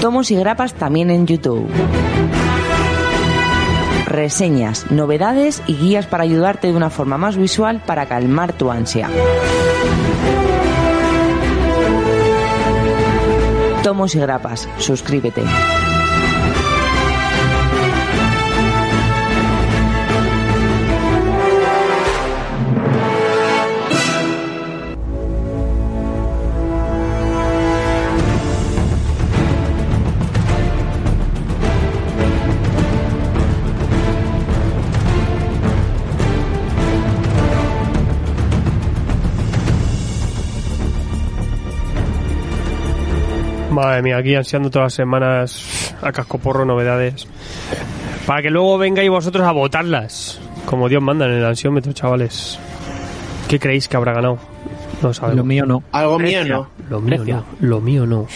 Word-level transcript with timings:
Tomos 0.00 0.30
y 0.30 0.36
grapas 0.36 0.72
también 0.72 1.10
en 1.10 1.26
YouTube. 1.26 1.68
Reseñas, 4.06 4.90
novedades 4.90 5.62
y 5.66 5.74
guías 5.74 6.06
para 6.06 6.22
ayudarte 6.22 6.68
de 6.68 6.76
una 6.76 6.88
forma 6.88 7.18
más 7.18 7.36
visual 7.36 7.82
para 7.84 8.06
calmar 8.06 8.54
tu 8.54 8.70
ansia. 8.70 9.10
Tomos 13.82 14.14
y 14.14 14.20
grapas, 14.20 14.68
suscríbete. 14.78 15.42
Madre 43.80 44.02
mía, 44.02 44.18
aquí 44.18 44.34
ansiando 44.34 44.68
todas 44.70 44.86
las 44.86 44.94
semanas 44.94 45.94
a 46.02 46.12
cascoporro 46.12 46.66
novedades. 46.66 47.26
Para 48.26 48.42
que 48.42 48.50
luego 48.50 48.76
vengáis 48.76 49.08
vosotros 49.08 49.46
a 49.46 49.52
votarlas. 49.52 50.38
Como 50.66 50.88
Dios 50.88 51.02
manda 51.02 51.24
en 51.24 51.32
el 51.32 51.44
ansiómetro, 51.44 51.92
chavales. 51.94 52.58
¿Qué 53.48 53.58
creéis 53.58 53.88
que 53.88 53.96
habrá 53.96 54.12
ganado? 54.12 54.38
No 55.02 55.14
sabemos. 55.14 55.38
Lo 55.38 55.44
mío 55.44 55.64
no. 55.64 55.82
Algo 55.92 56.18
mío 56.18 56.44
no. 56.44 56.68
Lo 56.90 57.00
mío 57.00 57.16
Grecia. 57.16 57.36
no. 57.36 57.44
Lo 57.60 57.80
mío 57.80 58.06
no. 58.06 58.26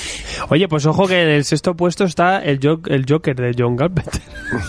Oye, 0.48 0.68
pues 0.68 0.86
ojo 0.86 1.06
que 1.06 1.22
en 1.22 1.28
el 1.28 1.44
sexto 1.44 1.74
puesto 1.74 2.04
está 2.04 2.42
el, 2.42 2.58
Jo- 2.62 2.80
el 2.86 3.04
Joker 3.08 3.34
de 3.36 3.54
John 3.58 3.76
Galpet. 3.76 4.20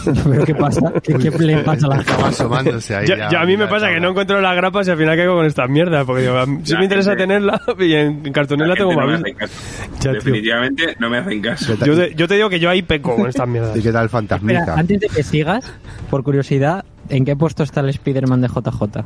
¿Pero 0.30 0.46
qué 0.46 0.56
pasa? 0.56 0.94
¿Qué, 1.04 1.14
qué 1.16 1.30
le 1.40 1.58
pasa 1.60 1.88
a 1.88 1.90
la 1.90 1.98
Estaba 2.02 2.28
asomándose 2.30 2.96
ahí. 2.96 3.08
Yo- 3.08 3.16
ya, 3.16 3.30
yo 3.30 3.40
a 3.40 3.46
mí 3.46 3.58
me 3.58 3.68
pasa 3.68 3.90
que 3.90 4.00
no 4.00 4.10
encuentro 4.10 4.40
las 4.42 4.56
grapas 4.56 4.88
y 4.88 4.92
al 4.92 4.98
final 4.98 5.16
caigo 5.18 5.36
con 5.36 5.46
esta 5.46 5.68
mierda. 5.68 6.06
Porque 6.06 6.24
digo, 6.24 6.38
a 6.38 6.46
mí 6.46 6.60
sí 6.64 6.74
La 6.74 6.80
me 6.80 6.86
interesa 6.86 7.12
gente- 7.12 7.24
tenerla 7.24 7.62
y 7.80 7.94
en, 7.94 8.22
en 8.26 8.34
cartonela 8.34 8.70
La 8.70 8.76
tengo 8.76 8.92
no 8.94 8.98
más 9.08 9.08
me 9.22 9.30
vista. 9.32 9.46
hacen 9.46 9.48
caso. 9.48 9.54
Ya, 9.96 10.02
tío. 10.02 10.14
Definitivamente 10.14 10.96
no 11.00 11.10
me 11.10 11.18
hacen 11.18 11.42
caso. 11.42 11.74
Yo 11.86 11.96
te, 11.96 12.14
yo 12.16 12.28
te 12.28 12.36
digo 12.36 12.50
que 12.50 12.60
yo 12.60 12.70
ahí 12.70 12.82
peco 12.82 13.16
con 13.16 13.28
estas 13.28 13.48
mierdas. 13.48 13.76
¿Y 13.78 13.82
qué 13.82 13.92
tal 13.92 14.06
Espera, 14.06 14.10
Fantasmica? 14.10 14.74
antes 14.76 15.00
de 15.00 15.08
que 15.10 15.24
sigas, 15.24 15.66
por 16.10 16.24
curiosidad, 16.24 16.86
¿en 17.10 17.26
qué 17.26 17.36
puesto 17.36 17.64
está 17.64 17.82
el 17.82 17.90
Spider-Man 17.90 18.42
de 18.42 18.48
JJ? 18.50 19.06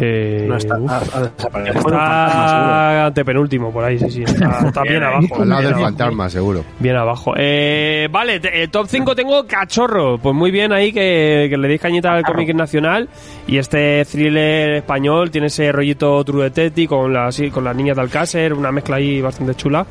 Eh, 0.00 0.46
No 0.48 0.56
está, 0.56 0.78
uf. 0.78 0.90
ha, 0.90 0.96
ha 0.96 1.20
desaparecido. 1.30 1.80
Fueron 1.82 2.00
fantasmas, 2.00 2.50
seguro. 2.50 2.66
Está 2.70 3.06
antepenúltimo 3.06 3.72
por 3.72 3.84
ahí, 3.84 3.98
sí, 3.98 4.10
sí. 4.10 4.22
Está, 4.22 4.58
está 4.66 4.82
bien 4.82 5.02
abajo. 5.02 5.42
Al 5.42 5.48
lado 5.48 5.62
del 5.62 5.74
fantasma, 5.74 6.30
seguro. 6.30 6.64
Bien 6.78 6.96
abajo. 6.96 7.34
Eh, 7.36 8.08
vale, 8.10 8.40
te- 8.40 8.62
eh, 8.62 8.68
top 8.68 8.86
5 8.88 9.14
tengo 9.14 9.46
Cachorro. 9.46 10.18
Pues 10.18 10.34
muy 10.34 10.50
bien 10.50 10.72
ahí 10.72 10.92
que, 10.92 11.46
que 11.50 11.56
le 11.56 11.68
deis 11.68 11.80
cañita 11.80 12.12
al 12.12 12.22
cómic 12.24 12.54
nacional. 12.54 13.08
Y 13.46 13.58
este 13.58 14.04
thriller 14.04 14.72
español 14.76 15.30
tiene 15.30 15.48
ese 15.48 15.70
rollito 15.72 16.22
True 16.24 16.44
Detective 16.44 16.88
con, 16.88 17.12
la, 17.12 17.26
así, 17.26 17.50
con 17.50 17.64
las 17.64 17.76
niñas 17.76 17.96
de 17.96 18.02
Alcácer, 18.02 18.52
una 18.54 18.72
mezcla 18.72 18.96
ahí 18.96 19.20
bastante 19.20 19.54
chula. 19.54 19.84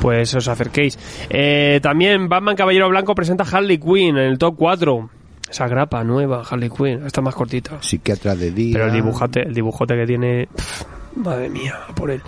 Pues 0.00 0.34
os 0.34 0.48
acerquéis. 0.48 0.98
Eh, 1.30 1.78
también 1.82 2.28
Batman 2.28 2.56
Caballero 2.56 2.88
Blanco 2.88 3.14
presenta 3.14 3.44
Harley 3.50 3.78
Quinn 3.78 4.16
en 4.16 4.24
el 4.24 4.38
top 4.38 4.54
4. 4.56 5.10
Esa 5.52 5.68
grapa 5.68 6.02
nueva, 6.02 6.42
Harley 6.50 6.70
Quinn. 6.70 7.04
Está 7.06 7.20
más 7.20 7.34
cortita. 7.34 7.76
Psiquiatra 7.82 8.34
de 8.34 8.50
día. 8.52 8.72
Pero 8.72 8.86
el 8.86 8.92
dibujate, 8.94 9.42
el 9.42 9.52
dibujote 9.52 9.94
que 9.94 10.06
tiene. 10.06 10.48
pff, 10.56 10.82
madre 11.16 11.50
mía, 11.50 11.78
por 11.94 12.10
él. 12.10 12.22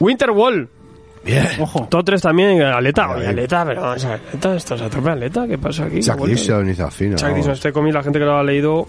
Winter 0.00 0.32
Wall. 0.32 0.68
Bien. 1.24 1.46
Ojo. 1.60 1.88
3 2.04 2.20
también, 2.20 2.60
Aleta. 2.62 3.10
Oye. 3.10 3.28
Aleta, 3.28 3.64
pero 3.64 3.90
Aleta, 3.90 4.56
esto 4.56 4.74
es 4.74 4.82
a 4.82 4.90
tope 4.90 5.08
Aleta. 5.10 5.46
¿Qué 5.46 5.56
pasa 5.56 5.84
aquí? 5.84 6.00
Chuck. 6.00 6.26
Dixon 6.26 6.68
hizo 6.68 6.90
fino. 6.90 7.14
Chuck. 7.16 7.30
Dixon, 7.30 7.52
este 7.52 7.72
cómic, 7.72 7.94
la 7.94 8.02
gente 8.02 8.18
que 8.18 8.24
lo 8.24 8.36
ha 8.36 8.42
leído. 8.42 8.86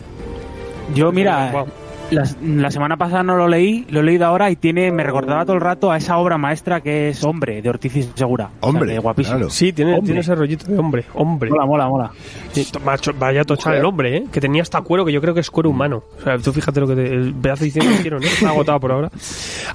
Yo, 0.95 1.11
mira, 1.11 1.51
Wow. 1.51 1.67
La, 2.11 2.23
la 2.41 2.71
semana 2.71 2.97
pasada 2.97 3.23
no 3.23 3.35
lo 3.35 3.47
leí, 3.47 3.85
lo 3.89 3.99
he 3.99 4.03
leído 4.03 4.25
ahora 4.25 4.49
y 4.49 4.55
tiene, 4.55 4.91
me 4.91 5.03
recordaba 5.03 5.43
todo 5.45 5.55
el 5.55 5.61
rato 5.61 5.91
a 5.91 5.97
esa 5.97 6.17
obra 6.17 6.37
maestra 6.37 6.81
que 6.81 7.09
es 7.09 7.23
Hombre, 7.23 7.61
de 7.61 7.69
Ortiz 7.69 7.95
y 7.95 8.03
Segura. 8.03 8.45
O 8.45 8.49
sea, 8.49 8.69
Hombre, 8.69 8.93
que 8.93 8.99
guapísimo. 8.99 9.37
claro. 9.37 9.49
Sí, 9.49 9.73
tiene, 9.73 9.91
Hombre. 9.93 10.05
tiene 10.05 10.19
ese 10.21 10.35
rollito 10.35 10.65
de 10.71 10.77
hombre. 10.77 11.05
Hombre. 11.13 11.49
Mola, 11.49 11.65
mola, 11.65 11.87
mola. 11.87 12.11
Sí, 12.51 12.65
to- 12.71 12.79
macho, 12.79 13.11
vaya 13.17 13.43
tochar 13.43 13.75
el 13.75 13.85
hombre, 13.85 14.17
¿eh? 14.17 14.23
Que 14.31 14.39
tenía 14.41 14.61
hasta 14.61 14.81
cuero, 14.81 15.05
que 15.05 15.11
yo 15.11 15.21
creo 15.21 15.33
que 15.33 15.41
es 15.41 15.49
cuero 15.51 15.69
humano. 15.69 16.03
O 16.19 16.23
sea, 16.23 16.37
tú 16.37 16.53
fíjate 16.53 16.79
lo 16.79 16.87
que 16.87 16.95
te- 16.95 17.13
el 17.13 17.33
pedazo 17.33 17.63
de 17.63 17.67
hicieron, 17.69 18.23
¿eh? 18.23 18.27
Está 18.27 18.49
agotado 18.49 18.79
por 18.79 18.91
ahora. 18.91 19.09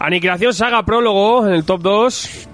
Aniquilación 0.01 0.55
Saga 0.55 0.85
Prólogo 0.85 1.47
en 1.47 1.55
el 1.55 1.65
top 1.65 1.81
2. 1.83 2.49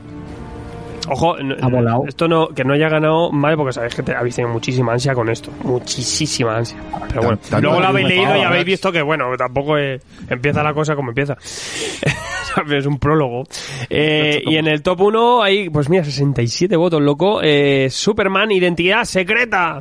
Ojo, 1.11 1.37
no- 1.39 1.55
Ha 1.61 1.69
volado. 1.69 2.03
esto 2.07 2.29
no, 2.29 2.49
que 2.49 2.65
no 2.65 2.75
haya 2.75 2.89
ganado 2.89 3.31
mal, 3.33 3.57
porque 3.57 3.73
sabéis 3.73 3.95
que 3.95 4.03
te, 4.03 4.15
habéis 4.15 4.37
tenido 4.37 4.53
muchísima 4.53 4.93
ansia 4.93 5.15
con 5.15 5.29
esto. 5.29 5.51
Muchísima 5.65 6.57
ansia. 6.57 6.79
Pero 7.09 7.23
bueno, 7.23 7.39
Tan- 7.51 7.63
luego 7.63 7.81
lo 7.81 7.87
habéis 7.87 8.09
leído 8.09 8.37
y 8.37 8.41
habéis 8.41 8.65
visto 8.65 8.93
que, 8.93 9.03
bueno, 9.03 9.25
tampoco 9.37 9.77
es- 9.79 10.03
empieza 10.29 10.63
la 10.63 10.75
cosa 10.75 10.95
como 10.97 11.11
empieza. 11.11 11.37
es 12.71 12.87
un 12.87 12.99
prólogo. 12.99 13.45
Eh, 13.91 14.43
y 14.45 14.57
en 14.57 14.67
el 14.67 14.83
top 14.83 15.01
1 15.03 15.43
hay, 15.43 15.69
pues 15.71 15.89
mira, 15.89 16.05
67 16.05 16.77
votos, 16.77 17.01
loco. 17.01 17.41
Eh, 17.43 17.89
Superman, 17.91 18.51
Identidad 18.51 19.05
Secreta. 19.05 19.81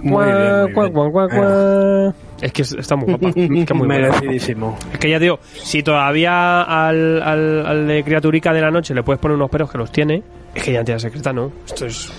Muy 0.00 0.24
bien, 0.26 0.72
muy. 0.92 2.12
Es 2.40 2.52
que 2.52 2.62
es- 2.62 2.72
está 2.72 2.94
muy 2.94 3.08
guapa. 3.14 3.28
Es 3.30 3.34
que 3.66 3.74
muy 3.74 3.86
buena. 3.88 4.08
Merecidísimo. 4.10 4.76
Es 4.92 4.98
que 5.00 5.10
ya 5.10 5.18
digo, 5.18 5.40
si 5.42 5.82
todavía 5.82 6.62
al, 6.62 7.20
al, 7.20 7.66
al 7.66 7.88
de 7.88 8.04
criaturica 8.04 8.52
de 8.52 8.60
la 8.60 8.70
noche 8.70 8.94
le 8.94 9.02
puedes 9.02 9.20
poner 9.20 9.36
unos 9.36 9.50
peros 9.50 9.70
que 9.72 9.78
los 9.78 9.90
tiene, 9.90 10.22
es 10.58 10.64
que 10.64 10.72
identidad 10.72 10.98
secreta 10.98 11.32
no. 11.32 11.50
Esto 11.66 11.86
es 11.86 12.10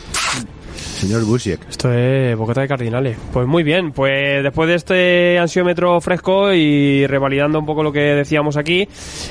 Señor 0.75 1.23
Busiek. 1.25 1.59
esto 1.69 1.91
es 1.93 2.37
bocata 2.37 2.61
de 2.61 2.67
cardinales. 2.67 3.17
Pues 3.31 3.47
muy 3.47 3.63
bien, 3.63 3.91
pues 3.93 4.43
después 4.43 4.67
de 4.67 4.75
este 4.75 5.39
ansiómetro 5.39 5.99
fresco 6.01 6.53
y 6.53 7.07
revalidando 7.07 7.57
un 7.59 7.65
poco 7.65 7.83
lo 7.83 7.91
que 7.91 7.99
decíamos 8.01 8.57
aquí, 8.57 8.87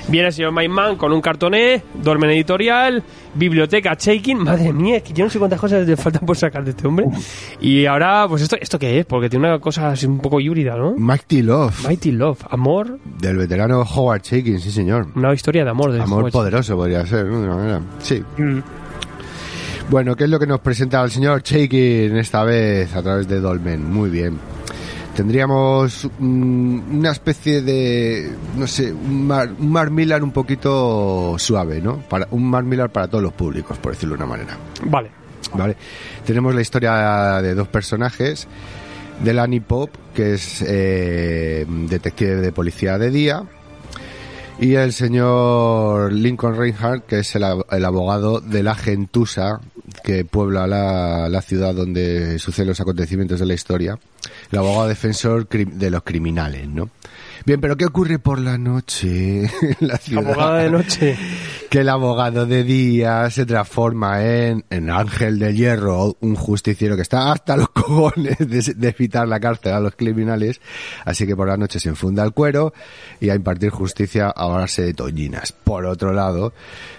viene 0.09 0.29
el 0.29 0.33
señor 0.33 0.53
Mayman 0.53 0.97
con 0.97 1.13
un 1.13 1.21
cartoné, 1.21 1.83
Dolmen 1.95 2.31
Editorial, 2.31 3.03
Biblioteca 3.35 3.95
Shaking, 3.99 4.39
madre 4.39 4.73
mía, 4.73 4.97
es 4.97 5.03
que 5.03 5.13
yo 5.13 5.25
no 5.25 5.31
sé 5.31 5.39
cuántas 5.39 5.61
cosas 5.61 5.87
le 5.87 5.97
faltan 5.97 6.25
por 6.27 6.37
sacar 6.39 6.65
de 6.65 6.71
este 6.71 6.87
hombre. 6.87 7.07
Y 7.61 7.85
ahora, 7.87 8.27
pues 8.29 8.43
esto, 8.43 8.57
¿esto 8.61 8.79
qué 8.79 9.01
es? 9.01 9.07
Porque 9.07 9.29
tiene 9.29 9.47
una 9.49 9.59
cosa 9.59 9.91
así 9.91 10.07
un 10.07 10.21
poco 10.21 10.41
híbrida, 10.41 10.75
¿no? 10.77 10.95
Mighty 10.97 11.43
Love. 11.43 11.87
Mighty 11.87 12.13
Love, 12.13 12.45
amor, 12.51 12.99
Del 13.21 13.37
veterano 13.37 13.83
Howard 13.83 14.23
Shaking, 14.23 14.59
sí 14.59 14.71
señor. 14.71 15.09
una 15.15 15.35
historia 15.35 15.65
de 15.65 15.71
amor. 15.71 15.93
De 15.93 16.01
Amor 16.01 16.31
poderoso 16.31 16.77
podría 16.77 17.05
ser. 17.07 17.25
De 17.27 17.31
una 17.31 17.55
manera. 17.55 17.81
Sí. 18.01 18.23
Mm. 18.39 18.61
Bueno, 19.91 20.15
¿qué 20.15 20.25
es 20.25 20.31
lo 20.31 20.39
que 20.39 20.47
nos 20.47 20.61
presenta 20.61 21.03
el 21.03 21.11
señor 21.11 21.43
Shaking 21.43 22.15
esta 22.19 22.45
vez 22.45 22.95
a 22.95 23.03
través 23.03 23.27
de 23.27 23.41
Dolmen? 23.41 23.91
Muy 23.91 24.11
bien. 24.11 24.39
Tendríamos 25.17 26.07
mm, 26.19 26.99
una 26.99 27.11
especie 27.11 27.63
de, 27.63 28.31
no 28.55 28.67
sé, 28.67 28.93
un 28.93 29.27
Mar, 29.27 29.51
un 29.59 29.95
Millar 29.95 30.23
un 30.23 30.31
poquito 30.31 31.37
suave, 31.39 31.81
¿no? 31.81 32.01
Para, 32.01 32.29
un 32.33 32.51
Mark 32.51 32.67
Millar 32.67 32.91
para 32.91 33.09
todos 33.09 33.25
los 33.25 33.33
públicos, 33.33 33.79
por 33.79 33.93
decirlo 33.93 34.15
de 34.15 34.23
una 34.25 34.31
manera. 34.31 34.59
Vale. 34.85 35.11
¿Vale? 35.55 35.75
Tenemos 36.27 36.55
la 36.55 36.61
historia 36.61 37.41
de 37.41 37.55
dos 37.55 37.69
personajes. 37.69 38.47
Delaney 39.25 39.61
Pop, 39.61 39.91
que 40.15 40.35
es 40.35 40.63
eh, 40.67 41.65
detective 41.67 42.37
de 42.37 42.53
policía 42.53 42.99
de 42.99 43.11
día, 43.11 43.43
y 44.61 44.75
el 44.75 44.93
señor 44.93 46.13
Lincoln 46.13 46.57
Reinhardt, 46.57 47.07
que 47.07 47.21
es 47.21 47.35
el, 47.35 47.45
el 47.71 47.85
abogado 47.85 48.41
de 48.41 48.63
la 48.63 48.75
gentusa 48.75 49.61
que 50.01 50.25
puebla 50.25 50.67
la, 50.67 51.29
la 51.29 51.43
ciudad 51.43 51.75
donde 51.75 52.39
suceden 52.39 52.69
los 52.69 52.81
acontecimientos 52.81 53.41
de 53.41 53.47
la 53.47 53.55
historia. 53.55 53.99
El 54.51 54.59
abogado 54.59 54.89
defensor 54.89 55.49
de 55.49 55.91
los 55.91 56.03
criminales, 56.03 56.69
¿no? 56.69 56.91
Bien, 57.45 57.61
pero 57.61 57.77
¿qué 57.77 57.87
ocurre 57.87 58.19
por 58.19 58.39
la 58.41 58.59
noche 58.59 59.45
en 59.81 59.89
la 59.89 59.97
ciudad? 59.97 60.59
De 60.59 60.71
noche. 60.71 61.17
que 61.71 61.81
el 61.81 61.89
abogado 61.89 62.47
de 62.47 62.65
día 62.65 63.31
se 63.31 63.47
transforma 63.47 64.25
en, 64.25 64.65
en 64.71 64.91
ángel 64.91 65.39
de 65.39 65.55
hierro, 65.55 66.17
un 66.21 66.35
justiciero 66.35 66.97
que 66.97 67.03
está 67.03 67.33
hasta 67.33 67.57
los 67.57 67.69
cojones 67.71 68.39
de, 68.39 68.75
de 68.75 68.89
evitar 68.89 69.29
la 69.29 69.41
cárcel 69.41 69.73
a 69.73 69.81
los 69.81 69.95
criminales, 69.95 70.61
así 71.05 71.27
que 71.27 71.37
por 71.37 71.49
la 71.49 71.57
noche 71.57 71.79
se 71.79 71.89
enfunda 71.89 72.25
el 72.25 72.33
cuero 72.33 72.73
y 73.21 73.31
a 73.31 73.35
impartir 73.35 73.71
justicia 73.71 74.29
a 74.29 74.47
base 74.47 74.83
de 74.83 74.95
tollinas. 74.95 75.53
Por 75.53 75.87
otro 75.87 76.13
lado, 76.13 76.53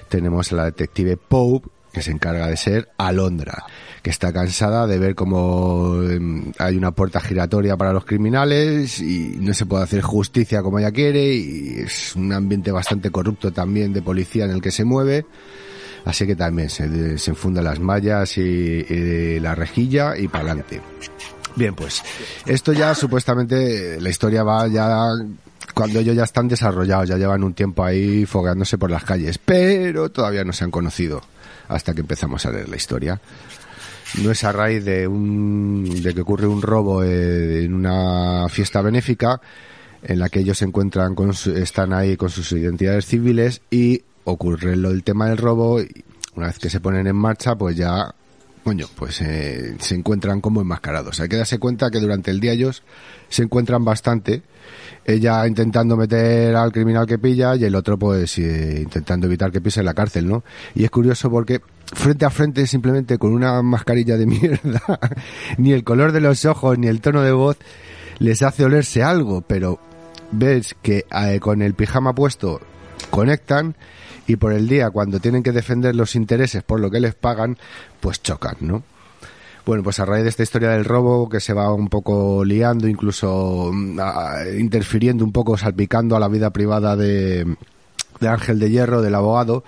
tenemos 0.07 0.51
a 0.51 0.55
la 0.55 0.65
detective 0.65 1.17
Pope, 1.17 1.69
que 1.91 2.01
se 2.01 2.11
encarga 2.11 2.47
de 2.47 2.57
ser 2.57 2.89
Alondra, 2.97 3.65
que 4.01 4.09
está 4.09 4.31
cansada 4.31 4.87
de 4.87 4.99
ver 4.99 5.15
cómo 5.15 6.01
em, 6.03 6.51
hay 6.57 6.75
una 6.77 6.91
puerta 6.91 7.19
giratoria 7.19 7.77
para 7.77 7.93
los 7.93 8.05
criminales 8.05 8.99
y 8.99 9.37
no 9.39 9.53
se 9.53 9.65
puede 9.65 9.83
hacer 9.83 10.01
justicia 10.01 10.61
como 10.61 10.79
ella 10.79 10.91
quiere 10.91 11.33
y 11.33 11.79
es 11.79 12.15
un 12.15 12.31
ambiente 12.31 12.71
bastante 12.71 13.09
corrupto 13.09 13.51
también 13.51 13.93
de 13.93 14.01
policía 14.01 14.45
en 14.45 14.51
el 14.51 14.61
que 14.61 14.71
se 14.71 14.83
mueve. 14.83 15.25
Así 16.05 16.25
que 16.25 16.35
también 16.35 16.69
se, 16.69 17.17
se 17.17 17.31
enfunda 17.31 17.61
las 17.61 17.79
mallas 17.79 18.37
y, 18.37 18.41
y 18.41 19.39
la 19.39 19.53
rejilla 19.53 20.17
y 20.17 20.27
para 20.27 20.45
adelante. 20.45 20.81
Bien, 21.55 21.75
pues 21.75 22.01
esto 22.45 22.71
ya 22.71 22.95
supuestamente 22.95 23.99
la 23.99 24.09
historia 24.09 24.43
va 24.43 24.67
ya 24.67 25.11
cuando 25.73 25.99
ellos 25.99 26.15
ya 26.15 26.23
están 26.23 26.47
desarrollados, 26.47 27.09
ya 27.09 27.17
llevan 27.17 27.43
un 27.43 27.53
tiempo 27.53 27.83
ahí 27.83 28.25
fogueándose 28.25 28.77
por 28.77 28.89
las 28.89 29.03
calles, 29.03 29.37
pero 29.37 30.09
todavía 30.09 30.43
no 30.43 30.53
se 30.53 30.63
han 30.63 30.71
conocido 30.71 31.21
hasta 31.69 31.93
que 31.93 32.01
empezamos 32.01 32.45
a 32.45 32.51
leer 32.51 32.67
la 32.67 32.75
historia. 32.75 33.21
No 34.21 34.31
es 34.31 34.43
a 34.43 34.51
raíz 34.51 34.83
de, 34.83 35.07
un, 35.07 36.01
de 36.03 36.13
que 36.13 36.21
ocurre 36.21 36.47
un 36.47 36.61
robo 36.61 37.03
eh, 37.03 37.63
en 37.63 37.73
una 37.73 38.47
fiesta 38.49 38.81
benéfica 38.81 39.39
en 40.01 40.19
la 40.19 40.29
que 40.29 40.39
ellos 40.39 40.57
se 40.57 40.65
encuentran 40.65 41.13
con 41.15 41.33
su- 41.33 41.55
están 41.55 41.93
ahí 41.93 42.17
con 42.17 42.29
sus 42.29 42.51
identidades 42.51 43.05
civiles 43.05 43.61
y 43.69 44.01
ocurre 44.23 44.73
el 44.73 45.03
tema 45.03 45.27
del 45.29 45.37
robo 45.37 45.79
una 46.35 46.47
vez 46.47 46.57
que 46.59 46.69
se 46.69 46.79
ponen 46.79 47.05
en 47.07 47.15
marcha 47.15 47.55
pues 47.55 47.75
ya 47.75 48.13
coño 48.63 48.87
pues 48.95 49.21
eh, 49.21 49.75
se 49.79 49.95
encuentran 49.95 50.41
como 50.41 50.61
enmascarados. 50.61 51.19
Hay 51.19 51.29
que 51.29 51.37
darse 51.37 51.59
cuenta 51.59 51.89
que 51.89 51.99
durante 51.99 52.31
el 52.31 52.39
día 52.39 52.53
ellos 52.53 52.83
se 53.29 53.43
encuentran 53.43 53.83
bastante. 53.83 54.43
Ella 55.05 55.47
intentando 55.47 55.97
meter 55.97 56.55
al 56.55 56.71
criminal 56.71 57.05
que 57.07 57.17
pilla 57.17 57.55
y 57.55 57.63
el 57.63 57.75
otro 57.75 57.97
pues 57.97 58.37
eh, 58.37 58.81
intentando 58.81 59.27
evitar 59.27 59.51
que 59.51 59.61
pise 59.61 59.79
en 59.79 59.87
la 59.87 59.93
cárcel 59.93 60.27
no 60.27 60.43
y 60.75 60.83
es 60.83 60.91
curioso 60.91 61.31
porque 61.31 61.61
frente 61.93 62.25
a 62.25 62.29
frente 62.29 62.67
simplemente 62.67 63.17
con 63.17 63.33
una 63.33 63.61
mascarilla 63.63 64.17
de 64.17 64.25
mierda 64.27 64.81
ni 65.57 65.71
el 65.71 65.83
color 65.83 66.11
de 66.11 66.21
los 66.21 66.45
ojos 66.45 66.77
ni 66.77 66.87
el 66.87 67.01
tono 67.01 67.23
de 67.23 67.31
voz 67.31 67.57
les 68.19 68.41
hace 68.43 68.65
olerse 68.65 69.01
algo, 69.01 69.41
pero 69.41 69.79
ves 70.31 70.75
que 70.81 71.05
eh, 71.09 71.39
con 71.39 71.61
el 71.61 71.73
pijama 71.73 72.13
puesto 72.13 72.59
conectan 73.09 73.75
y 74.29 74.35
por 74.35 74.53
el 74.53 74.67
día 74.67 74.89
cuando 74.91 75.19
tienen 75.19 75.43
que 75.43 75.51
defender 75.51 75.95
los 75.95 76.15
intereses 76.15 76.63
por 76.63 76.79
lo 76.79 76.89
que 76.91 76.99
les 76.99 77.15
pagan, 77.15 77.57
pues 77.99 78.21
chocan, 78.21 78.55
¿no? 78.61 78.83
Bueno, 79.65 79.83
pues 79.83 79.99
a 79.99 80.05
raíz 80.05 80.23
de 80.23 80.29
esta 80.29 80.43
historia 80.43 80.69
del 80.69 80.85
robo 80.85 81.29
que 81.29 81.39
se 81.39 81.53
va 81.53 81.73
un 81.73 81.89
poco 81.89 82.43
liando, 82.45 82.87
incluso 82.87 83.69
mm, 83.73 83.99
a- 83.99 84.49
interfiriendo 84.57 85.23
un 85.25 85.31
poco, 85.31 85.57
salpicando 85.57 86.15
a 86.15 86.19
la 86.19 86.27
vida 86.27 86.49
privada 86.51 86.95
de, 86.95 87.45
de 88.19 88.27
Ángel 88.27 88.59
de 88.59 88.69
Hierro, 88.71 89.01
del 89.01 89.15
abogado, 89.15 89.63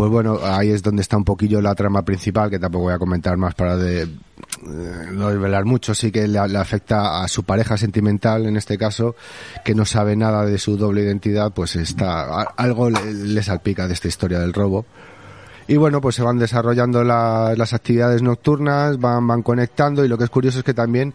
pues 0.00 0.10
bueno, 0.10 0.38
ahí 0.42 0.70
es 0.70 0.82
donde 0.82 1.02
está 1.02 1.18
un 1.18 1.26
poquillo 1.26 1.60
la 1.60 1.74
trama 1.74 2.02
principal, 2.02 2.48
que 2.48 2.58
tampoco 2.58 2.84
voy 2.84 2.94
a 2.94 2.98
comentar 2.98 3.36
más 3.36 3.54
para 3.54 3.76
de, 3.76 4.04
eh, 4.04 4.08
no 5.12 5.28
desvelar 5.28 5.66
mucho, 5.66 5.94
sí 5.94 6.10
que 6.10 6.26
le, 6.26 6.38
afecta 6.38 7.22
a 7.22 7.28
su 7.28 7.42
pareja 7.42 7.76
sentimental, 7.76 8.46
en 8.46 8.56
este 8.56 8.78
caso, 8.78 9.14
que 9.62 9.74
no 9.74 9.84
sabe 9.84 10.16
nada 10.16 10.46
de 10.46 10.56
su 10.56 10.78
doble 10.78 11.02
identidad, 11.02 11.52
pues 11.52 11.76
está, 11.76 12.44
algo 12.56 12.88
le, 12.88 13.42
salpica 13.42 13.86
de 13.86 13.92
esta 13.92 14.08
historia 14.08 14.38
del 14.38 14.54
robo. 14.54 14.86
Y 15.68 15.76
bueno, 15.76 16.00
pues 16.00 16.14
se 16.14 16.22
van 16.22 16.38
desarrollando 16.38 17.04
la- 17.04 17.52
las 17.54 17.74
actividades 17.74 18.22
nocturnas, 18.22 18.98
van, 18.98 19.26
van 19.26 19.42
conectando 19.42 20.02
y 20.02 20.08
lo 20.08 20.16
que 20.16 20.24
es 20.24 20.30
curioso 20.30 20.60
es 20.60 20.64
que 20.64 20.72
también 20.72 21.12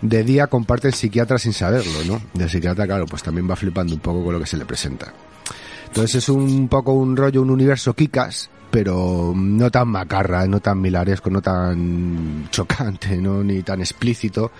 de 0.00 0.22
día 0.22 0.46
comparte 0.46 0.86
el 0.86 0.94
psiquiatra 0.94 1.38
sin 1.38 1.54
saberlo, 1.54 2.04
¿no? 2.06 2.22
El 2.40 2.48
psiquiatra, 2.48 2.86
claro, 2.86 3.04
pues 3.06 3.24
también 3.24 3.50
va 3.50 3.56
flipando 3.56 3.94
un 3.94 4.00
poco 4.00 4.22
con 4.22 4.32
lo 4.32 4.38
que 4.38 4.46
se 4.46 4.56
le 4.56 4.64
presenta. 4.64 5.12
Entonces 5.92 6.22
es 6.22 6.30
un 6.30 6.68
poco 6.68 6.94
un 6.94 7.14
rollo, 7.14 7.42
un 7.42 7.50
universo 7.50 7.92
Kikas, 7.92 8.48
pero 8.70 9.34
no 9.36 9.70
tan 9.70 9.88
macarra, 9.88 10.46
no 10.46 10.58
tan 10.58 10.80
milaresco, 10.80 11.28
no 11.28 11.42
tan 11.42 12.48
chocante, 12.50 13.14
no 13.20 13.44
ni 13.44 13.62
tan 13.62 13.80
explícito. 13.80 14.50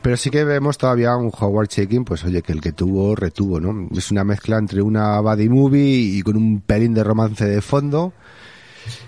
Pero 0.00 0.16
sí 0.16 0.30
que 0.30 0.44
vemos 0.44 0.78
todavía 0.78 1.16
un 1.16 1.32
Howard 1.36 1.66
Shaking, 1.68 2.04
pues 2.04 2.22
oye, 2.22 2.42
que 2.42 2.52
el 2.52 2.60
que 2.60 2.70
tuvo, 2.70 3.16
retuvo, 3.16 3.58
¿no? 3.58 3.88
Es 3.90 4.12
una 4.12 4.22
mezcla 4.22 4.56
entre 4.56 4.82
una 4.82 5.18
buddy 5.18 5.48
movie 5.48 6.16
y 6.16 6.22
con 6.22 6.36
un 6.36 6.60
pelín 6.60 6.94
de 6.94 7.02
romance 7.02 7.44
de 7.44 7.60
fondo, 7.60 8.12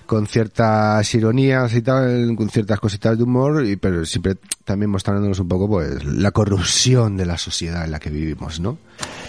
con 0.06 0.26
ciertas 0.26 1.14
ironías 1.14 1.74
y 1.74 1.82
tal, 1.82 2.34
con 2.36 2.48
ciertas 2.50 2.78
cositas 2.80 3.16
de 3.16 3.24
humor, 3.24 3.64
y, 3.64 3.76
pero 3.76 4.04
siempre 4.04 4.36
también 4.64 4.90
mostrándonos 4.90 5.38
un 5.38 5.48
poco, 5.48 5.68
pues, 5.68 6.04
la 6.04 6.30
corrupción 6.30 7.16
de 7.16 7.26
la 7.26 7.38
sociedad 7.38 7.84
en 7.84 7.90
la 7.90 7.98
que 7.98 8.10
vivimos, 8.10 8.60
¿no? 8.60 8.78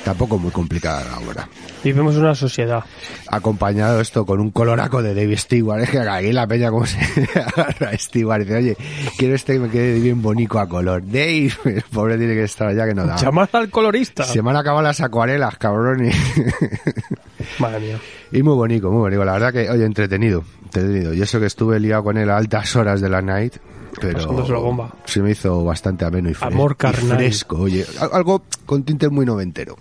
Tampoco 0.04 0.38
muy 0.38 0.52
complicada 0.52 1.04
ahora 1.16 1.50
Vivimos 1.84 2.16
una 2.16 2.36
sociedad. 2.36 2.84
acompañado 3.28 4.00
esto 4.00 4.26
con 4.26 4.40
un 4.40 4.52
coloraco 4.52 5.02
de 5.02 5.16
Dave 5.16 5.36
Stewart. 5.38 5.82
Es 5.82 5.90
que 5.90 6.00
aquí 6.00 6.32
la 6.32 6.46
peña 6.48 6.70
como 6.70 6.86
se 6.86 7.00
agarra 7.36 7.90
a 7.90 7.98
Stewart 7.98 8.42
y 8.42 8.46
dice, 8.46 8.56
oye, 8.58 8.78
quiero 9.18 9.36
este 9.36 9.54
que 9.54 9.60
me 9.60 9.70
quede 9.70 10.00
bien 10.00 10.22
bonito 10.22 10.60
a 10.60 10.68
color. 10.70 11.04
Dave, 11.06 11.52
el 11.66 11.84
pobre 11.92 12.18
tiene 12.18 12.34
que 12.36 12.44
estar 12.44 12.68
allá 12.68 12.86
que 12.86 12.94
no 12.94 13.06
da. 13.06 13.16
Llamar 13.18 13.50
al 13.54 13.70
colorista. 13.70 14.24
Se 14.24 14.42
me 14.42 14.52
han 14.52 14.58
acabado 14.58 14.84
las 14.84 15.02
acuarelas, 15.02 15.58
cabrón. 15.58 16.06
Y, 16.06 16.12
Madre 17.60 17.80
mía. 17.80 18.00
y 18.32 18.44
muy 18.44 18.56
bonito, 18.56 18.90
muy 18.92 19.00
bonito. 19.02 19.24
La 19.26 19.34
verdad 19.34 19.54
que, 19.54 19.70
oye, 19.70 19.86
entretenido, 19.86 20.44
entretenido. 20.64 21.14
Y 21.14 21.22
eso 21.22 21.40
que 21.40 21.46
estuve 21.46 21.80
liado 21.80 22.04
con 22.04 22.18
él 22.18 22.30
a 22.30 22.38
altas 22.38 22.76
horas 22.76 23.02
de 23.02 23.10
la 23.10 23.22
night. 23.22 23.56
Pero 24.02 24.14
Pasándoselo 24.20 24.62
bomba. 24.62 24.94
se 25.06 25.22
me 25.22 25.32
hizo 25.32 25.64
bastante 25.64 26.04
ameno 26.04 26.30
y, 26.30 26.34
fres- 26.34 26.48
Amor 26.48 26.74
y 26.74 26.76
carnal. 26.76 27.18
fresco. 27.18 27.58
Oye, 27.60 27.86
al- 28.00 28.10
algo 28.12 28.44
con 28.66 28.84
tinte 28.84 29.08
muy 29.10 29.26
noventero. 29.26 29.78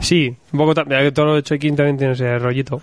Sí, 0.00 0.34
un 0.52 0.58
poco 0.58 0.72
también. 0.74 1.12
Todo 1.12 1.26
lo 1.26 1.34
de 1.34 1.42
Check-in 1.42 1.74
también 1.74 1.96
tiene 1.98 2.12
ese 2.12 2.38
rollito. 2.38 2.80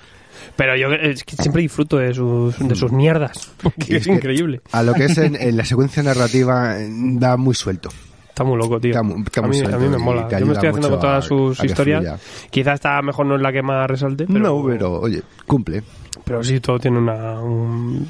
Pero 0.56 0.76
yo 0.76 0.92
es 0.94 1.24
que 1.24 1.36
siempre 1.36 1.62
disfruto 1.62 1.98
de 1.98 2.14
sus, 2.14 2.58
de 2.60 2.76
sus 2.76 2.92
mierdas. 2.92 3.50
Porque 3.64 3.86
Y 3.88 3.96
es, 3.96 4.02
es 4.02 4.08
que 4.08 4.14
increíble. 4.14 4.62
A 4.74 4.84
lo 4.84 4.94
que 4.94 5.06
es 5.06 5.18
en, 5.18 5.36
en 5.40 5.56
la 5.56 5.64
secuencia 5.66 6.04
narrativa 6.04 6.78
eh, 6.80 6.90
da 6.92 7.38
muy 7.38 7.56
suelto. 7.56 7.90
Está 8.38 8.44
muy 8.44 8.56
loco, 8.60 8.80
tío. 8.80 8.92
Está 8.92 9.02
está 9.02 9.40
a, 9.40 9.48
muy 9.48 9.60
mí, 9.60 9.66
a 9.74 9.78
mí 9.80 9.88
me 9.90 9.98
mola. 9.98 10.28
Yo 10.40 10.46
me 10.46 10.54
estoy 10.54 10.70
haciendo 10.70 10.92
con 10.92 11.00
todas 11.00 11.26
a- 11.26 11.28
sus 11.28 11.60
a 11.60 11.66
historias. 11.66 12.22
Quizás 12.52 12.76
esta 12.76 13.02
mejor 13.02 13.26
no 13.26 13.36
es 13.36 13.42
la 13.42 13.52
que 13.52 13.64
más 13.64 13.90
resalte, 13.90 14.28
pero, 14.28 14.40
no, 14.40 14.64
pero 14.68 15.00
oye, 15.00 15.24
cumple. 15.48 15.82
pero 16.24 16.44
sí, 16.44 16.60
todo 16.60 16.78
tiene 16.78 17.00
una, 17.00 17.42
un- 17.42 18.08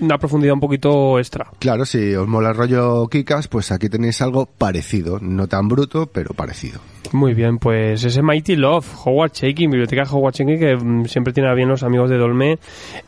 una 0.00 0.18
profundidad 0.18 0.52
un 0.52 0.60
poquito 0.60 1.18
extra. 1.18 1.46
Claro, 1.58 1.86
si 1.86 2.14
os 2.14 2.28
mola 2.28 2.50
el 2.50 2.54
rollo 2.56 3.06
Kikas, 3.08 3.48
pues 3.48 3.72
aquí 3.72 3.88
tenéis 3.88 4.20
algo 4.20 4.44
parecido. 4.44 5.18
No 5.22 5.46
tan 5.46 5.68
bruto, 5.68 6.04
pero 6.04 6.34
parecido. 6.34 6.80
Muy 7.12 7.34
bien, 7.34 7.58
pues 7.58 8.04
ese 8.04 8.22
Mighty 8.22 8.56
Love, 8.56 8.86
Howard 9.04 9.32
Shaking, 9.32 9.70
biblioteca 9.70 10.04
Howard 10.10 10.34
Shaking, 10.34 10.58
que 10.58 10.76
mm, 10.76 11.04
siempre 11.06 11.32
tiene 11.32 11.48
a 11.48 11.54
bien 11.54 11.68
los 11.68 11.82
amigos 11.82 12.10
de 12.10 12.16
Dolme 12.16 12.58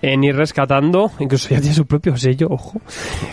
en 0.02 0.24
ir 0.24 0.36
rescatando, 0.36 1.10
incluso 1.18 1.48
ya 1.50 1.60
tiene 1.60 1.74
su 1.74 1.86
propio 1.86 2.16
sello, 2.16 2.48
ojo. 2.50 2.80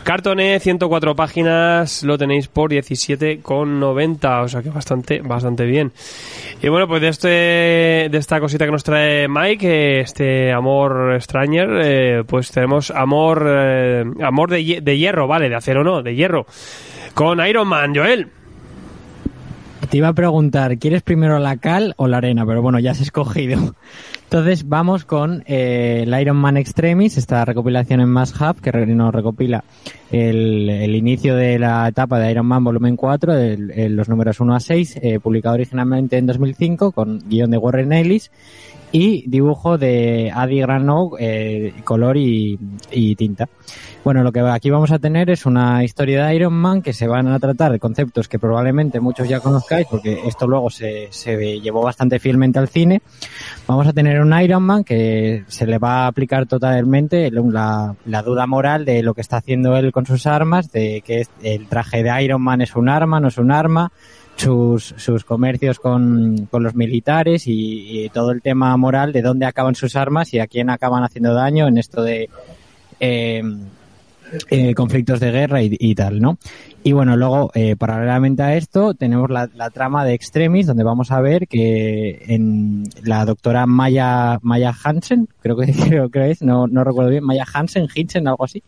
Cartone, 0.03 0.59
104 0.59 1.15
páginas, 1.15 2.03
lo 2.03 2.17
tenéis 2.17 2.47
por 2.47 2.71
17,90, 2.71 4.43
o 4.43 4.47
sea 4.47 4.61
que 4.61 4.69
bastante, 4.69 5.21
bastante 5.21 5.65
bien. 5.65 5.91
Y 6.61 6.69
bueno, 6.69 6.87
pues 6.87 7.01
de 7.01 7.07
este, 7.09 7.27
de 8.09 8.17
esta 8.17 8.39
cosita 8.39 8.65
que 8.65 8.71
nos 8.71 8.83
trae 8.83 9.27
Mike, 9.27 9.67
eh, 9.67 9.99
este 10.01 10.51
amor 10.51 11.17
Stranger, 11.21 11.69
eh, 11.83 12.23
pues 12.25 12.51
tenemos 12.51 12.91
amor, 12.91 13.45
eh, 13.47 14.03
amor 14.21 14.49
de, 14.49 14.79
de 14.81 14.97
hierro, 14.97 15.27
vale, 15.27 15.49
de 15.49 15.55
acero 15.55 15.83
no, 15.83 16.01
de 16.01 16.15
hierro, 16.15 16.45
con 17.13 17.45
Iron 17.45 17.67
Man, 17.67 17.95
Joel. 17.95 18.31
Te 19.89 19.97
iba 19.97 20.07
a 20.09 20.13
preguntar, 20.13 20.77
¿quieres 20.77 21.03
primero 21.03 21.37
la 21.39 21.57
cal 21.57 21.93
o 21.97 22.07
la 22.07 22.17
arena? 22.17 22.45
Pero 22.45 22.61
bueno, 22.61 22.79
ya 22.79 22.91
has 22.91 23.01
escogido. 23.01 23.75
Entonces 24.23 24.67
vamos 24.67 25.05
con 25.05 25.43
eh, 25.45 26.03
el 26.05 26.19
Iron 26.19 26.37
Man 26.37 26.57
Extremis, 26.57 27.17
esta 27.17 27.45
recopilación 27.45 28.01
en 28.01 28.09
Mass 28.09 28.33
Hub 28.39 28.59
que 28.61 28.71
nos 28.71 29.13
recopila 29.13 29.63
el, 30.11 30.69
el 30.69 30.95
inicio 30.95 31.35
de 31.35 31.59
la 31.59 31.87
etapa 31.87 32.19
de 32.19 32.31
Iron 32.31 32.45
Man 32.47 32.63
volumen 32.63 32.95
4, 32.95 33.33
el- 33.37 33.71
el- 33.71 33.95
los 33.95 34.09
números 34.09 34.39
1 34.39 34.55
a 34.55 34.59
6, 34.59 34.99
eh, 35.01 35.19
publicado 35.19 35.55
originalmente 35.55 36.17
en 36.17 36.25
2005 36.25 36.91
con 36.91 37.19
guion 37.29 37.51
de 37.51 37.57
Warren 37.57 37.93
Ellis 37.93 38.31
y 38.91 39.27
dibujo 39.29 39.77
de 39.77 40.31
Adi 40.33 40.61
Granow, 40.61 41.15
eh, 41.19 41.73
color 41.83 42.17
y, 42.17 42.57
y 42.91 43.15
tinta. 43.15 43.47
Bueno, 44.05 44.21
lo 44.21 44.31
que 44.31 44.39
aquí 44.39 44.69
vamos 44.69 44.91
a 44.91 44.99
tener 44.99 45.31
es 45.31 45.47
una 45.47 45.83
historia 45.83 46.27
de 46.27 46.35
Iron 46.35 46.53
Man 46.53 46.83
que 46.83 46.93
se 46.93 47.07
van 47.07 47.27
a 47.27 47.39
tratar 47.39 47.71
de 47.71 47.79
conceptos 47.79 48.27
que 48.27 48.37
probablemente 48.37 48.99
muchos 48.99 49.27
ya 49.27 49.39
conozcáis 49.39 49.87
porque 49.89 50.21
esto 50.27 50.45
luego 50.45 50.69
se, 50.69 51.07
se 51.09 51.59
llevó 51.59 51.81
bastante 51.81 52.19
fielmente 52.19 52.59
al 52.59 52.67
cine. 52.67 53.01
Vamos 53.67 53.87
a 53.87 53.93
tener 53.93 54.21
un 54.21 54.39
Iron 54.39 54.61
Man 54.61 54.83
que 54.83 55.43
se 55.47 55.65
le 55.65 55.79
va 55.79 56.03
a 56.03 56.07
aplicar 56.07 56.45
totalmente 56.45 57.31
la, 57.31 57.95
la 58.05 58.21
duda 58.21 58.45
moral 58.45 58.85
de 58.85 59.01
lo 59.01 59.15
que 59.15 59.21
está 59.21 59.37
haciendo 59.37 59.75
él 59.75 59.91
con 59.91 60.05
sus 60.05 60.27
armas, 60.27 60.71
de 60.71 61.01
que 61.03 61.25
el 61.41 61.65
traje 61.65 62.03
de 62.03 62.23
Iron 62.23 62.43
Man 62.43 62.61
es 62.61 62.75
un 62.75 62.89
arma, 62.89 63.19
no 63.19 63.29
es 63.29 63.39
un 63.39 63.51
arma, 63.51 63.91
sus, 64.35 64.93
sus 64.97 65.23
comercios 65.23 65.79
con, 65.79 66.47
con 66.51 66.63
los 66.63 66.75
militares 66.75 67.43
y, 67.47 68.09
todo 68.13 68.31
el 68.31 68.41
tema 68.41 68.75
moral 68.77 69.11
de 69.11 69.21
dónde 69.21 69.45
acaban 69.45 69.75
sus 69.75 69.95
armas 69.95 70.33
y 70.33 70.39
a 70.39 70.47
quién 70.47 70.69
acaban 70.69 71.03
haciendo 71.03 71.33
daño 71.33 71.67
en 71.67 71.77
esto 71.77 72.03
de 72.03 72.29
eh, 72.99 73.41
eh, 74.49 74.73
conflictos 74.73 75.19
de 75.19 75.31
guerra 75.31 75.61
y, 75.61 75.95
tal, 75.95 76.19
¿no? 76.19 76.37
Y 76.83 76.91
bueno, 76.91 77.15
luego, 77.15 77.51
eh, 77.53 77.75
paralelamente 77.75 78.43
a 78.43 78.55
esto, 78.55 78.93
tenemos 78.93 79.29
la, 79.29 79.69
trama 79.69 80.05
de 80.05 80.13
Extremis, 80.13 80.67
donde 80.67 80.83
vamos 80.83 81.11
a 81.11 81.21
ver 81.21 81.47
que 81.47 82.25
en 82.27 82.83
la 83.03 83.25
doctora 83.25 83.65
Maya, 83.65 84.39
Maya 84.41 84.73
Hansen, 84.83 85.27
creo 85.41 85.57
que, 85.57 85.71
creo 85.89 86.09
que 86.09 86.37
no, 86.41 86.67
no 86.67 86.83
recuerdo 86.83 87.11
bien, 87.11 87.23
Maya 87.23 87.45
Hansen, 87.51 87.87
Hinsen, 87.93 88.27
algo 88.27 88.45
así, 88.45 88.63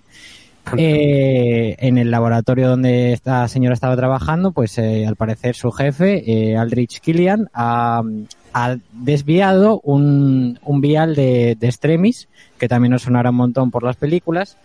eh, 0.78 1.76
en 1.80 1.98
el 1.98 2.12
laboratorio 2.12 2.70
donde 2.70 3.14
esta 3.14 3.48
señora 3.48 3.74
estaba 3.74 3.96
trabajando, 3.96 4.52
pues 4.52 4.78
eh, 4.78 5.06
al 5.08 5.16
parecer 5.16 5.56
su 5.56 5.72
jefe, 5.72 6.24
eh, 6.26 6.58
Aldrich 6.58 7.00
Killian, 7.00 7.50
ha, 7.54 8.04
desviado 8.92 9.80
un, 9.84 10.60
un 10.64 10.82
vial 10.82 11.16
de, 11.16 11.56
de 11.60 11.68
extremis, 11.68 12.28
que 12.58 12.68
también 12.68 12.92
nos 12.92 13.04
sonará 13.04 13.30
un 13.30 13.36
montón 13.36 13.70
por 13.70 13.84
las 13.84 13.98
películas, 13.98 14.58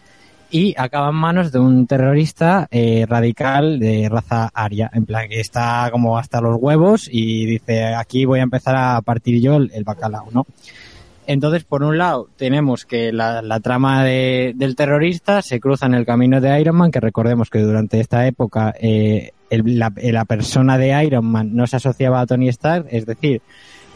y 0.53 0.75
acaba 0.77 1.09
en 1.09 1.15
manos 1.15 1.51
de 1.51 1.59
un 1.59 1.87
terrorista 1.87 2.69
eh, 2.71 3.07
radical 3.09 3.79
de 3.79 4.09
raza 4.11 4.51
aria, 4.53 4.91
en 4.93 5.07
plan 5.07 5.29
que 5.29 5.41
está 5.41 5.89
como 5.91 6.19
hasta 6.19 6.43
los 6.43 6.59
huevos 6.61 7.09
y 7.11 7.47
dice 7.47 7.95
aquí 7.95 8.27
voy 8.27 8.41
a 8.41 8.43
empezar 8.43 8.77
a 8.77 9.01
partir 9.01 9.41
yo 9.41 9.57
el 9.57 9.83
bacalao, 9.83 10.29
¿no? 10.31 10.47
Entonces, 11.33 11.65
por 11.65 11.83
un 11.83 11.97
lado, 11.97 12.29
tenemos 12.37 12.85
que 12.85 13.11
la, 13.11 13.41
trama 13.61 14.05
de- 14.05 14.53
del 14.55 14.77
terrorista 14.77 15.41
se 15.41 15.61
cruza 15.61 15.87
en 15.87 15.95
el 15.95 16.05
camino 16.05 16.41
de 16.43 16.61
Iron 16.61 16.77
Man, 16.77 16.91
que 16.91 17.01
recordemos 17.01 17.49
que 17.49 17.61
durante 17.61 18.01
esta 18.01 18.27
época 18.27 18.75
eh, 18.79 19.31
la, 19.51 19.91
la 19.97 20.25
persona 20.27 20.77
de 20.77 21.03
Iron 21.05 21.25
Man 21.25 21.57
no 21.57 21.67
se 21.67 21.77
asociaba 21.77 22.21
a 22.21 22.27
Tony 22.27 22.49
Stark, 22.49 22.87
es 22.91 23.07
decir, 23.07 23.41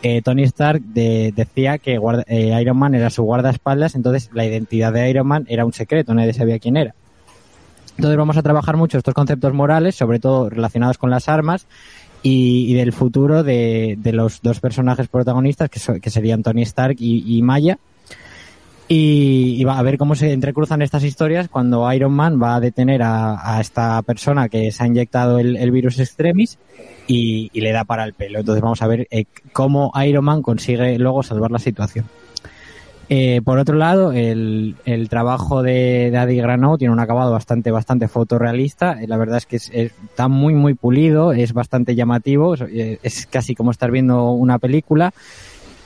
eh, 0.02 0.22
Tony 0.22 0.44
Stark 0.44 0.80
de- 0.80 1.34
decía 1.36 1.76
que 1.76 1.98
guarda- 1.98 2.24
eh, 2.26 2.58
Iron 2.60 2.78
Man 2.78 2.94
era 2.94 3.10
su 3.10 3.22
guardaespaldas, 3.24 3.94
entonces 3.94 4.30
la 4.32 4.46
identidad 4.46 4.92
de 4.94 5.10
Iron 5.10 5.26
Man 5.26 5.44
era 5.48 5.66
un 5.66 5.74
secreto, 5.74 6.14
nadie 6.14 6.32
sabía 6.32 6.58
quién 6.58 6.78
era. 6.78 6.94
Entonces 7.98 8.16
vamos 8.16 8.36
a 8.38 8.42
trabajar 8.42 8.76
mucho 8.78 8.96
estos 8.98 9.12
conceptos 9.14 9.52
morales, 9.52 9.94
sobre 9.94 10.20
todo 10.20 10.48
relacionados 10.48 10.96
con 10.96 11.10
las 11.10 11.28
armas 11.28 11.66
y, 12.22 12.70
y 12.70 12.74
del 12.74 12.92
futuro 12.92 13.42
de, 13.42 13.96
de 13.98 14.12
los 14.12 14.42
dos 14.42 14.60
personajes 14.60 15.08
protagonistas, 15.08 15.70
que, 15.70 16.00
que 16.00 16.10
serían 16.10 16.42
Tony 16.42 16.62
Stark 16.62 16.96
y, 16.98 17.42
Maya. 17.42 17.78
Y, 18.88 19.64
va 19.64 19.78
a 19.78 19.82
ver 19.82 19.98
cómo 19.98 20.14
se 20.14 20.32
entrecruzan 20.32 20.82
estas 20.82 21.02
historias 21.02 21.48
cuando 21.48 21.92
Iron 21.92 22.12
Man 22.12 22.40
va 22.40 22.56
a 22.56 22.60
detener 22.60 23.02
a, 23.02 23.58
esta 23.60 24.00
persona 24.02 24.48
que 24.48 24.70
se 24.70 24.82
ha 24.82 24.86
inyectado 24.86 25.38
el, 25.38 25.70
virus 25.70 25.98
extremis 25.98 26.58
y, 27.06 27.50
y 27.52 27.60
le 27.60 27.72
da 27.72 27.84
para 27.84 28.04
el 28.04 28.12
pelo. 28.12 28.40
Entonces 28.40 28.62
vamos 28.62 28.82
a 28.82 28.86
ver 28.86 29.08
eh, 29.10 29.24
cómo 29.52 29.92
Iron 30.04 30.24
Man 30.24 30.42
consigue 30.42 30.98
luego 30.98 31.22
salvar 31.22 31.50
la 31.50 31.58
situación. 31.58 32.06
Eh, 33.08 33.40
por 33.44 33.58
otro 33.58 33.76
lado, 33.76 34.10
el, 34.12 34.74
el 34.84 35.08
trabajo 35.08 35.62
de, 35.62 36.12
Adi 36.18 36.36
Granaud 36.38 36.76
tiene 36.78 36.92
un 36.92 36.98
acabado 36.98 37.30
bastante, 37.30 37.70
bastante 37.70 38.08
fotorrealista. 38.08 39.00
Eh, 39.00 39.06
La 39.06 39.16
verdad 39.16 39.38
es 39.38 39.46
que 39.46 39.56
es- 39.56 39.70
es- 39.72 39.92
está 40.10 40.26
muy, 40.26 40.54
muy 40.54 40.74
pulido, 40.74 41.32
es 41.32 41.52
bastante 41.52 41.94
llamativo, 41.94 42.54
es 42.54 43.26
casi 43.26 43.54
como 43.54 43.70
estar 43.70 43.90
viendo 43.92 44.32
una 44.32 44.58
película. 44.58 45.12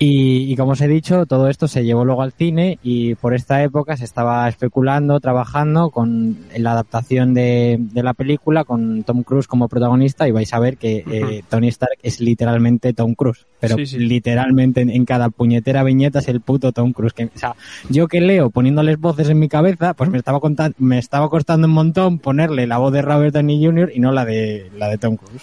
Y, 0.02 0.50
y 0.50 0.56
como 0.56 0.72
os 0.72 0.80
he 0.80 0.88
dicho, 0.88 1.26
todo 1.26 1.48
esto 1.48 1.68
se 1.68 1.84
llevó 1.84 2.06
luego 2.06 2.22
al 2.22 2.32
cine 2.32 2.78
y 2.82 3.16
por 3.16 3.34
esta 3.34 3.62
época 3.62 3.98
se 3.98 4.04
estaba 4.04 4.48
especulando, 4.48 5.20
trabajando 5.20 5.90
con 5.90 6.38
la 6.56 6.72
adaptación 6.72 7.34
de, 7.34 7.76
de 7.78 8.02
la 8.02 8.14
película 8.14 8.64
con 8.64 9.02
Tom 9.04 9.22
Cruise 9.24 9.46
como 9.46 9.68
protagonista 9.68 10.26
y 10.26 10.30
vais 10.30 10.54
a 10.54 10.58
ver 10.58 10.78
que 10.78 11.04
eh, 11.10 11.42
Tony 11.50 11.68
Stark 11.68 11.98
es 12.02 12.18
literalmente 12.18 12.94
Tom 12.94 13.14
Cruise, 13.14 13.46
pero 13.60 13.76
Sí, 13.76 13.84
sí. 13.84 13.98
literalmente 13.98 14.80
en, 14.80 14.88
en 14.88 15.04
cada 15.04 15.28
puñetera 15.28 15.84
viñeta 15.84 16.20
es 16.20 16.28
el 16.28 16.40
puto 16.40 16.72
Tom 16.72 16.92
Cruise. 16.94 17.12
Que, 17.12 17.26
o 17.26 17.30
sea, 17.38 17.54
yo 17.90 18.08
que 18.08 18.22
leo 18.22 18.48
poniéndoles 18.48 18.98
voces 18.98 19.28
en 19.28 19.38
mi 19.38 19.50
cabeza, 19.50 19.92
pues 19.92 20.08
me 20.08 20.16
estaba 20.16 20.40
contan- 20.40 20.74
me 20.78 20.96
estaba 20.96 21.28
costando 21.28 21.66
un 21.66 21.74
montón 21.74 22.18
ponerle 22.20 22.66
la 22.66 22.78
voz 22.78 22.90
de 22.94 23.02
Robert 23.02 23.34
Downey 23.34 23.62
Jr. 23.62 23.92
y 23.94 24.00
no 24.00 24.12
la 24.12 24.24
de 24.24 24.70
la 24.78 24.88
de 24.88 24.96
Tom 24.96 25.16
Cruise. 25.16 25.42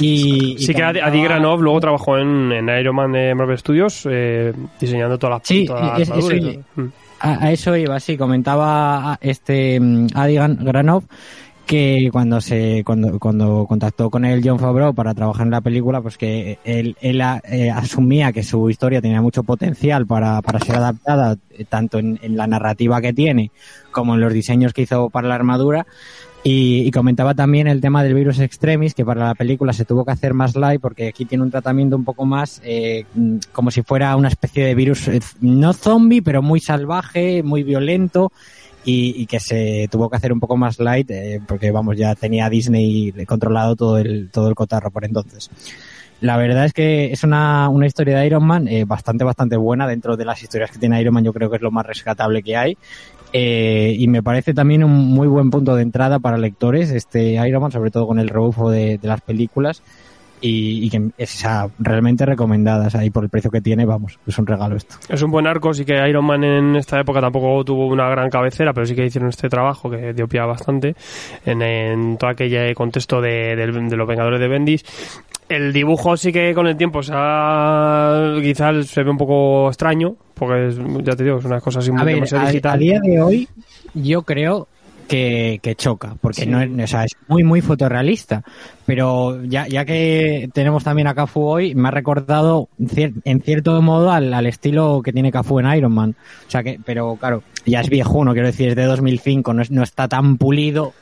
Y, 0.00 0.54
y 0.54 0.58
Sí 0.58 0.74
que 0.74 0.82
Adi 0.82 1.22
Granov 1.22 1.60
luego 1.62 1.80
trabajó 1.80 2.18
en, 2.18 2.52
en 2.52 2.68
Iron 2.80 2.96
Man 2.96 3.12
de 3.12 3.34
Marvel 3.34 3.58
Studios 3.58 4.06
eh, 4.10 4.52
diseñando 4.80 5.18
toda 5.18 5.34
la, 5.36 5.40
Sí, 5.42 5.66
es- 5.98 6.10
eso-. 6.10 6.58
Mm. 6.76 6.86
A, 7.20 7.44
a 7.46 7.52
eso 7.52 7.76
iba, 7.76 7.98
sí, 8.00 8.16
comentaba 8.16 9.16
este 9.20 9.78
mm, 9.78 10.08
Adi 10.14 10.34
Granov 10.36 11.04
que 11.64 12.08
cuando 12.12 12.40
se 12.40 12.82
cuando, 12.84 13.20
cuando 13.20 13.64
contactó 13.68 14.10
con 14.10 14.24
él 14.24 14.42
John 14.44 14.58
Favreau 14.58 14.92
para 14.92 15.14
trabajar 15.14 15.46
en 15.46 15.52
la 15.52 15.60
película, 15.60 16.00
pues 16.02 16.18
que 16.18 16.58
él, 16.64 16.96
él 17.00 17.20
a- 17.20 17.40
eh, 17.48 17.70
asumía 17.70 18.32
que 18.32 18.42
su 18.42 18.68
historia 18.68 19.00
tenía 19.00 19.22
mucho 19.22 19.44
potencial 19.44 20.04
para, 20.06 20.42
para 20.42 20.58
ser 20.58 20.76
adaptada, 20.76 21.36
eh, 21.50 21.64
tanto 21.68 21.98
en, 22.00 22.18
en 22.22 22.36
la 22.36 22.48
narrativa 22.48 23.00
que 23.00 23.12
tiene 23.12 23.52
como 23.92 24.14
en 24.14 24.20
los 24.20 24.32
diseños 24.32 24.72
que 24.72 24.82
hizo 24.82 25.08
para 25.08 25.28
la 25.28 25.36
armadura. 25.36 25.86
Y, 26.44 26.80
y 26.80 26.90
comentaba 26.90 27.34
también 27.34 27.68
el 27.68 27.80
tema 27.80 28.02
del 28.02 28.14
virus 28.14 28.40
extremis, 28.40 28.94
que 28.94 29.04
para 29.04 29.28
la 29.28 29.34
película 29.36 29.72
se 29.72 29.84
tuvo 29.84 30.04
que 30.04 30.10
hacer 30.10 30.34
más 30.34 30.56
light 30.56 30.80
porque 30.80 31.08
aquí 31.08 31.24
tiene 31.24 31.44
un 31.44 31.52
tratamiento 31.52 31.94
un 31.94 32.04
poco 32.04 32.24
más 32.24 32.60
eh, 32.64 33.04
como 33.52 33.70
si 33.70 33.82
fuera 33.82 34.16
una 34.16 34.26
especie 34.26 34.66
de 34.66 34.74
virus, 34.74 35.06
eh, 35.06 35.20
no 35.40 35.72
zombie, 35.72 36.20
pero 36.20 36.42
muy 36.42 36.58
salvaje, 36.58 37.44
muy 37.44 37.62
violento 37.62 38.32
y, 38.84 39.22
y 39.22 39.26
que 39.26 39.38
se 39.38 39.88
tuvo 39.90 40.10
que 40.10 40.16
hacer 40.16 40.32
un 40.32 40.40
poco 40.40 40.56
más 40.56 40.80
light 40.80 41.08
eh, 41.12 41.40
porque 41.46 41.70
vamos 41.70 41.96
ya 41.96 42.16
tenía 42.16 42.48
Disney 42.48 43.12
controlado 43.24 43.76
todo 43.76 43.98
el 43.98 44.30
todo 44.32 44.48
el 44.48 44.56
cotarro 44.56 44.90
por 44.90 45.04
entonces. 45.04 45.48
La 46.22 46.36
verdad 46.36 46.66
es 46.66 46.72
que 46.72 47.10
es 47.10 47.24
una, 47.24 47.68
una 47.68 47.84
historia 47.84 48.16
de 48.16 48.26
Iron 48.26 48.46
Man 48.46 48.68
eh, 48.68 48.84
bastante, 48.84 49.24
bastante 49.24 49.56
buena. 49.56 49.88
Dentro 49.88 50.16
de 50.16 50.24
las 50.24 50.40
historias 50.40 50.70
que 50.70 50.78
tiene 50.78 51.00
Iron 51.00 51.14
Man, 51.14 51.24
yo 51.24 51.32
creo 51.32 51.50
que 51.50 51.56
es 51.56 51.62
lo 51.62 51.72
más 51.72 51.84
rescatable 51.84 52.44
que 52.44 52.56
hay. 52.56 52.78
Eh, 53.32 53.96
y 53.98 54.08
me 54.08 54.22
parece 54.22 54.52
también 54.52 54.84
un 54.84 54.92
muy 54.92 55.26
buen 55.26 55.50
punto 55.50 55.74
de 55.74 55.82
entrada 55.82 56.18
para 56.18 56.36
lectores, 56.36 56.90
este 56.90 57.34
Iron 57.46 57.62
Man, 57.62 57.72
sobre 57.72 57.90
todo 57.90 58.06
con 58.06 58.18
el 58.18 58.28
rebufo 58.28 58.70
de, 58.70 58.98
las 59.02 59.20
películas. 59.20 59.82
Y, 60.44 60.90
que 60.90 61.10
es 61.18 61.36
o 61.36 61.38
sea, 61.38 61.68
realmente 61.78 62.26
recomendadas 62.26 62.96
ahí 62.96 63.10
por 63.10 63.22
el 63.22 63.30
precio 63.30 63.48
que 63.48 63.60
tiene, 63.60 63.84
vamos, 63.84 64.18
es 64.26 64.36
un 64.38 64.46
regalo 64.46 64.74
esto. 64.74 64.96
Es 65.08 65.22
un 65.22 65.30
buen 65.30 65.46
arco, 65.46 65.72
sí 65.72 65.84
que 65.84 66.04
Iron 66.08 66.24
Man 66.24 66.42
en 66.42 66.74
esta 66.74 66.98
época 66.98 67.20
tampoco 67.20 67.64
tuvo 67.64 67.86
una 67.86 68.08
gran 68.08 68.28
cabecera, 68.28 68.72
pero 68.72 68.84
sí 68.84 68.96
que 68.96 69.06
hicieron 69.06 69.28
este 69.28 69.48
trabajo 69.48 69.88
que 69.88 70.12
dio 70.12 70.26
pie 70.26 70.40
bastante 70.40 70.96
en, 71.46 72.16
todo 72.18 72.28
aquel 72.28 72.74
contexto 72.74 73.20
de, 73.20 73.54
de 73.54 73.96
los 73.96 74.08
Vengadores 74.08 74.40
de 74.40 74.48
Bendis. 74.48 74.84
El 75.56 75.72
dibujo 75.72 76.16
sí 76.16 76.32
que 76.32 76.54
con 76.54 76.66
el 76.66 76.76
tiempo 76.76 77.02
se 77.02 77.12
ha, 77.14 78.34
quizás 78.42 78.86
se 78.86 79.02
ve 79.02 79.10
un 79.10 79.18
poco 79.18 79.68
extraño, 79.68 80.14
porque 80.34 80.68
es, 80.68 80.78
ya 81.04 81.14
te 81.16 81.24
digo, 81.24 81.38
es 81.38 81.44
una 81.44 81.60
cosa 81.60 81.80
así 81.80 81.90
muy 81.92 82.04
demasiado 82.14 82.44
a, 82.46 82.48
digital. 82.50 82.74
a 82.74 82.76
día 82.78 83.00
de 83.02 83.20
hoy 83.20 83.48
yo 83.94 84.22
creo 84.22 84.68
que, 85.08 85.58
que 85.62 85.74
choca, 85.74 86.14
porque 86.20 86.42
Sí. 86.42 86.48
no 86.48 86.60
es, 86.62 86.70
o 86.70 86.86
sea, 86.86 87.04
es 87.04 87.12
muy, 87.28 87.42
muy 87.44 87.60
fotorrealista. 87.60 88.42
Pero 88.86 89.44
ya, 89.44 89.66
ya 89.68 89.84
que 89.84 90.48
tenemos 90.54 90.84
también 90.84 91.06
a 91.06 91.14
Cafu 91.14 91.42
hoy, 91.42 91.74
me 91.74 91.88
ha 91.88 91.90
recordado 91.90 92.68
cier- 92.80 93.20
en 93.24 93.42
cierto 93.42 93.80
modo 93.82 94.10
al, 94.10 94.32
al 94.32 94.46
estilo 94.46 95.02
que 95.04 95.12
tiene 95.12 95.30
Cafu 95.30 95.58
en 95.60 95.70
Iron 95.74 95.92
Man. 95.92 96.14
O 96.46 96.50
sea 96.50 96.62
que, 96.62 96.78
pero 96.84 97.16
claro, 97.16 97.42
ya 97.66 97.80
es 97.80 97.90
viejuno, 97.90 98.32
quiero 98.32 98.46
decir, 98.46 98.68
es 98.70 98.76
de 98.76 98.84
2005, 98.84 99.52
no, 99.52 99.62
es, 99.62 99.70
no 99.70 99.82
está 99.82 100.08
tan 100.08 100.38
pulido 100.38 100.94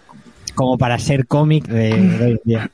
como 0.53 0.77
para 0.79 0.99
ser 0.99 1.27
cómic 1.27 1.67
de, 1.67 1.95
de 1.95 2.25
hoy 2.25 2.31
en 2.33 2.41
día. 2.45 2.71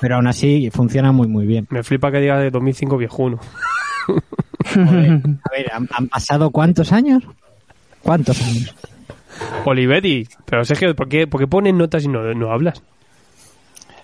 Pero 0.00 0.16
aún 0.16 0.26
así 0.26 0.70
funciona 0.70 1.12
muy, 1.12 1.28
muy 1.28 1.46
bien. 1.46 1.66
Me 1.70 1.82
flipa 1.82 2.10
que 2.10 2.20
diga 2.20 2.38
de 2.38 2.50
2005 2.50 2.96
viejuno. 2.96 3.38
Joder, 4.74 5.20
a 5.44 5.50
ver, 5.52 5.72
¿han, 5.72 5.88
han 5.92 6.08
pasado 6.08 6.50
cuántos 6.50 6.92
años? 6.92 7.22
¿Cuántos 8.02 8.40
años? 8.42 8.74
Olivetti, 9.64 10.26
pero 10.44 10.64
Sergio, 10.64 10.94
¿por 10.94 11.08
qué, 11.08 11.26
por 11.26 11.40
qué 11.40 11.46
pones 11.46 11.74
notas 11.74 12.04
y 12.04 12.08
no, 12.08 12.22
no 12.34 12.52
hablas? 12.52 12.82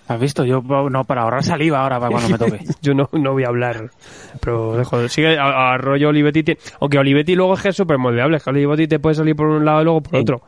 ¿Has 0.07 0.19
visto? 0.21 0.45
Yo 0.45 0.61
no, 0.61 1.03
para 1.03 1.23
ahorrar 1.23 1.43
saliva 1.43 1.81
ahora 1.81 1.99
para 1.99 2.11
cuando 2.11 2.29
me 2.29 2.37
toque. 2.37 2.63
Yo 2.81 2.93
no, 2.93 3.09
no 3.11 3.33
voy 3.33 3.43
a 3.43 3.47
hablar, 3.49 3.91
pero 4.39 4.77
dejo, 4.77 5.05
sigue 5.09 5.37
a, 5.37 5.73
a 5.73 5.77
rollo 5.77 6.09
Olivetti, 6.09 6.55
aunque 6.79 6.97
Olivetti 6.97 7.35
luego 7.35 7.55
es 7.55 7.61
que 7.61 7.69
es 7.69 7.75
súper 7.75 7.97
moldeable, 7.97 8.37
es 8.37 8.43
que 8.43 8.49
Olivetti 8.51 8.87
te 8.87 8.99
puede 8.99 9.15
salir 9.15 9.35
por 9.35 9.47
un 9.47 9.65
lado 9.65 9.81
y 9.81 9.83
luego 9.83 10.01
por 10.01 10.11
Sí. 10.13 10.17
otro. 10.21 10.41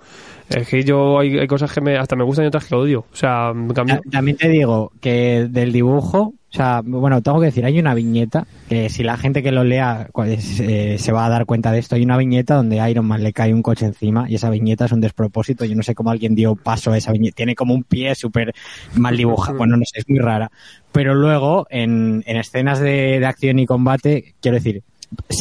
Es 0.50 0.68
que 0.68 0.84
yo 0.84 1.20
hay, 1.20 1.38
hay 1.38 1.48
cosas 1.48 1.72
que 1.72 1.82
me, 1.82 1.98
hasta 1.98 2.15
me 2.15 2.24
gustan 2.24 2.46
y 2.46 2.48
otras 2.48 2.65
que 2.65 2.75
odio. 2.75 3.06
O 3.12 3.15
sea, 3.15 3.53
cambio, 3.74 4.01
También 4.12 4.38
te 4.38 4.50
digo 4.50 4.91
que 5.00 5.48
del 5.50 5.72
dibujo, 5.72 6.34
o 6.51 6.56
sea, 6.56 6.82
bueno, 6.84 7.22
tengo 7.22 7.39
que 7.39 7.46
decir, 7.48 7.63
hay 7.63 7.79
una 7.79 7.94
viñeta 7.94 8.48
que 8.68 8.89
si 8.89 9.03
la 9.03 9.18
gente 9.18 9.44
que 9.44 9.51
lo 9.51 9.63
lea 9.63 10.10
pues, 10.12 10.60
eh, 10.60 10.98
se 10.98 11.12
va 11.12 11.27
a 11.27 11.29
dar 11.29 11.46
cuenta 11.46 11.72
de 11.72 11.77
esto, 11.77 11.96
hay 11.96 12.03
una 12.03 12.18
viñeta 12.18 12.56
donde 12.56 12.79
a 12.79 12.89
Iron 12.89 13.06
Man 13.06 13.22
le 13.22 13.34
cae 13.34 13.53
un 13.53 13.62
coche 13.62 13.86
encima 13.86 14.25
y 14.27 14.36
esa 14.36 14.50
viñeta 14.50 14.86
es 14.86 14.91
un 14.91 15.01
despropósito. 15.01 15.65
Yo 15.65 15.75
no 15.75 15.84
sé 15.84 15.94
cómo 15.94 16.10
alguien 16.10 16.34
dio 16.34 16.56
paso 16.56 16.91
a 16.91 16.98
esa 16.98 17.12
viñeta. 17.12 17.36
Tiene 17.36 17.53
como 17.53 17.75
un 17.75 17.84
pie 17.84 18.15
súper 18.15 18.53
mal 18.96 19.15
dibujado. 19.15 19.60
Bueno, 19.60 19.77
no 19.77 19.86
sé, 19.86 20.00
es 20.00 20.10
muy 20.10 20.18
rara. 20.18 20.51
Pero 20.91 21.13
luego, 21.13 21.68
en, 21.70 22.24
en 22.25 22.38
escenas 22.38 22.79
de, 22.79 23.20
de 23.20 23.25
acción 23.27 23.60
y 23.60 23.68
combate, 23.68 24.34
quiero 24.41 24.56
decir, 24.56 24.82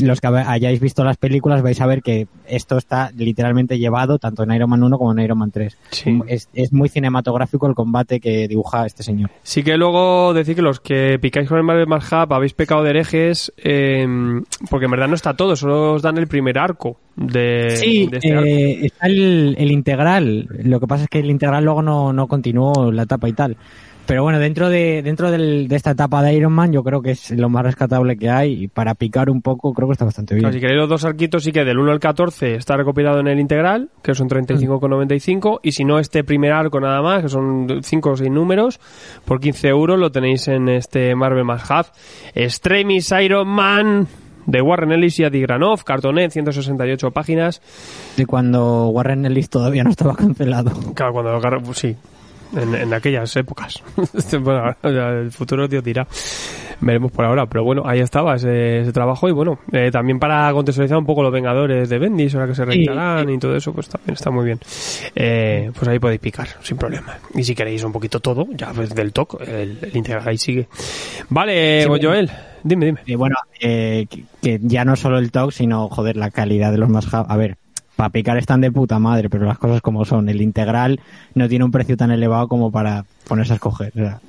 los 0.03 0.21
que 0.21 0.27
hayáis 0.29 0.81
visto 0.81 1.05
las 1.05 1.17
películas 1.19 1.63
vais 1.63 1.81
a 1.81 1.87
ver 1.87 2.03
que 2.03 2.27
esto 2.47 2.79
está 2.79 3.11
literalmente 3.17 3.79
llevado 3.79 4.19
tanto 4.19 4.43
en 4.43 4.53
Iron 4.53 4.71
Man 4.71 4.83
1 4.83 4.99
como 4.99 5.13
en 5.13 5.19
Iron 5.19 5.39
Man 5.39 5.51
3. 5.51 5.77
Sí. 5.91 6.21
Es, 6.27 6.49
es 6.55 6.73
muy 6.73 6.89
cinematográfico 6.89 7.67
el 7.67 7.75
combate 7.75 8.21
que 8.21 8.49
dibuja 8.49 8.87
este 8.87 9.03
señor. 9.03 9.31
sí 9.43 9.63
que 9.63 9.77
luego 9.77 10.33
decir 10.33 10.55
que 10.57 10.63
los 10.63 10.81
que 10.81 11.19
picáis 11.21 11.49
con 11.49 11.59
el 11.59 11.65
Marvel 11.65 11.87
Mars 11.87 12.11
Hub 12.13 12.33
habéis 12.33 12.55
pecado 12.55 12.83
de 12.83 12.91
herejes, 12.91 13.53
eh, 13.59 14.07
porque 14.71 14.87
en 14.87 14.91
verdad 14.91 15.09
no 15.09 15.15
está 15.15 15.35
todo, 15.35 15.55
solo 15.57 15.95
os 15.95 16.03
dan 16.03 16.17
el 16.19 16.27
primer 16.29 16.59
arco 16.59 16.99
de, 17.17 17.71
Sí, 17.77 18.07
de 18.07 18.17
este 18.19 18.33
arco. 18.33 18.47
eh, 18.47 18.87
está 18.87 19.07
el, 19.07 19.55
el 19.59 19.71
integral. 19.71 20.49
Lo 20.65 20.81
que 20.81 20.87
pasa 20.87 21.05
es 21.05 21.11
que 21.11 21.19
el 21.19 21.31
integral 21.31 21.65
luego 21.65 21.83
no, 21.83 22.13
no 22.13 22.27
continuó 22.27 22.91
la 22.93 23.03
etapa 23.03 23.29
y 23.29 23.33
tal. 23.33 23.57
Pero 24.09 24.23
bueno, 24.23 24.39
dentro 24.39 24.71
de 24.71 25.03
dentro 25.03 25.31
del- 25.31 25.69
de 25.69 25.77
esta 25.77 25.91
etapa 25.91 26.23
de 26.23 26.33
Iron 26.33 26.55
Man, 26.55 26.73
yo 26.73 26.83
creo 26.83 27.03
que 27.03 27.11
es 27.11 27.31
lo 27.33 27.51
más 27.51 27.63
rescatable 27.63 28.17
que 28.17 28.31
hay. 28.31 28.65
Y 28.65 28.69
para 28.69 28.95
picar 28.95 29.29
un 29.29 29.43
poco, 29.43 29.75
creo 29.75 29.87
que 29.87 29.93
está 29.93 30.07
bastante 30.07 30.35
bien. 30.35 30.45
Claro, 30.45 30.55
si 30.55 30.61
queréis 30.61 30.79
los 30.81 30.89
dos 30.89 31.05
arquitos, 31.05 31.45
sí 31.45 31.53
que 31.53 31.63
del 31.63 31.79
1 31.79 31.93
al 31.93 32.01
14 32.01 32.55
está 32.55 32.79
recopilado 32.79 33.21
en 33.21 33.27
el 33.29 33.39
integral, 33.39 33.91
que 34.03 34.15
son 34.15 34.27
35,95. 34.29 35.61
Y 35.63 35.73
si 35.73 35.85
no, 35.85 35.99
este 35.99 36.25
primer 36.25 36.53
arco 36.53 36.81
nada 36.81 37.03
más, 37.03 37.23
que 37.23 37.29
son 37.29 37.81
5 37.83 38.11
o 38.13 38.17
6 38.17 38.31
números, 38.31 38.81
por 39.27 39.41
15 39.41 39.69
euros 39.69 39.99
lo 40.01 40.11
tenéis 40.11 40.49
en 40.49 40.71
este 40.71 41.15
Marvel 41.15 41.45
Más 41.45 41.69
Hub. 41.71 41.87
Extremis 42.35 43.13
Iron 43.23 43.47
Man 43.49 44.07
de 44.47 44.63
Warren 44.63 44.93
Ellis 44.93 45.19
y 45.21 45.25
Adi 45.25 45.43
Granov, 45.43 45.85
cartonet, 45.85 46.33
168 46.33 47.11
páginas. 47.11 47.61
De 48.17 48.25
cuando 48.25 48.89
Warren 48.89 49.27
Ellis 49.27 49.51
todavía 49.51 49.85
no 49.85 49.91
estaba 49.91 50.15
cancelado. 50.17 50.71
Claro, 50.95 51.13
cuando 51.13 51.39
pues 51.63 51.77
sí, 51.77 51.95
en, 52.57 52.75
en 52.75 52.95
aquellas 52.95 53.35
épocas. 53.37 53.83
bueno, 54.41 54.75
el 54.83 55.31
futuro 55.31 55.69
Dios 55.69 55.83
dirá. 55.85 56.07
veremos 56.81 57.11
por 57.13 57.25
ahora. 57.25 57.47
Pero 57.47 57.65
bueno, 57.65 57.83
ahí 57.85 58.01
estaba 58.01 58.37
ese, 58.37 58.81
ese 58.81 58.93
trabajo 58.93 59.29
y 59.29 59.33
bueno, 59.33 59.59
eh, 59.73 59.91
también 59.91 60.19
para 60.19 60.53
contextualizar 60.53 60.99
un 60.99 61.07
poco 61.07 61.23
los 61.23 61.33
Vengadores 61.33 61.89
de 61.89 61.99
Bendis, 61.99 62.35
ahora 62.35 62.47
que 62.49 62.55
se 62.55 62.65
retirarán 62.65 63.29
y 63.31 63.39
todo 63.39 63.57
eso, 63.57 63.73
pues 63.73 63.89
también 63.89 64.15
está 64.15 64.31
muy 64.31 64.45
bien. 64.45 64.61
Eh, 65.15 65.71
pues 65.75 65.89
ahí 65.89 65.99
podéis 65.99 66.21
picar, 66.21 66.49
sin 66.63 66.77
problema. 66.77 67.17
Y 67.35 67.45
si 67.45 67.55
queréis 67.55 67.85
un 67.85 67.93
poquito 67.93 68.21
todo, 68.21 68.47
ya 68.53 68.73
pues 68.73 68.95
del 68.95 69.13
TOC, 69.13 69.41
el, 69.43 69.79
el 69.83 69.97
integral 69.97 70.29
ahí 70.29 70.39
sigue. 70.39 70.69
Vale, 71.29 71.83
Sí, 71.83 71.89
Joel, 72.03 72.31
dime, 72.63 72.87
dime. 72.87 73.01
Y 73.07 73.15
bueno, 73.15 73.37
eh, 73.61 74.07
que, 74.09 74.25
que 74.41 74.59
ya 74.63 74.85
no 74.85 74.97
solo 74.97 75.19
el 75.19 75.31
talk, 75.31 75.51
sino, 75.53 75.89
joder, 75.89 76.17
la 76.17 76.31
calidad 76.31 76.71
de 76.73 76.79
los 76.79 76.89
más 76.89 77.07
A 77.13 77.37
ver, 77.37 77.57
para 77.99 78.11
picar 78.11 78.39
están 78.39 78.61
de 78.61 78.71
puta 78.71 79.01
madre, 79.01 79.29
pero 79.29 79.45
las 79.45 79.59
cosas 79.59 79.81
como 79.81 80.05
son. 80.05 80.29
El 80.29 80.41
integral 80.41 81.01
no 81.35 81.49
tiene 81.49 81.65
un 81.65 81.73
precio 81.73 81.97
tan 81.97 82.13
elevado 82.13 82.47
como 82.47 82.71
para 82.71 83.05
ponerse 83.27 83.55
a 83.55 83.57
escoger. 83.57 83.91
o 83.97 83.99
sea, 83.99 84.21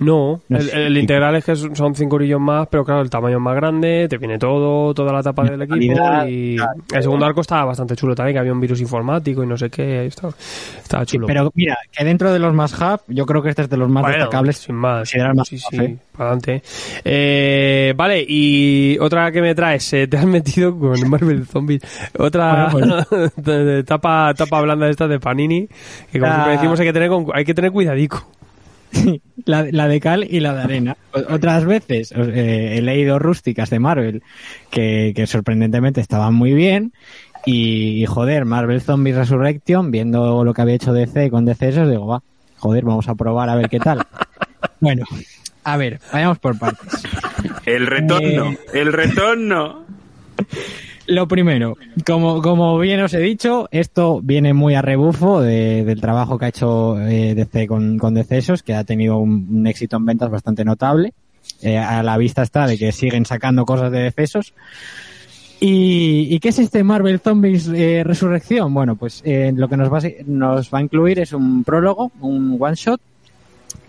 No, 0.00 0.40
No 0.48 0.58
el, 0.58 0.96
integral 0.96 1.36
es 1.36 1.44
que 1.44 1.54
son 1.54 1.76
son 1.76 1.94
cinco 1.94 2.16
orillos 2.16 2.40
más, 2.40 2.66
pero 2.68 2.84
claro, 2.86 3.02
el 3.02 3.10
tamaño 3.10 3.36
es 3.36 3.42
más 3.42 3.54
grande, 3.54 4.06
te 4.08 4.16
viene 4.16 4.38
todo, 4.38 4.94
toda 4.94 5.12
la 5.12 5.22
tapa 5.22 5.44
del 5.44 5.60
equipo 5.60 5.74
calidad, 5.74 6.26
y 6.26 6.56
claro. 6.56 6.72
el 6.94 7.02
segundo 7.02 7.26
arco 7.26 7.42
estaba 7.42 7.66
bastante 7.66 7.94
chulo 7.96 8.14
también, 8.14 8.34
que 8.34 8.38
había 8.40 8.52
un 8.52 8.60
virus 8.60 8.80
informático 8.80 9.44
y 9.44 9.46
no 9.46 9.58
sé 9.58 9.68
qué, 9.68 9.98
ahí 9.98 10.06
estaba, 10.06 10.32
estaba 10.82 11.04
chulo. 11.04 11.26
pero 11.26 11.50
mira, 11.54 11.76
que 11.92 12.02
dentro 12.02 12.32
de 12.32 12.38
los 12.38 12.54
más 12.54 12.72
hub, 12.80 13.02
yo 13.08 13.26
creo 13.26 13.42
que 13.42 13.50
este 13.50 13.62
es 13.62 13.68
de 13.68 13.76
los 13.76 13.90
más 13.90 14.02
Bueno, 14.02 14.16
destacables. 14.16 14.56
sin 14.56 14.74
más. 14.74 15.12
más 15.34 15.48
sí, 15.48 15.58
sí, 15.58 15.76
¿eh? 15.76 15.98
para 16.16 16.30
adelante. 16.30 16.62
Eh, 17.04 17.92
vale, 17.94 18.24
y 18.26 18.96
otra 19.00 19.30
que 19.30 19.42
me 19.42 19.54
traes, 19.54 19.92
eh, 19.92 20.06
te 20.06 20.16
has 20.16 20.24
metido 20.26 20.78
con 20.78 21.10
Marvel 21.10 21.46
Zombies. 21.46 21.82
Otra 22.18 22.70
tapa, 23.86 24.32
tapa 24.34 24.60
blanda 24.62 24.88
esta 24.88 25.06
de 25.06 25.20
Panini, 25.20 25.68
que 26.10 26.18
como 26.18 26.32
siempre 26.32 26.52
decimos 26.52 26.80
hay 26.80 26.86
que 26.86 26.92
tener, 26.94 27.10
hay 27.34 27.44
que 27.44 27.54
tener 27.54 27.70
cuidadico. 27.70 28.26
la, 29.44 29.66
la 29.70 29.88
de 29.88 30.00
cal 30.00 30.26
y 30.28 30.40
la 30.40 30.54
de 30.54 30.62
arena. 30.62 30.96
Otras 31.12 31.64
veces 31.64 32.12
eh, 32.12 32.74
he 32.76 32.82
leído 32.82 33.18
rústicas 33.18 33.70
de 33.70 33.78
Marvel 33.78 34.22
que, 34.70 35.12
que 35.14 35.26
sorprendentemente 35.26 36.00
estaban 36.00 36.34
muy 36.34 36.52
bien. 36.54 36.92
Y, 37.46 38.02
y, 38.02 38.06
joder, 38.06 38.44
Marvel 38.44 38.82
Zombies 38.82 39.16
Resurrection, 39.16 39.90
viendo 39.90 40.44
lo 40.44 40.52
que 40.52 40.60
había 40.60 40.74
hecho 40.74 40.92
DC 40.92 41.30
con 41.30 41.46
decesos, 41.46 41.88
digo, 41.88 42.06
va, 42.06 42.22
joder, 42.58 42.84
vamos 42.84 43.08
a 43.08 43.14
probar 43.14 43.48
a 43.48 43.54
ver 43.56 43.70
qué 43.70 43.78
tal. 43.78 44.02
bueno, 44.80 45.06
a 45.64 45.76
ver, 45.78 46.00
vayamos 46.12 46.38
por 46.38 46.58
partes. 46.58 47.02
El 47.64 47.86
retorno, 47.86 48.50
Eh. 48.50 48.58
el 48.74 48.92
retorno. 48.92 49.84
Lo 51.10 51.26
primero, 51.26 51.76
como, 52.06 52.40
como 52.40 52.78
bien 52.78 53.00
os 53.00 53.12
he 53.14 53.18
dicho, 53.18 53.68
esto 53.72 54.20
viene 54.22 54.54
muy 54.54 54.76
a 54.76 54.82
rebufo 54.82 55.40
de- 55.40 55.84
del 55.84 56.00
trabajo 56.00 56.38
que 56.38 56.44
ha 56.44 56.48
hecho 56.48 57.00
eh, 57.00 57.34
DC 57.34 57.66
con, 57.66 57.98
con 57.98 58.14
Decesos, 58.14 58.62
que 58.62 58.74
ha 58.74 58.84
tenido 58.84 59.18
un, 59.18 59.66
éxito 59.66 59.96
en 59.96 60.06
ventas 60.06 60.30
bastante 60.30 60.64
notable. 60.64 61.12
Eh, 61.62 61.76
a 61.76 62.04
la 62.04 62.16
vista 62.16 62.42
está 62.42 62.68
de 62.68 62.78
que 62.78 62.92
siguen 62.92 63.26
sacando 63.26 63.64
cosas 63.64 63.90
de 63.90 64.02
Decesos. 64.02 64.54
¿Y, 65.58 66.38
qué 66.38 66.50
es 66.50 66.60
este 66.60 66.84
Marvel 66.84 67.18
Zombies 67.18 67.66
eh, 67.74 68.02
Resurrección? 68.04 68.72
Bueno, 68.72 68.94
pues 68.94 69.20
eh, 69.24 69.52
lo 69.54 69.68
que 69.68 69.76
nos 69.76 69.92
va, 69.92 69.98
a, 69.98 70.02
nos 70.26 70.72
va 70.72 70.78
a 70.78 70.82
incluir 70.82 71.18
es 71.18 71.32
un 71.32 71.64
prólogo, 71.64 72.12
un 72.20 72.56
one 72.58 72.76
shot, 72.76 73.00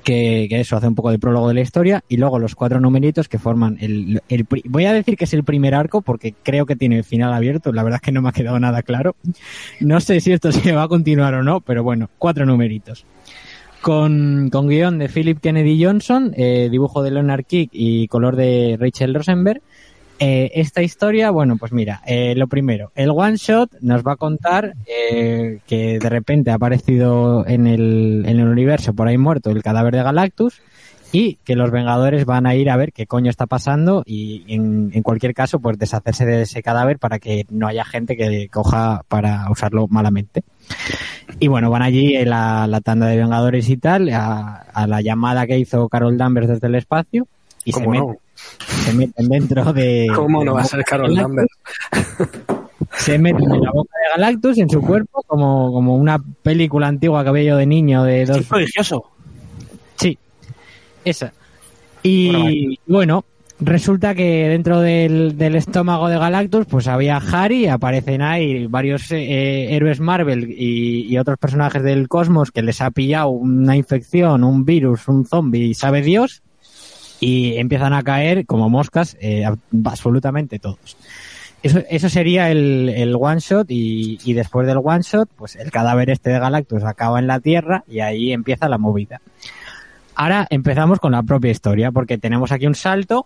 que, 0.03 0.47
que 0.49 0.59
eso 0.59 0.75
hace 0.77 0.87
un 0.87 0.95
poco 0.95 1.11
de 1.11 1.19
prólogo 1.19 1.47
de 1.47 1.53
la 1.53 1.61
historia 1.61 2.03
y 2.07 2.17
luego 2.17 2.39
los 2.39 2.55
cuatro 2.55 2.79
numeritos 2.79 3.27
que 3.27 3.39
forman 3.39 3.77
el, 3.79 4.21
el 4.29 4.45
voy 4.65 4.85
a 4.85 4.93
decir 4.93 5.17
que 5.17 5.25
es 5.25 5.33
el 5.33 5.43
primer 5.43 5.75
arco 5.75 6.01
porque 6.01 6.33
creo 6.43 6.65
que 6.65 6.75
tiene 6.75 6.97
el 6.97 7.03
final 7.03 7.33
abierto 7.33 7.71
la 7.71 7.83
verdad 7.83 7.99
es 8.01 8.05
que 8.05 8.11
no 8.11 8.21
me 8.21 8.29
ha 8.29 8.33
quedado 8.33 8.59
nada 8.59 8.81
claro. 8.83 9.15
No 9.79 9.99
sé 9.99 10.19
si 10.19 10.31
esto 10.31 10.51
se 10.51 10.71
va 10.71 10.83
a 10.83 10.87
continuar 10.87 11.33
o 11.35 11.43
no 11.43 11.61
pero 11.61 11.83
bueno 11.83 12.09
cuatro 12.17 12.45
numeritos. 12.45 13.05
Con, 13.81 14.49
con 14.51 14.67
guion 14.67 14.99
de 14.99 15.09
Philip 15.09 15.39
Kennedy 15.39 15.83
Johnson 15.83 16.33
eh, 16.37 16.69
dibujo 16.69 17.01
de 17.01 17.09
Leonard 17.09 17.45
Kick 17.45 17.71
y 17.73 18.07
color 18.09 18.35
de 18.35 18.77
Rachel 18.79 19.15
Rosenberg 19.15 19.61
eh, 20.23 20.51
esta 20.53 20.83
historia, 20.83 21.31
bueno, 21.31 21.57
pues 21.57 21.71
mira, 21.71 22.03
eh, 22.05 22.35
lo 22.35 22.45
primero, 22.45 22.91
el 22.93 23.09
one 23.09 23.37
shot 23.37 23.71
nos 23.81 24.03
va 24.03 24.13
a 24.13 24.17
contar 24.17 24.75
eh, 24.85 25.61
que 25.65 25.97
de 25.97 26.09
repente 26.09 26.51
ha 26.51 26.53
aparecido 26.53 27.43
en 27.47 27.65
el, 27.65 28.23
en 28.27 28.39
el 28.39 28.47
universo 28.47 28.93
por 28.93 29.07
ahí 29.07 29.17
muerto 29.17 29.49
el 29.49 29.63
cadáver 29.63 29.95
de 29.95 30.03
Galactus 30.03 30.61
y 31.11 31.39
que 31.43 31.55
los 31.55 31.71
Vengadores 31.71 32.25
van 32.25 32.45
a 32.45 32.53
ir 32.53 32.69
a 32.69 32.77
ver 32.77 32.93
qué 32.93 33.07
coño 33.07 33.31
está 33.31 33.47
pasando 33.47 34.03
y 34.05 34.43
en, 34.47 34.91
en 34.93 35.01
cualquier 35.01 35.33
caso 35.33 35.59
pues 35.59 35.79
deshacerse 35.79 36.23
de 36.27 36.43
ese 36.43 36.61
cadáver 36.61 36.99
para 36.99 37.17
que 37.17 37.47
no 37.49 37.65
haya 37.65 37.83
gente 37.83 38.15
que 38.15 38.47
coja 38.49 39.01
para 39.07 39.49
usarlo 39.49 39.87
malamente. 39.87 40.43
Y 41.39 41.47
bueno, 41.47 41.71
van 41.71 41.81
allí 41.81 42.15
en 42.15 42.29
la, 42.29 42.67
la 42.67 42.81
tanda 42.81 43.07
de 43.07 43.17
Vengadores 43.17 43.67
y 43.69 43.77
tal, 43.77 44.07
a, 44.09 44.67
a 44.71 44.85
la 44.85 45.01
llamada 45.01 45.47
que 45.47 45.57
hizo 45.57 45.89
Carol 45.89 46.19
Danvers 46.19 46.47
desde 46.47 46.67
el 46.67 46.75
espacio 46.75 47.25
y 47.65 47.71
se 47.71 47.87
meten, 47.87 48.17
se 48.57 48.93
meten 48.93 49.29
dentro 49.29 49.73
de... 49.73 50.07
¿Cómo 50.15 50.43
no 50.43 50.53
va 50.55 50.61
a 50.61 50.65
ser 50.65 50.83
Carol 50.83 51.15
Danvers? 51.15 51.49
se 52.97 53.17
meten 53.17 53.51
en 53.51 53.61
la 53.61 53.71
boca 53.71 53.93
de 53.97 54.21
Galactus 54.21 54.57
y 54.57 54.61
en 54.61 54.69
su 54.69 54.81
cuerpo 54.81 55.23
como, 55.27 55.71
como 55.71 55.95
una 55.95 56.19
película 56.43 56.87
antigua 56.87 57.23
que 57.23 57.29
había 57.29 57.43
yo 57.43 57.57
de 57.57 57.65
niño 57.65 58.03
de 58.03 58.25
dos... 58.25 58.37
Es 58.37 58.47
prodigioso. 58.47 59.05
Sí, 59.95 60.17
esa. 61.05 61.33
Y 62.03 62.79
bueno, 62.87 63.23
resulta 63.59 64.15
que 64.15 64.49
dentro 64.49 64.81
del, 64.81 65.37
del 65.37 65.55
estómago 65.55 66.09
de 66.09 66.17
Galactus 66.17 66.65
pues 66.65 66.87
había 66.87 67.17
Harry, 67.17 67.67
aparecen 67.67 68.21
ahí 68.21 68.65
varios 68.67 69.11
eh, 69.11 69.75
héroes 69.75 69.99
Marvel 69.99 70.49
y, 70.49 71.05
y 71.07 71.17
otros 71.17 71.37
personajes 71.37 71.83
del 71.83 72.07
cosmos 72.07 72.51
que 72.51 72.63
les 72.63 72.81
ha 72.81 72.91
pillado 72.91 73.29
una 73.29 73.75
infección, 73.77 74.43
un 74.43 74.65
virus, 74.65 75.07
un 75.07 75.25
zombie, 75.25 75.73
sabe 75.75 76.01
Dios, 76.01 76.41
y 77.21 77.55
empiezan 77.55 77.93
a 77.93 78.03
caer 78.03 78.45
como 78.45 78.69
moscas 78.69 79.15
eh, 79.21 79.45
absolutamente 79.85 80.59
todos. 80.59 80.97
Eso, 81.63 81.79
eso 81.89 82.09
sería 82.09 82.49
el, 82.49 82.89
el 82.89 83.15
one 83.15 83.39
shot 83.39 83.69
y, 83.69 84.17
y 84.25 84.33
después 84.33 84.65
del 84.67 84.79
one 84.83 85.03
shot, 85.03 85.29
pues 85.37 85.55
el 85.55 85.69
cadáver 85.71 86.09
este 86.09 86.31
de 86.31 86.39
Galactus 86.39 86.83
acaba 86.83 87.19
en 87.19 87.27
la 87.27 87.39
Tierra 87.39 87.83
y 87.87 87.99
ahí 87.99 88.33
empieza 88.33 88.67
la 88.67 88.79
movida. 88.79 89.21
Ahora 90.15 90.47
empezamos 90.49 90.99
con 90.99 91.11
la 91.13 91.23
propia 91.23 91.51
historia, 91.51 91.91
porque 91.91 92.17
tenemos 92.17 92.51
aquí 92.51 92.65
un 92.67 92.75
salto 92.75 93.25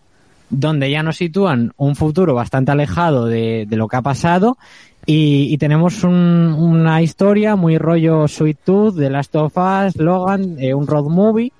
donde 0.49 0.91
ya 0.91 1.01
nos 1.01 1.15
sitúan 1.17 1.71
un 1.77 1.95
futuro 1.95 2.35
bastante 2.35 2.71
alejado 2.71 3.25
de, 3.25 3.65
de 3.67 3.75
lo 3.77 3.87
que 3.87 3.95
ha 3.97 4.01
pasado 4.01 4.57
y, 5.05 5.47
y 5.53 5.57
tenemos 5.57 6.03
un- 6.03 6.53
una 6.57 7.01
historia 7.01 7.55
muy 7.55 7.77
rollo 7.77 8.27
Sweet 8.27 8.57
Tooth, 8.65 8.97
The 8.97 9.09
Last 9.09 9.35
of 9.35 9.53
Us, 9.57 9.95
Logan, 9.95 10.57
eh, 10.59 10.73
un 10.73 10.85
road 10.85 11.09
movie 11.09 11.51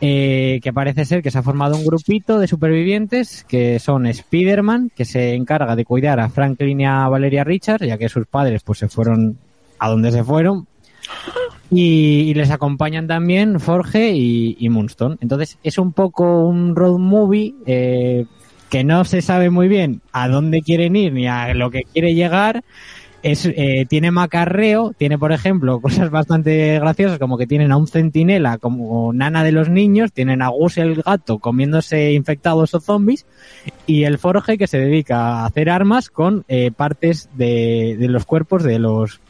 eh, 0.00 0.60
que 0.62 0.72
parece 0.72 1.04
ser 1.04 1.22
que 1.22 1.30
se 1.30 1.38
ha 1.38 1.42
formado 1.42 1.76
un 1.76 1.84
grupito 1.84 2.38
de 2.38 2.46
supervivientes 2.46 3.44
que 3.48 3.78
son 3.78 4.06
Spider-Man, 4.06 4.90
que 4.94 5.04
se 5.04 5.34
encarga 5.34 5.76
de 5.76 5.84
cuidar 5.84 6.20
a 6.20 6.28
Franklin 6.28 6.80
y 6.80 6.86
a 6.86 7.08
Valeria 7.08 7.44
Richards, 7.44 7.86
ya 7.86 7.98
que 7.98 8.08
sus 8.08 8.26
padres 8.26 8.62
pues 8.62 8.78
se 8.78 8.88
fueron 8.88 9.38
a 9.78 9.88
donde 9.88 10.10
se 10.10 10.24
fueron, 10.24 10.66
y, 11.70 12.32
les 12.34 12.50
acompañan 12.50 13.06
también 13.06 13.58
Forge 13.58 14.12
y, 14.12 14.56
y 14.58 14.68
Moonstone. 14.68 15.16
Entonces 15.20 15.58
es 15.62 15.78
un 15.78 15.92
poco 15.92 16.46
un 16.46 16.76
road 16.76 16.98
movie 16.98 17.54
eh, 17.66 18.26
que 18.68 18.84
no 18.84 19.04
se 19.04 19.22
sabe 19.22 19.50
muy 19.50 19.68
bien 19.68 20.00
a 20.12 20.28
dónde 20.28 20.62
quieren 20.62 20.96
ir 20.96 21.12
ni 21.12 21.26
a 21.26 21.54
lo 21.54 21.70
que 21.70 21.82
quiere 21.82 22.14
llegar. 22.14 22.62
Es, 23.26 23.44
eh, 23.44 23.86
tiene 23.88 24.12
macarreo, 24.12 24.92
tiene 24.96 25.18
por 25.18 25.32
ejemplo 25.32 25.80
cosas 25.82 26.10
bastante 26.10 26.78
graciosas 26.78 27.18
como 27.18 27.36
que 27.36 27.46
tienen 27.46 27.72
a 27.72 27.76
un 27.76 27.88
centinela 27.88 28.58
como 28.58 29.12
nana 29.12 29.42
de 29.42 29.52
los 29.52 29.68
niños, 29.68 30.12
tienen 30.12 30.42
a 30.42 30.48
Gus 30.48 30.78
el 30.78 31.02
gato 31.02 31.38
comiéndose 31.38 32.12
infectados 32.12 32.74
o 32.74 32.80
zombies 32.80 33.26
y 33.86 34.04
el 34.04 34.18
Forge 34.18 34.58
que 34.58 34.68
se 34.68 34.78
dedica 34.78 35.40
a 35.40 35.46
hacer 35.46 35.70
armas 35.70 36.08
con 36.08 36.44
eh, 36.46 36.70
partes 36.70 37.28
de, 37.34 37.96
de 37.98 38.08
los 38.08 38.24
cuerpos 38.24 38.62
de 38.62 38.78
los 38.78 39.20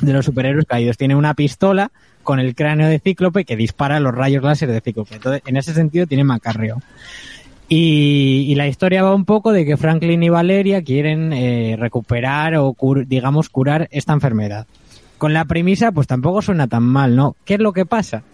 de 0.00 0.12
los 0.12 0.24
superhéroes 0.24 0.66
caídos. 0.66 0.96
Tiene 0.96 1.14
una 1.14 1.34
pistola 1.34 1.90
con 2.22 2.38
el 2.38 2.54
cráneo 2.54 2.88
de 2.88 3.00
Cíclope 3.00 3.44
que 3.44 3.56
dispara 3.56 4.00
los 4.00 4.14
rayos 4.14 4.44
láser 4.44 4.70
de 4.70 4.80
Cíclope. 4.80 5.16
Entonces, 5.16 5.42
en 5.46 5.56
ese 5.56 5.74
sentido 5.74 6.06
tiene 6.06 6.24
macarreo. 6.24 6.80
Y, 7.74 8.44
y 8.48 8.54
la 8.54 8.66
historia 8.66 9.02
va 9.02 9.14
un 9.14 9.24
poco 9.24 9.50
de 9.50 9.64
que 9.64 9.78
Franklin 9.78 10.22
y 10.22 10.28
Valeria 10.28 10.82
quieren 10.82 11.32
eh, 11.32 11.74
recuperar 11.78 12.54
o, 12.56 12.76
digamos, 13.06 13.48
curar 13.48 13.88
esta 13.90 14.12
enfermedad. 14.12 14.66
Con 15.16 15.32
la 15.32 15.46
premisa, 15.46 15.90
pues 15.90 16.06
tampoco 16.06 16.42
suena 16.42 16.66
tan 16.66 16.82
mal, 16.82 17.16
¿no? 17.16 17.34
¿Qué 17.46 17.54
es 17.54 17.60
lo 17.60 17.72
que 17.72 17.86
pasa? 17.86 18.24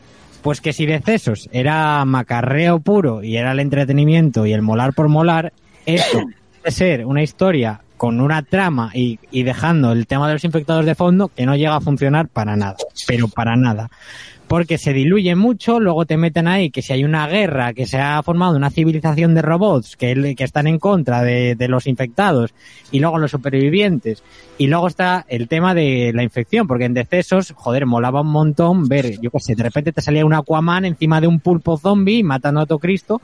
Pues 0.43 0.61
que 0.61 0.73
si 0.73 0.87
Decesos 0.87 1.49
era 1.53 2.05
macarreo 2.05 2.81
puro 2.81 3.23
y 3.23 3.37
era 3.37 3.53
el 3.53 3.61
entretenimiento 3.61 4.45
y 4.45 4.53
el 4.53 4.63
molar 4.63 4.93
por 4.93 5.07
molar, 5.07 5.53
esto 5.87 6.19
de 6.65 6.71
ser 6.73 7.07
una 7.07 7.23
historia 7.23 7.83
con 7.97 8.21
una 8.21 8.43
trama 8.43 8.91
y, 8.93 9.21
y 9.31 9.45
dejando 9.45 9.93
el 9.93 10.09
tema 10.09 10.27
de 10.27 10.33
los 10.33 10.43
infectados 10.43 10.85
de 10.85 10.97
fondo 10.97 11.29
que 11.29 11.47
no 11.47 11.55
llega 11.55 11.77
a 11.77 11.81
funcionar 11.81 12.27
para 12.27 12.57
nada, 12.57 12.75
pero 13.07 13.29
para 13.29 13.55
nada. 13.55 13.89
Porque 14.49 14.79
se 14.79 14.95
diluye 14.95 15.35
mucho, 15.37 15.79
luego 15.79 16.07
te 16.07 16.17
meten 16.17 16.49
ahí 16.49 16.71
que 16.71 16.81
si 16.81 16.95
hay 16.95 17.05
una 17.05 17.27
guerra, 17.27 17.75
que 17.75 17.87
se 17.87 17.99
ha 17.99 18.23
formado 18.23 18.57
una 18.57 18.71
civilización 18.71 19.35
de 19.35 19.43
robots 19.43 19.95
que, 19.95 20.35
que 20.35 20.45
están 20.45 20.67
en 20.67 20.79
contra 20.79 21.23
de, 21.23 21.55
de 21.55 21.69
los 21.69 21.87
infectados 21.87 22.55
y 22.91 22.99
luego 23.01 23.19
los 23.19 23.31
supervivientes. 23.31 24.23
Y 24.57 24.69
luego 24.69 24.89
está 24.89 25.27
el 25.29 25.49
tema 25.49 25.75
de 25.75 26.13
la 26.15 26.23
infección, 26.23 26.67
porque 26.67 26.87
en 26.87 26.95
decesos, 26.95 27.53
joder, 27.55 27.85
molaba 27.85 28.23
un 28.23 28.31
montón 28.31 28.89
ver, 28.89 29.21
yo 29.21 29.31
qué 29.31 29.39
sé, 29.39 29.55
de 29.55 29.65
repente 29.65 29.93
te 29.93 30.01
salía 30.01 30.25
un 30.25 30.33
Aquaman 30.33 30.87
encima 30.87 31.21
de 31.21 31.27
un 31.27 31.41
pulpo 31.41 31.77
zombie 31.77 32.25
matando 32.25 32.63
a 32.63 32.67
todo 32.67 32.79
Cristo 32.79 33.21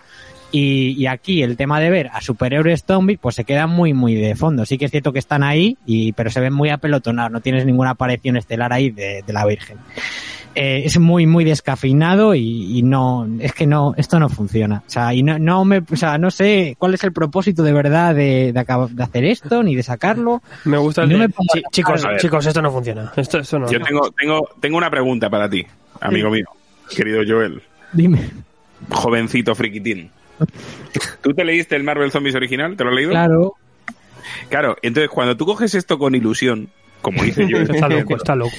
Y, 0.52 0.94
y 0.96 1.06
aquí 1.06 1.42
el 1.42 1.56
tema 1.56 1.80
de 1.80 1.90
ver 1.90 2.10
a 2.12 2.20
superhéroes 2.20 2.84
zombies, 2.84 3.18
pues 3.20 3.34
se 3.34 3.44
queda 3.44 3.66
muy, 3.66 3.92
muy 3.92 4.14
de 4.14 4.36
fondo. 4.36 4.64
Sí 4.66 4.78
que 4.78 4.84
es 4.84 4.90
cierto 4.90 5.12
que 5.12 5.18
están 5.18 5.42
ahí, 5.42 5.76
y, 5.84 6.12
pero 6.12 6.30
se 6.30 6.38
ven 6.38 6.52
muy 6.52 6.68
apelotonados, 6.68 7.32
no 7.32 7.40
tienes 7.40 7.64
ninguna 7.66 7.90
aparición 7.90 8.36
estelar 8.36 8.72
ahí 8.72 8.90
de, 8.90 9.24
de 9.26 9.32
la 9.32 9.46
Virgen. 9.46 9.78
Eh, 10.56 10.82
es 10.84 10.98
muy, 10.98 11.26
muy 11.26 11.44
descafeinado 11.44 12.34
y, 12.34 12.78
y 12.78 12.82
no, 12.82 13.26
es 13.40 13.52
que 13.52 13.66
no, 13.66 13.92
esto 13.96 14.20
no 14.20 14.28
funciona. 14.28 14.82
O 14.86 14.90
sea, 14.90 15.12
y 15.12 15.22
no, 15.24 15.38
no 15.38 15.64
me, 15.64 15.78
o 15.90 15.96
sea, 15.96 16.16
no 16.18 16.30
sé 16.30 16.76
cuál 16.78 16.94
es 16.94 17.02
el 17.02 17.12
propósito 17.12 17.62
de 17.64 17.72
verdad 17.72 18.14
de, 18.14 18.52
de, 18.52 18.60
acab- 18.60 18.88
de 18.90 19.02
hacer 19.02 19.24
esto, 19.24 19.62
ni 19.64 19.74
de 19.74 19.82
sacarlo. 19.82 20.42
Me 20.64 20.78
gusta 20.78 21.02
el 21.02 21.08
No 21.10 21.18
de- 21.18 21.28
me 21.28 21.34
chicos, 21.72 22.06
chicos, 22.18 22.46
esto 22.46 22.62
no 22.62 22.70
funciona. 22.70 23.12
Esto, 23.16 23.38
esto 23.40 23.58
no. 23.58 23.70
Yo 23.70 23.80
tengo, 23.82 24.10
tengo, 24.12 24.48
tengo 24.60 24.76
una 24.76 24.90
pregunta 24.90 25.28
para 25.28 25.48
ti, 25.50 25.66
amigo 26.00 26.30
mío, 26.30 26.46
querido 26.94 27.22
Joel, 27.26 27.60
Dime. 27.92 28.30
jovencito 28.90 29.54
friquitín. 29.54 30.10
¿Tú 31.22 31.32
te 31.34 31.44
leíste 31.44 31.74
el 31.76 31.82
Marvel 31.84 32.10
Zombies 32.10 32.34
original? 32.34 32.76
¿Te 32.76 32.84
lo 32.84 32.90
has 32.90 32.96
leído? 32.96 33.10
Claro. 33.10 33.54
Claro, 34.48 34.76
entonces 34.82 35.10
cuando 35.10 35.36
tú 35.36 35.46
coges 35.46 35.74
esto 35.74 35.98
con 35.98 36.14
ilusión, 36.14 36.68
como 37.02 37.22
dice 37.22 37.46
yo, 37.50 37.58
Está 37.58 37.88
loco, 37.88 38.16
está 38.16 38.34
loco. 38.34 38.56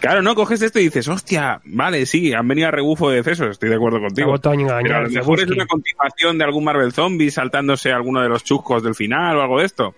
Claro, 0.00 0.22
no, 0.22 0.34
coges 0.34 0.62
esto 0.62 0.80
y 0.80 0.84
dices, 0.84 1.06
hostia, 1.08 1.60
vale, 1.64 2.06
sí, 2.06 2.32
han 2.32 2.48
venido 2.48 2.68
a 2.68 2.70
rebufo 2.70 3.10
de 3.10 3.22
Cesos, 3.22 3.48
estoy 3.50 3.68
de 3.68 3.76
acuerdo 3.76 4.00
contigo. 4.00 4.32
a 4.32 4.54
engañar, 4.54 4.82
Pero 4.82 4.96
a 4.96 5.02
lo 5.02 5.10
mejor 5.10 5.40
es 5.40 5.48
una 5.50 5.66
continuación 5.66 6.38
de 6.38 6.44
algún 6.44 6.64
Marvel 6.64 6.92
Zombie 6.92 7.30
saltándose 7.30 7.92
alguno 7.92 8.20
de 8.22 8.28
los 8.28 8.42
chuscos 8.44 8.82
del 8.82 8.94
final 8.94 9.36
o 9.36 9.42
algo 9.42 9.60
de 9.60 9.66
esto. 9.66 9.94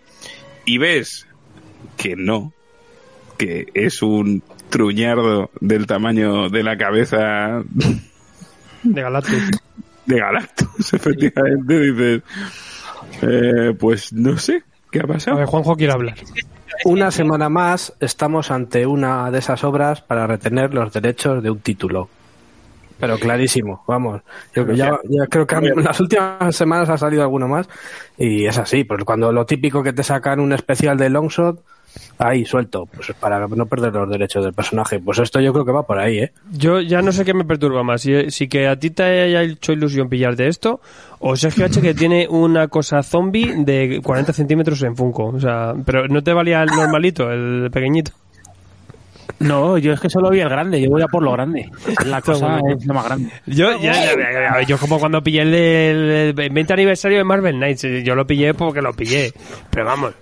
Y 0.64 0.78
ves 0.78 1.26
que 1.96 2.14
no, 2.16 2.52
que 3.38 3.66
es 3.74 4.02
un 4.02 4.42
truñardo 4.70 5.50
del 5.60 5.86
tamaño 5.86 6.48
de 6.48 6.62
la 6.62 6.76
cabeza 6.78 7.62
De 8.82 9.02
Galactus. 9.02 9.50
de 10.06 10.18
Galactus, 10.18 10.92
efectivamente, 10.94 11.78
dices, 11.80 12.22
eh, 13.22 13.74
pues 13.78 14.12
no 14.12 14.38
sé, 14.38 14.62
¿qué 14.90 15.00
ha 15.00 15.04
A 15.04 15.06
pasado? 15.06 15.36
ver, 15.38 15.46
Juanjo 15.46 15.76
quiere 15.76 15.92
hablar. 15.92 16.14
Una 16.84 17.10
semana 17.10 17.48
más 17.48 17.92
estamos 18.00 18.50
ante 18.50 18.86
una 18.86 19.30
de 19.30 19.38
esas 19.38 19.64
obras 19.64 20.00
para 20.00 20.26
retener 20.26 20.74
los 20.74 20.92
derechos 20.92 21.42
de 21.42 21.50
un 21.50 21.60
título. 21.60 22.08
Pero 22.98 23.18
clarísimo, 23.18 23.82
vamos. 23.86 24.22
Yo 24.54 24.64
ya, 24.72 24.98
ya 25.08 25.26
creo 25.26 25.46
que 25.46 25.56
en 25.56 25.64
las 25.84 25.98
últimas 25.98 26.54
semanas 26.54 26.88
ha 26.88 26.98
salido 26.98 27.22
alguno 27.22 27.48
más 27.48 27.68
y 28.16 28.46
es 28.46 28.58
así. 28.58 28.84
Pues 28.84 29.04
cuando 29.04 29.32
lo 29.32 29.44
típico 29.44 29.82
que 29.82 29.92
te 29.92 30.04
sacan 30.04 30.38
un 30.38 30.52
especial 30.52 30.96
de 30.96 31.10
Longshot, 31.10 31.64
ahí 32.18 32.44
suelto, 32.44 32.86
pues 32.86 33.12
para 33.18 33.46
no 33.46 33.66
perder 33.66 33.92
los 33.92 34.08
derechos 34.08 34.44
del 34.44 34.52
personaje. 34.52 35.00
Pues 35.00 35.18
esto 35.18 35.40
yo 35.40 35.52
creo 35.52 35.64
que 35.64 35.72
va 35.72 35.86
por 35.86 35.98
ahí, 35.98 36.18
¿eh? 36.18 36.32
Yo 36.52 36.80
ya 36.80 37.02
no 37.02 37.12
sé 37.12 37.24
qué 37.24 37.34
me 37.34 37.44
perturba 37.44 37.82
más. 37.82 38.02
Si, 38.02 38.30
si 38.30 38.48
que 38.48 38.68
a 38.68 38.76
ti 38.76 38.90
te 38.90 39.02
haya 39.02 39.42
hecho 39.42 39.72
ilusión 39.72 40.08
pillarte 40.08 40.48
esto, 40.48 40.80
o 41.20 41.36
Sergio 41.36 41.66
H. 41.66 41.80
que 41.80 41.94
tiene 42.02 42.26
una 42.28 42.68
cosa 42.68 43.02
zombie 43.02 43.54
de 43.64 44.00
40 44.02 44.32
centímetros 44.32 44.82
en 44.82 44.96
Funko. 44.96 45.26
O 45.26 45.40
sea, 45.40 45.74
pero 45.84 46.08
no 46.08 46.22
te 46.22 46.32
valía 46.32 46.62
el 46.62 46.70
normalito, 46.70 47.30
el 47.30 47.70
pequeñito. 47.70 48.12
No, 49.38 49.76
yo 49.76 49.92
es 49.92 50.00
que 50.00 50.08
solo 50.08 50.30
vi 50.30 50.40
el 50.40 50.48
grande, 50.48 50.80
yo 50.80 50.88
voy 50.88 51.02
a 51.02 51.08
por 51.08 51.22
lo 51.22 51.32
grande. 51.32 51.68
La 52.06 52.20
cosa 52.20 52.58
bueno. 52.58 52.76
es 52.78 52.86
lo 52.86 52.94
más 52.94 53.04
grande. 53.04 53.30
Yo, 53.46 53.72
ya, 53.80 53.92
ya, 53.92 54.16
ya, 54.16 54.32
ya, 54.32 54.62
yo 54.62 54.78
como 54.78 55.00
cuando 55.00 55.22
pillé 55.22 55.42
el, 55.42 56.34
el 56.38 56.50
20 56.50 56.72
aniversario 56.72 57.18
de 57.18 57.24
Marvel 57.24 57.56
Knights, 57.56 58.04
yo 58.04 58.14
lo 58.14 58.26
pillé 58.26 58.54
porque 58.54 58.80
lo 58.80 58.92
pillé. 58.92 59.32
Pero 59.70 59.86
vamos, 59.86 60.14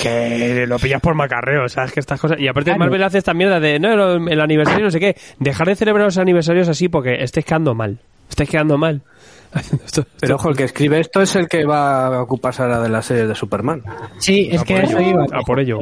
que 0.00 0.66
lo 0.66 0.78
pillas 0.78 1.00
por 1.00 1.14
macarreo, 1.14 1.68
¿sabes? 1.68 1.92
Que 1.92 2.00
estas 2.00 2.20
cosas... 2.20 2.38
Y 2.40 2.48
aparte 2.48 2.76
Marvel 2.76 3.02
hace 3.02 3.18
esta 3.18 3.34
mierda 3.34 3.60
de, 3.60 3.78
no, 3.78 4.14
el, 4.16 4.28
el 4.32 4.40
aniversario, 4.40 4.84
no 4.84 4.90
sé 4.90 5.00
qué. 5.00 5.16
Dejar 5.38 5.66
de 5.68 5.76
celebrar 5.76 6.04
los 6.06 6.18
aniversarios 6.18 6.68
así 6.68 6.88
porque 6.88 7.22
estáis 7.22 7.46
quedando 7.46 7.74
mal. 7.74 7.98
Estáis 8.28 8.50
quedando 8.50 8.76
mal. 8.78 9.02
Haciendo 9.52 9.84
esto- 9.86 10.06
Pero 10.20 10.34
ojo, 10.36 10.50
el 10.50 10.56
que 10.56 10.64
escribe 10.64 11.00
esto 11.00 11.22
es 11.22 11.34
el 11.34 11.48
que 11.48 11.64
va 11.64 12.06
a 12.08 12.22
ocuparse 12.22 12.60
ahora 12.62 12.80
de 12.80 12.90
la 12.90 13.00
serie 13.00 13.26
de 13.26 13.34
Superman. 13.34 13.82
Sí, 14.18 14.48
es 14.52 14.60
A 14.60 14.64
que 14.64 14.78
eso 14.80 15.00
iba. 15.00 15.24
a 15.32 15.40
por 15.40 15.58
ello. 15.58 15.78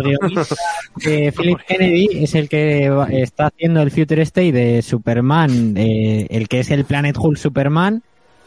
Eh, 1.05 1.33
Philip 1.37 1.59
Kennedy 1.67 2.09
es 2.25 2.35
el 2.37 2.49
que 2.49 2.89
está 3.11 3.47
haciendo 3.49 3.83
el 3.83 3.91
Future 3.91 4.23
State 4.23 4.53
de 4.53 4.83
Superman, 4.83 5.75
eh, 5.77 6.27
el 6.31 6.49
que 6.49 6.61
es 6.61 6.71
el 6.71 6.85
Planet 6.85 7.17
Hulk 7.19 7.37
Superman. 7.39 8.03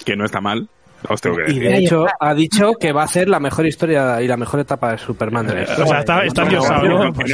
Que 0.06 0.16
no 0.16 0.24
está 0.24 0.40
mal, 0.40 0.70
os 1.08 1.22
tengo 1.22 1.38
que 1.38 1.52
Y 1.52 1.60
de 1.60 1.78
hecho 1.78 2.06
ha 2.20 2.34
dicho 2.34 2.74
que 2.80 2.92
va 2.92 3.02
a 3.02 3.06
hacer 3.06 3.30
la 3.30 3.40
mejor 3.40 3.66
historia 3.66 4.22
y 4.22 4.28
la 4.28 4.36
mejor 4.38 4.60
etapa 4.60 4.92
de 4.92 4.98
Superman 4.98 5.48
de 5.48 5.56
la 5.56 5.62
O 5.84 5.88
sea, 5.88 6.00
está, 6.00 6.24
está 6.26 6.44
no, 6.46 7.14
Pues 7.14 7.32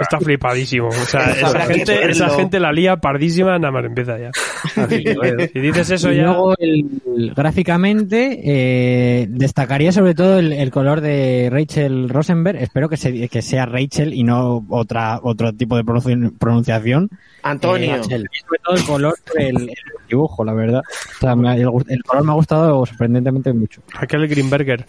está, 0.00 0.18
flipadísimo. 0.20 0.88
O 0.88 0.92
sea, 0.92 1.20
esa 1.30 1.60
gente, 1.66 2.10
esa 2.10 2.24
verlo. 2.26 2.38
gente 2.38 2.60
la 2.60 2.72
lía 2.72 2.96
pardísima, 2.96 3.58
nada 3.58 3.72
más 3.72 3.84
empieza 3.84 4.18
ya. 4.18 4.30
Así 4.82 5.04
que, 5.04 5.14
bueno. 5.14 5.44
Si 5.52 5.60
dices 5.60 5.90
eso 5.90 6.12
y 6.12 6.16
ya... 6.16 6.22
luego, 6.24 6.54
el- 6.58 7.32
gráficamente, 7.36 8.40
eh, 8.44 9.26
destacaría 9.28 9.92
sobre 9.92 10.14
todo 10.14 10.38
el, 10.38 10.52
el 10.52 10.70
color 10.70 11.00
de 11.00 11.48
Rachel 11.52 12.08
Rosenberg. 12.08 12.56
Espero 12.62 12.88
que, 12.88 12.96
se- 12.96 13.28
que 13.28 13.42
sea 13.42 13.66
Rachel 13.66 14.14
y 14.14 14.22
no 14.22 14.64
otra 14.70 15.20
otro 15.22 15.52
tipo 15.52 15.76
de 15.76 15.84
pronunci- 15.84 16.32
pronunciación. 16.38 17.10
Antonio. 17.42 17.96
Eh, 17.96 18.02
sobre 18.02 18.58
todo 18.64 18.74
el 18.76 18.84
color 18.84 19.14
del 19.36 19.56
el 19.68 19.74
dibujo, 20.08 20.44
la 20.44 20.54
verdad. 20.54 20.82
O 21.16 21.20
sea, 21.20 21.36
me 21.36 21.48
ha- 21.50 21.54
el, 21.56 21.68
el 21.88 22.02
color 22.02 22.24
me 22.24 22.32
ha 22.32 22.34
gustado 22.34 22.84
sorprendentemente 22.94 23.52
mucho. 23.52 23.82
Raquel 23.92 24.28
Greenberger. 24.28 24.86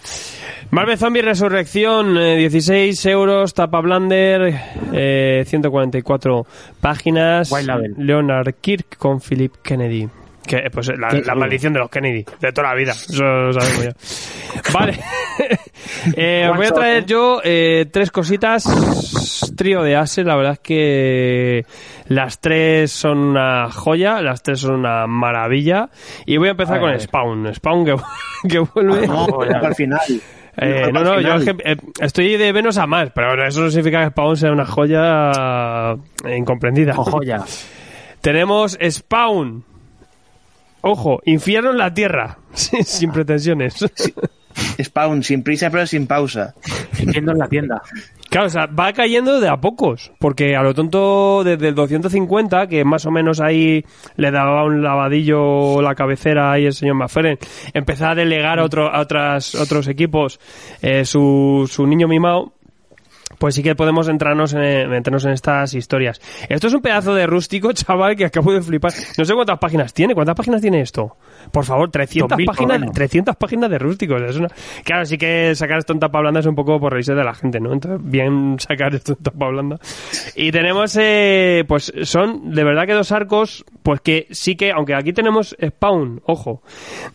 Marvel 0.72 0.98
Zombie 0.98 1.22
Resurrección, 1.22 2.18
eh, 2.18 2.38
16 2.38 3.06
euros, 3.08 3.54
tapa 3.54 3.82
Blander, 3.82 4.54
eh, 4.94 5.44
144 5.48 6.46
páginas. 6.80 7.52
Leonard 7.98 8.56
Kirk 8.62 8.98
con 8.98 9.20
Philip 9.20 9.54
Kennedy. 9.64 10.08
Que, 10.48 10.58
eh, 10.58 10.70
pues 10.72 10.92
la, 10.98 11.10
la 11.12 11.36
maldición 11.36 11.74
de 11.74 11.80
los 11.80 11.90
Kennedy, 11.90 12.26
de 12.40 12.52
toda 12.52 12.70
la 12.70 12.76
vida. 12.76 12.92
Eso 12.92 13.24
lo 13.24 13.54
sabemos 13.54 13.84
ya. 13.84 14.72
Vale. 14.74 15.00
Eh, 16.16 16.48
os 16.50 16.58
voy 16.58 16.66
a 16.66 16.72
traer 16.72 17.06
yo 17.06 17.42
eh, 17.44 17.86
tres 17.92 18.10
cositas. 18.12 18.64
Trío 19.56 19.84
de 19.84 19.96
Ases, 19.96 20.26
la 20.26 20.36
verdad 20.36 20.54
es 20.54 20.60
que 20.60 21.66
las 22.08 22.40
tres 22.40 22.92
son 22.92 23.20
una 23.20 23.70
joya, 23.70 24.22
las 24.22 24.42
tres 24.42 24.60
son 24.62 24.76
una 24.76 25.08
maravilla. 25.08 25.90
Y 26.26 26.38
voy 26.38 26.50
a 26.50 26.52
empezar 26.52 26.80
con 26.80 27.00
Spawn. 27.00 27.54
Spawn 27.54 27.86
que, 27.86 27.96
que 28.50 28.60
vuelve. 28.60 29.08
No, 29.08 29.28
al 29.42 29.76
final. 29.76 30.00
Eh, 30.58 30.90
no, 30.92 31.04
no, 31.04 31.20
yo 31.20 31.36
es 31.36 31.46
que, 31.46 31.56
eh, 31.64 31.78
estoy 32.00 32.38
de 32.38 32.54
menos 32.54 32.78
a 32.78 32.88
más, 32.88 33.12
pero 33.14 33.46
eso 33.46 33.62
no 33.62 33.70
significa 33.70 34.04
que 34.04 34.10
Spawn 34.10 34.38
sea 34.38 34.52
una 34.52 34.66
joya 34.66 35.96
incomprendida. 36.36 36.94
Ojo 36.98 37.22
ya. 37.24 37.44
Tenemos 38.22 38.78
Spawn. 38.82 39.64
Ojo, 40.88 41.20
infierno 41.26 41.72
en 41.72 41.80
la 41.80 41.92
tierra, 41.92 42.38
sin, 42.54 42.84
sin 42.84 43.12
pretensiones. 43.12 43.84
Spawn, 44.82 45.24
sin 45.24 45.42
prisa 45.42 45.70
pero 45.72 45.88
sin 45.88 46.06
pausa. 46.06 46.54
Entiendo 47.00 47.32
en 47.32 47.40
la 47.40 47.48
tienda. 47.48 47.82
Claro, 48.30 48.48
o 48.48 48.50
sea, 48.50 48.68
va 48.68 48.94
cayendo 48.94 49.40
de 49.40 49.48
a 49.48 49.58
pocos, 49.58 50.12
porque 50.20 50.56
a 50.56 50.62
lo 50.62 50.74
tonto 50.74 51.44
desde 51.44 51.70
el 51.70 51.76
250, 51.76 52.68
que 52.68 52.84
más 52.84 53.06
o 53.06 53.12
menos 53.12 53.42
ahí 53.42 53.84
le 54.16 54.30
daba 54.30 54.64
un 54.66 54.84
lavadillo 54.84 55.82
la 55.82 55.96
cabecera 55.96 56.52
ahí 56.52 56.66
el 56.66 56.74
señor 56.74 56.96
McFarlane, 56.96 57.40
empezaba 57.74 58.12
a 58.12 58.16
delegar 58.16 58.60
a, 58.60 58.64
otro, 58.64 58.94
a 58.94 59.00
otras, 59.00 59.56
otros 59.56 59.88
equipos 59.88 60.40
eh, 60.82 61.06
su, 61.06 61.68
su 61.72 61.88
niño 61.88 62.08
mimado, 62.08 62.55
pues 63.38 63.56
sí 63.56 63.64
que 63.64 63.76
podemos 63.76 64.08
entrarnos 64.08 64.54
en, 64.54 64.90
meternos 64.90 65.26
en 65.26 65.32
estas 65.32 65.74
historias. 65.74 66.22
Esto 66.50 66.68
es 66.68 66.74
un 66.74 66.82
pedazo 66.82 67.14
de 67.14 67.28
rústico, 67.28 67.72
chaval, 67.74 68.16
que 68.16 68.26
acabo 68.26 68.54
de 68.54 68.62
flipar. 68.62 68.94
No 69.18 69.26
sé 69.26 69.34
cuántas 69.34 69.60
páginas 69.60 69.94
tiene. 69.94 70.14
¿Cuántas 70.14 70.36
páginas 70.36 70.62
tiene 70.62 70.82
esto? 70.82 71.18
Por 71.52 71.66
favor, 71.66 71.92
300 71.92 72.30
2000 72.30 72.46
por 72.46 72.56
páginas, 72.56 72.80
menos. 72.80 72.96
300 72.96 73.36
páginas 73.36 73.70
de 73.70 73.80
rústicos. 73.80 74.22
Es 74.22 74.38
una... 74.38 74.50
Claro, 74.84 75.06
sí 75.06 75.18
que 75.18 75.54
sacar 75.56 75.80
esto 75.80 75.94
en 75.94 76.00
tapa 76.00 76.20
blanda 76.20 76.40
es 76.40 76.46
un 76.46 76.56
poco 76.56 76.80
por 76.80 76.92
reírse 76.94 77.14
de 77.14 77.24
la 77.24 77.34
gente, 77.34 77.60
¿no? 77.60 77.74
Entonces, 77.74 78.00
bien 78.04 78.56
sacar 78.60 78.96
esto 78.96 79.14
en 79.14 79.24
tapa 79.24 79.48
blanda. 79.50 79.80
Y 80.36 80.52
tenemos, 80.52 80.98
eh, 81.00 81.64
pues 81.68 81.94
son 82.04 82.54
de 82.54 82.64
verdad 82.64 82.86
que 82.86 82.94
dos 82.94 83.12
arcos, 83.12 83.66
pues 83.84 84.02
que 84.02 84.28
sí 84.32 84.56
que, 84.56 84.72
aunque 84.72 84.96
aquí 84.96 85.14
tenemos 85.14 85.56
Spawn, 85.64 86.22
ojo, 86.26 86.62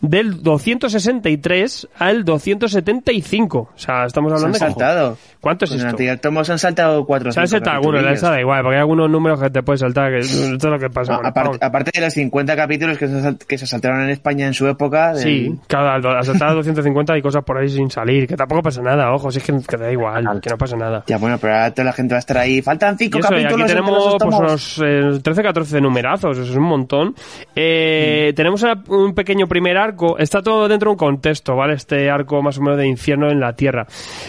del 0.01 0.41
263 0.41 1.89
al 1.97 2.23
275. 2.23 3.59
O 3.59 3.69
sea, 3.75 4.05
estamos 4.05 4.31
Se 4.31 4.35
han 4.35 4.37
hablando 4.37 4.53
de... 4.53 4.59
saltado. 4.59 5.17
¿Cuánto 5.39 5.65
es 5.65 5.71
esto? 5.71 5.95
Tomo 6.17 6.43
se 6.43 6.51
han 6.53 6.59
saltado 6.59 7.05
cuatro. 7.05 7.31
Se 7.31 7.39
han 7.39 7.47
saltado 7.47 7.77
algunos, 7.77 8.03
les 8.03 8.21
da 8.21 8.39
igual, 8.39 8.61
porque 8.61 8.75
hay 8.75 8.81
algunos 8.81 9.09
números 9.09 9.41
que 9.41 9.49
te 9.49 9.63
puedes 9.63 9.79
saltar, 9.81 10.11
que 10.11 10.19
esto 10.19 10.55
es 10.55 10.63
lo 10.63 10.79
que 10.79 10.89
pasa. 10.89 11.19
el 11.21 11.25
aparte, 11.61 11.91
de 11.93 12.01
los 12.01 12.13
50 12.13 12.55
capítulos 12.55 12.97
que 12.97 13.07
se, 13.07 13.37
que 13.47 13.57
se 13.57 13.67
saltaron 13.67 14.01
en 14.03 14.09
España 14.09 14.47
en 14.47 14.53
su 14.53 14.67
época. 14.67 15.13
del- 15.13 15.23
Sí, 15.23 15.59
cada 15.67 15.95
al 15.95 16.03
saltar 16.25 16.49
a 16.49 16.53
250 16.53 17.13
hay 17.13 17.21
cosas 17.21 17.43
por 17.43 17.57
ahí 17.57 17.69
sin 17.69 17.89
salir, 17.89 18.27
que 18.27 18.35
tampoco 18.35 18.61
pasa 18.63 18.81
nada, 18.81 19.11
ojo, 19.13 19.31
si 19.31 19.39
es 19.39 19.43
que, 19.43 19.53
que 19.67 19.77
da 19.77 19.91
igual, 19.91 20.23
que 20.41 20.49
no 20.49 20.57
pasa 20.57 20.75
nada. 20.77 21.03
Ya, 21.07 21.17
bueno, 21.17 21.37
pero 21.39 21.53
ahora 21.53 21.71
toda 21.71 21.85
la 21.85 21.93
gente 21.93 22.13
va 22.13 22.17
a 22.17 22.19
estar 22.19 22.37
ahí. 22.37 22.61
Faltan 22.61 22.95
Y 22.95 22.97
cinco 23.05 23.19
eso, 23.19 23.27
y 23.27 23.43
capítulos. 23.43 23.53
aquí 23.53 23.61
entre 23.61 23.75
tenemos 23.75 24.15
pues, 24.19 24.35
unos 24.35 24.77
eh, 24.83 25.21
13-14 25.21 25.81
numerazos, 25.81 26.37
eso 26.37 26.51
es 26.51 26.57
un 26.57 26.63
montón. 26.63 27.15
Eh, 27.55 28.33
Tenemos 28.35 28.63
una- 28.63 28.81
un 28.87 29.13
pequeño 29.13 29.47
primer 29.47 29.77
arco, 29.77 30.17
está 30.17 30.41
todo 30.41 30.67
dentro 30.67 30.89
de 30.89 30.93
un 30.93 30.97
contexto, 30.97 31.55
¿vale? 31.55 31.73
Este 31.73 32.09
arco 32.09 32.41
más 32.41 32.57
o 32.57 32.61
menos 32.61 32.77
de 32.77 32.87
infierno 32.87 33.29
en 33.29 33.39
la 33.39 33.53
Tierra. 33.53 33.85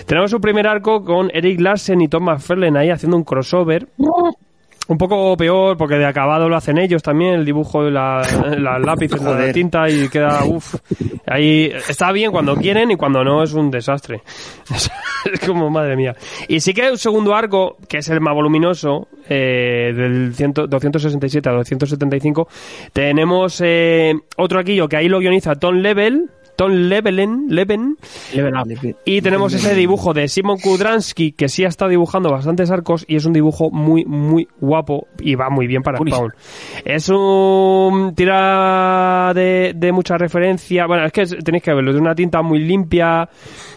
Tenemos 0.07 0.33
un 0.33 0.41
primer 0.41 0.67
arco 0.67 1.05
con 1.05 1.31
Eric 1.33 1.61
Larsen 1.73 2.03
y 2.03 2.09
Tom 2.09 2.25
McFarlane 2.25 2.79
ahí 2.79 2.91
haciendo 2.91 3.17
un 3.17 3.25
crossover. 3.25 3.89
Un 4.89 4.99
poco 4.99 5.37
peor 5.37 5.77
porque 5.77 5.95
de 5.95 6.05
acabado 6.05 6.49
lo 6.49 6.57
hacen 6.57 6.77
ellos 6.77 7.03
también, 7.03 7.35
el 7.35 7.45
dibujo 7.45 7.85
de 7.85 7.93
la, 7.93 8.21
la 8.59 8.79
lápices, 8.85 9.23
la 9.23 9.53
tinta 9.53 9.89
y 9.89 10.09
queda, 10.09 10.45
uff. 10.45 10.75
Ahí 11.27 11.73
está 11.89 12.11
bien 12.13 12.33
cuando 12.33 12.57
quieren 12.57 12.91
y 12.91 12.97
cuando 12.97 13.23
no 13.25 13.43
es 13.43 13.55
un 13.55 13.71
desastre. 13.71 14.23
es 15.33 15.41
como, 15.47 15.71
madre 15.71 15.97
mía. 15.97 16.15
Y 16.49 16.61
sí 16.61 16.75
que 16.75 16.83
hay 16.83 16.91
un 16.91 16.99
segundo 16.99 17.35
arco, 17.35 17.77
que 17.89 17.99
es 17.99 18.09
el 18.09 18.21
más 18.21 18.35
voluminoso, 18.35 19.09
eh, 19.29 19.93
del 19.95 20.35
100 20.35 20.53
267 20.69 21.49
a 21.49 21.53
275. 21.53 22.49
Tenemos 22.93 23.63
eh, 23.65 24.13
otro 24.37 24.59
aquí, 24.59 24.79
que 24.91 24.97
ahí 24.97 25.09
lo 25.09 25.21
guioniza 25.21 25.55
Tom 25.55 25.77
Level, 25.77 26.29
Tom 26.63 26.73
Levelen, 26.73 27.47
Leven, 27.49 27.97
y 29.05 29.21
tenemos 29.21 29.53
ese 29.55 29.75
dibujo 29.75 30.13
de 30.15 30.29
Simon 30.29 30.59
Kudransky, 30.59 31.33
que 31.33 31.49
sí 31.49 31.65
ha 31.65 31.69
estado 31.69 31.91
dibujando 31.91 32.31
bastantes 32.31 32.71
arcos 32.71 33.05
y 33.09 33.17
es 33.17 33.25
un 33.25 33.33
dibujo 33.33 33.71
muy, 33.71 34.05
muy 34.05 34.47
guapo 34.61 35.09
y 35.21 35.35
va 35.35 35.51
muy 35.51 35.67
bien 35.67 35.83
para 35.83 35.99
Spawn. 35.99 36.33
Es 36.85 37.09
un 37.09 38.15
tira 38.15 39.33
de, 39.35 39.73
de 39.75 39.93
mucha 39.93 40.17
referencia. 40.17 40.87
Bueno, 40.87 41.05
es 41.05 41.13
que 41.13 41.23
es- 41.23 41.37
tenéis 41.45 41.63
que 41.65 41.75
verlo. 41.75 41.91
Es 41.91 41.97
una 41.97 42.15
tinta 42.15 42.43
muy 42.43 42.59
limpia. 42.61 43.29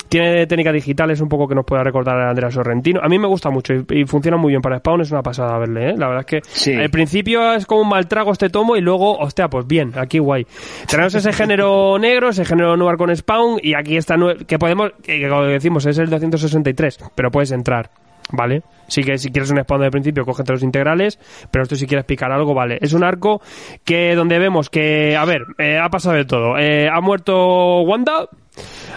Tiene 0.08 0.46
técnicas 0.46 0.74
digitales 0.74 1.20
un 1.22 1.28
poco 1.30 1.48
que 1.48 1.56
nos 1.56 1.66
pueda 1.66 1.84
recordar 1.84 2.20
a 2.20 2.30
Andrea 2.30 2.52
Sorrentino. 2.52 3.00
A 3.04 3.08
mí 3.10 3.18
me 3.18 3.28
gusta 3.28 3.50
mucho 3.50 3.74
y, 3.74 3.86
y 4.02 4.06
funciona 4.06 4.38
muy 4.38 4.52
bien 4.52 4.62
para 4.62 4.78
Spawn. 4.78 5.02
Es 5.02 5.12
una 5.12 5.24
pasada 5.24 5.58
verle, 5.58 5.90
¿eh? 5.90 5.96
La 5.98 6.08
verdad 6.08 6.26
es 6.28 6.44
que 6.44 6.50
Sí. 6.50 6.74
al 6.74 6.90
principio 6.92 7.54
es 7.54 7.66
como 7.66 7.82
un 7.82 7.90
mal 7.90 8.08
trago 8.08 8.32
este 8.32 8.50
tomo 8.50 8.76
y 8.76 8.82
luego, 8.82 9.18
hostia, 9.18 9.48
pues 9.50 9.66
bien, 9.66 9.94
aquí 9.98 10.20
guay. 10.20 10.46
Tenemos 10.88 11.16
ese 11.16 11.34
género 11.34 11.98
negro, 11.98 12.30
ese 12.30 12.46
género 12.46 12.75
noir 12.78 12.98
con 12.98 13.16
Spawn 13.16 13.60
y 13.62 13.74
aquí 13.76 13.98
está 13.98 14.16
que 14.48 14.60
podemos, 14.60 14.92
que, 15.02 15.28
como 15.28 15.44
decimos, 15.44 15.86
es 15.86 15.98
el 15.98 16.10
263, 16.10 17.00
pero 17.16 17.32
puedes 17.32 17.52
entrar. 17.52 17.90
¿Vale? 18.32 18.64
Sí 18.88 19.04
que 19.04 19.20
si 19.20 19.30
quieres 19.30 19.52
un 19.52 19.62
spawn 19.62 19.82
de 19.82 19.92
principio, 19.92 20.26
cógete 20.26 20.52
los 20.52 20.64
integrales, 20.64 21.20
pero 21.52 21.62
esto 21.62 21.76
si 21.76 21.86
quieres 21.86 22.06
picar 22.06 22.32
algo, 22.32 22.56
vale. 22.56 22.80
Es 22.82 22.94
un 22.94 23.04
arco 23.04 23.40
que 23.84 24.16
donde 24.16 24.40
vemos 24.40 24.72
que, 24.72 25.16
a 25.16 25.26
ver, 25.26 25.44
eh, 25.60 25.78
ha 25.78 25.90
pasado 25.90 26.16
de 26.16 26.26
todo. 26.26 26.58
Eh, 26.58 26.90
ha 26.92 27.02
muerto 27.02 27.82
Wanda, 27.82 28.28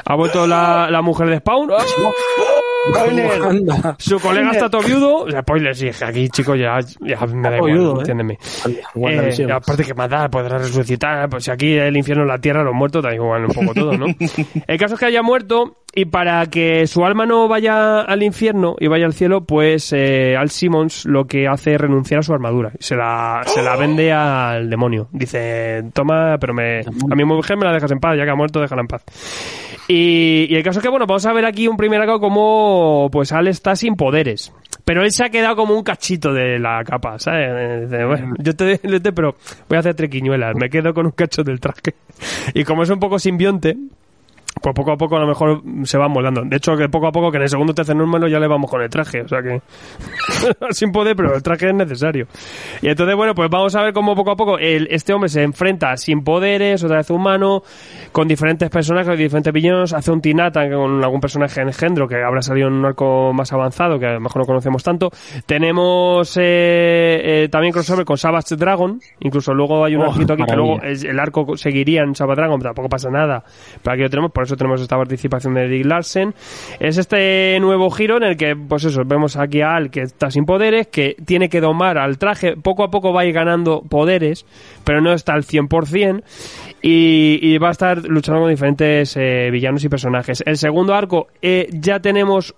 ha 0.06 0.16
vuelto 0.16 0.46
la, 0.46 0.88
la 0.90 1.02
mujer 1.02 1.28
de 1.28 1.38
Spawn. 1.40 1.68
Anda. 3.48 3.96
Su 3.98 4.18
colega 4.20 4.50
está 4.52 4.68
todo 4.70 4.82
viudo. 4.82 5.24
O 5.24 5.30
sea, 5.30 5.40
spoiler, 5.42 5.74
sí, 5.74 5.90
que 5.90 6.04
aquí, 6.04 6.28
chicos, 6.28 6.58
ya, 6.58 6.78
ya 7.00 7.26
me 7.26 7.48
da 7.50 7.56
igual, 7.56 7.72
viudo, 7.72 7.94
¿eh? 7.96 7.98
entiéndeme. 8.00 8.38
Anda, 8.64 9.28
Eh, 9.28 9.52
aparte 9.52 9.84
que 9.84 9.94
matar, 9.94 10.30
podrá 10.30 10.58
resucitar. 10.58 11.28
Pues 11.28 11.44
si 11.44 11.50
aquí 11.50 11.74
el 11.74 11.96
infierno 11.96 12.24
la 12.24 12.38
tierra, 12.38 12.62
los 12.62 12.74
muertos, 12.74 13.02
da 13.02 13.14
igual 13.14 13.44
un 13.46 13.52
poco 13.52 13.74
todo, 13.74 13.92
¿no? 13.96 14.06
el 14.66 14.78
caso 14.78 14.94
es 14.94 15.00
que 15.00 15.06
haya 15.06 15.22
muerto 15.22 15.76
y 15.94 16.04
para 16.04 16.46
que 16.46 16.86
su 16.86 17.04
alma 17.04 17.26
no 17.26 17.48
vaya 17.48 18.02
al 18.02 18.22
infierno 18.22 18.76
y 18.78 18.86
vaya 18.86 19.06
al 19.06 19.14
cielo, 19.14 19.44
pues 19.44 19.92
eh, 19.92 20.36
Al 20.36 20.50
Simmons 20.50 21.06
lo 21.06 21.24
que 21.26 21.48
hace 21.48 21.74
es 21.74 21.80
renunciar 21.80 22.20
a 22.20 22.22
su 22.22 22.32
armadura. 22.32 22.70
y 22.78 22.82
Se 22.82 22.94
la, 22.94 23.42
se 23.46 23.62
la 23.62 23.74
vende 23.76 24.12
al 24.12 24.68
demonio. 24.70 25.08
Dice, 25.12 25.82
toma, 25.92 26.36
pero 26.38 26.54
me, 26.54 26.80
a 26.80 27.14
mi 27.16 27.24
mujer 27.24 27.56
me 27.56 27.64
la 27.64 27.72
dejas 27.72 27.90
en 27.90 27.98
paz, 27.98 28.16
ya 28.16 28.24
que 28.24 28.30
ha 28.30 28.34
muerto, 28.36 28.60
déjala 28.60 28.82
en 28.82 28.88
paz. 28.88 29.02
Y, 29.88 30.46
y 30.50 30.54
el 30.54 30.62
caso 30.62 30.80
es 30.80 30.82
que, 30.82 30.90
bueno, 30.90 31.06
vamos 31.06 31.24
a 31.24 31.32
ver 31.32 31.46
aquí 31.46 31.66
un 31.66 31.76
primer 31.78 32.00
arco 32.00 32.20
como, 32.20 33.08
pues 33.10 33.32
Al 33.32 33.48
está 33.48 33.74
sin 33.74 33.94
poderes. 33.96 34.52
Pero 34.84 35.02
él 35.02 35.10
se 35.12 35.24
ha 35.24 35.30
quedado 35.30 35.56
como 35.56 35.74
un 35.74 35.82
cachito 35.82 36.32
de 36.32 36.58
la 36.58 36.82
capa, 36.84 37.18
¿sabes? 37.18 37.88
Bueno, 37.90 38.34
yo 38.38 38.54
te, 38.54 38.80
le 38.82 39.00
te- 39.00 39.12
pero 39.12 39.34
voy 39.68 39.76
a 39.76 39.80
hacer 39.80 39.94
trequiñuelas, 39.94 40.54
me 40.56 40.68
quedo 40.70 40.92
con 40.94 41.06
un 41.06 41.12
cacho 41.12 41.42
del 41.42 41.58
traje. 41.60 41.94
Y 42.54 42.64
como 42.64 42.82
es 42.82 42.90
un 42.90 42.98
poco 43.00 43.18
simbionte, 43.18 43.76
pues 44.60 44.74
poco 44.74 44.92
a 44.92 44.96
poco 44.96 45.16
a 45.16 45.20
lo 45.20 45.26
mejor 45.26 45.62
se 45.84 45.98
va 45.98 46.08
moldando. 46.08 46.42
De 46.44 46.56
hecho, 46.56 46.76
que 46.76 46.88
poco 46.88 47.06
a 47.06 47.12
poco, 47.12 47.30
que 47.30 47.36
en 47.36 47.44
el 47.44 47.48
segundo 47.48 47.72
o 47.72 47.74
tercer 47.74 47.96
número 47.96 48.28
ya 48.28 48.38
le 48.38 48.48
vamos 48.48 48.70
con 48.70 48.82
el 48.82 48.88
traje. 48.88 49.22
O 49.22 49.28
sea 49.28 49.40
que. 49.42 49.60
sin 50.70 50.90
poder, 50.90 51.14
pero 51.16 51.34
el 51.34 51.42
traje 51.42 51.68
es 51.68 51.74
necesario. 51.74 52.26
Y 52.82 52.88
entonces, 52.88 53.14
bueno, 53.16 53.34
pues 53.34 53.48
vamos 53.50 53.74
a 53.76 53.82
ver 53.82 53.92
cómo 53.92 54.14
poco 54.14 54.32
a 54.32 54.36
poco 54.36 54.58
el, 54.58 54.88
este 54.90 55.12
hombre 55.12 55.28
se 55.28 55.42
enfrenta 55.42 55.96
sin 55.96 56.24
poderes, 56.24 56.82
otra 56.82 56.98
vez 56.98 57.10
humano, 57.10 57.62
con 58.12 58.26
diferentes 58.26 58.68
personajes, 58.70 59.16
diferentes 59.18 59.52
villanos. 59.52 59.92
Hace 59.92 60.10
un 60.10 60.20
tinata 60.20 60.68
con 60.70 61.02
algún 61.04 61.20
personaje 61.20 61.60
engendro 61.60 62.08
que 62.08 62.16
habrá 62.16 62.42
salido 62.42 62.68
en 62.68 62.74
un 62.74 62.84
arco 62.84 63.32
más 63.32 63.52
avanzado, 63.52 63.98
que 63.98 64.06
a 64.06 64.14
lo 64.14 64.20
mejor 64.20 64.42
no 64.42 64.46
conocemos 64.46 64.82
tanto. 64.82 65.10
Tenemos 65.46 66.36
eh, 66.36 67.20
eh, 67.44 67.48
también 67.50 67.72
crossover 67.72 68.04
con 68.04 68.16
Savage 68.16 68.56
Dragon. 68.56 69.00
Incluso 69.20 69.54
luego 69.54 69.84
hay 69.84 69.94
un 69.96 70.08
Oh, 70.08 70.10
arquito 70.10 70.32
aquí 70.32 70.44
que 70.44 70.56
luego 70.56 70.80
el 70.82 71.20
arco 71.20 71.56
seguiría 71.56 72.02
en 72.02 72.14
Savage 72.14 72.40
Dragon, 72.40 72.58
pero 72.58 72.70
tampoco 72.70 72.88
pasa 72.88 73.10
nada. 73.10 73.44
Pero 73.82 73.94
aquí 73.94 74.02
lo 74.02 74.10
tenemos, 74.10 74.32
por 74.32 74.44
eso 74.48 74.56
tenemos 74.56 74.80
esta 74.80 74.96
participación 74.96 75.54
de 75.54 75.68
Dick 75.68 75.84
Larsen. 75.84 76.34
Es 76.80 76.98
este 76.98 77.58
nuevo 77.60 77.90
giro 77.90 78.16
en 78.16 78.24
el 78.24 78.36
que, 78.36 78.56
pues 78.56 78.84
eso, 78.84 79.02
vemos 79.04 79.36
aquí 79.36 79.60
a 79.60 79.76
Al 79.76 79.90
que 79.90 80.02
está 80.02 80.30
sin 80.30 80.44
poderes, 80.44 80.88
que 80.88 81.16
tiene 81.24 81.48
que 81.48 81.60
domar 81.60 81.98
al 81.98 82.18
traje, 82.18 82.56
poco 82.56 82.82
a 82.82 82.90
poco 82.90 83.12
va 83.12 83.22
a 83.22 83.26
ir 83.26 83.34
ganando 83.34 83.82
poderes, 83.82 84.46
pero 84.84 85.00
no 85.00 85.12
está 85.12 85.34
al 85.34 85.44
100%, 85.44 86.22
y, 86.82 87.38
y 87.42 87.58
va 87.58 87.68
a 87.68 87.72
estar 87.72 88.02
luchando 88.04 88.40
con 88.40 88.50
diferentes 88.50 89.16
eh, 89.16 89.50
villanos 89.50 89.84
y 89.84 89.88
personajes. 89.88 90.42
El 90.46 90.56
segundo 90.56 90.94
arco 90.94 91.28
eh, 91.42 91.68
ya 91.72 92.00
tenemos 92.00 92.54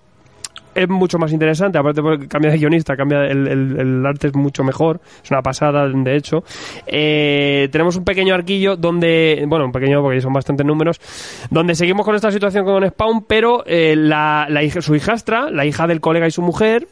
es 0.75 0.89
mucho 0.89 1.19
más 1.19 1.33
interesante, 1.33 1.79
aparte 1.79 2.01
porque 2.03 2.29
cambia 2.29 2.51
de 2.51 2.59
guionista, 2.59 2.97
cambia 2.97 3.25
el, 3.27 3.47
el- 3.49 4.07
arte 4.07 4.29
es 4.29 4.35
mucho 4.35 4.63
mejor, 4.65 5.01
es 5.23 5.31
una 5.31 5.43
pasada 5.43 5.89
de 5.89 6.17
hecho. 6.17 6.43
Eh, 6.87 7.69
tenemos 7.73 7.97
un 7.97 8.05
pequeño 8.05 8.35
arquillo 8.35 8.77
donde, 8.77 9.45
bueno, 9.47 9.65
un 9.67 9.73
pequeño 9.73 10.03
porque 10.03 10.21
son 10.21 10.33
bastantes 10.33 10.67
números, 10.67 11.01
donde 11.51 11.75
seguimos 11.75 12.05
con 12.05 12.15
esta 12.15 12.31
situación 12.31 12.65
con 12.65 12.87
Spawn, 12.89 13.25
pero 13.27 13.65
eh, 13.67 13.95
la, 13.97 14.47
la 14.49 14.63
hija, 14.63 14.81
su 14.81 14.95
hijastra, 14.95 15.51
la 15.51 15.65
hija 15.67 15.87
del 15.87 16.01
colega 16.01 16.27
y 16.27 16.31
su 16.31 16.43
mujer, 16.43 16.89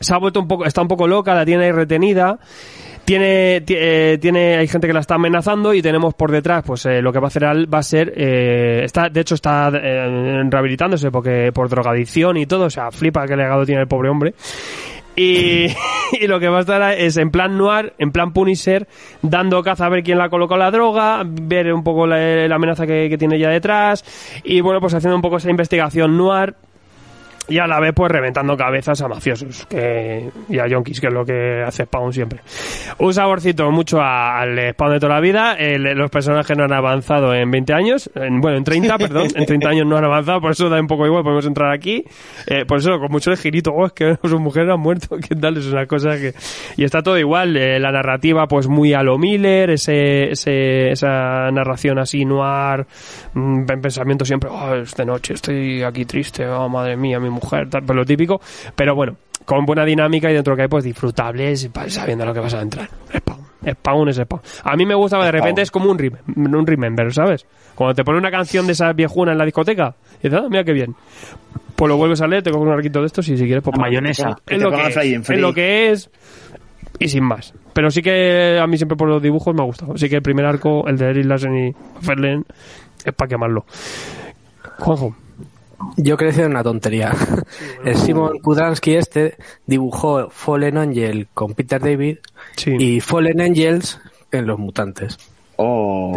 se 0.00 0.14
ha 0.14 0.18
vuelto 0.18 0.40
un 0.40 0.48
poco, 0.48 0.64
está 0.64 0.82
un 0.82 0.88
poco 0.88 1.06
loca, 1.06 1.34
la 1.34 1.44
tiene 1.44 1.64
ahí 1.66 1.72
retenida. 1.72 2.38
Tiene, 3.04 3.60
ti- 3.62 3.74
eh, 3.76 4.16
tiene, 4.20 4.56
hay 4.56 4.68
gente 4.68 4.86
que 4.86 4.92
la 4.92 5.00
está 5.00 5.16
amenazando 5.16 5.74
y 5.74 5.82
tenemos 5.82 6.14
por 6.14 6.30
detrás, 6.30 6.62
pues 6.64 6.86
eh, 6.86 7.02
lo 7.02 7.12
que 7.12 7.18
va 7.18 7.26
a 7.26 7.28
hacer 7.28 7.44
Al 7.44 7.72
va 7.72 7.78
a 7.78 7.82
ser, 7.82 8.12
eh, 8.16 8.82
está, 8.84 9.08
de 9.08 9.20
hecho 9.20 9.34
está 9.34 9.70
eh, 9.74 10.42
rehabilitándose 10.48 11.10
porque 11.10 11.50
por 11.52 11.68
drogadicción 11.68 12.36
y 12.36 12.46
todo, 12.46 12.66
o 12.66 12.70
sea, 12.70 12.90
flipa 12.92 13.26
qué 13.26 13.34
legado 13.36 13.66
tiene 13.66 13.82
el 13.82 13.88
pobre 13.88 14.08
hombre. 14.08 14.34
Y, 15.16 15.66
y 16.12 16.26
lo 16.28 16.38
que 16.38 16.48
va 16.48 16.58
a 16.58 16.60
estar 16.60 16.92
es 16.96 17.16
en 17.16 17.30
plan 17.30 17.58
noir, 17.58 17.92
en 17.98 18.12
plan 18.12 18.32
Punisher, 18.32 18.86
dando 19.20 19.62
caza 19.64 19.86
a 19.86 19.88
ver 19.88 20.04
quién 20.04 20.16
la 20.18 20.28
colocó 20.30 20.56
la 20.56 20.70
droga, 20.70 21.22
ver 21.26 21.72
un 21.74 21.82
poco 21.82 22.06
la, 22.06 22.44
amenaza 22.54 22.86
que, 22.86 23.08
que 23.10 23.18
tiene 23.18 23.36
ella 23.36 23.50
detrás, 23.50 24.04
y 24.44 24.60
bueno, 24.60 24.80
pues 24.80 24.94
haciendo 24.94 25.16
un 25.16 25.22
poco 25.22 25.38
esa 25.38 25.50
investigación 25.50 26.16
noir, 26.16 26.54
y 27.52 27.58
a 27.58 27.66
la 27.66 27.80
vez 27.80 27.92
pues 27.94 28.10
reventando 28.10 28.56
cabezas 28.56 29.00
a 29.02 29.08
mafiosos 29.08 29.66
que, 29.66 30.28
y 30.48 30.58
a 30.58 30.66
yonkis, 30.66 31.00
que 31.00 31.08
es 31.08 31.12
lo 31.12 31.24
que 31.24 31.62
hace 31.66 31.84
Spawn 31.84 32.12
siempre. 32.12 32.40
Un 32.98 33.12
saborcito 33.14 33.70
mucho 33.70 34.00
al 34.00 34.58
Spawn 34.72 34.92
de 34.92 35.00
toda 35.00 35.14
la 35.14 35.20
vida. 35.20 35.54
El- 35.54 35.82
los 35.82 36.10
personajes 36.10 36.56
no 36.56 36.64
han 36.64 36.72
avanzado 36.72 37.34
en 37.34 37.50
20 37.50 37.72
años, 37.74 38.10
en- 38.14 38.40
bueno, 38.40 38.56
en 38.58 38.64
30, 38.64 38.98
perdón, 38.98 39.28
en 39.34 39.44
30 39.46 39.68
años 39.68 39.86
no 39.86 39.96
han 39.96 40.04
avanzado, 40.04 40.40
por 40.40 40.52
eso 40.52 40.68
da 40.68 40.80
un 40.80 40.86
poco 40.86 41.06
igual, 41.06 41.22
podemos 41.22 41.46
entrar 41.46 41.72
aquí. 41.72 42.04
Eh, 42.46 42.64
por 42.66 42.78
eso, 42.78 42.98
con 42.98 43.10
mucho 43.10 43.30
el 43.30 43.36
girito, 43.36 43.70
oh, 43.72 43.86
es 43.86 43.92
que 43.92 44.16
sus 44.22 44.40
mujeres 44.40 44.70
han 44.70 44.80
muerto, 44.80 45.16
¿qué 45.28 45.34
tal? 45.34 45.56
Es 45.56 45.66
una 45.66 45.86
cosa 45.86 46.10
que... 46.16 46.32
Y 46.76 46.84
está 46.84 47.02
todo 47.02 47.18
igual, 47.18 47.56
eh, 47.56 47.78
la 47.78 47.92
narrativa 47.92 48.46
pues 48.46 48.66
muy 48.68 48.94
a 48.94 49.02
lo 49.02 49.18
Miller, 49.18 49.70
ese, 49.70 50.30
ese, 50.32 50.90
esa 50.90 51.50
narración 51.50 51.98
así 51.98 52.24
noir, 52.24 52.86
mm, 53.34 53.64
en 53.70 53.80
pensamiento 53.80 54.24
siempre, 54.24 54.48
oh, 54.50 54.74
es 54.76 54.94
de 54.94 55.04
noche, 55.04 55.34
estoy 55.34 55.82
aquí 55.82 56.04
triste, 56.04 56.46
oh, 56.46 56.68
madre 56.68 56.96
mía, 56.96 57.18
mi 57.20 57.28
mujer, 57.30 57.41
tal, 57.70 57.82
pues 57.84 57.96
lo 57.96 58.04
típico, 58.04 58.40
pero 58.74 58.94
bueno, 58.94 59.16
con 59.44 59.64
buena 59.64 59.84
dinámica 59.84 60.30
y 60.30 60.34
dentro 60.34 60.54
que 60.56 60.62
hay 60.62 60.68
pues 60.68 60.84
disfrutables, 60.84 61.68
sabiendo 61.88 62.24
lo 62.24 62.32
que 62.34 62.40
vas 62.40 62.54
a 62.54 62.60
entrar. 62.62 62.88
Spawn, 63.16 63.40
Spawn 63.70 64.08
es 64.08 64.16
Spawn. 64.16 64.42
A 64.64 64.76
mí 64.76 64.86
me 64.86 64.94
gusta, 64.94 65.18
de 65.24 65.32
repente 65.32 65.62
es 65.62 65.70
como 65.70 65.90
un, 65.90 65.98
rem- 65.98 66.16
un 66.36 66.66
remember, 66.66 67.12
¿sabes? 67.12 67.46
Cuando 67.74 67.94
te 67.94 68.04
pone 68.04 68.18
una 68.18 68.30
canción 68.30 68.66
de 68.66 68.72
esa 68.72 68.92
viejuna 68.92 69.32
en 69.32 69.38
la 69.38 69.44
discoteca, 69.44 69.94
y 70.20 70.28
dices, 70.28 70.40
ah, 70.44 70.46
mira 70.48 70.64
qué 70.64 70.72
bien. 70.72 70.94
Pues 71.74 71.88
lo 71.88 71.96
vuelves 71.96 72.20
a 72.20 72.26
leer, 72.28 72.42
te 72.44 72.50
coges 72.52 72.66
un 72.68 72.72
arquito 72.72 73.00
de 73.00 73.06
estos 73.06 73.26
y 73.28 73.36
si 73.36 73.44
quieres, 73.44 73.64
pues 73.64 73.76
mayonesa. 73.78 74.36
Es 74.46 74.60
lo 74.62 74.70
que, 74.70 74.86
es, 74.86 74.96
and 74.96 75.24
free. 75.24 75.34
es 75.36 75.40
lo 75.42 75.52
que 75.52 75.90
es 75.90 76.10
y 77.00 77.08
sin 77.08 77.24
más. 77.24 77.52
Pero 77.72 77.90
sí 77.90 78.02
que 78.02 78.58
a 78.62 78.66
mí 78.68 78.76
siempre 78.76 78.96
por 78.96 79.08
los 79.08 79.20
dibujos 79.22 79.52
me 79.54 79.62
ha 79.62 79.64
gustado. 79.64 79.94
Así 79.94 80.08
que 80.08 80.16
el 80.16 80.22
primer 80.22 80.44
arco, 80.44 80.86
el 80.86 80.96
de 80.98 81.06
Eric 81.10 81.24
Larsen 81.24 81.56
y 81.56 81.72
Ferlen, 82.04 82.44
es 83.04 83.12
para 83.14 83.28
quemarlo. 83.28 83.64
Juanjo. 84.78 85.16
Yo 85.96 86.16
crecí 86.16 86.40
en 86.40 86.50
una 86.50 86.62
tontería. 86.62 87.12
El 87.84 87.96
Simon 87.98 88.38
Kudransky 88.38 88.94
este 88.94 89.36
dibujó 89.66 90.28
Fallen 90.30 90.76
Angel 90.78 91.28
con 91.34 91.54
Peter 91.54 91.80
David 91.80 92.18
Sí. 92.56 92.74
y 92.78 93.00
Fallen 93.00 93.40
Angels 93.40 94.00
en 94.30 94.46
Los 94.46 94.58
Mutantes. 94.58 95.18
Oh, 95.56 96.16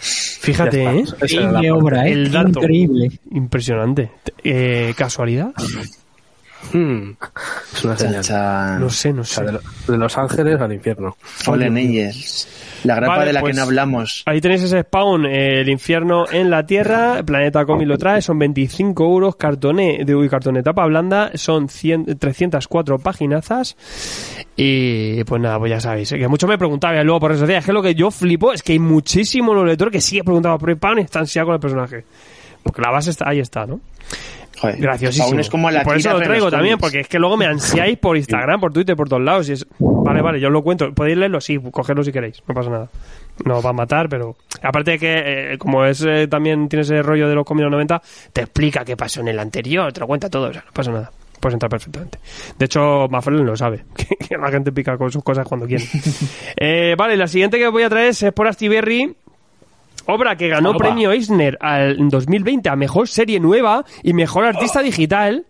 Fíjate, 0.00 0.84
¿eh? 0.84 1.04
Increíble 1.22 1.72
obra, 1.72 2.06
¿eh? 2.08 2.12
El 2.12 2.30
dato. 2.32 2.60
Increíble. 2.60 3.10
Impresionante. 3.32 4.10
Eh, 4.44 4.94
¿Casualidad? 4.96 5.52
Hmm. 6.72 7.12
Es 7.74 7.84
una 7.84 7.96
señal. 7.96 8.80
No 8.80 8.90
sé, 8.90 9.12
no 9.12 9.22
O 9.22 9.24
sea, 9.24 9.38
sé. 9.38 9.44
de, 9.44 9.52
lo- 9.52 9.60
de 9.88 9.96
Los 9.98 10.18
Ángeles 10.18 10.60
al 10.60 10.72
infierno. 10.72 11.16
Fallen 11.20 11.76
Angels. 11.76 12.48
La 12.84 12.94
grapa 12.94 13.14
Vale, 13.14 13.26
de 13.26 13.32
la 13.32 13.40
pues- 13.40 13.52
que 13.54 13.56
no 13.56 13.64
hablamos. 13.64 14.22
Ahí 14.26 14.40
tenéis 14.40 14.62
ese 14.62 14.82
spawn, 14.82 15.26
eh, 15.26 15.60
el 15.62 15.68
infierno 15.68 16.26
en 16.30 16.48
la 16.50 16.64
tierra, 16.64 17.22
Planeta 17.24 17.64
Comic 17.64 17.88
lo 17.88 17.98
trae, 17.98 18.22
son 18.22 18.38
25 18.38 19.04
euros, 19.04 19.34
cartoné, 19.36 20.04
de 20.04 20.14
uy, 20.14 20.28
cartoné 20.28 20.62
tapa 20.62 20.86
blanda, 20.86 21.32
son 21.34 21.68
100, 21.68 22.18
304 22.18 22.98
paginazas 23.00 23.76
y 24.56 25.24
pues 25.24 25.40
nada, 25.42 25.58
pues 25.58 25.70
ya 25.70 25.80
sabéis, 25.80 26.12
eh, 26.12 26.18
que 26.18 26.28
muchos 26.28 26.48
me 26.48 26.56
preguntaban 26.58 27.04
luego 27.04 27.18
por 27.20 27.30
redes 27.30 27.40
sociales, 27.40 27.62
es 27.62 27.66
que 27.66 27.72
lo 27.72 27.82
que 27.82 27.94
yo 27.96 28.10
flipo 28.12 28.52
es 28.52 28.62
que 28.62 28.72
hay 28.74 28.78
muchísimos 28.78 29.56
los 29.56 29.66
lectores 29.66 29.92
que 29.92 30.00
sigue 30.00 30.22
preguntando 30.22 30.58
por 30.58 30.72
Spawn 30.72 30.98
y 30.98 31.02
están 31.02 31.20
ansiados 31.22 31.46
con 31.48 31.54
el 31.54 31.60
personaje. 31.60 32.04
Porque 32.62 32.82
la 32.82 32.90
base 32.90 33.10
está, 33.10 33.28
ahí 33.28 33.40
está, 33.40 33.66
¿no? 33.66 33.80
Joder, 34.60 34.76
Graciosísimo. 34.76 35.26
Spawn 35.28 35.40
es 35.40 35.50
como 35.50 35.70
la 35.70 35.82
Y 35.82 35.84
por 35.84 35.96
eso 35.96 36.12
lo 36.12 36.20
traigo 36.20 36.50
también, 36.50 36.78
porque 36.78 37.00
es 37.00 37.08
que 37.08 37.18
luego 37.18 37.36
me 37.36 37.46
ansiáis 37.46 37.98
por 37.98 38.16
Instagram, 38.16 38.60
por 38.60 38.72
Twitter, 38.72 38.96
por 38.96 39.08
todos 39.08 39.22
lados. 39.22 39.48
Y 39.48 39.52
es... 39.52 39.66
Vale, 39.78 40.22
vale, 40.22 40.40
yo 40.40 40.48
os 40.48 40.52
lo 40.52 40.62
cuento. 40.62 40.92
Podéis 40.92 41.18
leerlo, 41.18 41.40
sí, 41.40 41.58
cogerlo 41.70 42.02
si 42.02 42.12
queréis, 42.12 42.42
no 42.46 42.54
pasa 42.54 42.70
nada. 42.70 42.88
No 43.44 43.58
os 43.58 43.64
va 43.64 43.70
a 43.70 43.74
matar, 43.74 44.08
pero. 44.08 44.36
Aparte 44.62 44.92
de 44.92 44.98
que, 44.98 45.52
eh, 45.52 45.58
como 45.58 45.84
es 45.84 46.04
eh, 46.04 46.26
también 46.28 46.68
tiene 46.68 46.82
ese 46.82 47.02
rollo 47.02 47.28
de 47.28 47.34
los 47.34 47.44
cómics 47.44 47.60
de 47.60 47.64
los 47.64 47.72
90, 47.72 48.02
te 48.32 48.40
explica 48.42 48.84
qué 48.84 48.96
pasó 48.96 49.20
en 49.20 49.28
el 49.28 49.38
anterior, 49.38 49.92
te 49.92 50.00
lo 50.00 50.06
cuenta 50.06 50.28
todo, 50.28 50.48
o 50.48 50.52
sea, 50.52 50.64
no 50.64 50.72
pasa 50.72 50.90
nada. 50.90 51.12
Puedes 51.40 51.54
entrar 51.54 51.70
perfectamente. 51.70 52.18
De 52.58 52.64
hecho, 52.64 53.06
Mafalén 53.08 53.46
lo 53.46 53.56
sabe, 53.56 53.84
que 54.28 54.36
la 54.36 54.50
gente 54.50 54.72
pica 54.72 54.96
con 54.96 55.12
sus 55.12 55.22
cosas 55.22 55.46
cuando 55.46 55.66
quiere. 55.66 55.84
eh, 56.56 56.94
vale, 56.98 57.16
la 57.16 57.28
siguiente 57.28 57.58
que 57.58 57.68
voy 57.68 57.84
a 57.84 57.88
traer 57.88 58.08
es 58.08 58.26
por 58.34 58.48
Astiberri. 58.48 59.14
Obra 60.08 60.36
que 60.36 60.48
ganó 60.48 60.70
Opa. 60.70 60.78
premio 60.78 61.12
Eisner 61.12 61.56
al- 61.60 61.98
en 62.00 62.08
2020 62.08 62.68
a 62.68 62.76
mejor 62.76 63.08
serie 63.08 63.38
nueva 63.40 63.84
y 64.02 64.12
mejor 64.14 64.44
artista 64.46 64.80
digital. 64.82 65.44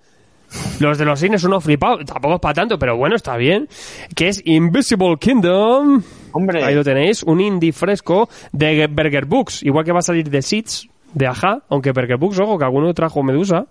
Los 0.80 0.96
de 0.98 1.04
los 1.04 1.20
cines 1.20 1.42
son 1.42 1.50
unos 1.52 1.64
flipados, 1.64 2.04
tampoco 2.06 2.34
es 2.36 2.40
para 2.40 2.54
tanto, 2.54 2.78
pero 2.78 2.96
bueno, 2.96 3.16
está 3.16 3.36
bien. 3.36 3.68
Que 4.14 4.28
es 4.28 4.40
Invisible 4.46 5.16
Kingdom. 5.20 6.02
Hombre. 6.32 6.64
Ahí 6.64 6.74
lo 6.74 6.82
tenéis, 6.82 7.22
un 7.22 7.40
indie 7.40 7.72
fresco 7.72 8.28
de 8.52 8.86
Burger 8.86 9.26
Books. 9.26 9.62
Igual 9.62 9.84
que 9.84 9.92
va 9.92 9.98
a 9.98 10.02
salir 10.02 10.28
de 10.30 10.40
Seeds, 10.40 10.88
de 11.12 11.26
Aja, 11.26 11.62
aunque 11.68 11.92
Burger 11.92 12.16
Books, 12.16 12.38
ojo, 12.38 12.58
que 12.58 12.64
alguno 12.64 12.92
trajo 12.94 13.22
Medusa. 13.22 13.66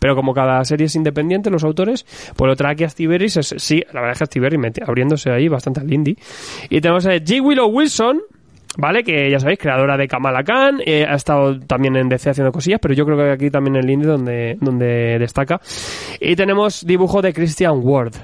Pero 0.00 0.14
como 0.16 0.34
cada 0.34 0.64
serie 0.64 0.86
es 0.86 0.96
independiente, 0.96 1.48
los 1.48 1.62
autores, 1.64 2.04
pues 2.36 2.48
lo 2.48 2.56
trae 2.56 2.72
aquí 2.72 2.84
Astiberri. 2.84 3.28
se- 3.28 3.42
Sí, 3.58 3.82
la 3.92 4.00
verdad 4.00 4.12
es 4.12 4.18
que 4.18 4.24
Astiberri 4.24 4.58
mete- 4.58 4.82
abriéndose 4.84 5.30
ahí 5.30 5.46
bastante 5.48 5.80
al 5.80 5.92
indie. 5.92 6.16
Y 6.70 6.80
tenemos 6.80 7.06
a 7.06 7.12
J. 7.12 7.40
Willow 7.40 7.68
Wilson, 7.68 8.20
¿vale? 8.76 9.02
Que 9.02 9.30
ya 9.30 9.38
sabéis, 9.38 9.58
creadora 9.58 9.96
de 9.96 10.08
Kamala 10.08 10.42
Khan, 10.42 10.80
eh, 10.84 11.04
ha 11.08 11.14
estado 11.14 11.58
también 11.60 11.96
en 11.96 12.08
DC 12.08 12.30
haciendo 12.30 12.52
cosillas, 12.52 12.80
pero 12.80 12.94
yo 12.94 13.04
creo 13.04 13.16
que 13.16 13.30
aquí 13.30 13.50
también 13.50 13.76
en 13.76 13.84
el 13.84 13.90
indie 13.90 14.08
donde, 14.08 14.56
donde 14.60 15.18
destaca. 15.18 15.60
Y 16.20 16.36
tenemos 16.36 16.86
dibujo 16.86 17.22
de 17.22 17.32
Christian 17.32 17.80
Ward. 17.82 18.14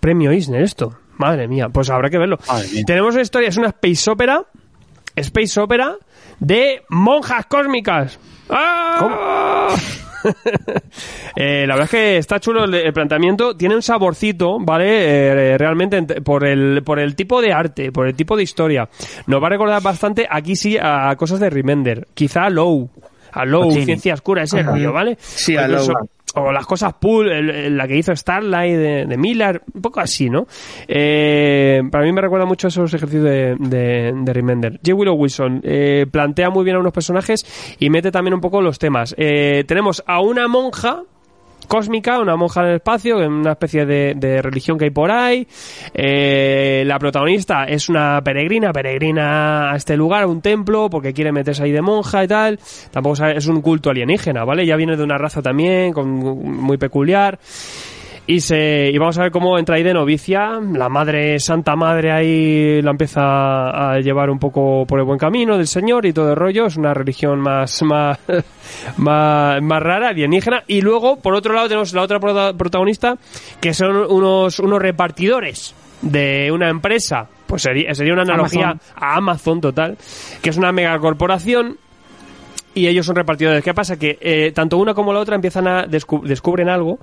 Premio 0.00 0.30
Eisner 0.30 0.62
esto. 0.62 0.98
Madre 1.16 1.46
mía, 1.48 1.68
pues 1.68 1.90
habrá 1.90 2.08
que 2.08 2.18
verlo. 2.18 2.38
Tenemos 2.86 3.14
una 3.14 3.22
historia, 3.22 3.50
es 3.50 3.56
una 3.58 3.68
space 3.68 4.10
opera, 4.10 4.42
space 5.14 5.60
opera 5.60 5.96
de 6.38 6.82
monjas 6.88 7.44
cósmicas. 7.46 8.18
¡Ah! 8.48 9.68
Eh, 11.36 11.64
la 11.66 11.74
verdad 11.74 11.84
es 11.84 11.90
que 11.90 12.16
está 12.18 12.40
chulo 12.40 12.64
el, 12.64 12.74
el 12.74 12.92
planteamiento. 12.92 13.56
Tiene 13.56 13.74
un 13.76 13.82
saborcito, 13.82 14.58
¿vale? 14.58 15.52
Eh, 15.54 15.58
realmente 15.58 15.96
ent- 16.02 16.22
por 16.22 16.44
el, 16.44 16.82
por 16.84 16.98
el 16.98 17.14
tipo 17.14 17.40
de 17.40 17.52
arte, 17.52 17.92
por 17.92 18.06
el 18.08 18.14
tipo 18.14 18.36
de 18.36 18.42
historia. 18.42 18.88
Nos 19.26 19.40
va 19.42 19.46
a 19.46 19.50
recordar 19.50 19.80
bastante, 19.82 20.26
aquí 20.28 20.56
sí, 20.56 20.76
a 20.80 21.14
cosas 21.16 21.38
de 21.40 21.48
Remender. 21.48 22.08
Quizá 22.14 22.44
a 22.46 22.50
Low. 22.50 22.90
A 23.32 23.44
Low. 23.44 23.70
Ciencia 23.72 24.14
Oscura, 24.14 24.42
ese 24.42 24.62
rollo, 24.62 24.92
¿vale? 24.92 25.16
Sí, 25.20 25.56
a 25.56 25.68
Low. 25.68 25.86
O 26.36 26.52
las 26.52 26.64
cosas 26.64 26.94
Pool, 26.94 27.76
la 27.76 27.88
que 27.88 27.96
hizo 27.96 28.14
Starlight 28.14 28.76
de, 28.76 29.06
de 29.06 29.16
Miller, 29.16 29.62
un 29.74 29.82
poco 29.82 30.00
así, 30.00 30.30
¿no? 30.30 30.46
Eh, 30.86 31.82
para 31.90 32.04
mí 32.04 32.12
me 32.12 32.20
recuerda 32.20 32.46
mucho 32.46 32.66
a 32.66 32.68
esos 32.68 32.94
ejercicios 32.94 33.24
de, 33.24 33.56
de, 33.58 34.12
de 34.14 34.32
Remender. 34.32 34.78
J. 34.84 34.94
Willow 34.94 35.14
Wilson 35.14 35.60
eh, 35.64 36.06
plantea 36.10 36.50
muy 36.50 36.64
bien 36.64 36.76
a 36.76 36.80
unos 36.80 36.92
personajes 36.92 37.74
y 37.78 37.90
mete 37.90 38.12
también 38.12 38.34
un 38.34 38.40
poco 38.40 38.62
los 38.62 38.78
temas. 38.78 39.14
Eh, 39.18 39.64
tenemos 39.66 40.04
a 40.06 40.20
una 40.20 40.46
monja 40.46 41.02
cósmica, 41.70 42.18
una 42.18 42.34
monja 42.34 42.62
en 42.62 42.66
el 42.70 42.74
espacio, 42.76 43.18
una 43.18 43.52
especie 43.52 43.86
de, 43.86 44.14
de 44.16 44.42
religión 44.42 44.76
que 44.76 44.86
hay 44.86 44.90
por 44.90 45.12
ahí. 45.12 45.46
Eh, 45.94 46.82
la 46.84 46.98
protagonista 46.98 47.62
es 47.62 47.88
una 47.88 48.20
peregrina, 48.22 48.72
peregrina 48.72 49.70
a 49.70 49.76
este 49.76 49.96
lugar, 49.96 50.24
a 50.24 50.26
un 50.26 50.40
templo, 50.42 50.90
porque 50.90 51.12
quiere 51.12 51.30
meterse 51.30 51.62
ahí 51.62 51.70
de 51.70 51.80
monja 51.80 52.24
y 52.24 52.26
tal. 52.26 52.58
Tampoco 52.90 53.24
es 53.24 53.46
un 53.46 53.62
culto 53.62 53.88
alienígena, 53.88 54.44
¿vale? 54.44 54.66
Ya 54.66 54.74
viene 54.74 54.96
de 54.96 55.04
una 55.04 55.16
raza 55.16 55.42
también, 55.42 55.92
con, 55.92 56.08
muy 56.08 56.76
peculiar. 56.76 57.38
Y, 58.30 58.40
se, 58.40 58.90
y 58.92 58.96
vamos 58.98 59.18
a 59.18 59.22
ver 59.22 59.32
cómo 59.32 59.58
entra 59.58 59.74
ahí 59.76 59.82
de 59.82 59.92
novicia. 59.92 60.60
La 60.72 60.88
madre, 60.88 61.40
santa 61.40 61.74
madre 61.74 62.12
ahí 62.12 62.80
la 62.80 62.92
empieza 62.92 63.20
a 63.94 63.98
llevar 63.98 64.30
un 64.30 64.38
poco 64.38 64.84
por 64.86 65.00
el 65.00 65.04
buen 65.04 65.18
camino 65.18 65.56
del 65.56 65.66
Señor 65.66 66.06
y 66.06 66.12
todo 66.12 66.30
el 66.30 66.36
rollo. 66.36 66.66
Es 66.66 66.76
una 66.76 66.94
religión 66.94 67.40
más, 67.40 67.82
más, 67.82 68.18
más, 68.98 69.60
más 69.62 69.82
rara, 69.82 70.10
alienígena. 70.10 70.62
Y 70.68 70.80
luego, 70.80 71.16
por 71.16 71.34
otro 71.34 71.52
lado, 71.54 71.66
tenemos 71.68 71.92
la 71.92 72.02
otra 72.02 72.20
prota- 72.20 72.56
protagonista, 72.56 73.16
que 73.60 73.74
son 73.74 73.96
unos, 73.96 74.60
unos 74.60 74.80
repartidores 74.80 75.74
de 76.02 76.50
una 76.52 76.68
empresa. 76.68 77.26
Pues 77.46 77.62
sería, 77.62 77.92
sería 77.94 78.12
una 78.12 78.22
analogía 78.22 78.70
Amazon. 78.70 78.94
a 79.02 79.16
Amazon 79.16 79.60
total, 79.60 79.98
que 80.40 80.50
es 80.50 80.56
una 80.56 80.70
megacorporación 80.70 81.78
y 82.74 82.86
ellos 82.86 83.06
son 83.06 83.16
repartidores. 83.16 83.62
¿Qué 83.64 83.74
pasa? 83.74 83.98
Que 83.98 84.18
eh, 84.20 84.52
tanto 84.54 84.76
una 84.78 84.94
como 84.94 85.12
la 85.12 85.20
otra 85.20 85.34
empiezan 85.34 85.66
a 85.66 85.86
descu- 85.86 86.22
descubren 86.22 86.68
algo 86.68 86.98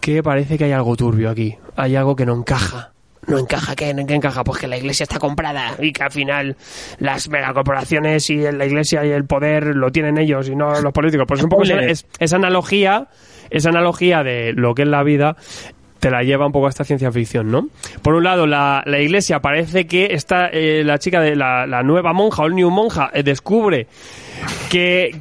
que 0.00 0.22
parece 0.22 0.58
que 0.58 0.64
hay 0.64 0.72
algo 0.72 0.96
turbio 0.96 1.30
aquí. 1.30 1.56
Hay 1.76 1.96
algo 1.96 2.14
que 2.16 2.26
no 2.26 2.34
encaja. 2.36 2.90
No 3.26 3.38
encaja, 3.38 3.74
¿qué, 3.74 3.94
¿qué 4.06 4.14
encaja? 4.14 4.44
Pues 4.44 4.60
que 4.60 4.68
la 4.68 4.76
iglesia 4.76 5.04
está 5.04 5.18
comprada 5.18 5.76
y 5.80 5.92
que 5.92 6.02
al 6.02 6.10
final 6.10 6.56
las 6.98 7.30
megacorporaciones 7.30 8.28
y 8.28 8.36
la 8.36 8.66
iglesia 8.66 9.02
y 9.06 9.10
el 9.12 9.24
poder 9.24 9.74
lo 9.74 9.90
tienen 9.90 10.18
ellos 10.18 10.46
y 10.50 10.54
no 10.54 10.78
los 10.82 10.92
políticos. 10.92 11.24
Pues 11.26 11.40
es 11.40 11.44
un 11.44 11.48
poco 11.50 11.62
esa, 11.62 11.80
es- 11.80 12.06
esa 12.18 12.36
analogía, 12.36 13.08
esa 13.48 13.70
analogía 13.70 14.22
de 14.22 14.52
lo 14.52 14.74
que 14.74 14.82
es 14.82 14.88
la 14.88 15.02
vida 15.02 15.36
te 16.00 16.10
la 16.10 16.22
lleva 16.22 16.44
un 16.44 16.52
poco 16.52 16.66
a 16.66 16.68
esta 16.68 16.84
ciencia 16.84 17.10
ficción, 17.10 17.50
¿no? 17.50 17.68
Por 18.02 18.14
un 18.14 18.24
lado, 18.24 18.46
la, 18.46 18.82
la 18.84 19.00
iglesia 19.00 19.40
parece 19.40 19.86
que 19.86 20.08
está 20.10 20.48
eh, 20.52 20.82
la 20.84 20.98
chica 20.98 21.22
de 21.22 21.34
la, 21.34 21.66
la 21.66 21.82
nueva 21.82 22.12
monja 22.12 22.42
o 22.42 22.46
el 22.46 22.54
new 22.54 22.68
monja 22.70 23.10
eh, 23.14 23.22
descubre 23.22 23.86
que, 24.70 25.20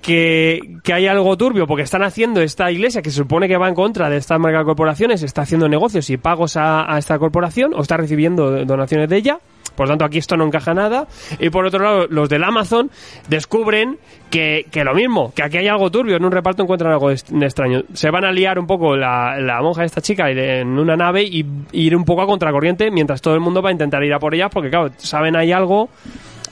que, 0.84 0.94
hay 0.94 1.08
algo 1.08 1.38
turbio 1.38 1.68
porque 1.68 1.84
están 1.84 2.04
haciendo 2.04 2.42
esta 2.42 2.72
iglesia 2.72 3.02
que 3.02 3.12
se 3.12 3.18
supone 3.18 3.48
que 3.48 3.58
va 3.58 3.68
en 3.68 3.76
contra 3.76 4.10
de 4.10 4.18
estas 4.18 4.40
megacorporaciones, 4.40 5.24
está 5.24 5.44
haciendo 5.44 5.70
negocios 5.70 6.10
y 6.10 6.18
pagos 6.18 6.58
a, 6.58 6.98
esta 6.98 7.20
corporación 7.20 7.74
o 7.74 7.82
está 7.82 7.98
recibiendo 7.98 8.66
donaciones 8.66 9.10
de 9.10 9.18
ella. 9.18 9.40
Por 9.76 9.88
tanto, 9.88 10.06
aquí 10.06 10.20
esto 10.20 10.38
no 10.38 10.46
encaja 10.46 10.76
nada. 10.76 11.08
Y 11.40 11.50
por 11.50 11.66
otro 11.66 11.84
lado, 11.84 12.06
los 12.08 12.30
del 12.30 12.44
Amazon 12.44 12.92
descubren 13.28 13.98
que, 14.30 14.68
que 14.72 14.84
lo 14.84 14.94
mismo, 14.94 15.34
que 15.34 15.42
aquí 15.42 15.58
hay 15.58 15.68
algo 15.68 15.90
turbio. 15.90 16.18
En 16.18 16.26
un 16.26 16.32
reparto 16.32 16.62
encuentran 16.62 16.92
algo 16.92 17.10
extraño. 17.10 17.82
Se 17.94 18.12
van 18.12 18.24
a 18.24 18.32
liar 18.32 18.60
un 18.60 18.68
poco 18.68 18.96
la, 18.96 19.40
la 19.40 19.64
monja 19.64 19.82
de 19.82 19.88
esta 19.88 20.02
chica 20.02 20.30
en 20.30 20.78
una 20.78 20.96
nave 20.96 21.24
y 21.24 21.44
ir 21.72 21.96
un 21.96 22.06
poco 22.06 22.22
a 22.22 22.28
contracorriente 22.28 22.92
mientras 22.92 23.20
todo 23.20 23.34
el 23.34 23.40
mundo 23.40 23.64
va 23.64 23.70
a 23.70 23.72
intentar 23.72 24.04
ir 24.04 24.14
a 24.14 24.20
por 24.20 24.36
ellas 24.36 24.52
porque, 24.54 24.70
claro, 24.70 24.92
saben 24.98 25.36
hay 25.36 25.52
algo 25.52 25.90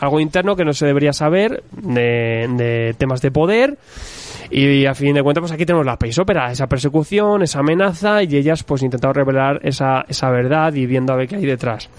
algo 0.01 0.19
interno 0.19 0.55
que 0.55 0.65
no 0.65 0.73
se 0.73 0.85
debería 0.85 1.13
saber 1.13 1.63
de, 1.71 2.93
temas 2.97 3.21
de 3.21 3.31
poder. 3.31 3.77
Y 4.49 4.85
a 4.85 4.93
fin 4.93 5.15
de 5.15 5.23
cuentas 5.23 5.43
pues 5.43 5.51
aquí 5.53 5.65
tenemos 5.65 5.85
la 5.85 5.93
space 5.93 6.23
esa 6.51 6.67
persecución 6.67 7.41
esa 7.41 7.59
amenaza 7.59 8.21
y 8.23 8.35
ellas 8.35 8.63
pues 8.63 8.83
intentando 8.83 9.13
revelar 9.13 9.61
esa, 9.63 10.03
esa 10.09 10.29
verdad 10.29 10.73
y 10.73 10.85
viendo 10.85 11.13
a 11.13 11.15
ver 11.15 11.29
qué 11.29 11.37
hay 11.37 11.45
detrás 11.45 11.89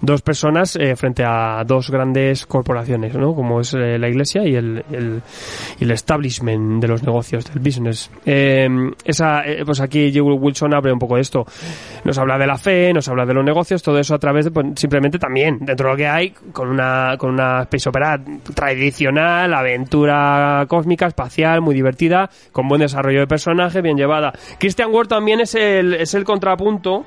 dos 0.00 0.22
personas 0.22 0.76
eh, 0.76 0.96
frente 0.96 1.24
a 1.24 1.62
dos 1.64 1.90
grandes 1.90 2.46
corporaciones, 2.46 3.14
¿no? 3.14 3.34
Como 3.34 3.60
es 3.60 3.74
eh, 3.74 3.98
la 3.98 4.08
iglesia 4.08 4.44
y 4.44 4.54
el, 4.54 4.84
el, 4.90 5.90
establishment 5.90 6.80
de 6.80 6.88
los 6.88 7.02
negocios, 7.02 7.44
del 7.52 7.62
business. 7.62 8.10
Eh, 8.24 8.68
esa, 9.04 9.42
eh, 9.44 9.62
pues 9.64 9.80
aquí 9.80 10.12
J. 10.12 10.22
Wilson 10.22 10.74
abre 10.74 10.92
un 10.92 10.98
poco 10.98 11.16
de 11.16 11.22
esto. 11.22 11.46
Nos 12.04 12.18
habla 12.18 12.38
de 12.38 12.46
la 12.46 12.58
fe, 12.58 12.92
nos 12.92 13.08
habla 13.08 13.24
de 13.24 13.34
los 13.34 13.44
negocios, 13.44 13.82
todo 13.82 13.98
eso 13.98 14.14
a 14.14 14.18
través 14.18 14.46
de, 14.46 14.50
pues, 14.50 14.66
simplemente 14.76 15.18
también, 15.18 15.58
dentro 15.60 15.88
de 15.88 15.92
lo 15.92 15.96
que 15.96 16.06
hay, 16.06 16.30
con 16.52 16.68
una, 16.68 17.16
con 17.18 17.30
una 17.30 17.62
space 17.62 17.88
opera 17.88 18.20
tradicional, 18.54 19.52
aventura 19.54 20.64
cósmica, 20.68 21.06
espacial, 21.06 21.60
muy 21.60 21.74
divertida, 21.74 22.28
con 22.52 22.68
buen 22.68 22.80
desarrollo 22.80 23.20
de 23.20 23.26
personaje, 23.26 23.80
bien 23.80 23.96
llevada. 23.96 24.32
Christian 24.58 24.92
Ward 24.92 25.08
también 25.08 25.40
es 25.40 25.54
el, 25.54 25.94
es 25.94 26.14
el 26.14 26.24
contrapunto 26.24 27.04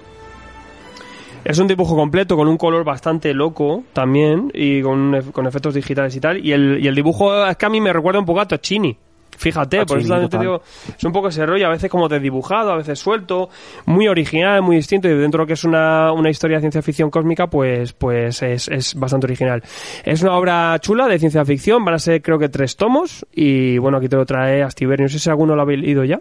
es 1.44 1.60
un 1.60 1.68
dibujo 1.68 1.96
completo 1.96 2.36
con 2.36 2.48
un 2.48 2.58
color 2.58 2.84
bastante 2.84 3.34
loco 3.34 3.84
también 3.94 4.52
y 4.54 4.82
con, 4.82 5.32
con 5.32 5.48
efectos 5.48 5.74
digitales 5.74 6.16
y 6.16 6.20
tal. 6.20 6.46
Y 6.46 6.52
el, 6.52 6.80
y 6.84 6.88
el 6.88 6.96
dibujo 6.96 7.46
es 7.46 7.58
que 7.58 7.66
a 7.66 7.70
mí 7.70 7.82
me 7.82 7.94
recuerda 7.94 8.20
un 8.20 8.26
poco 8.26 8.42
a 8.42 8.48
Tocini. 8.48 8.98
Fíjate, 9.38 9.86
por 9.86 10.00
eso 10.00 10.10
Tocini, 10.10 10.10
también 10.10 10.30
te 10.30 10.40
digo, 10.40 10.62
es 10.98 11.04
un 11.06 11.14
poco 11.14 11.30
ese 11.30 11.46
rollo, 11.46 11.68
a 11.68 11.70
veces 11.70 11.90
como 11.90 12.10
desdibujado, 12.10 12.74
a 12.74 12.76
veces 12.76 13.00
suelto, 13.00 13.48
muy 13.86 14.10
original, 14.10 14.62
muy 14.62 14.76
distinto, 14.76 15.08
y 15.08 15.14
dentro 15.14 15.38
de 15.38 15.44
lo 15.44 15.48
que 15.48 15.54
es 15.54 15.64
una, 15.64 16.12
una 16.12 16.30
historia 16.30 16.58
de 16.58 16.62
ciencia 16.62 16.82
ficción 16.82 17.10
cósmica, 17.10 17.48
pues, 17.48 17.94
pues 17.94 18.42
es, 18.42 18.68
es 18.68 18.96
bastante 18.96 19.28
original. 19.28 19.64
Es 20.04 20.22
una 20.24 20.36
obra 20.36 20.78
chula 20.80 21.08
de 21.08 21.20
ciencia 21.20 21.46
ficción, 21.46 21.86
van 21.86 21.96
a 21.96 22.00
ser 22.00 22.22
creo 22.22 22.38
que 22.38 22.50
tres 22.50 22.76
tomos, 22.76 23.26
y 23.34 23.78
bueno, 23.78 24.00
aquí 24.00 24.10
te 24.10 24.18
lo 24.18 24.26
trae 24.26 24.62
Astiberri, 24.62 25.04
no 25.04 25.10
sé 25.10 25.20
si 25.20 25.30
alguno 25.30 25.56
lo 25.56 25.62
habéis 25.62 25.80
leído 25.80 26.04
ya. 26.04 26.20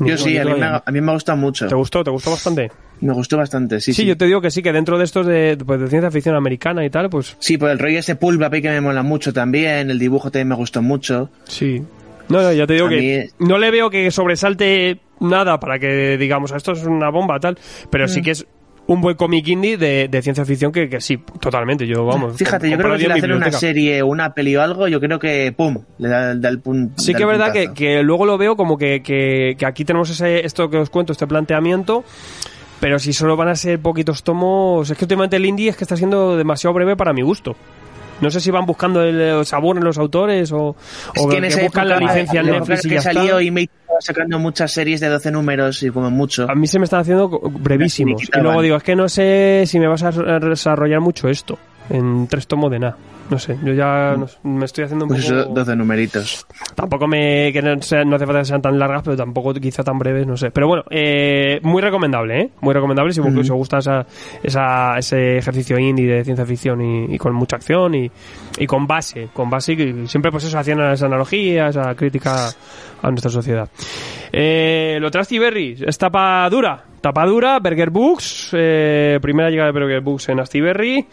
Yo 0.00 0.16
sí, 0.18 0.36
a 0.38 0.44
mí, 0.44 0.54
me, 0.54 0.66
ha- 0.66 0.82
a 0.84 0.90
mí 0.92 1.00
me 1.00 1.12
gusta 1.12 1.34
mucho. 1.36 1.66
¿Te 1.68 1.74
gustó? 1.74 2.02
¿Te 2.02 2.10
gustó 2.10 2.30
bastante? 2.32 2.70
Me 3.00 3.12
gustó 3.12 3.36
bastante, 3.36 3.80
sí, 3.80 3.92
Sí, 3.92 4.02
sí. 4.02 4.06
yo 4.08 4.16
te 4.16 4.24
digo 4.26 4.40
que 4.40 4.50
sí, 4.50 4.62
que 4.62 4.72
dentro 4.72 4.98
de 4.98 5.04
estos 5.04 5.26
de, 5.26 5.56
pues, 5.64 5.80
de 5.80 5.88
ciencia 5.88 6.10
ficción 6.10 6.34
americana 6.34 6.84
y 6.84 6.90
tal, 6.90 7.10
pues 7.10 7.36
Sí, 7.38 7.58
por 7.58 7.70
el 7.70 7.78
rollo 7.78 7.98
ese 7.98 8.16
pulp 8.16 8.40
papi 8.40 8.62
que 8.62 8.70
me 8.70 8.80
mola 8.80 9.02
mucho 9.02 9.32
también, 9.32 9.90
el 9.90 9.98
dibujo 9.98 10.30
también 10.30 10.48
me 10.48 10.54
gustó 10.56 10.82
mucho. 10.82 11.30
sí. 11.46 11.82
No, 12.26 12.40
no, 12.40 12.50
ya 12.54 12.66
te 12.66 12.72
digo 12.72 12.86
A 12.86 12.88
que 12.88 13.28
mí- 13.38 13.46
no 13.46 13.58
le 13.58 13.70
veo 13.70 13.90
que 13.90 14.10
sobresalte 14.10 14.98
nada 15.20 15.60
para 15.60 15.78
que 15.78 16.16
digamos, 16.16 16.52
esto 16.52 16.72
es 16.72 16.82
una 16.84 17.10
bomba 17.10 17.38
tal, 17.38 17.58
pero 17.90 18.08
sí 18.08 18.22
que 18.22 18.30
es 18.30 18.46
un 18.86 19.00
buen 19.00 19.16
cómic 19.16 19.48
indie 19.48 19.76
de, 19.78 20.08
de 20.08 20.22
ciencia 20.22 20.44
ficción 20.44 20.70
que, 20.70 20.88
que 20.88 21.00
sí, 21.00 21.18
totalmente. 21.40 21.86
Yo, 21.86 22.04
vamos. 22.04 22.36
Fíjate, 22.36 22.68
yo 22.68 22.76
creo 22.76 22.92
que 22.92 22.98
si 23.00 23.06
le 23.06 23.14
hacen 23.14 23.32
una 23.32 23.50
serie 23.52 24.02
una 24.02 24.34
peli 24.34 24.56
o 24.56 24.62
algo, 24.62 24.88
yo 24.88 25.00
creo 25.00 25.18
que 25.18 25.52
pum, 25.56 25.78
le 25.98 26.08
da, 26.08 26.34
da 26.34 26.48
el 26.50 26.62
pun- 26.62 26.92
Sí 26.96 27.12
da 27.12 27.18
que 27.18 27.24
es 27.24 27.30
el 27.30 27.38
verdad 27.38 27.52
que, 27.52 27.72
que 27.72 28.02
luego 28.02 28.26
lo 28.26 28.36
veo 28.36 28.56
como 28.56 28.76
que, 28.76 29.02
que, 29.02 29.54
que 29.58 29.64
aquí 29.66 29.84
tenemos 29.86 30.10
ese, 30.10 30.44
esto 30.44 30.68
que 30.68 30.76
os 30.76 30.90
cuento, 30.90 31.12
este 31.12 31.26
planteamiento, 31.26 32.04
pero 32.80 32.98
si 32.98 33.14
solo 33.14 33.36
van 33.36 33.48
a 33.48 33.54
ser 33.54 33.78
poquitos 33.78 34.22
tomos, 34.22 34.90
es 34.90 34.98
que 34.98 35.04
últimamente 35.06 35.36
el 35.36 35.46
indie 35.46 35.70
es 35.70 35.76
que 35.76 35.84
está 35.84 35.96
siendo 35.96 36.36
demasiado 36.36 36.74
breve 36.74 36.94
para 36.96 37.14
mi 37.14 37.22
gusto. 37.22 37.56
No 38.24 38.30
sé 38.30 38.40
si 38.40 38.50
van 38.50 38.66
buscando 38.66 39.02
el, 39.02 39.20
el 39.20 39.46
sabor 39.46 39.76
en 39.76 39.84
los 39.84 39.98
autores 39.98 40.50
o, 40.52 40.76
o 41.16 41.28
que 41.28 41.46
esa 41.46 41.62
buscan 41.62 41.88
la 41.88 41.98
licencia 41.98 42.40
en 42.40 42.46
Netflix 42.46 42.84
y 42.84 42.88
que 42.88 42.94
ya 42.96 43.00
salió 43.02 43.38
está. 43.38 43.42
y 43.42 43.50
me 43.50 43.68
sacando 44.00 44.38
muchas 44.38 44.72
series 44.72 45.00
de 45.00 45.08
12 45.08 45.30
números 45.30 45.82
y 45.82 45.90
como 45.90 46.10
mucho. 46.10 46.50
A 46.50 46.54
mí 46.54 46.66
se 46.66 46.78
me 46.78 46.84
están 46.84 47.00
haciendo 47.00 47.28
brevísimos. 47.28 48.22
Y 48.22 48.40
luego 48.40 48.62
digo, 48.62 48.76
es 48.76 48.82
que 48.82 48.96
no 48.96 49.08
sé 49.08 49.64
si 49.66 49.78
me 49.78 49.86
vas 49.86 50.02
a 50.02 50.10
desarrollar 50.10 51.00
mucho 51.00 51.28
esto 51.28 51.58
en 51.90 52.26
tres 52.26 52.46
tomos 52.46 52.70
de 52.70 52.78
nada. 52.80 52.96
No 53.30 53.38
sé, 53.38 53.56
yo 53.64 53.72
ya 53.72 54.14
no 54.18 54.28
sé, 54.28 54.36
me 54.42 54.66
estoy 54.66 54.84
haciendo 54.84 55.06
un 55.06 55.08
Pues 55.08 55.24
poco... 55.26 55.40
eso, 55.40 55.48
12 55.50 55.76
numeritos. 55.76 56.46
Tampoco 56.74 57.06
me. 57.06 57.50
que 57.52 57.62
no, 57.62 57.80
sea- 57.80 58.04
no 58.04 58.16
hace 58.16 58.26
falta 58.26 58.40
que 58.40 58.44
sean 58.44 58.60
tan 58.60 58.78
largas, 58.78 59.02
pero 59.02 59.16
tampoco 59.16 59.54
quizá 59.54 59.82
tan 59.82 59.98
breves, 59.98 60.26
no 60.26 60.36
sé. 60.36 60.50
Pero 60.50 60.68
bueno, 60.68 60.84
eh, 60.90 61.58
muy 61.62 61.80
recomendable, 61.80 62.40
¿eh? 62.40 62.50
Muy 62.60 62.74
recomendable 62.74 63.12
si, 63.14 63.22
si 63.22 63.28
os 63.40 63.50
gusta 63.50 63.78
esa, 63.78 64.06
esa- 64.42 64.98
ese 64.98 65.38
ejercicio 65.38 65.78
indie 65.78 66.06
de 66.06 66.24
ciencia 66.24 66.44
ficción 66.44 66.80
y, 66.82 67.14
y 67.14 67.18
con 67.18 67.34
mucha 67.34 67.56
acción 67.56 67.94
y, 67.94 68.10
y 68.58 68.66
con 68.66 68.86
base. 68.86 69.28
Con 69.32 69.48
base 69.48 69.72
y 69.72 70.06
siempre, 70.06 70.30
pues 70.30 70.44
eso, 70.44 70.58
haciendo 70.58 70.90
esa 70.92 71.06
analogía, 71.06 71.68
esa 71.68 71.94
crítica 71.94 72.50
a 73.02 73.10
nuestra 73.10 73.30
sociedad. 73.30 73.68
Eh, 74.32 74.98
lo 75.00 75.10
Trusty 75.10 75.38
Berry 75.38 75.76
es 75.86 75.96
tapa 75.98 76.46
dura. 76.50 76.84
Tapa 77.00 77.24
dura, 77.26 77.58
Burger 77.58 77.90
Books. 77.90 78.50
eh, 78.52 79.18
primera 79.22 79.48
llegada 79.50 79.72
de 79.72 79.78
Burger 79.78 80.00
Books 80.02 80.28
en 80.28 80.40
Astiberri. 80.40 81.06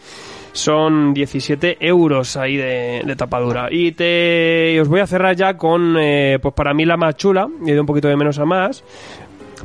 Son 0.52 1.14
17 1.14 1.78
euros 1.80 2.36
ahí 2.36 2.56
de, 2.56 3.02
de 3.04 3.16
tapadura. 3.16 3.68
Y 3.70 3.92
te 3.92 4.72
y 4.74 4.78
os 4.78 4.88
voy 4.88 5.00
a 5.00 5.06
cerrar 5.06 5.34
ya 5.34 5.56
con, 5.56 5.96
eh, 5.98 6.38
pues 6.40 6.54
para 6.54 6.74
mí 6.74 6.84
la 6.84 6.96
más 6.96 7.16
chula, 7.16 7.48
y 7.64 7.72
de 7.72 7.80
un 7.80 7.86
poquito 7.86 8.08
de 8.08 8.16
menos 8.16 8.38
a 8.38 8.44
más. 8.44 8.84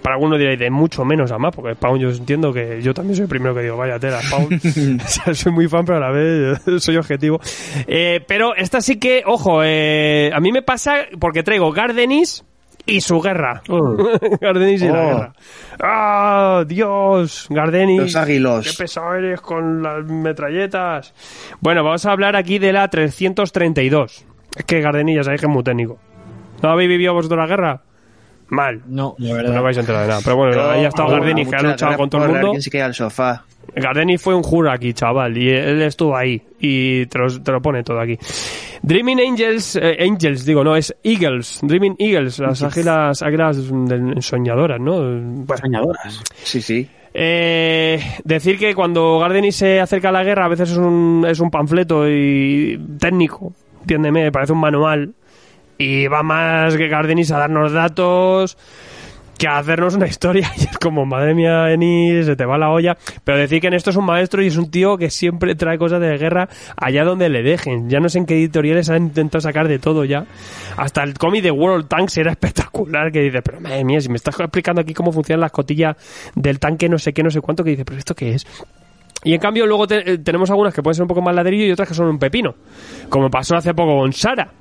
Para 0.02 0.16
algunos 0.16 0.38
diréis 0.38 0.60
de 0.60 0.70
mucho 0.70 1.04
menos 1.04 1.32
a 1.32 1.38
más, 1.38 1.56
porque 1.56 1.74
Spawn 1.74 2.00
yo 2.00 2.10
entiendo 2.10 2.54
que 2.54 2.82
yo 2.82 2.94
también 2.94 3.16
soy 3.16 3.24
el 3.24 3.30
primero 3.30 3.56
que 3.56 3.64
digo, 3.64 3.78
vaya 3.78 4.00
tela, 4.00 4.22
Spawn. 4.22 4.48
O 5.04 5.08
sea, 5.08 5.34
soy 5.34 5.52
muy 5.52 5.68
fan, 5.68 5.86
pero 5.86 5.98
a 5.98 6.02
la 6.02 6.12
vez 6.12 6.62
soy 6.84 6.98
objetivo. 6.98 7.40
Eh, 7.88 8.24
pero 8.28 8.56
esta 8.56 8.80
sí 8.82 9.00
que, 9.00 9.24
ojo, 9.26 9.64
eh, 9.64 10.32
a 10.34 10.40
mí 10.40 10.52
me 10.52 10.62
pasa 10.62 11.08
porque 11.20 11.44
traigo 11.44 11.72
Gardenis 11.72 12.46
y 12.88 13.02
su 13.02 13.20
guerra. 13.22 13.62
Gardenis 14.42 14.82
y 14.82 14.88
la 14.88 14.94
Oh. 14.94 15.06
guerra. 15.08 15.34
¡Ah, 15.80 16.64
Dios! 16.66 17.46
Gardenis. 17.50 18.02
Los 18.02 18.16
águilos. 18.16 18.66
¡Qué 18.68 18.84
pesado 18.84 19.14
eres 19.16 19.42
con 19.42 19.84
las 19.84 20.04
metralletas! 20.06 21.14
Bueno, 21.60 21.84
vamos 21.84 22.06
a 22.06 22.12
hablar 22.12 22.36
aquí 22.36 22.58
de 22.60 22.74
la 22.74 22.88
332. 22.88 24.26
Es 24.56 24.66
que 24.66 24.82
Gardenis 24.82 25.18
ya 25.18 25.24
sabéis 25.24 25.42
que 25.42 25.48
es 25.48 25.54
muy 25.54 25.64
técnico. 25.64 26.00
¿No 26.64 26.70
habéis 26.70 26.90
vivido 26.90 27.14
vosotros 27.14 27.38
la 27.38 27.46
guerra? 27.48 27.82
Mal. 28.50 28.82
No, 28.88 29.16
la 29.20 29.34
verdad. 29.36 29.54
no 29.54 29.62
vais 29.62 29.78
a 29.78 29.82
enterar 29.82 30.02
de 30.04 30.08
nada. 30.08 30.22
Pero 30.24 30.38
bueno, 30.38 30.62
ahí 30.70 30.86
ha 30.86 30.88
estado 30.88 31.10
Gardenis, 31.10 31.48
que 31.50 31.56
ha 31.56 31.62
luchado 31.62 31.92
guerra 31.92 31.98
con 31.98 32.10
todo 32.10 32.26
el 32.26 32.32
mundo. 32.32 32.50
quién 32.52 32.62
se 32.62 32.70
queda 32.72 32.86
al 32.86 32.94
sofá. 32.96 33.44
Gardenis 33.76 34.22
fue 34.22 34.34
un 34.36 34.44
jura 34.44 34.74
aquí, 34.74 34.94
chaval, 34.94 35.38
y 35.38 35.50
él 35.50 35.82
estuvo 35.82 36.16
ahí 36.16 36.42
y 36.60 37.06
te 37.08 37.20
lo, 37.20 37.42
te 37.44 37.52
lo 37.52 37.62
pone 37.62 37.84
todo 37.84 38.00
aquí. 38.00 38.18
Dreaming 38.82 39.20
Angels, 39.20 39.76
eh, 39.76 39.98
Angels, 40.00 40.46
digo, 40.46 40.64
no, 40.64 40.76
es 40.76 40.96
Eagles, 41.04 41.60
Dreaming 41.62 41.96
Eagles, 42.00 42.40
las 42.40 42.64
águilas, 42.64 43.22
águilas 43.22 43.58
soñadoras, 44.20 44.80
¿no? 44.80 45.00
Bueno, 45.02 45.58
Soñadoras. 45.58 46.24
Sí, 46.44 46.62
sí. 46.62 46.88
eh, 47.14 48.00
decir 48.24 48.58
que 48.58 48.74
cuando 48.74 49.20
Gardenis 49.20 49.56
se 49.56 49.80
acerca 49.80 50.10
a 50.10 50.12
la 50.12 50.24
guerra 50.24 50.46
a 50.46 50.50
veces 50.50 50.72
es 50.72 50.78
un, 50.78 51.26
es 51.28 51.40
un 51.40 51.52
panfleto 51.52 52.08
y 52.10 52.80
técnico, 53.00 53.54
entiéndeme, 53.82 54.32
parece 54.32 54.54
un 54.54 54.60
manual 54.60 55.14
y 55.78 56.08
va 56.08 56.24
más 56.24 56.76
que 56.76 56.88
Gardenis 56.88 57.32
a 57.32 57.38
darnos 57.40 57.72
datos 57.72 58.58
que 59.38 59.48
hacernos 59.48 59.96
una 59.96 60.08
historia 60.08 60.52
y 60.58 60.64
es 60.64 60.78
como, 60.78 61.06
madre 61.06 61.34
mía, 61.34 61.72
Enis, 61.72 62.26
se 62.26 62.36
te 62.36 62.46
va 62.46 62.58
la 62.58 62.70
olla. 62.70 62.98
Pero 63.24 63.38
decir 63.38 63.62
que 63.62 63.68
en 63.68 63.74
esto 63.74 63.90
es 63.90 63.96
un 63.96 64.06
maestro 64.06 64.44
y 64.44 64.48
es 64.48 64.58
un 64.58 64.70
tío 64.70 64.98
que 64.98 65.10
siempre 65.10 65.56
trae 65.56 65.78
cosas 65.78 66.02
de 66.02 66.18
guerra 66.18 66.50
allá 66.76 67.04
donde 67.04 67.30
le 67.30 67.44
dejen. 67.44 67.90
Ya 67.90 68.00
no 68.00 68.10
sé 68.10 68.20
en 68.20 68.26
qué 68.26 68.36
editoriales 68.36 68.90
han 68.90 69.04
intentado 69.04 69.42
sacar 69.42 69.68
de 69.68 69.80
todo 69.80 70.06
ya. 70.06 70.26
Hasta 70.78 71.04
el 71.04 71.14
cómic 71.14 71.44
de 71.44 71.52
World 71.52 71.88
Tanks 71.88 72.18
era 72.18 72.32
espectacular, 72.38 73.12
que 73.12 73.22
dice, 73.22 73.42
pero 73.42 73.62
madre 73.62 73.84
mía, 73.84 74.02
si 74.02 74.10
me 74.10 74.16
estás 74.16 74.40
explicando 74.40 74.82
aquí 74.82 74.94
cómo 74.94 75.12
funcionan 75.12 75.42
las 75.42 75.52
cotillas 75.52 75.96
del 76.36 76.60
tanque 76.60 76.90
no 76.90 76.98
sé 76.98 77.14
qué, 77.14 77.24
no 77.24 77.30
sé 77.30 77.42
cuánto, 77.42 77.64
que 77.64 77.72
dice, 77.72 77.86
pero 77.86 77.98
¿esto 77.98 78.16
qué 78.16 78.34
es? 78.34 78.46
Y 79.24 79.34
en 79.34 79.40
cambio 79.40 79.66
luego 79.66 79.86
eh, 79.90 80.20
tenemos 80.20 80.50
algunas 80.50 80.74
que 80.74 80.82
pueden 80.82 80.96
ser 80.96 81.04
un 81.04 81.10
poco 81.10 81.22
más 81.22 81.36
ladrillo 81.36 81.66
y 81.66 81.72
otras 81.72 81.88
que 81.88 81.96
son 81.96 82.08
un 82.08 82.20
pepino. 82.20 82.56
Como 83.10 83.30
pasó 83.30 83.56
hace 83.56 83.74
poco 83.74 83.98
con 83.98 84.14
Sara. 84.14 84.52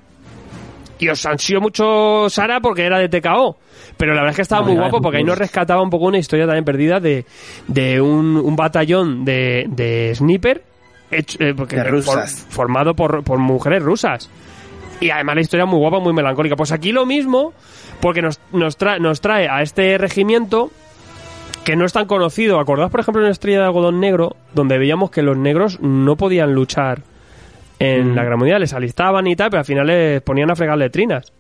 Y 0.99 1.09
os 1.09 1.27
ansió 1.27 1.61
mucho 1.61 2.29
Sara 2.31 2.61
porque 2.61 2.85
era 2.85 2.99
de 2.99 3.09
TKO. 3.09 3.59
Pero 3.97 4.13
la 4.15 4.21
verdad 4.21 4.31
es 4.33 4.37
que 4.37 4.43
estaba 4.43 4.63
muy 4.63 4.75
guapo 4.77 5.01
porque 5.01 5.19
ahí 5.19 5.25
nos 5.25 5.39
rescataba 5.39 5.81
un 5.83 5.89
poco 5.91 6.05
una 6.07 6.19
historia 6.19 6.45
también 6.47 6.65
perdida 6.65 7.01
de, 7.01 7.25
de 7.67 8.01
un, 8.01 8.37
un 8.37 8.55
batallón 8.57 9.25
de, 9.25 9.65
de 9.69 10.13
sniper 10.15 10.63
hecho- 11.11 11.39
eh, 11.43 11.55
porque 11.57 11.77
De 11.77 11.83
for- 11.85 11.93
rusas. 11.93 12.47
formado 12.51 12.95
por, 12.95 13.23
por 13.25 13.39
mujeres 13.39 13.83
rusas. 13.83 14.29
Y 15.01 15.11
además 15.11 15.35
la 15.37 15.41
historia 15.41 15.67
muy 15.67 15.79
guapa, 15.79 15.99
muy 15.99 16.13
melancólica. 16.13 16.57
Pues 16.57 16.73
aquí 16.73 16.93
lo 16.93 17.07
mismo, 17.07 17.53
porque 18.01 18.21
nos, 18.23 18.39
nos, 18.53 18.77
trae, 18.77 19.01
nos 19.01 19.21
trae 19.21 19.49
a 19.49 19.63
este 19.63 19.97
regimiento 19.99 20.71
que 21.65 21.75
no 21.77 21.85
es 21.87 21.93
tan 21.93 22.07
conocido. 22.07 22.61
¿Acordaos, 22.61 22.91
por 22.91 23.01
ejemplo, 23.01 23.25
en 23.25 23.31
Estrella 23.31 23.61
de 23.61 23.65
Algodón 23.67 23.99
Negro, 24.01 24.37
donde 24.55 24.79
veíamos 24.79 25.11
que 25.11 25.23
los 25.23 25.37
negros 25.39 25.81
no 25.81 26.17
podían 26.17 26.53
luchar 26.55 27.01
en 27.79 28.15
la 28.15 28.23
Guerra 28.25 28.37
Mundial? 28.37 28.61
Les 28.61 28.73
alistaban 28.73 29.27
y 29.27 29.37
tal, 29.37 29.51
pero 29.51 29.61
al 29.61 29.65
final 29.67 29.87
les 29.87 30.23
ponían 30.23 30.51
a 30.51 30.57
fregar 30.57 30.79
letrinas. 30.79 31.33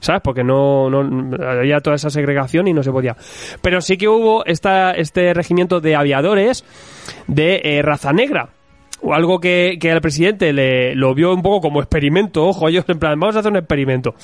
¿Sabes? 0.00 0.22
Porque 0.22 0.44
no, 0.44 0.88
había 1.44 1.80
toda 1.80 1.96
esa 1.96 2.10
segregación 2.10 2.68
y 2.68 2.72
no 2.72 2.82
se 2.82 2.92
podía. 2.92 3.16
Pero 3.60 3.80
sí 3.80 3.96
que 3.96 4.08
hubo 4.08 4.44
esta, 4.46 4.92
este 4.92 5.34
regimiento 5.34 5.80
de 5.80 5.96
aviadores 5.96 6.64
de 7.26 7.60
eh, 7.64 7.82
raza 7.82 8.12
negra. 8.12 8.50
O 9.00 9.14
algo 9.14 9.38
que, 9.38 9.78
que 9.80 9.92
al 9.92 10.00
presidente 10.00 10.52
le, 10.52 10.96
lo 10.96 11.14
vio 11.14 11.32
un 11.32 11.42
poco 11.42 11.60
como 11.60 11.80
experimento, 11.80 12.44
ojo, 12.44 12.68
ellos 12.68 12.84
en 12.88 12.98
plan, 12.98 13.18
vamos 13.18 13.36
a 13.36 13.40
hacer 13.40 13.52
un 13.52 13.58
experimento. 13.58 14.14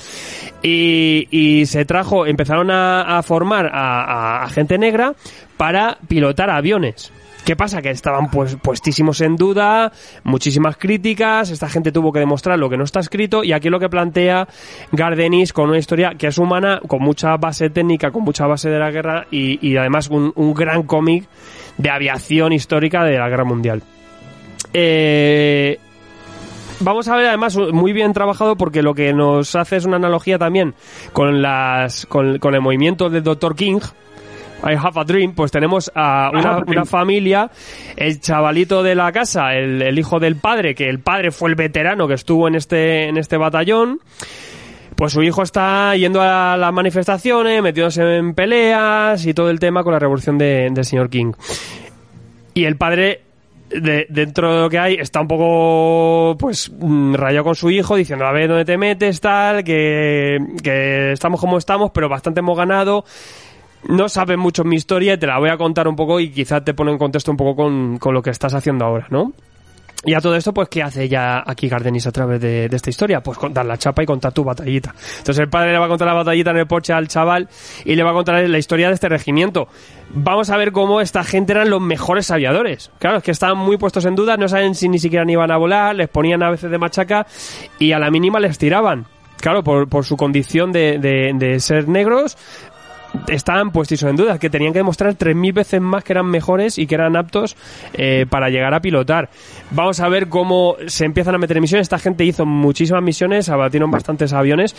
Y, 0.61 1.27
y 1.31 1.65
se 1.65 1.85
trajo, 1.85 2.25
empezaron 2.25 2.69
a, 2.71 3.21
formar 3.23 3.71
a 3.73 4.45
gente 4.49 4.77
negra 4.77 5.13
para 5.55 5.97
pilotar 6.07 6.49
aviones. 6.49 7.13
¿Qué 7.45 7.55
pasa? 7.55 7.79
Que 7.83 7.91
estaban 7.91 8.31
pues 8.31 8.55
puestísimos 8.55 9.21
en 9.21 9.35
duda, 9.35 9.91
muchísimas 10.23 10.77
críticas, 10.77 11.51
esta 11.51 11.69
gente 11.69 11.91
tuvo 11.91 12.11
que 12.11 12.17
demostrar 12.17 12.57
lo 12.57 12.71
que 12.71 12.75
no 12.75 12.83
está 12.83 12.99
escrito 12.99 13.43
y 13.43 13.53
aquí 13.53 13.69
lo 13.69 13.79
que 13.79 13.87
plantea 13.87 14.47
Gardenis 14.91 15.53
con 15.53 15.69
una 15.69 15.77
historia 15.77 16.15
que 16.17 16.25
es 16.25 16.39
humana, 16.39 16.81
con 16.87 17.03
mucha 17.03 17.37
base 17.37 17.69
técnica, 17.69 18.09
con 18.09 18.23
mucha 18.23 18.47
base 18.47 18.71
de 18.71 18.79
la 18.79 18.89
guerra 18.89 19.27
y, 19.29 19.77
además 19.77 20.09
un, 20.09 20.33
gran 20.55 20.83
cómic 20.83 21.27
de 21.77 21.91
aviación 21.91 22.51
histórica 22.51 23.03
de 23.03 23.19
la 23.19 23.29
guerra 23.29 23.43
mundial. 23.43 23.83
Eh, 24.73 25.77
vamos 26.79 27.07
a 27.07 27.15
ver 27.15 27.27
además 27.27 27.55
muy 27.57 27.93
bien 27.93 28.11
trabajado 28.13 28.55
porque 28.57 28.81
lo 28.81 28.95
que 28.95 29.13
nos 29.13 29.55
hace 29.55 29.75
es 29.75 29.85
una 29.85 29.97
analogía 29.97 30.39
también 30.39 30.73
con 31.13 31.43
las 31.43 32.07
con, 32.07 32.39
con 32.39 32.55
el 32.55 32.61
movimiento 32.61 33.11
del 33.11 33.21
Dr. 33.21 33.55
King 33.55 33.81
I 34.63 34.73
have 34.75 34.99
a 34.99 35.03
dream, 35.03 35.33
pues 35.35 35.51
tenemos 35.51 35.91
a 35.93 36.31
una, 36.33 36.57
una 36.65 36.85
familia, 36.85 37.51
el 37.97 38.19
chavalito 38.19 38.81
de 38.81 38.95
la 38.95 39.11
casa, 39.11 39.53
el, 39.53 39.81
el 39.81 39.99
hijo 39.99 40.19
del 40.19 40.37
padre, 40.37 40.73
que 40.73 40.89
el 40.89 40.99
padre 40.99 41.31
fue 41.31 41.49
el 41.49 41.55
veterano 41.55 42.07
que 42.07 42.15
estuvo 42.15 42.47
en 42.47 42.55
este, 42.55 43.07
en 43.07 43.17
este 43.17 43.37
batallón, 43.37 43.99
pues 44.95 45.13
su 45.13 45.21
hijo 45.21 45.43
está 45.43 45.95
yendo 45.95 46.21
a 46.21 46.55
las 46.57 46.73
manifestaciones, 46.73 47.61
metiéndose 47.61 48.15
en 48.17 48.33
peleas 48.33 49.25
y 49.25 49.33
todo 49.33 49.49
el 49.49 49.59
tema 49.59 49.83
con 49.83 49.93
la 49.93 49.99
revolución 49.99 50.37
de- 50.37 50.69
del 50.71 50.85
señor 50.85 51.09
King. 51.09 51.33
Y 52.55 52.63
el 52.65 52.77
padre, 52.77 53.21
de- 53.69 54.07
dentro 54.09 54.55
de 54.55 54.61
lo 54.61 54.69
que 54.69 54.79
hay, 54.79 54.95
está 54.95 55.19
un 55.19 55.27
poco, 55.27 56.37
pues, 56.39 56.71
mm, 56.79 57.13
rayado 57.15 57.43
con 57.43 57.55
su 57.55 57.69
hijo, 57.69 57.97
diciendo, 57.97 58.25
a 58.25 58.31
ver 58.31 58.47
dónde 58.47 58.63
te 58.65 58.77
metes, 58.77 59.19
tal, 59.19 59.63
que, 59.63 60.37
que 60.63 61.11
estamos 61.11 61.39
como 61.41 61.57
estamos, 61.57 61.91
pero 61.93 62.07
bastante 62.09 62.39
hemos 62.39 62.57
ganado. 62.57 63.03
No 63.87 64.09
sabes 64.09 64.37
mucho 64.37 64.63
mi 64.63 64.75
historia 64.75 65.13
y 65.13 65.17
te 65.17 65.27
la 65.27 65.39
voy 65.39 65.49
a 65.49 65.57
contar 65.57 65.87
un 65.87 65.95
poco 65.95 66.19
y 66.19 66.31
quizá 66.31 66.63
te 66.63 66.73
pone 66.73 66.91
en 66.91 66.97
contexto 66.97 67.31
un 67.31 67.37
poco 67.37 67.55
con, 67.55 67.97
con 67.97 68.13
lo 68.13 68.21
que 68.21 68.31
estás 68.31 68.53
haciendo 68.53 68.85
ahora, 68.85 69.07
¿no? 69.09 69.33
Y 70.07 70.13
a 70.13 70.21
todo 70.21 70.35
esto, 70.35 70.53
pues, 70.53 70.69
¿qué 70.69 70.83
hace 70.83 71.09
ya 71.09 71.43
aquí 71.45 71.67
Gardenis 71.67 72.05
a 72.05 72.11
través 72.11 72.39
de, 72.39 72.69
de 72.69 72.75
esta 72.75 72.91
historia? 72.91 73.21
Pues 73.21 73.39
dar 73.51 73.65
la 73.65 73.75
chapa 73.75 74.03
y 74.03 74.05
contar 74.05 74.33
tu 74.33 74.43
batallita. 74.43 74.93
Entonces 75.17 75.39
el 75.39 75.49
padre 75.49 75.71
le 75.71 75.79
va 75.79 75.85
a 75.85 75.87
contar 75.87 76.07
la 76.07 76.13
batallita 76.13 76.51
en 76.51 76.57
el 76.57 76.67
porche 76.67 76.93
al 76.93 77.07
chaval 77.07 77.49
y 77.83 77.95
le 77.95 78.03
va 78.03 78.11
a 78.11 78.13
contar 78.13 78.47
la 78.47 78.57
historia 78.59 78.89
de 78.89 78.93
este 78.93 79.09
regimiento. 79.09 79.67
Vamos 80.11 80.51
a 80.51 80.57
ver 80.57 80.71
cómo 80.71 81.01
esta 81.01 81.23
gente 81.23 81.53
eran 81.53 81.71
los 81.71 81.81
mejores 81.81 82.29
aviadores. 82.29 82.91
Claro, 82.99 83.17
es 83.17 83.23
que 83.23 83.31
estaban 83.31 83.57
muy 83.57 83.77
puestos 83.77 84.05
en 84.05 84.13
duda, 84.13 84.37
no 84.37 84.47
saben 84.47 84.75
si 84.75 84.89
ni 84.89 84.99
siquiera 84.99 85.25
iban 85.27 85.49
a 85.49 85.57
volar, 85.57 85.95
les 85.95 86.07
ponían 86.07 86.43
a 86.43 86.51
veces 86.51 86.69
de 86.69 86.77
machaca 86.77 87.25
y 87.79 87.91
a 87.91 87.97
la 87.97 88.11
mínima 88.11 88.39
les 88.39 88.59
tiraban. 88.59 89.07
Claro, 89.37 89.63
por, 89.63 89.89
por 89.89 90.05
su 90.05 90.17
condición 90.17 90.71
de, 90.71 90.99
de 90.99 91.59
ser 91.59 91.87
negros, 91.87 92.37
estaban 93.27 93.71
puestos 93.71 94.03
en 94.03 94.15
duda, 94.15 94.39
que 94.39 94.49
tenían 94.49 94.73
que 94.73 94.79
demostrar 94.79 95.15
3.000 95.15 95.53
veces 95.53 95.81
más 95.81 96.03
que 96.03 96.13
eran 96.13 96.25
mejores 96.27 96.77
y 96.77 96.87
que 96.87 96.95
eran 96.95 97.15
aptos 97.15 97.55
eh, 97.93 98.25
para 98.29 98.49
llegar 98.49 98.73
a 98.73 98.81
pilotar. 98.81 99.29
Vamos 99.71 99.99
a 99.99 100.09
ver 100.09 100.29
cómo 100.29 100.75
se 100.87 101.05
empiezan 101.05 101.35
a 101.35 101.37
meter 101.37 101.59
misiones. 101.61 101.85
Esta 101.85 101.99
gente 101.99 102.25
hizo 102.25 102.45
muchísimas 102.45 103.03
misiones, 103.03 103.49
abatieron 103.49 103.91
bastantes 103.91 104.33
aviones. 104.33 104.75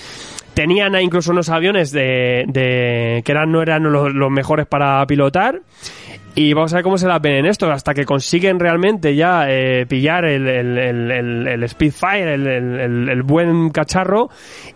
Tenían 0.55 0.95
incluso 1.01 1.33
unos 1.33 1.49
aviones 1.49 1.93
de, 1.93 2.45
de 2.49 3.23
que 3.25 3.33
eran, 3.33 3.53
no 3.53 3.63
eran 3.63 3.83
los, 3.85 4.31
mejores 4.31 4.67
para 4.67 5.05
pilotar. 5.07 5.61
Y 6.35 6.53
vamos 6.53 6.73
a 6.75 6.77
ver 6.77 6.83
cómo 6.83 6.99
se 6.99 7.07
las 7.07 7.21
ven 7.23 7.37
en 7.37 7.47
esto, 7.47 7.71
hasta 7.71 7.95
que 7.95 8.05
consiguen 8.05 8.61
realmente 8.61 9.17
ya 9.17 9.47
eh, 9.49 9.87
pillar 9.87 10.27
el, 10.27 10.47
el, 10.47 10.79
el, 10.79 11.49
el, 11.49 11.69
Spitfire, 11.69 12.35
el 12.35 13.23
buen 13.23 13.71
cacharro, 13.71 14.29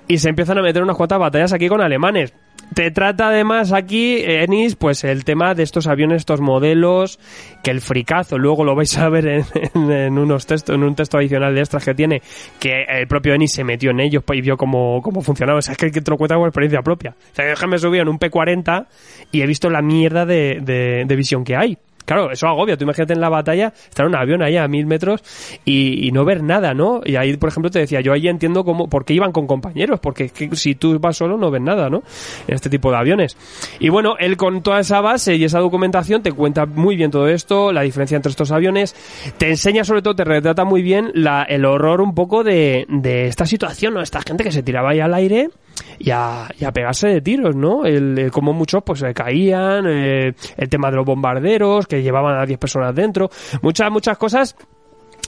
y 0.08 0.16
se 0.16 0.30
empiezan 0.30 0.56
a 0.56 0.62
meter 0.62 0.82
unas 0.82 0.96
cuantas 0.96 1.18
batallas 1.18 1.52
aquí 1.52 1.68
con 1.68 1.82
alemanes. 1.82 2.32
Te 2.74 2.92
trata 2.92 3.28
además 3.28 3.72
aquí, 3.72 4.18
Enis, 4.24 4.76
pues 4.76 5.02
el 5.02 5.24
tema 5.24 5.54
de 5.54 5.64
estos 5.64 5.88
aviones, 5.88 6.18
estos 6.18 6.40
modelos, 6.40 7.18
que 7.64 7.72
el 7.72 7.80
fricazo, 7.80 8.38
luego 8.38 8.64
lo 8.64 8.76
vais 8.76 8.96
a 8.96 9.08
ver 9.08 9.26
en, 9.26 9.90
en, 9.90 10.18
unos 10.18 10.46
textos, 10.46 10.76
en 10.76 10.84
un 10.84 10.94
texto 10.94 11.18
adicional 11.18 11.54
de 11.54 11.60
extras 11.60 11.84
que 11.84 11.94
tiene, 11.94 12.22
que 12.60 12.84
el 12.88 13.08
propio 13.08 13.34
Enis 13.34 13.52
se 13.52 13.64
metió 13.64 13.90
en 13.90 14.00
ellos 14.00 14.22
y 14.32 14.40
vio 14.40 14.56
cómo, 14.56 15.02
cómo 15.02 15.20
funcionaba. 15.20 15.58
O 15.58 15.62
sea, 15.62 15.72
es 15.72 15.78
que, 15.78 15.90
que 15.90 16.00
te 16.00 16.10
lo 16.10 16.16
cuenta 16.16 16.36
por 16.36 16.46
experiencia 16.46 16.80
propia. 16.82 17.16
O 17.32 17.34
sea, 17.34 17.44
déjame 17.44 17.78
subir 17.78 18.02
en 18.02 18.08
un 18.08 18.18
P40 18.18 18.86
y 19.32 19.42
he 19.42 19.46
visto 19.46 19.68
la 19.68 19.82
mierda 19.82 20.24
de, 20.24 20.60
de, 20.62 21.04
de 21.06 21.16
visión 21.16 21.42
que 21.42 21.56
hay. 21.56 21.76
Claro, 22.10 22.32
eso 22.32 22.48
agobia. 22.48 22.76
Tú 22.76 22.82
imagínate 22.82 23.12
en 23.12 23.20
la 23.20 23.28
batalla, 23.28 23.72
estar 23.88 24.04
en 24.04 24.08
un 24.08 24.16
avión 24.16 24.42
ahí 24.42 24.56
a 24.56 24.66
mil 24.66 24.84
metros 24.84 25.22
y, 25.64 26.10
no 26.10 26.24
ver 26.24 26.42
nada, 26.42 26.74
¿no? 26.74 27.02
Y 27.04 27.14
ahí, 27.14 27.36
por 27.36 27.50
ejemplo, 27.50 27.70
te 27.70 27.78
decía, 27.78 28.00
yo 28.00 28.12
ahí 28.12 28.26
entiendo 28.26 28.64
cómo, 28.64 28.88
por 28.88 29.04
qué 29.04 29.14
iban 29.14 29.30
con 29.30 29.46
compañeros, 29.46 30.00
porque 30.00 30.24
es 30.24 30.32
que 30.32 30.56
si 30.56 30.74
tú 30.74 30.98
vas 30.98 31.16
solo 31.16 31.38
no 31.38 31.52
ves 31.52 31.62
nada, 31.62 31.88
¿no? 31.88 32.02
En 32.48 32.56
este 32.56 32.68
tipo 32.68 32.90
de 32.90 32.96
aviones. 32.96 33.36
Y 33.78 33.90
bueno, 33.90 34.16
él 34.18 34.36
con 34.36 34.60
toda 34.60 34.80
esa 34.80 35.00
base 35.00 35.36
y 35.36 35.44
esa 35.44 35.60
documentación 35.60 36.20
te 36.20 36.32
cuenta 36.32 36.66
muy 36.66 36.96
bien 36.96 37.12
todo 37.12 37.28
esto, 37.28 37.72
la 37.72 37.82
diferencia 37.82 38.16
entre 38.16 38.30
estos 38.30 38.50
aviones, 38.50 38.96
te 39.38 39.48
enseña 39.48 39.84
sobre 39.84 40.02
todo, 40.02 40.16
te 40.16 40.24
retrata 40.24 40.64
muy 40.64 40.82
bien 40.82 41.12
el 41.14 41.64
horror 41.64 42.00
un 42.00 42.16
poco 42.16 42.42
de, 42.42 42.86
de 42.88 43.28
esta 43.28 43.46
situación, 43.46 43.94
¿no? 43.94 44.02
Esta 44.02 44.20
gente 44.22 44.42
que 44.42 44.50
se 44.50 44.64
tiraba 44.64 44.90
ahí 44.90 44.98
al 44.98 45.14
aire 45.14 45.50
y 45.98 46.10
a, 46.10 46.48
y 46.58 46.64
a 46.64 46.72
pegarse 46.72 47.08
de 47.08 47.20
tiros, 47.20 47.54
¿no? 47.54 47.84
El, 47.84 48.18
el 48.18 48.30
como 48.30 48.52
muchos 48.52 48.82
pues 48.82 49.00
se 49.00 49.12
caían, 49.14 49.84
eh, 49.86 50.32
el 50.56 50.68
tema 50.68 50.90
de 50.90 50.96
los 50.96 51.04
bombarderos, 51.04 51.86
que 51.86 51.99
llevaban 52.02 52.38
a 52.38 52.46
10 52.46 52.58
personas 52.58 52.94
dentro, 52.94 53.30
muchas, 53.62 53.90
muchas 53.90 54.18
cosas, 54.18 54.56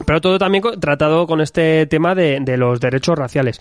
pero 0.06 0.20
todo 0.20 0.38
también 0.38 0.62
tratado 0.80 1.26
con 1.26 1.40
este 1.40 1.86
tema 1.86 2.14
de, 2.14 2.40
los 2.56 2.80
derechos 2.80 3.18
raciales 3.18 3.60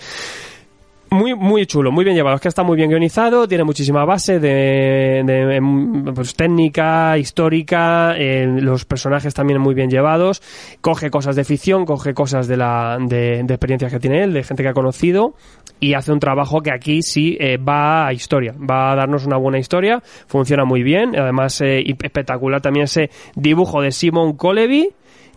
muy 1.13 1.35
muy 1.35 1.65
chulo, 1.65 1.91
muy 1.91 2.05
bien 2.05 2.15
llevado. 2.15 2.37
Es 2.37 2.41
que 2.41 2.47
está 2.47 2.63
muy 2.63 2.77
bien 2.77 2.89
guionizado, 2.89 3.45
tiene 3.45 3.65
muchísima 3.65 4.05
base 4.05 4.39
de, 4.39 5.23
de 5.25 6.13
pues, 6.15 6.35
técnica, 6.35 7.17
histórica, 7.17 8.15
eh, 8.17 8.47
los 8.47 8.85
personajes 8.85 9.33
también 9.33 9.59
muy 9.59 9.73
bien 9.73 9.89
llevados. 9.89 10.41
Coge 10.79 11.09
cosas 11.09 11.35
de 11.35 11.43
ficción, 11.43 11.83
coge 11.83 12.13
cosas 12.13 12.47
de 12.47 12.55
la 12.55 12.97
de 12.97 13.41
experiencias 13.41 13.91
que 13.91 13.99
tiene 13.99 14.23
él, 14.23 14.31
de 14.31 14.43
gente 14.43 14.63
que 14.63 14.69
ha 14.69 14.73
conocido 14.73 15.35
y 15.81 15.95
hace 15.95 16.13
un 16.13 16.19
trabajo 16.19 16.61
que 16.61 16.71
aquí 16.71 17.01
sí 17.01 17.35
eh, 17.39 17.57
va 17.57 18.07
a 18.07 18.13
historia, 18.13 18.53
va 18.53 18.93
a 18.93 18.95
darnos 18.95 19.25
una 19.25 19.35
buena 19.35 19.57
historia, 19.57 20.01
funciona 20.27 20.63
muy 20.63 20.83
bien, 20.83 21.19
además 21.19 21.59
eh, 21.59 21.83
espectacular 22.01 22.61
también 22.61 22.85
ese 22.85 23.09
dibujo 23.35 23.81
de 23.81 23.91
Simon 23.91 24.37
Coleby 24.37 24.89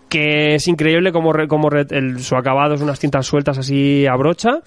que 0.09 0.55
es 0.55 0.69
increíble 0.69 1.11
como, 1.11 1.33
como 1.49 1.71
el, 1.71 2.21
su 2.21 2.37
acabado 2.37 2.75
es 2.75 2.83
unas 2.83 3.01
tintas 3.01 3.27
sueltas 3.27 3.59
así 3.59 4.07
a 4.07 4.15
brocha 4.15 4.61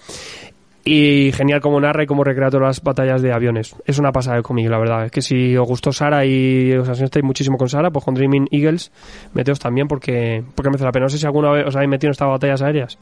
y 0.84 1.32
genial 1.32 1.60
como 1.60 1.80
narra 1.80 2.02
y 2.02 2.06
como 2.06 2.24
recrea 2.24 2.50
todas 2.50 2.66
las 2.66 2.82
batallas 2.82 3.22
de 3.22 3.32
aviones. 3.32 3.76
Es 3.86 3.98
una 3.98 4.10
pasada 4.10 4.36
de 4.36 4.42
cómic, 4.42 4.68
la 4.68 4.78
verdad. 4.78 5.04
Es 5.06 5.10
que 5.10 5.22
si 5.22 5.56
os 5.56 5.66
gustó 5.66 5.92
Sara 5.92 6.24
y 6.24 6.72
os 6.72 6.88
asustáis 6.88 7.24
muchísimo 7.24 7.56
con 7.56 7.68
Sara, 7.68 7.90
pues 7.90 8.04
con 8.04 8.14
Dreaming 8.14 8.48
Eagles, 8.50 8.90
meteos 9.34 9.58
también 9.58 9.86
porque, 9.86 10.42
porque 10.54 10.70
merece 10.70 10.84
la 10.84 10.92
pena. 10.92 11.04
No 11.04 11.10
sé 11.10 11.18
si 11.18 11.26
alguna 11.26 11.50
vez 11.50 11.66
os 11.66 11.76
habéis 11.76 11.90
metido 11.90 12.08
en 12.08 12.12
estas 12.12 12.28
batallas 12.28 12.62
aéreas. 12.62 12.98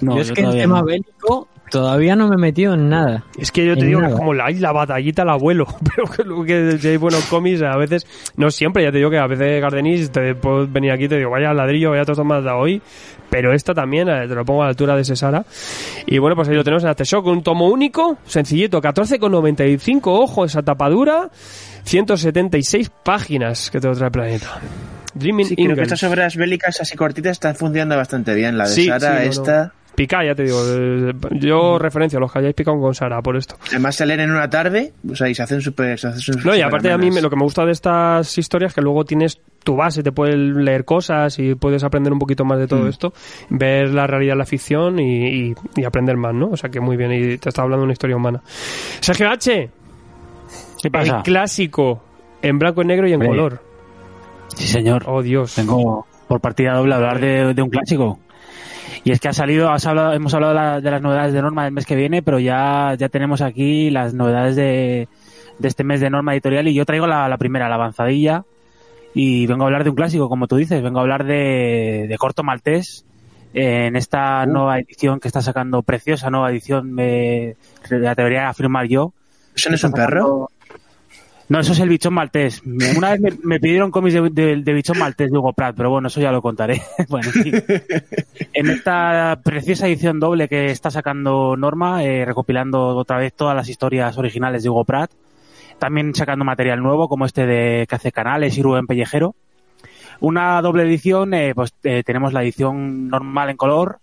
No, 0.00 0.16
yo 0.16 0.22
es 0.22 0.28
yo 0.28 0.34
que 0.34 0.42
el 0.42 0.52
tema 0.52 0.80
no. 0.80 0.86
bélico 0.86 1.48
todavía 1.70 2.14
no 2.14 2.28
me 2.28 2.36
he 2.36 2.38
metido 2.38 2.74
en 2.74 2.88
nada. 2.88 3.24
Es 3.38 3.50
que 3.50 3.66
yo 3.66 3.76
te 3.76 3.86
digo 3.86 4.00
nada. 4.00 4.16
como 4.16 4.32
la, 4.34 4.50
la 4.50 4.72
batallita 4.72 5.22
al 5.22 5.30
abuelo. 5.30 5.66
Pero 5.96 6.08
que 6.10 6.22
lo 6.24 6.78
que 6.78 6.88
hay 6.88 6.96
buenos 6.96 7.24
cómics 7.24 7.62
a 7.62 7.76
veces, 7.76 8.06
no 8.36 8.50
siempre, 8.50 8.84
ya 8.84 8.92
te 8.92 8.98
digo 8.98 9.10
que 9.10 9.18
a 9.18 9.26
veces 9.26 9.60
Gardenis 9.60 10.10
te 10.10 10.34
puedo 10.34 10.66
venir 10.66 10.92
aquí 10.92 11.04
y 11.04 11.08
te 11.08 11.16
digo, 11.16 11.30
vaya 11.30 11.52
ladrillo, 11.52 11.90
vaya 11.90 12.04
todo 12.04 12.24
más 12.24 12.44
de 12.44 12.50
hoy. 12.50 12.82
Pero 13.30 13.52
esta 13.52 13.74
también, 13.74 14.08
eh, 14.08 14.28
te 14.28 14.34
lo 14.34 14.44
pongo 14.44 14.62
a 14.62 14.66
la 14.66 14.70
altura 14.70 14.94
de 14.96 15.04
Cesara. 15.04 15.44
Y 16.06 16.18
bueno, 16.18 16.36
pues 16.36 16.48
ahí 16.48 16.54
lo 16.54 16.62
tenemos 16.62 16.84
en 16.84 16.90
Aftershock, 16.90 17.26
un 17.26 17.42
tomo 17.42 17.68
único, 17.68 18.18
sencillito, 18.24 18.80
14,95, 18.80 20.00
ojo, 20.04 20.44
esa 20.44 20.62
tapadura, 20.62 21.30
176 21.82 22.90
páginas 23.02 23.70
que 23.70 23.80
te 23.80 23.88
lo 23.88 23.94
trae 23.94 24.06
el 24.06 24.12
planeta. 24.12 24.60
Dreaming 25.14 25.46
sí, 25.46 25.56
creo 25.56 25.74
que 25.74 25.82
estas 25.82 26.02
obras 26.04 26.36
bélicas 26.36 26.80
así 26.80 26.96
cortitas 26.96 27.32
están 27.32 27.56
funcionando 27.56 27.96
bastante 27.96 28.34
bien. 28.34 28.56
La 28.58 28.68
de 28.68 28.70
sí, 28.70 28.86
Sara, 28.86 29.18
sí, 29.18 29.24
no, 29.24 29.30
esta... 29.30 29.64
No. 29.64 29.83
Pica, 29.94 30.24
ya 30.24 30.34
te 30.34 30.42
digo. 30.44 30.58
Yo 31.32 31.78
referencio 31.78 32.18
a 32.18 32.20
los 32.20 32.32
que 32.32 32.40
hayáis 32.40 32.54
picado 32.54 32.78
con 32.80 32.94
Sara 32.94 33.22
por 33.22 33.36
esto. 33.36 33.56
Además 33.68 33.94
se 33.94 34.06
leen 34.06 34.20
en 34.20 34.30
una 34.30 34.50
tarde, 34.50 34.92
o 35.08 35.14
sea, 35.14 35.28
y 35.28 35.34
se 35.34 35.42
hacen 35.42 35.60
súper... 35.60 35.98
No, 36.44 36.56
y 36.56 36.60
aparte 36.60 36.90
a 36.90 36.98
mí 36.98 37.10
lo 37.20 37.30
que 37.30 37.36
me 37.36 37.44
gusta 37.44 37.64
de 37.64 37.72
estas 37.72 38.36
historias 38.36 38.70
es 38.70 38.74
que 38.74 38.82
luego 38.82 39.04
tienes 39.04 39.40
tu 39.62 39.76
base, 39.76 40.02
te 40.02 40.12
puedes 40.12 40.36
leer 40.36 40.84
cosas 40.84 41.38
y 41.38 41.54
puedes 41.54 41.84
aprender 41.84 42.12
un 42.12 42.18
poquito 42.18 42.44
más 42.44 42.58
de 42.58 42.66
todo 42.66 42.84
mm. 42.84 42.88
esto, 42.88 43.12
ver 43.48 43.90
la 43.90 44.06
realidad, 44.06 44.36
la 44.36 44.44
ficción 44.44 44.98
y, 44.98 45.28
y, 45.28 45.54
y, 45.76 45.84
aprender 45.84 46.16
más, 46.16 46.34
¿no? 46.34 46.48
O 46.50 46.56
sea 46.56 46.70
que 46.70 46.80
muy 46.80 46.96
bien, 46.96 47.12
y 47.12 47.38
te 47.38 47.48
está 47.48 47.62
hablando 47.62 47.82
de 47.82 47.84
una 47.84 47.92
historia 47.92 48.16
humana. 48.16 48.42
Sergio 49.00 49.30
H. 49.30 49.70
¿Qué 50.82 50.90
pasa? 50.90 51.16
El 51.18 51.22
clásico, 51.22 52.02
en 52.42 52.58
blanco 52.58 52.82
y 52.82 52.86
negro 52.86 53.08
y 53.08 53.14
en 53.14 53.24
color. 53.24 53.62
Sí, 54.48 54.66
señor. 54.66 55.04
Oh, 55.06 55.22
Dios. 55.22 55.54
Tengo 55.54 56.06
por 56.28 56.40
partida 56.40 56.74
doble 56.74 56.94
hablar 56.94 57.20
de, 57.20 57.54
de 57.54 57.62
un 57.62 57.70
clásico. 57.70 58.18
Y 59.04 59.10
es 59.10 59.20
que 59.20 59.28
ha 59.28 59.34
salido, 59.34 59.70
has 59.70 59.86
hablado, 59.86 60.14
hemos 60.14 60.32
hablado 60.32 60.54
de, 60.54 60.60
la, 60.60 60.80
de, 60.80 60.90
las 60.90 61.02
novedades 61.02 61.34
de 61.34 61.42
Norma 61.42 61.64
del 61.64 61.74
mes 61.74 61.84
que 61.84 61.94
viene, 61.94 62.22
pero 62.22 62.38
ya, 62.38 62.94
ya 62.98 63.10
tenemos 63.10 63.42
aquí 63.42 63.90
las 63.90 64.14
novedades 64.14 64.56
de, 64.56 65.08
de 65.58 65.68
este 65.68 65.84
mes 65.84 66.00
de 66.00 66.08
Norma 66.08 66.32
Editorial 66.32 66.68
y 66.68 66.74
yo 66.74 66.86
traigo 66.86 67.06
la, 67.06 67.28
la, 67.28 67.36
primera, 67.36 67.68
la 67.68 67.74
avanzadilla, 67.74 68.44
y 69.14 69.46
vengo 69.46 69.62
a 69.64 69.66
hablar 69.66 69.84
de 69.84 69.90
un 69.90 69.96
clásico, 69.96 70.28
como 70.28 70.48
tú 70.48 70.56
dices, 70.56 70.82
vengo 70.82 70.98
a 70.98 71.02
hablar 71.02 71.24
de, 71.24 72.06
de 72.08 72.18
Corto 72.18 72.42
Maltés, 72.42 73.04
en 73.54 73.94
esta 73.94 74.42
uh. 74.42 74.50
nueva 74.50 74.78
edición 74.78 75.20
que 75.20 75.28
está 75.28 75.40
sacando, 75.40 75.82
preciosa 75.82 76.30
nueva 76.30 76.50
edición, 76.50 76.92
me, 76.92 77.56
la 77.88 78.10
atrevería 78.10 78.46
a 78.46 78.50
afirmar 78.50 78.86
yo. 78.86 79.12
¿Eso 79.54 79.68
no 79.68 79.76
es 79.76 79.84
un 79.84 79.92
perro? 79.92 80.50
No, 81.48 81.60
eso 81.60 81.72
es 81.72 81.80
el 81.80 81.90
bichón 81.90 82.14
maltés. 82.14 82.62
Una 82.64 83.16
vez 83.16 83.38
me, 83.42 83.60
pidieron 83.60 83.90
cómics 83.90 84.14
de, 84.14 84.72
bichón 84.72 84.98
maltés 84.98 85.30
de 85.30 85.38
Hugo 85.38 85.52
Pratt, 85.52 85.76
pero 85.76 85.90
bueno, 85.90 86.08
eso 86.08 86.20
ya 86.20 86.32
lo 86.32 86.40
contaré. 86.40 86.82
bueno, 87.08 87.30
en 88.52 88.70
esta 88.70 89.38
preciosa 89.44 89.86
edición 89.86 90.20
doble 90.20 90.48
que 90.48 90.66
está 90.66 90.90
sacando 90.90 91.54
Norma, 91.56 92.02
eh, 92.02 92.24
recopilando 92.24 92.96
otra 92.96 93.18
vez 93.18 93.34
todas 93.34 93.54
las 93.54 93.68
historias 93.68 94.16
originales 94.16 94.62
de 94.62 94.70
Hugo 94.70 94.84
Pratt, 94.84 95.10
también 95.78 96.14
sacando 96.14 96.44
material 96.46 96.82
nuevo 96.82 97.08
como 97.08 97.26
este 97.26 97.46
de 97.46 97.86
que 97.86 97.94
hace 97.94 98.10
canales 98.10 98.56
y 98.56 98.62
Rubén 98.62 98.86
Pellejero. 98.86 99.34
Una 100.20 100.62
doble 100.62 100.84
edición, 100.84 101.34
eh, 101.34 101.52
pues 101.54 101.74
eh, 101.82 102.02
tenemos 102.04 102.32
la 102.32 102.42
edición 102.42 103.08
normal 103.08 103.50
en 103.50 103.56
color, 103.58 103.98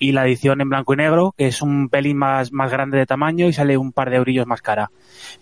y 0.00 0.12
la 0.12 0.26
edición 0.26 0.60
en 0.62 0.70
blanco 0.70 0.94
y 0.94 0.96
negro, 0.96 1.34
que 1.36 1.46
es 1.46 1.60
un 1.60 1.90
pelín 1.90 2.16
más, 2.16 2.52
más 2.52 2.72
grande 2.72 2.98
de 2.98 3.06
tamaño 3.06 3.46
y 3.46 3.52
sale 3.52 3.76
un 3.76 3.92
par 3.92 4.10
de 4.10 4.16
eurillos 4.16 4.46
más 4.46 4.62
cara. 4.62 4.90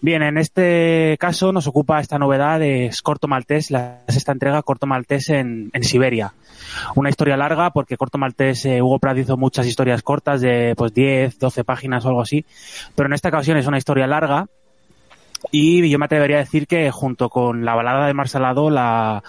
Bien, 0.00 0.22
en 0.22 0.36
este 0.36 1.16
caso 1.18 1.52
nos 1.52 1.68
ocupa 1.68 2.00
esta 2.00 2.18
novedad 2.18 2.58
de 2.58 2.90
Corto 3.02 3.28
Maltés, 3.28 3.70
la 3.70 4.00
sexta 4.08 4.32
entrega 4.32 4.62
Corto 4.62 4.86
Maltés 4.86 5.30
en, 5.30 5.70
Siberia. 5.82 6.34
Una 6.96 7.08
historia 7.08 7.36
larga 7.36 7.70
porque 7.70 7.96
Corto 7.96 8.18
Maltés, 8.18 8.64
eh, 8.66 8.82
Hugo 8.82 8.98
Pratt 8.98 9.18
hizo 9.18 9.36
muchas 9.36 9.66
historias 9.66 10.02
cortas 10.02 10.40
de 10.40 10.74
pues 10.76 10.92
10, 10.92 11.38
12 11.38 11.64
páginas 11.64 12.04
o 12.04 12.08
algo 12.08 12.20
así, 12.20 12.44
pero 12.96 13.06
en 13.06 13.12
esta 13.12 13.28
ocasión 13.28 13.56
es 13.58 13.66
una 13.68 13.78
historia 13.78 14.08
larga 14.08 14.48
y 15.50 15.88
yo 15.88 15.98
me 15.98 16.06
atrevería 16.06 16.36
a 16.36 16.40
decir 16.40 16.66
que 16.66 16.90
junto 16.90 17.28
con 17.28 17.64
la 17.64 17.74
balada 17.74 18.06
de 18.06 18.14
Marsalado, 18.14 18.70
la, 18.70 19.22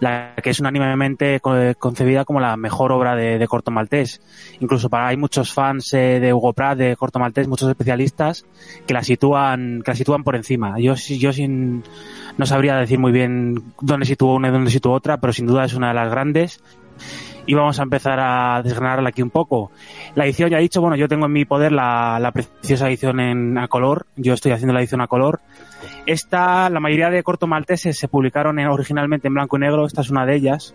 la 0.00 0.34
que 0.42 0.50
es 0.50 0.60
unánimemente 0.60 1.40
concebida 1.78 2.24
como 2.24 2.40
la 2.40 2.56
mejor 2.56 2.92
obra 2.92 3.16
de, 3.16 3.46
Corto 3.48 3.70
Maltés. 3.70 4.20
Incluso 4.60 4.88
para 4.88 5.08
hay 5.08 5.16
muchos 5.16 5.52
fans 5.52 5.92
eh, 5.94 6.20
de 6.20 6.32
Hugo 6.32 6.52
Pratt, 6.52 6.78
de 6.78 6.96
Corto 6.96 7.18
Maltés, 7.18 7.48
muchos 7.48 7.68
especialistas 7.68 8.46
que 8.86 8.94
la 8.94 9.02
sitúan, 9.02 9.82
que 9.84 9.90
la 9.90 9.96
sitúan 9.96 10.24
por 10.24 10.36
encima. 10.36 10.78
Yo, 10.78 10.94
yo 10.94 11.32
sin, 11.32 11.82
no 12.36 12.46
sabría 12.46 12.76
decir 12.76 12.98
muy 12.98 13.12
bien 13.12 13.62
dónde 13.80 14.06
sitúo 14.06 14.34
una 14.34 14.48
y 14.48 14.52
dónde 14.52 14.70
sitúo 14.70 14.92
otra, 14.92 15.18
pero 15.18 15.32
sin 15.32 15.46
duda 15.46 15.64
es 15.64 15.74
una 15.74 15.88
de 15.88 15.94
las 15.94 16.10
grandes. 16.10 16.62
Y 17.46 17.54
vamos 17.54 17.78
a 17.78 17.82
empezar 17.82 18.18
a 18.20 18.62
desgranarla 18.62 19.10
aquí 19.10 19.22
un 19.22 19.30
poco. 19.30 19.70
La 20.14 20.24
edición, 20.24 20.50
ya 20.50 20.58
he 20.58 20.62
dicho, 20.62 20.80
bueno, 20.80 20.96
yo 20.96 21.08
tengo 21.08 21.26
en 21.26 21.32
mi 21.32 21.44
poder 21.44 21.72
la, 21.72 22.30
preciosa 22.32 22.88
edición 22.88 23.20
en, 23.20 23.58
a 23.58 23.68
color, 23.68 24.06
yo 24.16 24.32
estoy 24.34 24.52
haciendo 24.52 24.72
la 24.72 24.80
edición 24.80 25.00
a 25.00 25.06
color. 25.06 25.40
Esta, 26.06 26.68
la 26.70 26.80
mayoría 26.80 27.10
de 27.10 27.22
corto 27.22 27.46
malteses 27.46 27.98
se 27.98 28.08
publicaron 28.08 28.58
en- 28.58 28.68
originalmente 28.68 29.28
en 29.28 29.34
blanco 29.34 29.56
y 29.56 29.60
negro, 29.60 29.86
esta 29.86 30.00
es 30.02 30.10
una 30.10 30.24
de 30.26 30.36
ellas. 30.36 30.74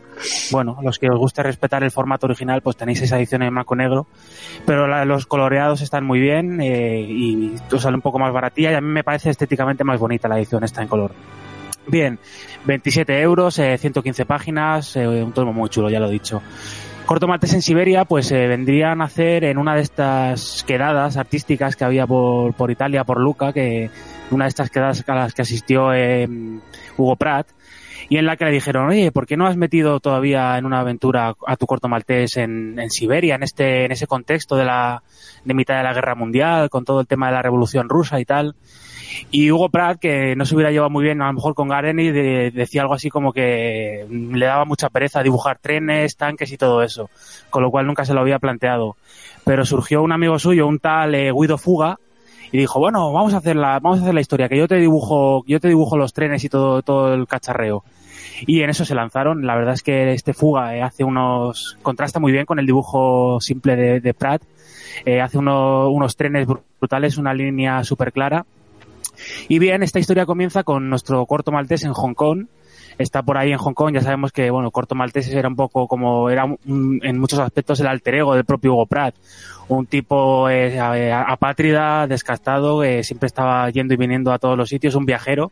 Bueno, 0.51 0.77
los 0.83 0.99
que 0.99 1.09
os 1.09 1.17
guste 1.17 1.41
respetar 1.43 1.83
el 1.83 1.91
formato 1.91 2.25
original, 2.27 2.61
pues 2.61 2.77
tenéis 2.77 3.01
esa 3.01 3.17
edición 3.17 3.43
en 3.43 3.53
blanco 3.53 3.75
y 3.75 3.77
negro. 3.79 4.07
Pero 4.65 4.87
la- 4.87 5.05
los 5.05 5.25
coloreados 5.25 5.81
están 5.81 6.05
muy 6.05 6.19
bien 6.19 6.61
eh, 6.61 7.01
y 7.01 7.55
os 7.71 7.81
sale 7.81 7.95
un 7.95 8.01
poco 8.01 8.19
más 8.19 8.31
baratilla 8.33 8.71
y 8.71 8.75
a 8.75 8.81
mí 8.81 8.87
me 8.89 9.03
parece 9.03 9.29
estéticamente 9.29 9.83
más 9.83 9.99
bonita 9.99 10.27
la 10.27 10.37
edición 10.37 10.63
esta 10.63 10.81
en 10.81 10.87
color. 10.87 11.11
Bien, 11.89 12.19
27 12.65 13.19
euros, 13.19 13.57
eh, 13.57 13.75
115 13.79 14.25
páginas, 14.25 14.95
eh, 14.95 15.07
un 15.07 15.33
tomo 15.33 15.53
muy 15.53 15.69
chulo, 15.69 15.89
ya 15.89 15.99
lo 15.99 16.07
he 16.07 16.11
dicho. 16.11 16.39
Corto 17.07 17.27
Maltés 17.27 17.55
en 17.55 17.63
Siberia, 17.63 18.05
pues 18.05 18.31
eh, 18.31 18.45
vendrían 18.45 19.01
a 19.01 19.05
hacer 19.05 19.43
en 19.43 19.57
una 19.57 19.73
de 19.73 19.81
estas 19.81 20.63
quedadas 20.67 21.17
artísticas 21.17 21.75
que 21.75 21.83
había 21.83 22.05
por, 22.05 22.53
por 22.53 22.69
Italia, 22.69 23.03
por 23.05 23.19
Luca, 23.19 23.51
que 23.51 23.89
una 24.29 24.45
de 24.45 24.49
estas 24.49 24.69
quedadas 24.69 25.03
a 25.07 25.15
las 25.15 25.33
que 25.33 25.41
asistió 25.41 25.91
eh, 25.91 26.29
Hugo 26.95 27.15
Pratt, 27.15 27.47
y 28.07 28.17
en 28.17 28.27
la 28.27 28.37
que 28.37 28.45
le 28.45 28.51
dijeron, 28.51 28.87
oye, 28.89 29.11
¿por 29.11 29.25
qué 29.25 29.35
no 29.35 29.47
has 29.47 29.57
metido 29.57 29.99
todavía 29.99 30.59
en 30.59 30.67
una 30.67 30.81
aventura 30.81 31.33
a 31.47 31.55
tu 31.55 31.65
corto 31.65 31.87
maltés 31.87 32.37
en, 32.37 32.77
en 32.77 32.91
Siberia, 32.91 33.33
en 33.33 33.41
este, 33.41 33.85
en 33.85 33.91
ese 33.91 34.05
contexto 34.05 34.55
de 34.55 34.65
la, 34.65 35.01
de 35.43 35.53
mitad 35.55 35.77
de 35.77 35.83
la 35.83 35.93
guerra 35.93 36.13
mundial, 36.13 36.69
con 36.69 36.85
todo 36.85 37.01
el 37.01 37.07
tema 37.07 37.29
de 37.29 37.33
la 37.33 37.41
revolución 37.41 37.89
rusa 37.89 38.19
y 38.19 38.25
tal? 38.25 38.55
Y 39.31 39.51
Hugo 39.51 39.69
Pratt, 39.69 39.99
que 39.99 40.35
no 40.35 40.45
se 40.45 40.55
hubiera 40.55 40.71
llevado 40.71 40.89
muy 40.89 41.03
bien 41.03 41.21
a 41.21 41.27
lo 41.27 41.33
mejor 41.33 41.55
con 41.55 41.67
Gareni, 41.67 42.11
de- 42.11 42.51
decía 42.51 42.81
algo 42.81 42.93
así 42.93 43.09
como 43.09 43.33
que 43.33 44.05
le 44.09 44.45
daba 44.45 44.65
mucha 44.65 44.89
pereza 44.89 45.23
dibujar 45.23 45.57
trenes, 45.59 46.15
tanques 46.17 46.51
y 46.51 46.57
todo 46.57 46.81
eso, 46.83 47.09
con 47.49 47.63
lo 47.63 47.71
cual 47.71 47.87
nunca 47.87 48.05
se 48.05 48.13
lo 48.13 48.21
había 48.21 48.39
planteado. 48.39 48.95
Pero 49.45 49.65
surgió 49.65 50.03
un 50.03 50.11
amigo 50.11 50.37
suyo, 50.39 50.67
un 50.67 50.79
tal 50.79 51.15
eh, 51.15 51.31
Guido 51.31 51.57
Fuga, 51.57 51.97
y 52.51 52.57
dijo, 52.57 52.79
bueno, 52.79 53.11
vamos 53.13 53.33
a 53.33 53.37
hacer 53.37 53.55
la, 53.55 53.79
vamos 53.79 53.99
a 53.99 54.01
hacer 54.01 54.13
la 54.13 54.21
historia, 54.21 54.49
que 54.49 54.57
yo 54.57 54.67
te 54.67 54.75
dibujo, 54.75 55.43
yo 55.47 55.59
te 55.59 55.67
dibujo 55.67 55.97
los 55.97 56.13
trenes 56.13 56.43
y 56.43 56.49
todo, 56.49 56.81
todo 56.81 57.13
el 57.13 57.27
cacharreo. 57.27 57.83
Y 58.47 58.61
en 58.61 58.69
eso 58.69 58.85
se 58.85 58.95
lanzaron. 58.95 59.45
La 59.45 59.55
verdad 59.55 59.73
es 59.73 59.83
que 59.83 60.11
este 60.13 60.33
Fuga 60.33 60.75
eh, 60.75 60.81
hace 60.81 61.03
unos, 61.03 61.77
contrasta 61.81 62.19
muy 62.19 62.31
bien 62.31 62.45
con 62.45 62.57
el 62.57 62.65
dibujo 62.65 63.39
simple 63.41 63.75
de, 63.75 63.99
de 63.99 64.13
Pratt. 64.13 64.41
Eh, 65.05 65.21
hace 65.21 65.37
uno- 65.37 65.89
unos 65.89 66.15
trenes 66.15 66.47
brutales, 66.79 67.17
una 67.17 67.33
línea 67.33 67.83
súper 67.83 68.11
clara. 68.11 68.45
Y 69.47 69.59
bien, 69.59 69.83
esta 69.83 69.99
historia 69.99 70.25
comienza 70.25 70.63
con 70.63 70.89
nuestro 70.89 71.25
corto 71.25 71.51
maltés 71.51 71.83
en 71.83 71.93
Hong 71.93 72.13
Kong. 72.13 72.45
Está 72.97 73.21
por 73.23 73.37
ahí 73.37 73.53
en 73.53 73.57
Hong 73.57 73.73
Kong, 73.73 73.93
ya 73.93 74.01
sabemos 74.01 74.33
que, 74.33 74.51
bueno, 74.51 74.71
corto 74.71 74.93
maltés 74.93 75.29
era 75.29 75.47
un 75.47 75.55
poco 75.55 75.87
como, 75.87 76.29
era 76.29 76.43
un- 76.43 76.99
en 77.01 77.17
muchos 77.17 77.39
aspectos 77.39 77.79
el 77.79 77.87
alter 77.87 78.15
ego 78.15 78.35
del 78.35 78.43
propio 78.43 78.73
Hugo 78.73 78.87
Pratt. 78.87 79.15
Un 79.69 79.85
tipo 79.85 80.49
eh, 80.49 80.77
a- 80.81 81.21
apátrida, 81.31 82.07
descastado, 82.07 82.81
siempre 83.01 83.27
estaba 83.27 83.69
yendo 83.69 83.93
y 83.93 83.97
viniendo 83.97 84.33
a 84.33 84.39
todos 84.39 84.57
los 84.57 84.67
sitios, 84.67 84.95
un 84.95 85.05
viajero. 85.05 85.49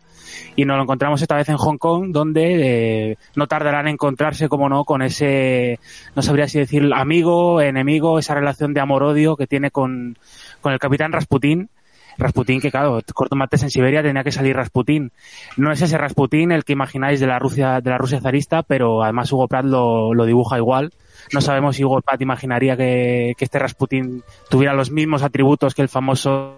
Y 0.58 0.66
nos 0.66 0.76
lo 0.76 0.84
encontramos 0.84 1.22
esta 1.22 1.38
vez 1.38 1.48
en 1.48 1.56
Hong 1.56 1.78
Kong, 1.78 2.12
donde 2.12 3.12
eh, 3.12 3.18
no 3.36 3.48
tardarán 3.48 3.88
en 3.88 3.94
encontrarse, 3.94 4.50
como 4.50 4.68
no, 4.68 4.84
con 4.84 5.02
ese, 5.02 5.80
no 6.18 6.22
sabría 6.24 6.50
si 6.50 6.60
decir 6.60 6.90
amigo, 6.94 7.62
enemigo, 7.62 8.20
esa 8.20 8.36
relación 8.36 8.74
de 8.74 8.82
amor-odio 8.82 9.38
que 9.38 9.48
tiene 9.48 9.72
con, 9.72 10.18
con 10.60 10.74
el 10.74 10.80
capitán 10.80 11.14
Rasputín. 11.14 11.70
Rasputín, 12.18 12.60
que 12.60 12.72
claro, 12.72 13.00
corto 13.14 13.36
mates 13.36 13.64
en 13.64 13.70
Siberia 13.70 14.02
tenía 14.02 14.24
que 14.24 14.32
salir 14.32 14.56
Rasputín. 14.56 15.12
No 15.56 15.72
es 15.72 15.82
ese 15.82 15.98
Rasputín 15.98 16.52
el 16.52 16.64
que 16.64 16.74
imagináis 16.74 17.20
de 17.20 17.28
la 17.28 17.40
Rusia, 17.40 17.80
de 17.82 17.90
la 17.90 17.98
Rusia 17.98 18.22
zarista, 18.22 18.64
pero 18.64 19.04
además 19.04 19.32
Hugo 19.32 19.48
Pratt 19.48 19.66
lo, 19.66 20.14
lo 20.14 20.26
dibuja 20.26 20.58
igual. 20.58 20.94
No 21.34 21.42
sabemos 21.42 21.76
si 21.76 21.84
Hugo 21.84 22.02
Pratt 22.02 22.22
imaginaría 22.22 22.76
que, 22.78 23.34
que 23.38 23.46
este 23.46 23.60
Rasputín 23.60 24.24
tuviera 24.50 24.74
los 24.74 24.92
mismos 24.92 25.24
atributos 25.24 25.76
que 25.76 25.82
el 25.82 25.90
famoso 25.90 26.56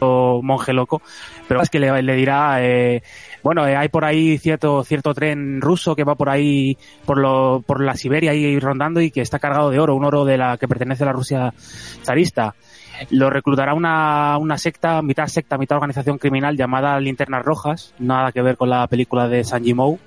monje 0.00 0.72
loco, 0.72 1.02
pero 1.48 1.62
es 1.62 1.68
que 1.68 1.78
le, 1.78 2.16
dirá, 2.16 2.64
eh, 2.64 3.02
bueno, 3.42 3.66
eh, 3.66 3.76
hay 3.76 3.88
por 3.88 4.04
ahí 4.04 4.38
cierto 4.38 4.82
cierto 4.84 5.14
tren 5.14 5.60
ruso 5.60 5.94
que 5.94 6.04
va 6.04 6.14
por 6.14 6.30
ahí 6.30 6.76
por 7.04 7.18
lo 7.18 7.62
por 7.66 7.82
la 7.82 7.94
Siberia 7.94 8.30
ahí 8.30 8.58
rondando 8.58 9.00
y 9.00 9.10
que 9.10 9.20
está 9.20 9.38
cargado 9.38 9.70
de 9.70 9.78
oro, 9.78 9.94
un 9.94 10.04
oro 10.04 10.24
de 10.24 10.38
la 10.38 10.56
que 10.56 10.68
pertenece 10.68 11.02
a 11.02 11.06
la 11.06 11.12
Rusia 11.12 11.52
zarista. 12.04 12.54
Lo 13.10 13.30
reclutará 13.30 13.72
una, 13.74 14.36
una 14.38 14.58
secta, 14.58 15.00
mitad 15.00 15.26
secta, 15.26 15.56
mitad 15.56 15.76
organización 15.78 16.18
criminal 16.18 16.56
llamada 16.56 17.00
Linternas 17.00 17.44
Rojas, 17.44 17.94
nada 17.98 18.30
que 18.32 18.42
ver 18.42 18.56
con 18.56 18.68
la 18.68 18.86
película 18.88 19.26
de 19.28 19.42
Sanji 19.44 19.72
Mou 19.74 19.98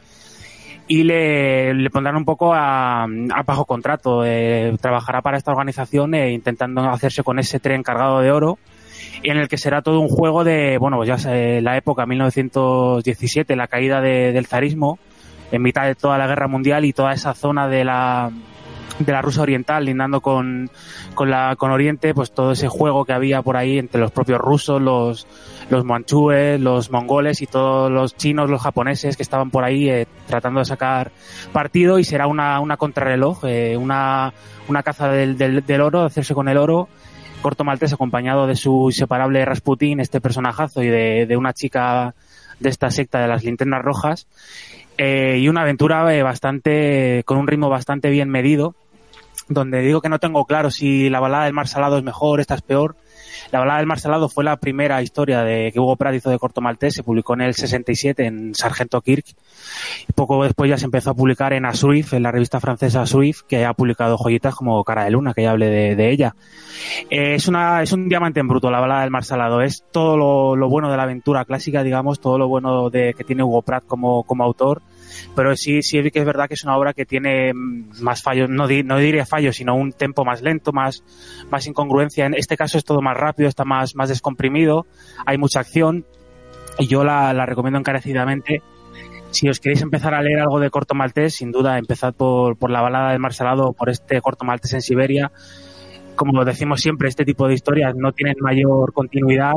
y 0.87 1.03
le, 1.03 1.73
le 1.73 1.89
pondrán 1.89 2.17
un 2.17 2.25
poco 2.25 2.53
a, 2.53 3.05
bajo 3.45 3.65
contrato. 3.65 4.23
Eh, 4.25 4.75
trabajará 4.81 5.21
para 5.21 5.37
esta 5.37 5.51
organización 5.51 6.13
eh, 6.13 6.31
intentando 6.33 6.81
hacerse 6.89 7.23
con 7.23 7.39
ese 7.39 7.59
tren 7.59 7.83
cargado 7.83 8.19
de 8.19 8.31
oro 8.31 8.59
en 9.23 9.37
el 9.37 9.47
que 9.47 9.57
será 9.57 9.81
todo 9.81 9.99
un 10.01 10.09
juego 10.09 10.43
de, 10.43 10.77
bueno, 10.77 10.97
pues 10.97 11.07
ya 11.07 11.17
sé, 11.17 11.61
la 11.61 11.77
época 11.77 12.05
1917, 12.05 13.55
la 13.55 13.67
caída 13.67 14.01
de- 14.01 14.31
del 14.33 14.45
zarismo, 14.45 14.99
en 15.51 15.61
mitad 15.61 15.85
de 15.85 15.95
toda 15.95 16.17
la 16.17 16.27
guerra 16.27 16.47
mundial 16.47 16.83
y 16.85 16.93
toda 16.93 17.13
esa 17.13 17.33
zona 17.33 17.67
de 17.67 17.85
la 17.85 18.29
de 18.99 19.11
la 19.11 19.21
Rusia 19.21 19.41
oriental 19.41 19.85
lindando 19.85 20.21
con, 20.21 20.69
con 21.15 21.29
la 21.29 21.55
con 21.55 21.71
Oriente 21.71 22.13
pues 22.13 22.31
todo 22.31 22.51
ese 22.51 22.67
juego 22.67 23.05
que 23.05 23.13
había 23.13 23.41
por 23.41 23.57
ahí 23.57 23.79
entre 23.79 23.99
los 23.99 24.11
propios 24.11 24.39
rusos 24.39 24.81
los 24.81 25.27
los 25.69 25.83
manchúes 25.83 26.59
los 26.59 26.91
mongoles 26.91 27.41
y 27.41 27.47
todos 27.47 27.91
los 27.91 28.15
chinos 28.15 28.49
los 28.49 28.61
japoneses 28.61 29.17
que 29.17 29.23
estaban 29.23 29.49
por 29.49 29.63
ahí 29.63 29.89
eh, 29.89 30.07
tratando 30.27 30.59
de 30.59 30.65
sacar 30.65 31.11
partido 31.51 31.97
y 31.97 32.03
será 32.03 32.27
una 32.27 32.59
una 32.59 32.77
contrarreloj 32.77 33.45
eh, 33.45 33.77
una 33.77 34.33
una 34.67 34.83
caza 34.83 35.09
del, 35.09 35.37
del, 35.37 35.81
oro 35.81 36.01
de 36.01 36.07
hacerse 36.07 36.33
con 36.33 36.47
el 36.47 36.57
oro. 36.57 36.87
Corto 37.41 37.63
maltés 37.63 37.93
acompañado 37.93 38.47
de 38.47 38.55
su 38.55 38.87
inseparable 38.89 39.43
Rasputín, 39.43 39.99
este 39.99 40.21
personajazo, 40.21 40.81
y 40.81 40.87
de, 40.87 41.25
de 41.25 41.37
una 41.37 41.53
chica 41.53 42.15
de 42.59 42.69
esta 42.69 42.89
secta 42.89 43.19
de 43.19 43.27
las 43.27 43.43
linternas 43.43 43.81
rojas, 43.81 44.27
eh, 44.97 45.37
y 45.39 45.47
una 45.49 45.61
aventura 45.61 46.13
eh, 46.15 46.23
bastante, 46.23 47.23
con 47.25 47.37
un 47.37 47.47
ritmo 47.47 47.69
bastante 47.69 48.09
bien 48.09 48.29
medido, 48.29 48.75
donde 49.49 49.81
digo 49.81 50.01
que 50.01 50.09
no 50.09 50.19
tengo 50.19 50.45
claro 50.45 50.71
si 50.71 51.09
la 51.09 51.19
balada 51.19 51.45
del 51.45 51.53
mar 51.53 51.67
salado 51.67 51.97
es 51.97 52.03
mejor, 52.03 52.39
esta 52.39 52.55
es 52.55 52.61
peor. 52.61 52.95
La 53.51 53.59
balada 53.59 53.79
del 53.79 53.87
mar 53.87 53.99
salado 53.99 54.29
fue 54.29 54.43
la 54.43 54.57
primera 54.57 55.01
historia 55.01 55.43
de 55.43 55.71
que 55.71 55.79
Hugo 55.79 55.95
Pratt 55.95 56.15
hizo 56.15 56.29
de 56.29 56.39
corto 56.39 56.61
maltés, 56.61 56.93
se 56.95 57.03
publicó 57.03 57.33
en 57.33 57.41
el 57.41 57.53
67 57.53 58.25
en 58.25 58.55
Sargento 58.55 59.01
Kirk. 59.01 59.25
Poco 60.15 60.43
después 60.43 60.69
ya 60.69 60.77
se 60.77 60.85
empezó 60.85 61.11
a 61.11 61.13
publicar 61.13 61.53
en 61.53 61.65
Asurif, 61.65 62.13
en 62.13 62.23
la 62.23 62.31
revista 62.31 62.59
francesa 62.59 63.01
Asurif, 63.01 63.41
que 63.47 63.65
ha 63.65 63.73
publicado 63.73 64.17
joyitas 64.17 64.55
como 64.55 64.83
Cara 64.83 65.05
de 65.05 65.11
Luna, 65.11 65.33
que 65.33 65.43
ya 65.43 65.51
hablé 65.51 65.95
de, 65.95 66.11
ella. 66.11 66.35
Eh, 67.09 67.35
es 67.35 67.47
una 67.47 67.81
es 67.81 67.91
un 67.91 68.07
diamante 68.09 68.39
en 68.39 68.47
bruto 68.47 68.69
la 68.69 68.79
balada 68.79 69.01
del 69.01 69.11
mar 69.11 69.23
salado 69.23 69.61
es 69.61 69.83
todo 69.91 70.17
lo, 70.17 70.55
lo 70.55 70.69
bueno 70.69 70.91
de 70.91 70.97
la 70.97 71.03
aventura 71.03 71.45
clásica 71.45 71.83
digamos 71.83 72.19
todo 72.19 72.37
lo 72.37 72.47
bueno 72.47 72.89
de 72.89 73.13
que 73.13 73.23
tiene 73.23 73.43
Hugo 73.43 73.61
Pratt 73.61 73.85
como, 73.85 74.23
como 74.23 74.43
autor 74.43 74.81
pero 75.35 75.55
sí 75.55 75.81
sí 75.81 76.01
que 76.11 76.19
es 76.19 76.25
verdad 76.25 76.47
que 76.47 76.53
es 76.55 76.63
una 76.63 76.77
obra 76.77 76.93
que 76.93 77.05
tiene 77.05 77.53
mm, 77.53 78.01
más 78.01 78.21
fallos 78.21 78.49
no, 78.49 78.67
di- 78.67 78.83
no 78.83 78.97
diría 78.97 79.25
fallos 79.25 79.55
sino 79.55 79.75
un 79.75 79.91
tempo 79.93 80.25
más 80.25 80.41
lento 80.41 80.71
más 80.71 81.03
más 81.51 81.65
incongruencia. 81.67 82.25
En 82.25 82.33
este 82.33 82.57
caso 82.57 82.77
es 82.77 82.83
todo 82.83 83.01
más 83.01 83.17
rápido 83.17 83.49
está 83.49 83.65
más 83.65 83.95
más 83.95 84.09
descomprimido 84.09 84.85
hay 85.25 85.37
mucha 85.37 85.59
acción 85.61 86.05
y 86.79 86.87
yo 86.87 87.03
la, 87.03 87.33
la 87.33 87.45
recomiendo 87.45 87.79
encarecidamente. 87.79 88.61
Si 89.31 89.49
os 89.49 89.59
queréis 89.59 89.81
empezar 89.81 90.13
a 90.13 90.21
leer 90.21 90.39
algo 90.39 90.59
de 90.59 90.69
corto 90.69 90.93
maltés 90.95 91.35
sin 91.35 91.51
duda 91.51 91.77
empezad 91.79 92.13
por, 92.13 92.55
por 92.57 92.69
la 92.69 92.81
balada 92.81 93.11
del 93.11 93.19
mar 93.19 93.33
salado 93.33 93.73
por 93.73 93.89
este 93.89 94.21
corto 94.21 94.45
maltés 94.45 94.73
en 94.73 94.81
Siberia. 94.81 95.31
Como 96.15 96.45
decimos 96.45 96.81
siempre, 96.81 97.09
este 97.09 97.25
tipo 97.25 97.47
de 97.47 97.55
historias 97.55 97.95
no 97.95 98.11
tienen 98.11 98.35
mayor 98.39 98.93
continuidad, 98.93 99.53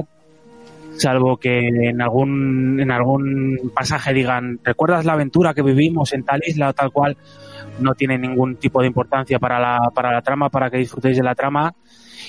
salvo 0.98 1.36
que 1.36 1.68
en 1.68 2.00
algún, 2.00 2.80
en 2.80 2.90
algún 2.90 3.70
pasaje 3.74 4.12
digan, 4.12 4.60
¿recuerdas 4.62 5.04
la 5.04 5.14
aventura 5.14 5.54
que 5.54 5.62
vivimos 5.62 6.12
en 6.12 6.24
tal 6.24 6.42
isla 6.46 6.70
o 6.70 6.72
tal 6.72 6.90
cual? 6.90 7.16
No 7.80 7.94
tiene 7.94 8.18
ningún 8.18 8.56
tipo 8.56 8.80
de 8.80 8.86
importancia 8.86 9.38
para 9.38 9.60
la, 9.60 9.90
para 9.94 10.12
la 10.12 10.22
trama, 10.22 10.48
para 10.48 10.70
que 10.70 10.78
disfrutéis 10.78 11.16
de 11.16 11.22
la 11.22 11.34
trama 11.34 11.74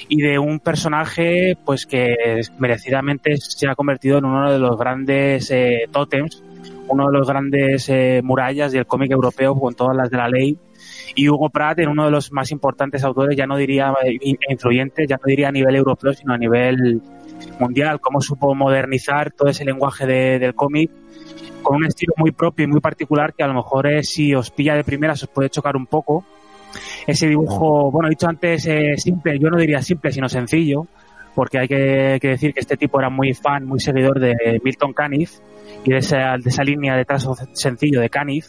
y 0.07 0.21
de 0.21 0.39
un 0.39 0.59
personaje 0.59 1.57
pues 1.65 1.85
que 1.85 2.41
merecidamente 2.59 3.37
se 3.37 3.67
ha 3.67 3.75
convertido 3.75 4.17
en 4.17 4.25
uno 4.25 4.51
de 4.51 4.59
los 4.59 4.77
grandes 4.77 5.49
eh, 5.51 5.87
tótems, 5.91 6.43
uno 6.87 7.07
de 7.07 7.17
los 7.17 7.27
grandes 7.27 7.89
eh, 7.89 8.21
murallas 8.23 8.71
del 8.71 8.85
cómic 8.85 9.11
europeo 9.11 9.55
con 9.55 9.73
todas 9.73 9.95
las 9.95 10.09
de 10.09 10.17
la 10.17 10.29
ley 10.29 10.57
y 11.15 11.29
Hugo 11.29 11.49
Pratt 11.49 11.79
en 11.79 11.89
uno 11.89 12.05
de 12.05 12.11
los 12.11 12.31
más 12.31 12.51
importantes 12.51 13.03
autores, 13.03 13.35
ya 13.35 13.47
no 13.47 13.57
diría 13.57 13.93
eh, 14.03 14.17
influyentes, 14.49 15.07
ya 15.07 15.15
no 15.17 15.23
diría 15.25 15.49
a 15.49 15.51
nivel 15.51 15.75
europeo, 15.75 16.13
sino 16.13 16.33
a 16.33 16.37
nivel 16.37 17.01
mundial, 17.59 17.99
cómo 17.99 18.21
supo 18.21 18.53
modernizar 18.55 19.31
todo 19.31 19.49
ese 19.49 19.65
lenguaje 19.65 20.05
de- 20.05 20.39
del 20.39 20.55
cómic 20.55 20.91
con 21.61 21.77
un 21.77 21.85
estilo 21.85 22.13
muy 22.17 22.31
propio 22.31 22.65
y 22.65 22.67
muy 22.67 22.79
particular 22.79 23.33
que 23.33 23.43
a 23.43 23.47
lo 23.47 23.53
mejor 23.53 23.87
eh, 23.87 24.03
si 24.03 24.33
os 24.33 24.51
pilla 24.51 24.75
de 24.75 24.83
primeras 24.83 25.23
os 25.23 25.29
puede 25.29 25.49
chocar 25.49 25.75
un 25.75 25.85
poco. 25.85 26.23
Ese 27.05 27.27
dibujo, 27.27 27.91
bueno, 27.91 28.09
dicho 28.09 28.27
antes 28.27 28.65
eh, 28.67 28.95
simple, 28.97 29.39
yo 29.39 29.49
no 29.49 29.57
diría 29.57 29.81
simple, 29.81 30.11
sino 30.11 30.29
sencillo, 30.29 30.85
porque 31.35 31.59
hay 31.59 31.67
que, 31.67 32.19
decir 32.21 32.53
que 32.53 32.59
este 32.59 32.77
tipo 32.77 32.99
era 32.99 33.09
muy 33.09 33.33
fan, 33.33 33.65
muy 33.65 33.79
seguidor 33.79 34.19
de 34.19 34.61
Milton 34.63 34.93
Caniff 34.93 35.39
y 35.83 35.91
de 35.91 35.97
esa, 35.97 36.37
de 36.37 36.49
esa 36.49 36.63
línea 36.63 36.95
de 36.95 37.05
trazo 37.05 37.35
sencillo 37.53 38.01
de 38.01 38.09
Caniff 38.09 38.47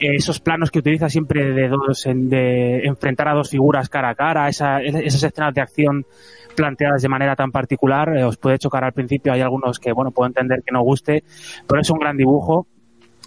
esos 0.00 0.40
planos 0.40 0.70
que 0.70 0.78
utiliza 0.78 1.08
siempre 1.08 1.52
de 1.52 1.68
dos, 1.68 2.04
de 2.04 2.80
enfrentar 2.84 3.28
a 3.28 3.34
dos 3.34 3.50
figuras 3.50 3.88
cara 3.88 4.10
a 4.10 4.14
cara, 4.14 4.48
esa, 4.48 4.80
esas 4.80 5.22
escenas 5.22 5.54
de 5.54 5.60
acción 5.60 6.06
planteadas 6.58 7.02
de 7.02 7.08
manera 7.08 7.36
tan 7.36 7.52
particular, 7.52 8.16
eh, 8.16 8.24
os 8.24 8.36
puede 8.36 8.58
chocar 8.58 8.82
al 8.82 8.92
principio, 8.92 9.32
hay 9.32 9.40
algunos 9.40 9.78
que, 9.78 9.92
bueno, 9.92 10.10
puedo 10.10 10.26
entender 10.26 10.62
que 10.66 10.72
no 10.72 10.82
guste, 10.82 11.22
pero 11.66 11.80
es 11.80 11.88
un 11.90 12.00
gran 12.00 12.16
dibujo. 12.16 12.66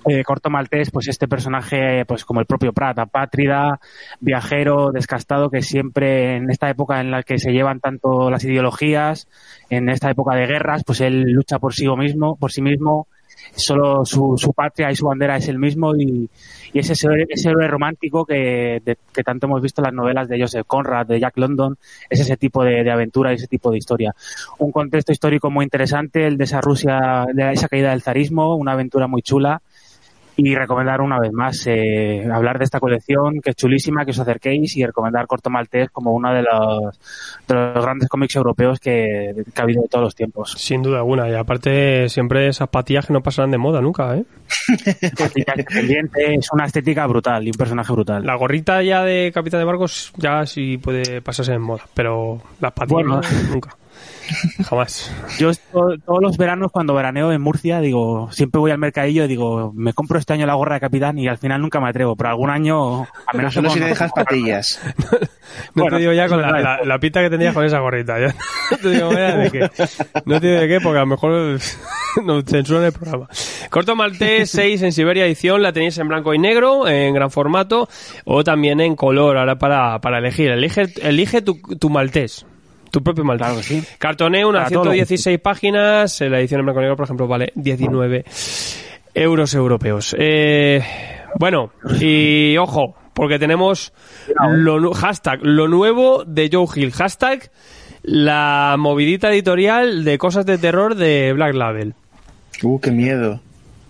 Eh, 0.05 0.23
Corto 0.23 0.49
Maltés, 0.49 0.89
pues 0.89 1.07
este 1.07 1.27
personaje, 1.27 2.05
pues 2.05 2.25
como 2.25 2.39
el 2.39 2.47
propio 2.47 2.73
Prat, 2.73 2.97
apátrida, 2.97 3.79
viajero, 4.19 4.91
descastado, 4.91 5.49
que 5.49 5.61
siempre 5.61 6.37
en 6.37 6.49
esta 6.49 6.69
época 6.69 6.99
en 6.99 7.11
la 7.11 7.21
que 7.21 7.37
se 7.37 7.51
llevan 7.51 7.79
tanto 7.79 8.31
las 8.31 8.43
ideologías, 8.43 9.27
en 9.69 9.89
esta 9.89 10.09
época 10.09 10.35
de 10.35 10.47
guerras, 10.47 10.83
pues 10.83 11.01
él 11.01 11.31
lucha 11.31 11.59
por 11.59 11.73
sí 11.73 11.87
mismo, 11.87 12.35
por 12.35 12.51
sí 12.51 12.63
mismo, 12.63 13.07
solo 13.55 14.05
su, 14.05 14.35
su 14.37 14.53
patria 14.53 14.91
y 14.91 14.95
su 14.95 15.05
bandera 15.05 15.37
es 15.37 15.47
el 15.47 15.59
mismo 15.59 15.95
y, 15.95 16.29
y 16.73 16.79
ese, 16.79 16.93
ese 16.93 17.49
héroe 17.49 17.67
romántico 17.67 18.25
que, 18.25 18.81
que 19.13 19.23
tanto 19.23 19.47
hemos 19.47 19.61
visto 19.61 19.81
en 19.81 19.85
las 19.85 19.93
novelas 19.93 20.27
de 20.27 20.39
Joseph 20.39 20.65
Conrad, 20.67 21.07
de 21.07 21.19
Jack 21.19 21.37
London, 21.37 21.77
es 22.09 22.19
ese 22.19 22.37
tipo 22.37 22.63
de, 22.63 22.83
de, 22.83 22.91
aventura 22.91 23.31
y 23.31 23.35
ese 23.35 23.47
tipo 23.47 23.71
de 23.71 23.77
historia. 23.77 24.15
Un 24.59 24.71
contexto 24.71 25.11
histórico 25.11 25.49
muy 25.49 25.63
interesante, 25.63 26.25
el 26.25 26.37
de 26.37 26.43
esa 26.45 26.61
Rusia, 26.61 27.25
de 27.33 27.53
esa 27.53 27.67
caída 27.67 27.91
del 27.91 28.01
zarismo, 28.01 28.55
una 28.55 28.73
aventura 28.73 29.07
muy 29.07 29.21
chula 29.21 29.61
y 30.37 30.55
recomendar 30.55 31.01
una 31.01 31.19
vez 31.19 31.31
más 31.31 31.65
eh, 31.67 32.27
hablar 32.31 32.57
de 32.57 32.65
esta 32.65 32.79
colección 32.79 33.41
que 33.41 33.51
es 33.51 33.55
chulísima, 33.55 34.05
que 34.05 34.11
os 34.11 34.19
acerquéis 34.19 34.75
y 34.77 34.85
recomendar 34.85 35.27
Corto 35.27 35.49
Maltés 35.49 35.89
como 35.91 36.11
uno 36.11 36.33
de 36.33 36.41
los, 36.41 36.99
de 37.47 37.55
los 37.55 37.83
grandes 37.83 38.09
cómics 38.09 38.35
europeos 38.35 38.79
que, 38.79 39.43
que, 39.53 39.61
ha 39.61 39.63
habido 39.63 39.81
de 39.83 39.87
todos 39.87 40.05
los 40.05 40.15
tiempos. 40.15 40.53
Sin 40.57 40.81
duda 40.81 40.97
alguna, 40.97 41.29
y 41.29 41.35
aparte 41.35 42.09
siempre 42.09 42.47
esas 42.47 42.69
patillas 42.69 43.05
que 43.05 43.13
no 43.13 43.21
pasarán 43.21 43.51
de 43.51 43.57
moda 43.57 43.81
nunca, 43.81 44.15
¿eh? 44.15 44.23
es 46.15 46.49
una 46.53 46.65
estética 46.65 47.05
brutal 47.07 47.45
y 47.45 47.47
un 47.47 47.57
personaje 47.57 47.91
brutal. 47.93 48.25
La 48.25 48.35
gorrita 48.35 48.81
ya 48.81 49.03
de 49.03 49.31
Capitán 49.33 49.59
de 49.59 49.65
Barcos 49.65 50.13
ya 50.17 50.45
sí 50.45 50.77
puede 50.77 51.21
pasarse 51.21 51.53
en 51.53 51.61
moda, 51.61 51.83
pero 51.93 52.41
las 52.59 52.71
patillas 52.71 53.05
bueno, 53.05 53.21
nunca. 53.49 53.75
Jamás. 54.69 55.11
Yo 55.37 55.51
todos 55.71 56.21
los 56.21 56.37
veranos 56.37 56.71
cuando 56.71 56.93
veraneo 56.93 57.31
en 57.31 57.41
Murcia, 57.41 57.79
digo, 57.79 58.29
siempre 58.31 58.59
voy 58.59 58.71
al 58.71 58.77
mercadillo 58.77 59.25
y 59.25 59.27
digo, 59.27 59.71
me 59.75 59.93
compro 59.93 60.19
este 60.19 60.33
año 60.33 60.45
la 60.45 60.53
gorra 60.53 60.75
de 60.75 60.81
capitán 60.81 61.17
y 61.17 61.27
al 61.27 61.37
final 61.37 61.61
nunca 61.61 61.79
me 61.79 61.89
atrevo, 61.89 62.15
pero 62.15 62.29
algún 62.29 62.49
año... 62.49 63.03
A 63.03 63.35
menos 63.35 63.53
solo 63.53 63.69
si 63.69 63.79
le 63.79 63.87
dejas 63.87 64.11
patillas. 64.13 64.79
no, 64.97 65.17
no 65.75 65.83
bueno, 65.83 65.97
te 65.97 66.01
digo 66.01 66.13
ya 66.13 66.27
con 66.27 66.41
la, 66.41 66.51
la, 66.51 66.79
la, 66.83 66.99
pita 66.99 67.21
que 67.21 67.29
tenías 67.29 67.53
con 67.53 67.65
esa 67.65 67.79
gorrita. 67.79 68.19
Ya. 68.19 68.35
No 68.71 68.77
te 68.77 68.89
digo 68.89 69.09
mira, 69.09 69.35
de 69.35 69.51
qué. 69.51 69.69
No 70.25 70.39
te 70.39 70.47
digo 70.47 70.61
de 70.61 70.67
qué 70.69 70.79
porque 70.79 70.97
a 70.97 71.01
lo 71.01 71.07
mejor 71.07 71.59
nos 72.23 72.45
censuran 72.45 72.85
el 72.85 72.93
programa. 72.93 73.27
Corto 73.69 73.97
Maltés 73.97 74.49
6 74.49 74.81
en 74.83 74.91
Siberia 74.93 75.25
edición, 75.25 75.61
la 75.61 75.73
tenéis 75.73 75.97
en 75.97 76.07
blanco 76.07 76.33
y 76.33 76.39
negro, 76.39 76.87
en 76.87 77.13
gran 77.13 77.31
formato, 77.31 77.89
o 78.23 78.45
también 78.45 78.79
en 78.79 78.95
color, 78.95 79.37
ahora 79.37 79.57
para, 79.57 79.99
para 79.99 80.19
elegir. 80.19 80.51
Elige, 80.51 80.83
elige 81.01 81.41
tu, 81.41 81.59
tu 81.79 81.89
maltés. 81.89 82.45
Tu 82.91 83.01
propio 83.01 83.23
maltés. 83.23 83.47
Claro 83.47 83.63
sí. 83.63 83.83
Cartoné, 83.97 84.45
unas 84.45 84.67
116 84.67 85.39
páginas, 85.39 86.19
la 86.21 86.39
edición 86.39 86.59
en 86.59 86.65
blanco 86.65 86.81
y 86.81 86.83
negro, 86.83 86.97
por 86.97 87.05
ejemplo, 87.05 87.27
vale 87.27 87.51
19 87.55 88.25
euros 89.13 89.53
europeos. 89.53 90.15
Eh, 90.19 90.83
bueno, 91.39 91.71
y 91.99 92.57
ojo, 92.57 92.95
porque 93.13 93.39
tenemos 93.39 93.93
lo, 94.49 94.93
hashtag 94.93 95.39
lo 95.43 95.67
nuevo 95.67 96.23
de 96.25 96.49
Joe 96.51 96.67
Hill, 96.75 96.91
hashtag 96.91 97.51
la 98.03 98.75
movidita 98.77 99.31
editorial 99.31 100.03
de 100.03 100.17
cosas 100.17 100.45
de 100.45 100.57
terror 100.57 100.95
de 100.95 101.33
Black 101.33 101.53
Label. 101.53 101.93
Uh, 102.63 102.79
qué 102.79 102.91
miedo. 102.91 103.39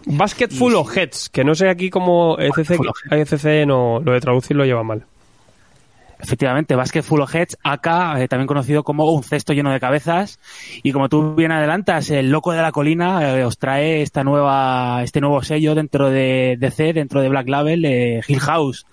Basket 0.06 0.49
Full 0.49 0.76
of 0.76 0.95
Heads, 0.95 1.30
que 1.30 1.43
no 1.43 1.56
sé 1.56 1.70
aquí 1.70 1.89
cómo 1.89 2.38
ECC, 2.39 2.80
ECC 3.12 3.66
no, 3.68 4.02
lo 4.04 4.14
de 4.14 4.20
traducir 4.20 4.58
lo 4.58 4.66
lleva 4.66 4.84
mal. 4.84 5.06
Efectivamente, 6.22 6.76
Basket 6.76 7.01
Full 7.01 7.22
of 7.22 7.34
Heads, 7.34 7.57
acá 7.63 8.22
eh, 8.22 8.28
también 8.28 8.47
conocido 8.47 8.84
como 8.84 9.11
un 9.11 9.24
cesto 9.24 9.53
lleno 9.53 9.72
de 9.72 9.80
cabezas. 9.80 10.39
Y 10.84 10.91
como 10.91 11.09
tú 11.09 11.34
bien 11.34 11.51
adelantas, 11.51 12.09
el 12.11 12.30
loco 12.30 12.51
de 12.51 12.61
la 12.61 12.72
colina 12.72 13.38
eh, 13.38 13.43
os 13.43 13.57
trae 13.57 14.03
esta 14.03 14.24
nueva, 14.24 15.01
este 15.03 15.19
nuevo 15.19 15.41
sello 15.41 15.74
dentro 15.74 16.11
de 16.11 16.57
DC, 16.59 16.93
dentro 16.93 17.22
de 17.22 17.30
Black 17.30 17.49
Label, 17.49 17.86
eh, 17.86 18.22
Hill 18.28 18.39
House, 18.39 18.86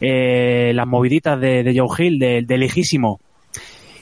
las 0.00 0.86
moviditas 0.86 1.38
de, 1.38 1.62
de, 1.62 1.78
Joe 1.78 1.88
Hill, 1.98 2.18
de 2.18 2.58
lejísimo. 2.58 3.20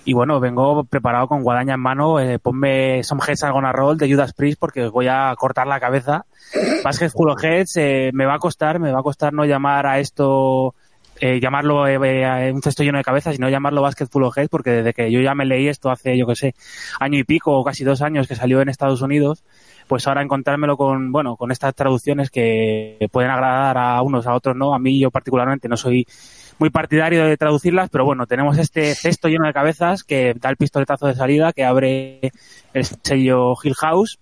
Y 0.05 0.13
bueno, 0.15 0.41
vengo 0.41 0.85
preparado 0.85 1.29
con 1.29 1.43
guadaña 1.43 1.75
en 1.75 1.81
mano. 1.81 2.17
ponme 2.43 3.03
Some 3.05 3.23
Heads 3.27 3.43
are 3.45 3.73
roll 3.73 3.99
de 3.99 4.11
Judas 4.11 4.33
Priest 4.33 4.59
porque 4.59 4.85
os 4.85 4.93
voy 4.93 5.09
a 5.09 5.35
cortar 5.37 5.67
la 5.67 5.81
cabeza. 5.81 6.25
Basket 6.83 7.11
Full 7.11 7.31
of 7.31 7.45
Heads 7.45 8.13
me 8.13 8.25
va 8.25 8.35
a 8.35 8.39
costar, 8.39 8.79
me 8.79 8.93
va 8.93 9.01
a 9.01 9.03
costar 9.03 9.33
no 9.33 9.45
llamar 9.45 9.87
a 9.87 9.99
esto 9.99 10.75
eh, 11.21 11.39
llamarlo 11.39 11.87
eh, 11.87 12.53
un 12.53 12.63
cesto 12.63 12.83
lleno 12.83 12.99
de 12.99 13.05
cabezas, 13.05 13.35
sino 13.35 13.49
llamarlo 13.49 13.83
Basket 13.83 14.07
Full 14.07 14.25
of 14.25 14.37
Heads, 14.37 14.49
porque 14.49 14.71
desde 14.71 14.95
que 14.95 15.13
yo 15.13 15.21
ya 15.21 15.35
me 15.35 15.45
leí 15.45 15.69
esto 15.69 15.91
hace, 15.91 16.17
yo 16.17 16.27
que 16.27 16.35
sé, 16.35 16.55
año 16.99 17.19
y 17.19 17.25
pico 17.25 17.53
o 17.53 17.63
casi 17.63 17.85
dos 17.85 18.01
años 18.01 18.27
que 18.27 18.37
salió 18.37 18.61
en 18.63 18.71
Estados 18.71 19.03
Unidos, 19.03 19.45
pues 19.87 20.07
ahora 20.07 20.23
encontrármelo 20.23 20.77
con, 20.77 21.13
bueno, 21.13 21.37
con 21.37 21.51
estas 21.51 21.75
traducciones 21.75 22.31
que 22.31 22.97
pueden 23.13 23.31
agradar 23.31 23.77
a 23.77 24.01
unos, 24.03 24.27
a 24.27 24.35
otros 24.35 24.57
no. 24.57 24.75
A 24.75 24.79
mí 24.79 24.99
yo 24.99 25.11
particularmente 25.11 25.69
no 25.69 25.77
soy 25.77 26.07
muy 26.59 26.71
partidario 26.71 27.25
de 27.25 27.37
traducirlas, 27.37 27.91
pero 27.91 28.05
bueno, 28.05 28.27
tenemos 28.27 28.57
este 28.57 28.95
cesto 28.95 29.29
lleno 29.29 29.47
de 29.47 29.53
cabezas 29.53 30.05
que 30.05 30.35
da 30.35 30.49
el 30.49 30.57
pistoletazo 30.57 31.07
de 31.07 31.15
salida, 31.15 31.53
que 31.53 31.65
abre 31.65 32.33
el 32.73 32.85
sello 32.85 33.55
Hill 33.63 33.75
House. 33.75 34.19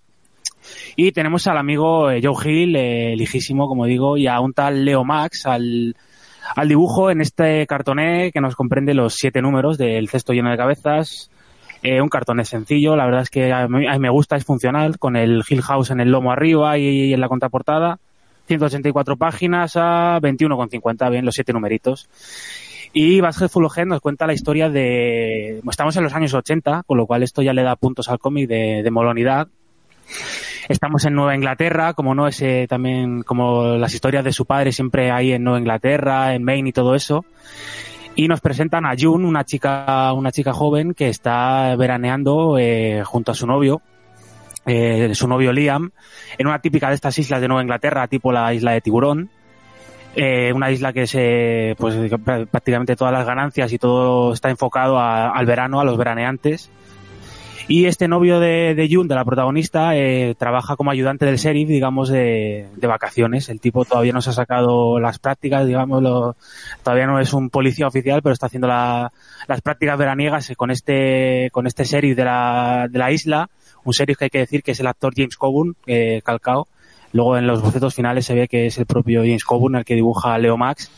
Y 0.95 1.11
tenemos 1.11 1.47
al 1.47 1.57
amigo 1.57 2.11
eh, 2.11 2.19
Joe 2.21 2.35
Hill, 2.43 2.75
eh, 2.75 3.15
lijísimo, 3.15 3.67
como 3.67 3.85
digo, 3.85 4.17
y 4.17 4.27
a 4.27 4.39
un 4.39 4.53
tal 4.53 4.83
Leo 4.83 5.03
Max, 5.03 5.45
al, 5.45 5.95
al 6.55 6.67
dibujo 6.67 7.11
en 7.11 7.21
este 7.21 7.65
cartoné 7.67 8.31
que 8.31 8.41
nos 8.41 8.55
comprende 8.55 8.93
los 8.93 9.15
siete 9.15 9.41
números 9.41 9.77
del 9.77 10.09
cesto 10.09 10.33
lleno 10.33 10.49
de 10.49 10.57
cabezas. 10.57 11.29
Eh, 11.81 12.01
un 12.01 12.09
cartoné 12.09 12.43
sencillo, 12.43 12.95
la 12.95 13.05
verdad 13.05 13.21
es 13.21 13.29
que 13.29 13.53
a 13.53 13.67
mí, 13.67 13.85
me 13.99 14.09
gusta, 14.09 14.35
es 14.35 14.43
funcional, 14.43 14.99
con 14.99 15.15
el 15.15 15.43
Hill 15.47 15.61
House 15.61 15.91
en 15.91 16.01
el 16.01 16.11
lomo 16.11 16.31
arriba 16.31 16.77
y, 16.77 17.13
en 17.13 17.21
la 17.21 17.29
contraportada. 17.29 17.99
184 18.47 19.15
páginas 19.15 19.75
a 19.75 20.19
21,50, 20.19 21.11
bien, 21.11 21.23
los 21.23 21.35
siete 21.35 21.53
numeritos. 21.53 22.09
Y 22.91 23.21
of 23.21 23.77
Head 23.77 23.85
nos 23.85 24.01
cuenta 24.01 24.25
la 24.25 24.33
historia 24.33 24.69
de... 24.69 25.61
Estamos 25.69 25.95
en 25.95 26.03
los 26.03 26.15
años 26.15 26.33
80, 26.33 26.83
con 26.87 26.97
lo 26.97 27.05
cual 27.05 27.21
esto 27.21 27.43
ya 27.43 27.53
le 27.53 27.61
da 27.61 27.75
puntos 27.75 28.09
al 28.09 28.17
cómic 28.17 28.49
de, 28.49 28.81
de 28.83 28.91
molonidad. 28.91 29.47
Estamos 30.69 31.03
en 31.05 31.15
Nueva 31.15 31.33
Inglaterra, 31.33 31.95
como 31.95 32.13
no 32.13 32.27
ese 32.27 32.67
también, 32.67 33.23
como 33.23 33.75
las 33.77 33.91
historias 33.95 34.23
de 34.23 34.31
su 34.31 34.45
padre 34.45 34.71
siempre 34.71 35.09
hay 35.09 35.31
en 35.31 35.43
Nueva 35.43 35.57
Inglaterra, 35.57 36.35
en 36.35 36.43
Maine 36.43 36.69
y 36.69 36.71
todo 36.71 36.93
eso. 36.93 37.25
Y 38.13 38.27
nos 38.27 38.39
presentan 38.39 38.85
a 38.85 38.93
June, 38.95 39.27
una 39.27 39.43
chica, 39.45 40.13
una 40.13 40.31
chica 40.31 40.53
joven 40.53 40.93
que 40.93 41.09
está 41.09 41.75
veraneando 41.75 42.59
eh, 42.59 43.01
junto 43.03 43.31
a 43.31 43.35
su 43.35 43.47
novio, 43.47 43.81
eh, 44.67 45.09
su 45.15 45.27
novio 45.27 45.51
Liam, 45.51 45.89
en 46.37 46.45
una 46.45 46.59
típica 46.59 46.89
de 46.89 46.95
estas 46.95 47.17
islas 47.17 47.41
de 47.41 47.47
Nueva 47.47 47.63
Inglaterra, 47.63 48.07
tipo 48.07 48.31
la 48.31 48.53
isla 48.53 48.73
de 48.73 48.81
Tiburón. 48.81 49.31
Eh, 50.15 50.53
una 50.53 50.69
isla 50.69 50.93
que 50.93 51.07
se, 51.07 51.75
pues 51.79 51.95
prácticamente 52.51 52.95
todas 52.95 53.13
las 53.13 53.25
ganancias 53.25 53.73
y 53.73 53.79
todo 53.79 54.33
está 54.33 54.51
enfocado 54.51 54.99
al 54.99 55.45
verano, 55.47 55.79
a 55.79 55.83
los 55.83 55.97
veraneantes. 55.97 56.69
Y 57.69 57.85
este 57.85 58.07
novio 58.07 58.39
de, 58.39 58.73
de 58.73 58.89
Jun, 58.91 59.07
de 59.07 59.13
la 59.13 59.23
protagonista, 59.23 59.95
eh, 59.95 60.33
trabaja 60.35 60.75
como 60.75 60.89
ayudante 60.89 61.27
del 61.27 61.37
sheriff, 61.37 61.67
digamos, 61.69 62.09
de, 62.09 62.65
vacaciones. 62.81 63.47
El 63.47 63.59
tipo 63.59 63.85
todavía 63.85 64.11
no 64.11 64.23
se 64.23 64.31
ha 64.31 64.33
sacado 64.33 64.99
las 64.99 65.19
prácticas, 65.19 65.67
digamos, 65.67 66.01
lo, 66.01 66.35
todavía 66.81 67.05
no 67.05 67.19
es 67.19 67.31
un 67.31 67.51
policía 67.51 67.85
oficial, 67.85 68.23
pero 68.23 68.33
está 68.33 68.47
haciendo 68.47 68.67
la, 68.67 69.11
las 69.47 69.61
prácticas 69.61 69.99
veraniegas 69.99 70.51
con 70.57 70.71
este, 70.71 71.49
con 71.51 71.67
este 71.67 71.83
sheriff 71.83 72.17
de 72.17 72.25
la, 72.25 72.87
de 72.89 72.97
la 72.97 73.11
isla. 73.11 73.51
Un 73.83 73.93
sheriff 73.93 74.17
que 74.17 74.23
hay 74.25 74.31
que 74.31 74.39
decir 74.39 74.63
que 74.63 74.71
es 74.71 74.79
el 74.79 74.87
actor 74.87 75.13
James 75.15 75.37
Coburn, 75.37 75.75
eh, 75.85 76.23
calcao. 76.25 76.67
Luego 77.13 77.37
en 77.37 77.45
los 77.45 77.61
bocetos 77.61 77.93
finales 77.93 78.25
se 78.25 78.33
ve 78.33 78.47
que 78.47 78.65
es 78.65 78.79
el 78.79 78.87
propio 78.87 79.21
James 79.21 79.45
Coburn 79.45 79.75
el 79.75 79.85
que 79.85 79.93
dibuja 79.93 80.33
a 80.33 80.39
Leo 80.39 80.57
Max. 80.57 80.89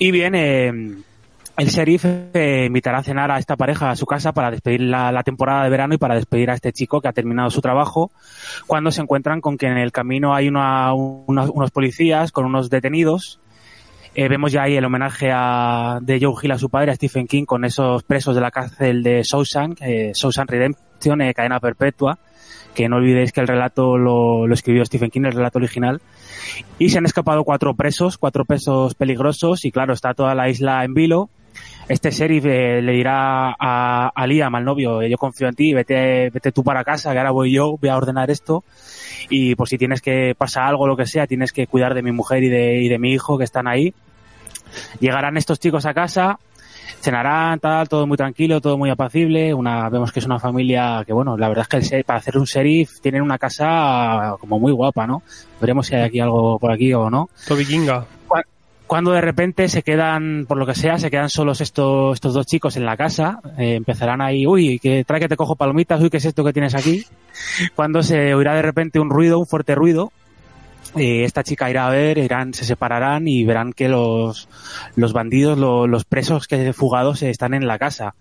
Y 0.00 0.10
bien, 0.10 0.34
eh, 0.34 0.72
el 1.56 1.68
sheriff 1.68 2.04
eh, 2.04 2.64
invitará 2.66 2.98
a 2.98 3.02
cenar 3.02 3.30
a 3.30 3.38
esta 3.38 3.56
pareja 3.56 3.90
a 3.90 3.96
su 3.96 4.04
casa 4.04 4.32
para 4.32 4.50
despedir 4.50 4.82
la, 4.82 5.22
temporada 5.22 5.64
de 5.64 5.70
verano 5.70 5.94
y 5.94 5.98
para 5.98 6.14
despedir 6.14 6.50
a 6.50 6.54
este 6.54 6.72
chico 6.72 7.00
que 7.00 7.08
ha 7.08 7.12
terminado 7.12 7.50
su 7.50 7.60
trabajo, 7.60 8.10
cuando 8.66 8.90
se 8.90 9.00
encuentran 9.00 9.40
con 9.40 9.56
que 9.56 9.66
en 9.66 9.78
el 9.78 9.90
camino 9.90 10.34
hay 10.34 10.48
una, 10.48 10.92
unos 10.92 11.70
policías 11.70 12.30
con 12.30 12.44
unos 12.44 12.68
detenidos. 12.68 13.40
Eh, 14.14 14.28
vemos 14.28 14.50
ya 14.50 14.62
ahí 14.62 14.76
el 14.76 14.84
homenaje 14.84 15.30
a, 15.32 15.98
de 16.00 16.18
Joe 16.20 16.34
Hill 16.42 16.52
a 16.52 16.58
su 16.58 16.70
padre, 16.70 16.90
a 16.90 16.94
Stephen 16.94 17.26
King, 17.26 17.44
con 17.44 17.64
esos 17.64 18.02
presos 18.02 18.34
de 18.34 18.40
la 18.40 18.50
cárcel 18.50 19.02
de 19.02 19.22
Shawshank, 19.22 19.78
eh, 19.82 20.12
Shawshank 20.14 20.50
Redemption, 20.50 21.20
eh, 21.20 21.34
cadena 21.34 21.60
perpetua, 21.60 22.18
que 22.74 22.88
no 22.88 22.96
olvidéis 22.96 23.32
que 23.32 23.40
el 23.42 23.46
relato 23.46 23.98
lo, 23.98 24.46
lo 24.46 24.54
escribió 24.54 24.84
Stephen 24.86 25.10
King, 25.10 25.24
el 25.24 25.32
relato 25.32 25.58
original. 25.58 26.00
Y 26.78 26.88
se 26.88 26.98
han 26.98 27.04
escapado 27.04 27.44
cuatro 27.44 27.74
presos, 27.74 28.16
cuatro 28.16 28.46
presos 28.46 28.94
peligrosos, 28.94 29.66
y 29.66 29.70
claro, 29.70 29.92
está 29.92 30.14
toda 30.14 30.34
la 30.34 30.48
isla 30.48 30.82
en 30.84 30.94
vilo 30.94 31.28
este 31.88 32.10
sheriff 32.10 32.44
eh, 32.46 32.82
le 32.82 32.92
dirá 32.92 33.54
a, 33.58 34.10
a 34.14 34.26
Liam, 34.26 34.54
al 34.54 34.64
novio, 34.64 35.02
yo 35.02 35.16
confío 35.16 35.48
en 35.48 35.54
ti, 35.54 35.72
vete, 35.72 36.30
vete 36.30 36.50
tú 36.52 36.64
para 36.64 36.82
casa, 36.82 37.12
que 37.12 37.18
ahora 37.18 37.30
voy 37.30 37.52
yo, 37.52 37.76
voy 37.80 37.90
a 37.90 37.96
ordenar 37.96 38.30
esto 38.30 38.64
y 39.28 39.54
por 39.54 39.68
si 39.68 39.78
tienes 39.78 40.00
que 40.00 40.34
pasar 40.36 40.64
algo, 40.64 40.86
lo 40.86 40.96
que 40.96 41.06
sea, 41.06 41.26
tienes 41.26 41.52
que 41.52 41.66
cuidar 41.66 41.94
de 41.94 42.02
mi 42.02 42.12
mujer 42.12 42.42
y 42.42 42.88
de, 42.88 42.98
mi 42.98 43.12
hijo 43.12 43.38
que 43.38 43.44
están 43.44 43.68
ahí. 43.68 43.94
Llegarán 45.00 45.36
estos 45.36 45.60
chicos 45.60 45.86
a 45.86 45.94
casa, 45.94 46.38
cenarán, 47.00 47.60
tal, 47.60 47.88
todo 47.88 48.06
muy 48.06 48.16
tranquilo, 48.16 48.60
todo 48.60 48.76
muy 48.76 48.90
apacible. 48.90 49.54
Una, 49.54 49.88
vemos 49.88 50.12
que 50.12 50.20
es 50.20 50.26
una 50.26 50.38
familia 50.38 51.02
que, 51.06 51.12
bueno, 51.12 51.36
la 51.36 51.48
verdad 51.48 51.66
es 51.70 51.90
que 51.90 51.96
el 51.96 52.04
para 52.04 52.18
hacer 52.18 52.36
un 52.36 52.44
sheriff 52.44 53.00
tienen 53.00 53.22
una 53.22 53.38
casa 53.38 54.36
como 54.40 54.58
muy 54.58 54.72
guapa, 54.72 55.06
¿no? 55.06 55.22
Veremos 55.60 55.86
si 55.86 55.94
hay 55.94 56.02
aquí 56.02 56.20
algo 56.20 56.58
por 56.58 56.72
aquí 56.72 56.92
o 56.92 57.08
no. 57.10 57.30
Toby 57.46 57.64
Kinga. 57.64 58.06
Cuando 58.86 59.10
de 59.12 59.20
repente 59.20 59.68
se 59.68 59.82
quedan, 59.82 60.44
por 60.46 60.58
lo 60.58 60.64
que 60.66 60.74
sea, 60.76 60.96
se 60.98 61.10
quedan 61.10 61.28
solos 61.28 61.60
estos, 61.60 62.14
estos 62.14 62.34
dos 62.34 62.46
chicos 62.46 62.76
en 62.76 62.84
la 62.86 62.96
casa, 62.96 63.40
eh, 63.58 63.74
empezarán 63.74 64.20
ahí, 64.20 64.46
uy, 64.46 64.78
que 64.78 65.04
trae 65.04 65.18
que 65.20 65.28
te 65.28 65.36
cojo 65.36 65.56
palomitas, 65.56 66.00
uy, 66.00 66.08
¿qué 66.08 66.18
es 66.18 66.24
esto 66.24 66.44
que 66.44 66.52
tienes 66.52 66.74
aquí? 66.74 67.04
Cuando 67.74 68.02
se 68.04 68.32
oirá 68.34 68.54
de 68.54 68.62
repente 68.62 69.00
un 69.00 69.10
ruido, 69.10 69.40
un 69.40 69.46
fuerte 69.46 69.74
ruido, 69.74 70.12
eh, 70.94 71.24
esta 71.24 71.42
chica 71.42 71.68
irá 71.68 71.88
a 71.88 71.90
ver, 71.90 72.16
irán, 72.18 72.54
se 72.54 72.64
separarán 72.64 73.26
y 73.26 73.44
verán 73.44 73.72
que 73.72 73.88
los, 73.88 74.48
los 74.94 75.12
bandidos, 75.12 75.58
lo- 75.58 75.88
los 75.88 76.04
presos 76.04 76.46
que 76.46 76.72
fugados 76.72 77.22
están 77.22 77.54
en 77.54 77.66
la 77.66 77.78
casa. 77.78 78.14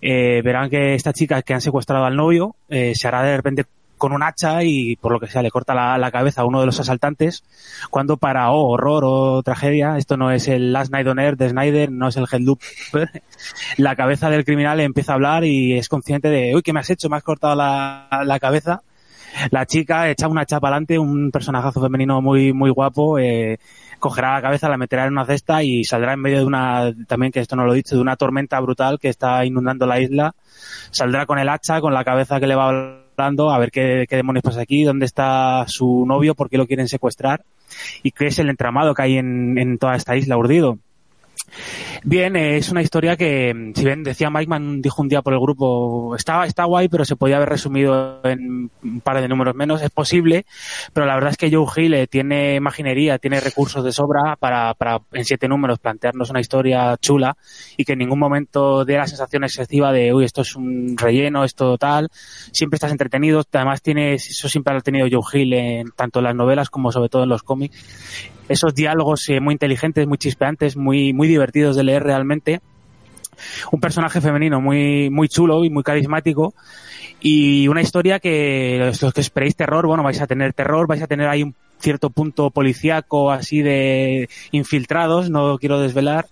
Eh, 0.00 0.40
verán 0.42 0.70
que 0.70 0.94
esta 0.94 1.12
chica 1.12 1.42
que 1.42 1.54
han 1.54 1.60
secuestrado 1.60 2.04
al 2.04 2.16
novio 2.16 2.56
eh, 2.68 2.92
se 2.94 3.06
hará 3.06 3.22
de 3.22 3.36
repente 3.36 3.64
con 3.98 4.12
un 4.12 4.22
hacha 4.22 4.62
y 4.62 4.96
por 4.96 5.12
lo 5.12 5.20
que 5.20 5.28
sea 5.28 5.42
le 5.42 5.50
corta 5.50 5.74
la, 5.74 6.10
cabeza 6.10 6.42
a 6.42 6.44
uno 6.44 6.60
de 6.60 6.66
los 6.66 6.78
asaltantes 6.78 7.44
cuando 7.90 8.16
para, 8.16 8.50
oh, 8.50 8.68
horror 8.68 9.04
o 9.06 9.42
tragedia, 9.42 9.96
esto 9.98 10.16
no 10.16 10.30
es 10.30 10.48
el 10.48 10.72
Last 10.72 10.92
Night 10.92 11.06
on 11.06 11.18
Earth 11.18 11.38
de 11.38 11.48
Snyder, 11.48 11.90
no 11.90 12.08
es 12.08 12.16
el 12.16 12.26
Headloop, 12.30 12.60
la 13.76 13.96
cabeza 13.96 14.30
del 14.30 14.44
criminal 14.44 14.80
empieza 14.80 15.12
a 15.12 15.14
hablar 15.16 15.44
y 15.44 15.74
es 15.74 15.88
consciente 15.88 16.28
de, 16.28 16.54
uy, 16.54 16.62
¿qué 16.62 16.72
me 16.72 16.80
has 16.80 16.90
hecho? 16.90 17.08
Me 17.08 17.16
has 17.16 17.22
cortado 17.22 17.54
la, 17.54 18.08
la 18.24 18.38
cabeza. 18.38 18.82
La 19.50 19.66
chica 19.66 20.08
echa 20.08 20.28
una 20.28 20.46
chapa 20.46 20.68
adelante, 20.68 20.98
un 20.98 21.30
personajazo 21.30 21.80
femenino 21.80 22.22
muy, 22.22 22.52
muy 22.52 22.70
guapo, 22.70 23.18
eh, 23.18 23.58
cogerá 23.98 24.34
la 24.34 24.42
cabeza, 24.42 24.68
la 24.68 24.76
meterá 24.76 25.06
en 25.06 25.12
una 25.12 25.26
cesta 25.26 25.62
y 25.62 25.84
saldrá 25.84 26.12
en 26.12 26.20
medio 26.20 26.38
de 26.38 26.44
una, 26.44 26.92
también 27.08 27.32
que 27.32 27.40
esto 27.40 27.56
no 27.56 27.64
lo 27.64 27.72
he 27.72 27.76
dicho, 27.76 27.96
de 27.96 28.00
una 28.00 28.16
tormenta 28.16 28.60
brutal 28.60 28.98
que 29.00 29.08
está 29.08 29.44
inundando 29.44 29.86
la 29.86 30.00
isla. 30.00 30.34
Saldrá 30.90 31.26
con 31.26 31.38
el 31.38 31.48
hacha, 31.48 31.80
con 31.80 31.94
la 31.94 32.04
cabeza 32.04 32.38
que 32.38 32.46
le 32.46 32.54
va 32.54 33.03
hablando, 33.16 33.50
a 33.50 33.58
ver 33.58 33.70
qué, 33.70 34.06
qué 34.08 34.16
demonios 34.16 34.42
pasa 34.42 34.60
aquí, 34.60 34.84
dónde 34.84 35.06
está 35.06 35.64
su 35.68 36.04
novio, 36.06 36.34
por 36.34 36.50
qué 36.50 36.58
lo 36.58 36.66
quieren 36.66 36.88
secuestrar 36.88 37.42
y 38.02 38.10
qué 38.10 38.26
es 38.26 38.38
el 38.38 38.50
entramado 38.50 38.94
que 38.94 39.02
hay 39.02 39.16
en, 39.18 39.58
en 39.58 39.78
toda 39.78 39.96
esta 39.96 40.16
isla 40.16 40.36
urdido. 40.36 40.78
Bien, 42.02 42.36
es 42.36 42.70
una 42.70 42.82
historia 42.82 43.16
que, 43.16 43.72
si 43.74 43.84
bien 43.84 44.02
decía 44.02 44.28
Mike 44.28 44.48
Man, 44.48 44.82
dijo 44.82 45.00
un 45.00 45.08
día 45.08 45.22
por 45.22 45.32
el 45.32 45.40
grupo, 45.40 46.14
está, 46.16 46.44
está 46.44 46.64
guay, 46.64 46.88
pero 46.88 47.04
se 47.04 47.16
podía 47.16 47.36
haber 47.36 47.48
resumido 47.48 48.20
en 48.24 48.70
un 48.82 49.00
par 49.00 49.20
de 49.20 49.28
números 49.28 49.54
menos, 49.54 49.80
es 49.80 49.90
posible, 49.90 50.44
pero 50.92 51.06
la 51.06 51.14
verdad 51.14 51.30
es 51.30 51.36
que 51.36 51.50
Joe 51.50 51.66
Hill 51.74 51.94
eh, 51.94 52.06
tiene 52.06 52.56
imaginería, 52.56 53.18
tiene 53.18 53.40
recursos 53.40 53.82
de 53.84 53.92
sobra 53.92 54.36
para, 54.36 54.74
para 54.74 55.00
en 55.12 55.24
siete 55.24 55.48
números 55.48 55.78
plantearnos 55.78 56.28
una 56.30 56.40
historia 56.40 56.96
chula 56.98 57.36
y 57.76 57.84
que 57.84 57.92
en 57.92 58.00
ningún 58.00 58.18
momento 58.18 58.84
dé 58.84 58.98
la 58.98 59.06
sensación 59.06 59.44
excesiva 59.44 59.92
de, 59.92 60.12
uy, 60.12 60.24
esto 60.24 60.42
es 60.42 60.56
un 60.56 60.96
relleno, 60.98 61.44
esto 61.44 61.78
tal, 61.78 62.10
siempre 62.52 62.76
estás 62.76 62.92
entretenido, 62.92 63.42
además 63.52 63.80
tienes, 63.80 64.28
eso 64.28 64.48
siempre 64.48 64.76
ha 64.76 64.80
tenido 64.80 65.06
Joe 65.10 65.40
Hill 65.40 65.52
en 65.54 65.90
tanto 65.92 66.18
en 66.18 66.24
las 66.24 66.34
novelas 66.34 66.68
como 66.68 66.92
sobre 66.92 67.08
todo 67.08 67.22
en 67.22 67.30
los 67.30 67.42
cómics, 67.42 67.82
esos 68.48 68.74
diálogos 68.74 69.28
eh, 69.28 69.40
muy 69.40 69.52
inteligentes, 69.52 70.06
muy 70.06 70.18
chispeantes, 70.18 70.76
muy, 70.76 71.12
muy 71.12 71.28
divertidos 71.28 71.76
de 71.76 71.84
leer 71.84 72.02
realmente. 72.02 72.60
Un 73.72 73.80
personaje 73.80 74.20
femenino 74.20 74.60
muy, 74.60 75.10
muy 75.10 75.28
chulo 75.28 75.64
y 75.64 75.70
muy 75.70 75.82
carismático. 75.82 76.54
Y 77.20 77.68
una 77.68 77.80
historia 77.80 78.20
que 78.20 78.92
los 79.00 79.14
que 79.14 79.20
esperéis 79.20 79.56
terror, 79.56 79.86
bueno, 79.86 80.02
vais 80.02 80.20
a 80.20 80.26
tener 80.26 80.52
terror, 80.52 80.86
vais 80.86 81.02
a 81.02 81.06
tener 81.06 81.28
ahí 81.28 81.42
un 81.42 81.54
cierto 81.78 82.10
punto 82.10 82.50
policíaco 82.50 83.30
así 83.30 83.62
de 83.62 84.28
infiltrados, 84.52 85.30
no 85.30 85.58
quiero 85.58 85.80
desvelar. 85.80 86.26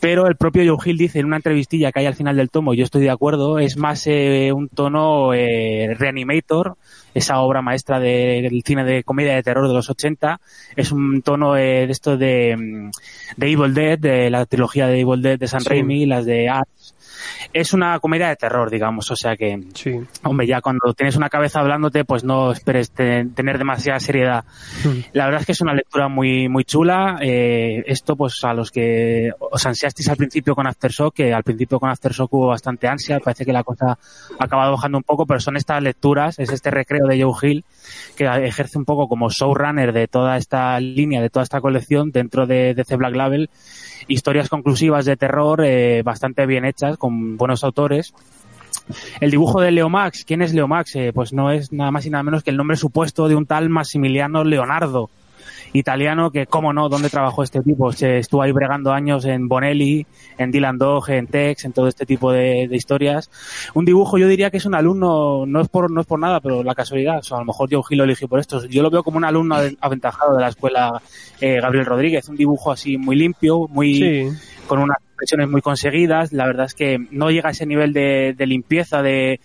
Pero 0.00 0.28
el 0.28 0.36
propio 0.36 0.62
Joe 0.76 0.90
Hill 0.90 0.96
dice 0.98 1.18
en 1.18 1.26
una 1.26 1.36
entrevistilla 1.36 1.90
que 1.90 2.00
hay 2.00 2.06
al 2.06 2.14
final 2.14 2.36
del 2.36 2.50
tomo, 2.50 2.72
yo 2.72 2.84
estoy 2.84 3.02
de 3.02 3.10
acuerdo, 3.10 3.58
es 3.58 3.76
más 3.76 4.06
eh, 4.06 4.52
un 4.52 4.68
tono 4.68 5.34
eh, 5.34 5.92
reanimator, 5.98 6.76
esa 7.14 7.40
obra 7.40 7.62
maestra 7.62 7.98
de- 7.98 8.40
del 8.42 8.62
cine 8.64 8.84
de 8.84 9.02
comedia 9.02 9.34
de 9.34 9.42
terror 9.42 9.66
de 9.66 9.74
los 9.74 9.90
80, 9.90 10.40
es 10.76 10.92
un 10.92 11.22
tono 11.22 11.56
eh, 11.56 11.86
de 11.86 11.92
esto 11.92 12.16
de, 12.16 12.56
mm, 12.56 12.90
de 13.38 13.50
Evil 13.50 13.74
Dead, 13.74 13.98
de 13.98 14.30
la 14.30 14.46
trilogía 14.46 14.86
de 14.86 15.00
Evil 15.00 15.20
Dead 15.20 15.38
de 15.38 15.48
San 15.48 15.62
Sí. 15.62 15.68
Raimi, 15.68 16.06
las 16.06 16.24
de 16.24 16.48
Ash. 16.48 16.62
Es 17.52 17.72
una 17.72 17.98
comedia 18.00 18.28
de 18.28 18.36
terror, 18.36 18.70
digamos, 18.70 19.10
o 19.10 19.16
sea 19.16 19.36
que, 19.36 19.60
Sí. 19.74 19.92
hombre, 20.24 20.46
ya 20.46 20.60
cuando 20.60 20.92
tienes 20.94 21.16
una 21.16 21.28
cabeza 21.28 21.60
hablándote, 21.60 22.04
pues 22.04 22.24
no 22.24 22.52
esperes 22.52 22.90
te- 22.90 23.24
tener 23.34 23.58
demasiada 23.58 24.00
seriedad. 24.00 24.44
La 25.12 25.24
verdad 25.26 25.40
es 25.40 25.46
que 25.46 25.52
es 25.52 25.60
una 25.60 25.74
lectura 25.74 26.08
muy 26.08 26.48
muy 26.48 26.64
chula. 26.64 27.18
Eh, 27.20 27.82
esto, 27.86 28.16
pues 28.16 28.42
a 28.44 28.52
los 28.54 28.70
que 28.70 29.30
os 29.38 29.64
ansiasteis 29.66 30.08
al 30.08 30.16
principio 30.16 30.54
con 30.54 30.66
Aftershock, 30.66 31.14
que 31.14 31.32
al 31.32 31.42
principio 31.42 31.78
con 31.80 31.90
Aftershock 31.90 32.32
hubo 32.34 32.48
bastante 32.48 32.88
ansia, 32.88 33.20
parece 33.20 33.44
que 33.44 33.52
la 33.52 33.62
cosa 33.64 33.98
ha 34.38 34.44
acabado 34.44 34.72
bajando 34.72 34.98
un 34.98 35.04
poco, 35.04 35.26
pero 35.26 35.40
son 35.40 35.56
estas 35.56 35.82
lecturas, 35.82 36.38
es 36.38 36.50
este 36.52 36.70
recreo 36.70 37.06
de 37.06 37.22
Joe 37.22 37.34
Hill 37.42 37.64
que 38.16 38.24
ejerce 38.46 38.78
un 38.78 38.84
poco 38.84 39.08
como 39.08 39.30
showrunner 39.30 39.92
de 39.92 40.08
toda 40.08 40.36
esta 40.36 40.78
línea, 40.80 41.20
de 41.20 41.30
toda 41.30 41.42
esta 41.42 41.60
colección 41.60 42.10
dentro 42.10 42.46
de 42.46 42.74
DC 42.74 42.96
Black 42.96 43.14
Label. 43.14 43.50
Historias 44.06 44.48
conclusivas 44.48 45.04
de 45.04 45.16
terror 45.16 45.64
eh, 45.64 46.02
bastante 46.02 46.46
bien 46.46 46.64
hechas, 46.64 46.96
con 46.96 47.36
buenos 47.36 47.64
autores. 47.64 48.14
El 49.20 49.30
dibujo 49.30 49.60
de 49.60 49.70
Leo 49.70 49.88
Max, 49.88 50.24
¿quién 50.26 50.42
es 50.42 50.54
Leo 50.54 50.68
Max? 50.68 50.94
Eh, 50.96 51.12
pues 51.14 51.32
no 51.32 51.50
es 51.50 51.72
nada 51.72 51.90
más 51.90 52.06
y 52.06 52.10
nada 52.10 52.22
menos 52.22 52.42
que 52.42 52.50
el 52.50 52.56
nombre 52.56 52.76
supuesto 52.76 53.28
de 53.28 53.34
un 53.34 53.46
tal 53.46 53.68
Massimiliano 53.68 54.44
Leonardo, 54.44 55.10
italiano 55.72 56.30
que, 56.30 56.46
cómo 56.46 56.72
no, 56.72 56.88
¿dónde 56.88 57.10
trabajó 57.10 57.42
este 57.42 57.60
tipo? 57.62 57.92
Se 57.92 58.18
estuvo 58.18 58.42
ahí 58.42 58.52
bregando 58.52 58.92
años 58.92 59.24
en 59.24 59.48
Bonelli, 59.48 60.06
en 60.38 60.50
Dylan 60.50 60.78
Dog, 60.78 61.10
en 61.10 61.26
Tex, 61.26 61.64
en 61.64 61.72
todo 61.72 61.88
este 61.88 62.06
tipo 62.06 62.32
de, 62.32 62.68
de 62.68 62.76
historias. 62.76 63.30
Un 63.74 63.84
dibujo, 63.84 64.18
yo 64.18 64.28
diría 64.28 64.50
que 64.50 64.56
es 64.58 64.66
un 64.66 64.74
alumno, 64.74 65.44
no 65.46 65.60
es 65.60 65.68
por, 65.68 65.90
no 65.90 66.00
es 66.00 66.06
por 66.06 66.18
nada, 66.18 66.40
pero 66.40 66.62
la 66.62 66.74
casualidad, 66.74 67.18
o 67.18 67.22
sea, 67.22 67.36
a 67.38 67.40
lo 67.40 67.46
mejor 67.46 67.68
Joe 67.70 67.82
Hill 67.88 67.98
lo 67.98 68.04
eligió 68.04 68.28
por 68.28 68.40
esto. 68.40 68.64
Yo 68.66 68.82
lo 68.82 68.90
veo 68.90 69.02
como 69.02 69.18
un 69.18 69.24
alumno 69.24 69.56
aventajado 69.80 70.34
de 70.34 70.40
la 70.42 70.48
escuela 70.48 71.02
eh, 71.40 71.60
Gabriel 71.60 71.86
Rodríguez, 71.86 72.28
un 72.28 72.36
dibujo 72.36 72.72
así 72.72 72.96
muy 72.96 73.16
limpio, 73.16 73.66
muy, 73.68 73.94
Sí. 73.94 74.28
con 74.66 74.80
unas 74.80 74.98
expresiones 75.02 75.48
muy 75.48 75.60
conseguidas. 75.60 76.32
La 76.32 76.46
verdad 76.46 76.66
es 76.66 76.74
que 76.74 76.98
no 77.10 77.30
llega 77.30 77.48
a 77.48 77.52
ese 77.52 77.66
nivel 77.66 77.92
de, 77.92 78.34
de 78.36 78.46
limpieza, 78.46 79.02
de 79.02 79.40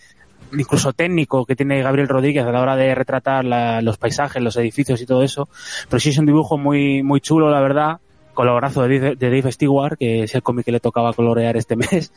incluso 0.58 0.92
técnico 0.92 1.44
que 1.46 1.56
tiene 1.56 1.82
Gabriel 1.82 2.08
Rodríguez 2.08 2.44
a 2.44 2.52
la 2.52 2.60
hora 2.60 2.76
de 2.76 2.94
retratar 2.94 3.44
la- 3.44 3.80
los 3.82 3.96
paisajes, 3.98 4.42
los 4.42 4.56
edificios 4.56 5.00
y 5.00 5.06
todo 5.06 5.22
eso. 5.22 5.48
Pero 5.88 6.00
sí 6.00 6.10
es 6.10 6.18
un 6.18 6.26
dibujo 6.26 6.58
muy, 6.58 7.02
muy 7.02 7.20
chulo, 7.20 7.50
la 7.50 7.60
verdad. 7.60 7.98
Colorazo 8.34 8.82
de 8.82 9.14
de 9.14 9.30
Dave 9.30 9.52
Stewart, 9.52 9.96
que 9.96 10.24
es 10.24 10.34
el 10.34 10.42
cómic 10.42 10.64
que 10.64 10.72
le 10.72 10.80
tocaba 10.80 11.12
colorear 11.12 11.56
este 11.56 11.76
mes. 11.76 12.12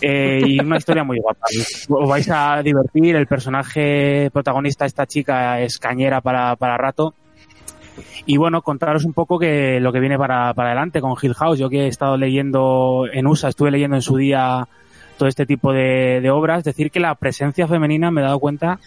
Eh, 0.00 0.40
y 0.46 0.60
una 0.60 0.78
historia 0.78 1.04
muy 1.04 1.18
guapa. 1.20 1.46
Os 1.88 2.08
vais 2.08 2.30
a 2.30 2.62
divertir. 2.62 3.14
El 3.16 3.26
personaje 3.26 4.30
protagonista, 4.32 4.86
esta 4.86 5.04
chica, 5.06 5.60
es 5.60 5.78
cañera 5.78 6.20
para, 6.22 6.56
para 6.56 6.78
rato. 6.78 7.14
Y 8.24 8.38
bueno, 8.38 8.62
contaros 8.62 9.04
un 9.04 9.12
poco 9.12 9.38
que 9.38 9.80
lo 9.80 9.92
que 9.92 10.00
viene 10.00 10.16
para, 10.16 10.54
para 10.54 10.70
adelante 10.70 11.00
con 11.02 11.14
Hill 11.20 11.34
House. 11.34 11.58
Yo 11.58 11.68
que 11.68 11.84
he 11.84 11.88
estado 11.88 12.16
leyendo 12.16 13.04
en 13.12 13.26
USA, 13.26 13.48
estuve 13.48 13.70
leyendo 13.70 13.96
en 13.96 14.02
su 14.02 14.16
día 14.16 14.66
todo 15.20 15.28
este 15.28 15.44
tipo 15.44 15.70
de, 15.72 16.20
de 16.22 16.30
obras, 16.30 16.64
decir 16.64 16.90
que 16.90 16.98
la 16.98 17.14
presencia 17.14 17.68
femenina, 17.68 18.10
me 18.10 18.22
he 18.22 18.24
dado 18.24 18.38
cuenta, 18.40 18.80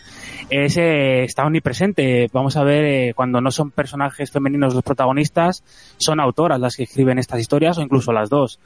es, 0.49 0.75
eh, 0.77 1.23
está 1.23 1.45
omnipresente. 1.45 2.27
Vamos 2.33 2.57
a 2.57 2.63
ver, 2.63 2.83
eh, 2.85 3.13
cuando 3.15 3.39
no 3.39 3.51
son 3.51 3.69
personajes 3.69 4.31
femeninos 4.31 4.73
los 4.73 4.81
protagonistas, 4.83 5.63
son 5.97 6.19
autoras 6.19 6.59
las 6.59 6.75
que 6.75 6.83
escriben 6.83 7.19
estas 7.19 7.39
historias 7.39 7.77
o 7.77 7.81
incluso 7.81 8.11
las 8.11 8.31
dos. 8.31 8.59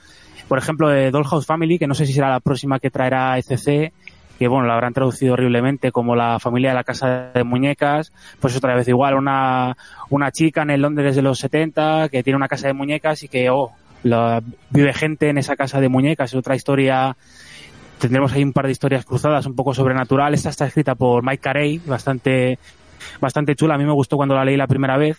Por 0.47 0.57
ejemplo, 0.57 0.87
de 0.87 1.11
Dollhouse 1.11 1.45
Family, 1.45 1.77
que 1.77 1.87
no 1.87 1.93
sé 1.93 2.05
si 2.05 2.13
será 2.13 2.29
la 2.29 2.39
próxima 2.39 2.79
que 2.79 2.89
traerá 2.89 3.37
ECC, 3.37 3.91
que 4.39 4.47
bueno, 4.47 4.65
la 4.65 4.75
habrán 4.75 4.93
traducido 4.93 5.33
horriblemente 5.33 5.91
como 5.91 6.15
la 6.15 6.39
familia 6.39 6.69
de 6.69 6.75
la 6.75 6.83
casa 6.85 7.31
de 7.33 7.43
muñecas, 7.43 8.13
pues 8.39 8.55
otra 8.55 8.75
vez 8.75 8.87
igual, 8.87 9.15
una, 9.15 9.75
una 10.09 10.31
chica 10.31 10.61
en 10.61 10.69
el 10.69 10.81
Londres 10.81 11.17
de 11.17 11.21
los 11.21 11.39
70 11.39 12.07
que 12.09 12.23
tiene 12.23 12.37
una 12.37 12.47
casa 12.47 12.67
de 12.67 12.73
muñecas 12.73 13.23
y 13.23 13.27
que, 13.27 13.49
oh, 13.49 13.71
la- 14.03 14.41
vive 14.69 14.93
gente 14.93 15.29
en 15.29 15.39
esa 15.39 15.55
casa 15.55 15.81
de 15.81 15.89
muñecas, 15.89 16.29
es 16.31 16.35
otra 16.35 16.55
historia 16.55 17.17
tendremos 17.99 18.31
ahí 18.33 18.43
un 18.43 18.53
par 18.53 18.65
de 18.65 18.71
historias 18.71 19.05
cruzadas 19.05 19.45
un 19.45 19.55
poco 19.55 19.73
sobrenatural. 19.73 20.33
Esta 20.33 20.49
está 20.49 20.65
escrita 20.65 20.95
por 20.95 21.23
Mike 21.23 21.41
Carey, 21.41 21.81
bastante, 21.85 22.59
bastante 23.19 23.55
chula. 23.55 23.75
A 23.75 23.77
mí 23.77 23.85
me 23.85 23.93
gustó 23.93 24.17
cuando 24.17 24.35
la 24.35 24.45
leí 24.45 24.57
la 24.57 24.67
primera 24.67 24.97
vez. 24.97 25.17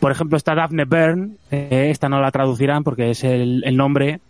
Por 0.00 0.12
ejemplo, 0.12 0.36
está 0.36 0.54
Daphne 0.54 0.84
Byrne, 0.84 1.30
eh, 1.50 1.88
esta 1.90 2.08
no 2.08 2.20
la 2.20 2.30
traducirán 2.30 2.84
porque 2.84 3.10
es 3.10 3.24
el, 3.24 3.62
el 3.64 3.76
nombre, 3.76 4.20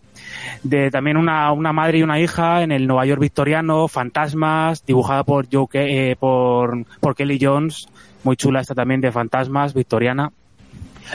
de 0.62 0.91
también 0.91 1.16
una, 1.16 1.53
una 1.53 1.72
madre 1.72 1.99
y 1.99 2.03
una 2.03 2.18
hija 2.18 2.62
en 2.62 2.72
el 2.72 2.87
Nueva 2.87 3.07
York 3.07 3.20
victoriano, 3.20 3.89
fantasmas, 3.89 4.85
dibujada 4.85 5.24
por, 5.24 5.47
Joe, 5.51 5.66
eh, 5.74 6.16
por, 6.18 6.85
por 7.01 7.14
Kelly 7.14 7.39
Jones, 7.41 7.89
muy 8.24 8.37
chula 8.37 8.61
esta 8.61 8.74
también 8.74 9.01
de 9.01 9.12
fantasmas, 9.12 9.74
victoriana. 9.74 10.33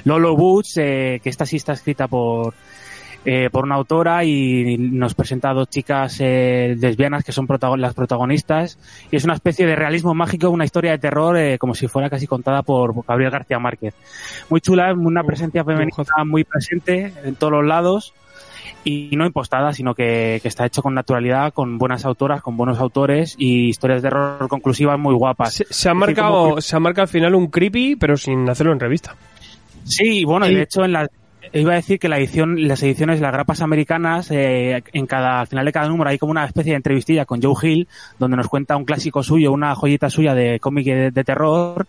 Lolo 0.06 0.34
Woods, 0.34 0.78
eh, 0.78 1.20
que 1.24 1.30
esta 1.30 1.46
sí 1.46 1.58
está 1.58 1.74
escrita 1.74 2.08
por 2.08 2.54
eh, 3.26 3.50
por 3.52 3.64
una 3.64 3.76
autora 3.76 4.24
y 4.24 4.78
nos 4.78 5.14
presenta 5.14 5.50
a 5.50 5.54
dos 5.54 5.70
chicas 5.70 6.18
eh, 6.20 6.76
lesbianas 6.78 7.24
que 7.24 7.32
son 7.32 7.48
protagon- 7.48 7.80
las 7.80 7.94
protagonistas 7.94 8.78
y 9.12 9.16
es 9.16 9.24
una 9.24 9.34
especie 9.34 9.66
de 9.66 9.76
realismo 9.76 10.14
mágico, 10.14 10.50
una 10.50 10.66
historia 10.66 10.92
de 10.92 10.98
terror 10.98 11.38
eh, 11.38 11.58
como 11.58 11.74
si 11.74 11.88
fuera 11.88 12.10
casi 12.10 12.28
contada 12.28 12.64
por 12.64 13.06
Gabriel 13.06 13.32
García 13.32 13.60
Márquez. 13.60 13.94
Muy 14.50 14.62
chula, 14.62 14.94
una 14.94 15.24
presencia 15.24 15.64
femenina 15.64 16.04
muy 16.26 16.44
presente 16.44 17.14
en 17.24 17.36
todos 17.36 17.54
los 17.54 17.66
lados 17.66 18.14
y 18.86 19.16
no 19.16 19.26
impostada, 19.26 19.72
sino 19.72 19.96
que, 19.96 20.40
que 20.42 20.48
está 20.50 20.66
hecho 20.66 20.82
con 20.82 20.94
naturalidad, 20.94 21.54
con 21.54 21.78
buenas 21.78 22.04
autoras, 22.04 22.42
con 22.42 22.58
buenos 22.58 22.80
autores 22.80 23.36
y 23.38 23.70
historias 23.70 24.02
de 24.02 24.10
terror 24.10 24.50
conclusivas 24.50 25.00
muy 25.00 25.14
guapas. 25.14 25.54
Se, 25.54 25.66
se 25.70 25.88
ha 25.88 25.94
como 25.94 26.06
marcado, 26.06 26.62
se 26.62 26.76
ha 26.76 26.80
marcado 26.80 27.04
al 27.04 27.10
final 27.10 27.36
un 27.36 27.48
creepy, 27.48 27.96
pero 27.96 28.18
sin 28.18 28.50
hacerlo 28.50 28.74
en 28.74 28.82
revista. 28.82 29.16
Sí, 29.86 30.26
bueno, 30.26 30.50
y 30.50 30.56
de 30.56 30.64
hecho 30.64 30.84
en 30.84 30.92
la 30.94 31.08
iba 31.52 31.74
a 31.74 31.76
decir 31.76 32.00
que 32.00 32.08
la 32.08 32.18
edición, 32.18 32.68
las 32.68 32.82
ediciones, 32.84 33.20
las 33.20 33.34
grapas 33.34 33.62
americanas, 33.62 34.32
eh, 34.32 34.84
en 34.94 35.06
cada, 35.06 35.42
al 35.42 35.48
final 35.48 35.66
de 35.66 35.72
cada 35.72 35.88
número 35.90 36.10
hay 36.10 36.18
como 36.18 36.32
una 36.32 36.46
especie 36.46 36.72
de 36.72 36.78
entrevistilla 36.78 37.26
con 37.26 37.42
Joe 37.42 37.56
Hill, 37.62 37.88
donde 38.20 38.38
nos 38.38 38.48
cuenta 38.48 38.78
un 38.78 38.86
clásico 38.86 39.24
suyo, 39.24 39.52
una 39.52 39.76
joyita 39.76 40.10
suya 40.10 40.34
de 40.34 40.60
cómic 40.60 40.86
de, 40.86 41.12
de 41.12 41.24
terror, 41.24 41.88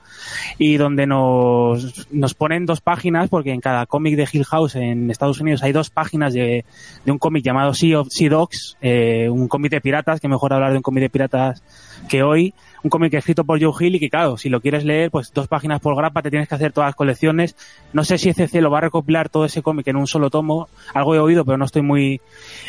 y 0.58 0.76
donde 0.76 1.06
nos, 1.06 2.08
nos 2.10 2.34
ponen 2.34 2.66
dos 2.66 2.80
páginas, 2.80 3.28
porque 3.28 3.52
en 3.52 3.60
cada 3.60 3.86
cómic 3.86 4.16
de 4.16 4.28
Hill 4.30 4.44
House 4.44 4.74
en 4.76 5.10
Estados 5.10 5.40
Unidos 5.40 5.62
hay 5.62 5.72
dos 5.72 5.90
páginas 5.90 6.34
de, 6.34 6.64
de 7.04 7.12
un 7.12 7.18
cómic 7.18 7.44
llamado 7.44 7.74
Sea 7.74 8.00
of 8.00 8.08
Sea 8.10 8.30
Dogs, 8.30 8.76
eh, 8.80 9.28
un 9.28 9.48
cómic 9.48 9.70
de 9.70 9.80
piratas, 9.80 10.20
que 10.20 10.28
mejor 10.28 10.52
hablar 10.52 10.72
de 10.72 10.78
un 10.78 10.82
cómic 10.82 11.02
de 11.02 11.10
piratas 11.10 11.62
que 12.08 12.22
hoy, 12.22 12.54
un 12.82 12.90
cómic 12.90 13.14
escrito 13.14 13.44
por 13.44 13.62
Joe 13.62 13.72
Hill 13.86 13.94
y 13.96 14.00
que 14.00 14.10
claro, 14.10 14.36
si 14.36 14.48
lo 14.48 14.60
quieres 14.60 14.84
leer, 14.84 15.10
pues 15.10 15.32
dos 15.32 15.48
páginas 15.48 15.80
por 15.80 15.96
grapa, 15.96 16.22
te 16.22 16.30
tienes 16.30 16.48
que 16.48 16.54
hacer 16.54 16.72
todas 16.72 16.88
las 16.88 16.94
colecciones. 16.94 17.56
No 17.92 18.04
sé 18.04 18.18
si 18.18 18.28
ECC 18.28 18.54
lo 18.56 18.70
va 18.70 18.78
a 18.78 18.82
recopilar 18.82 19.28
todo 19.28 19.44
ese 19.44 19.62
cómic 19.62 19.86
en 19.88 19.96
un 19.96 20.06
solo 20.06 20.30
tomo, 20.30 20.68
algo 20.92 21.14
he 21.14 21.18
oído, 21.18 21.44
pero 21.44 21.56
no 21.56 21.64
estoy 21.64 21.82
muy, 21.82 22.20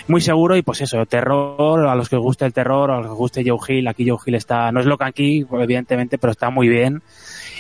muy 0.08 0.22
seguro. 0.22 0.56
Y 0.56 0.62
pues 0.62 0.82
eso, 0.82 1.06
terror, 1.06 1.88
a 1.88 1.96
los 1.96 2.10
que 2.10 2.18
guste 2.18 2.46
el 2.46 2.54
terror, 2.54 2.92
a 2.92 2.98
los 2.98 3.08
que 3.08 3.14
guste 3.14 3.44
Joe 3.46 3.60
Hill, 3.68 3.88
aquí 3.88 4.10
Joe 4.10 4.20
Hill 4.26 4.36
está, 4.36 4.72
no 4.72 4.80
es 4.80 4.86
lo 4.86 4.98
que 4.98 5.06
aquí, 5.06 5.46
evidentemente, 5.52 6.18
pero 6.18 6.32
está 6.32 6.50
muy 6.50 6.70
bien. 6.70 7.02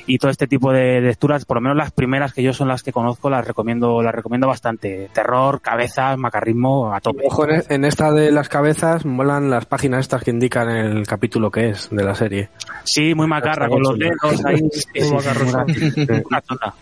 Y 0.07 0.17
todo 0.17 0.31
este 0.31 0.47
tipo 0.47 0.71
de 0.71 1.01
lecturas, 1.01 1.45
por 1.45 1.57
lo 1.57 1.61
menos 1.61 1.77
las 1.77 1.91
primeras 1.91 2.33
que 2.33 2.43
yo 2.43 2.53
son 2.53 2.67
las 2.67 2.83
que 2.83 2.91
conozco, 2.91 3.29
las 3.29 3.45
recomiendo, 3.45 4.01
las 4.01 4.13
recomiendo 4.13 4.47
bastante. 4.47 5.09
Terror, 5.13 5.61
cabezas, 5.61 6.17
macarrismo, 6.17 6.93
a 6.93 7.01
tope. 7.01 7.23
Ojo, 7.25 7.47
en, 7.49 7.85
esta 7.85 8.11
de 8.11 8.31
las 8.31 8.49
cabezas 8.49 9.05
molan 9.05 9.49
las 9.49 9.65
páginas 9.65 10.01
estas 10.01 10.23
que 10.23 10.31
indican 10.31 10.69
el 10.69 11.07
capítulo 11.07 11.49
que 11.49 11.69
es 11.69 11.89
de 11.89 12.03
la 12.03 12.15
serie. 12.15 12.49
Sí, 12.83 13.15
muy 13.15 13.27
macarra, 13.27 13.67
con 13.67 13.81
los 13.81 13.97
dedos 13.97 14.45
ahí. 14.45 14.55
Sí, 14.75 14.81
sí, 14.91 15.91
sí, 15.91 16.07
una 16.29 16.41
tonta. 16.41 16.73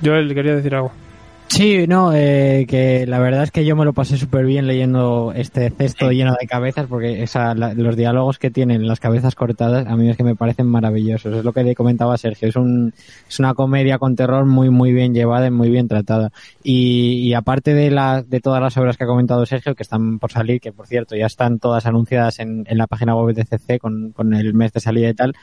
Yo 0.00 0.12
quería 0.34 0.56
decir 0.56 0.74
algo. 0.74 0.92
Sí, 1.52 1.86
no, 1.88 2.12
eh, 2.14 2.64
que 2.68 3.06
la 3.08 3.18
verdad 3.18 3.42
es 3.42 3.50
que 3.50 3.64
yo 3.64 3.74
me 3.74 3.84
lo 3.84 3.92
pasé 3.92 4.16
súper 4.16 4.46
bien 4.46 4.68
leyendo 4.68 5.32
este 5.34 5.68
cesto 5.70 6.12
lleno 6.12 6.36
de 6.40 6.46
cabezas, 6.46 6.86
porque 6.86 7.24
esa, 7.24 7.56
la- 7.56 7.74
los 7.74 7.96
diálogos 7.96 8.38
que 8.38 8.52
tienen 8.52 8.86
las 8.86 9.00
cabezas 9.00 9.34
cortadas 9.34 9.84
a 9.88 9.96
mí 9.96 10.08
es 10.08 10.16
que 10.16 10.22
me 10.22 10.36
parecen 10.36 10.68
maravillosos. 10.68 11.34
Es 11.36 11.44
lo 11.44 11.52
que 11.52 11.64
le 11.64 11.74
comentaba 11.74 12.16
Sergio, 12.18 12.48
es, 12.48 12.54
un, 12.56 12.94
es 13.28 13.38
una 13.40 13.54
comedia 13.54 13.98
con 13.98 14.14
terror 14.14 14.46
muy, 14.46 14.70
muy 14.70 14.92
bien 14.92 15.12
llevada 15.12 15.48
y 15.48 15.50
muy 15.50 15.70
bien 15.70 15.88
tratada. 15.88 16.30
Y, 16.62 17.14
y 17.28 17.34
aparte 17.34 17.74
de, 17.74 17.90
la, 17.90 18.22
de 18.22 18.40
todas 18.40 18.62
las 18.62 18.76
obras 18.76 18.96
que 18.96 19.02
ha 19.04 19.08
comentado 19.08 19.44
Sergio, 19.44 19.74
que 19.74 19.82
están 19.82 20.20
por 20.20 20.30
salir, 20.30 20.60
que 20.60 20.72
por 20.72 20.86
cierto 20.86 21.16
ya 21.16 21.26
están 21.26 21.58
todas 21.58 21.84
anunciadas 21.84 22.38
en, 22.38 22.64
en 22.68 22.78
la 22.78 22.86
página 22.86 23.16
web 23.16 23.34
de 23.34 23.44
CC 23.44 23.80
con, 23.80 24.12
con 24.12 24.34
el 24.34 24.54
mes 24.54 24.72
de 24.72 24.78
salida 24.80 25.08
y 25.10 25.14
tal, 25.14 25.34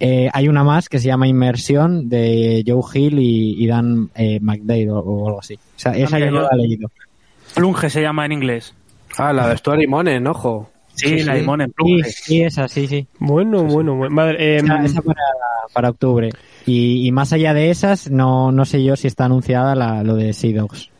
eh, 0.00 0.28
hay 0.32 0.48
una 0.48 0.64
más 0.64 0.88
que 0.88 0.98
se 0.98 1.06
llama 1.06 1.28
Inmersión 1.28 2.08
de 2.08 2.64
Joe 2.66 2.82
Hill 2.92 3.20
y, 3.20 3.62
y 3.62 3.66
Dan 3.68 4.10
eh, 4.16 4.40
McDade 4.40 4.90
o, 4.90 4.98
o 4.98 5.28
algo 5.28 5.38
así. 5.38 5.51
O 5.56 5.78
sea, 5.78 5.92
esa 5.92 6.18
yo 6.18 6.30
no 6.30 6.42
la 6.42 6.48
he 6.52 6.56
leído. 6.56 6.90
Plunge 7.54 7.90
se 7.90 8.00
llama 8.02 8.24
en 8.26 8.32
inglés. 8.32 8.74
Ah, 9.18 9.32
la 9.32 9.48
de 9.48 9.56
Stuart 9.58 9.80
Monen, 9.88 10.26
ojo. 10.26 10.70
Sí, 10.94 11.22
la 11.22 11.34
de 11.34 11.42
Monen, 11.42 11.68
Sí, 11.68 11.74
Plunge. 11.76 12.10
sí, 12.10 12.42
esa, 12.42 12.68
sí, 12.68 12.86
sí. 12.86 13.06
Bueno, 13.18 13.64
bueno, 13.64 13.94
bueno. 13.94 14.14
Madre, 14.14 14.36
eh, 14.38 14.56
Esa, 14.58 14.84
esa 14.84 15.02
para, 15.02 15.20
para 15.72 15.90
octubre. 15.90 16.30
Y, 16.66 17.06
y 17.06 17.12
más 17.12 17.32
allá 17.32 17.54
de 17.54 17.70
esas, 17.70 18.10
no, 18.10 18.52
no 18.52 18.64
sé 18.64 18.82
yo 18.84 18.94
si 18.96 19.06
está 19.08 19.24
anunciada 19.24 19.74
la, 19.74 20.02
lo 20.02 20.14
de 20.16 20.32
Sea 20.32 20.60
Dogs. 20.60 20.90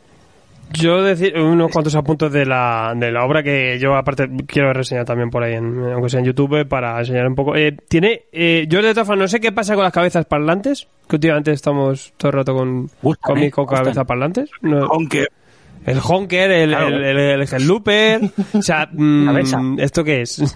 Yo 0.73 1.01
decir 1.03 1.37
unos 1.37 1.71
cuantos 1.71 1.95
apuntes 1.95 2.31
de 2.31 2.45
la, 2.45 2.93
de 2.95 3.11
la 3.11 3.23
obra 3.25 3.43
que 3.43 3.77
yo 3.79 3.95
aparte 3.95 4.27
quiero 4.47 4.73
reseñar 4.73 5.05
también 5.05 5.29
por 5.29 5.43
ahí, 5.43 5.53
en, 5.53 5.91
aunque 5.91 6.09
sea 6.09 6.19
en 6.19 6.25
YouTube, 6.25 6.67
para 6.67 6.99
enseñar 6.99 7.27
un 7.27 7.35
poco. 7.35 7.55
Eh, 7.55 7.77
tiene, 7.87 8.23
eh, 8.31 8.65
yo 8.67 8.81
de 8.81 8.91
todas 8.93 9.07
formas 9.07 9.23
no 9.23 9.27
sé 9.27 9.39
qué 9.39 9.51
pasa 9.51 9.75
con 9.75 9.83
las 9.83 9.93
cabezas 9.93 10.25
parlantes, 10.25 10.87
que 11.07 11.15
últimamente 11.17 11.51
estamos 11.51 12.13
todo 12.17 12.29
el 12.31 12.37
rato 12.37 12.53
con 12.55 12.87
con 12.87 12.89
gustan. 13.01 13.67
cabezas 13.67 14.05
parlantes. 14.05 14.49
No- 14.61 14.85
Aunque 14.85 15.27
el 15.85 15.99
honker, 16.03 16.51
el, 16.51 16.69
Claro. 16.69 16.87
el, 16.87 17.03
el, 17.03 17.17
el, 17.41 17.47
el 17.53 17.67
looper, 17.67 18.21
o 18.53 18.61
sea, 18.61 18.87
mm, 18.91 19.25
Cabeza. 19.25 19.61
¿esto 19.79 20.03
qué 20.03 20.21
es? 20.21 20.41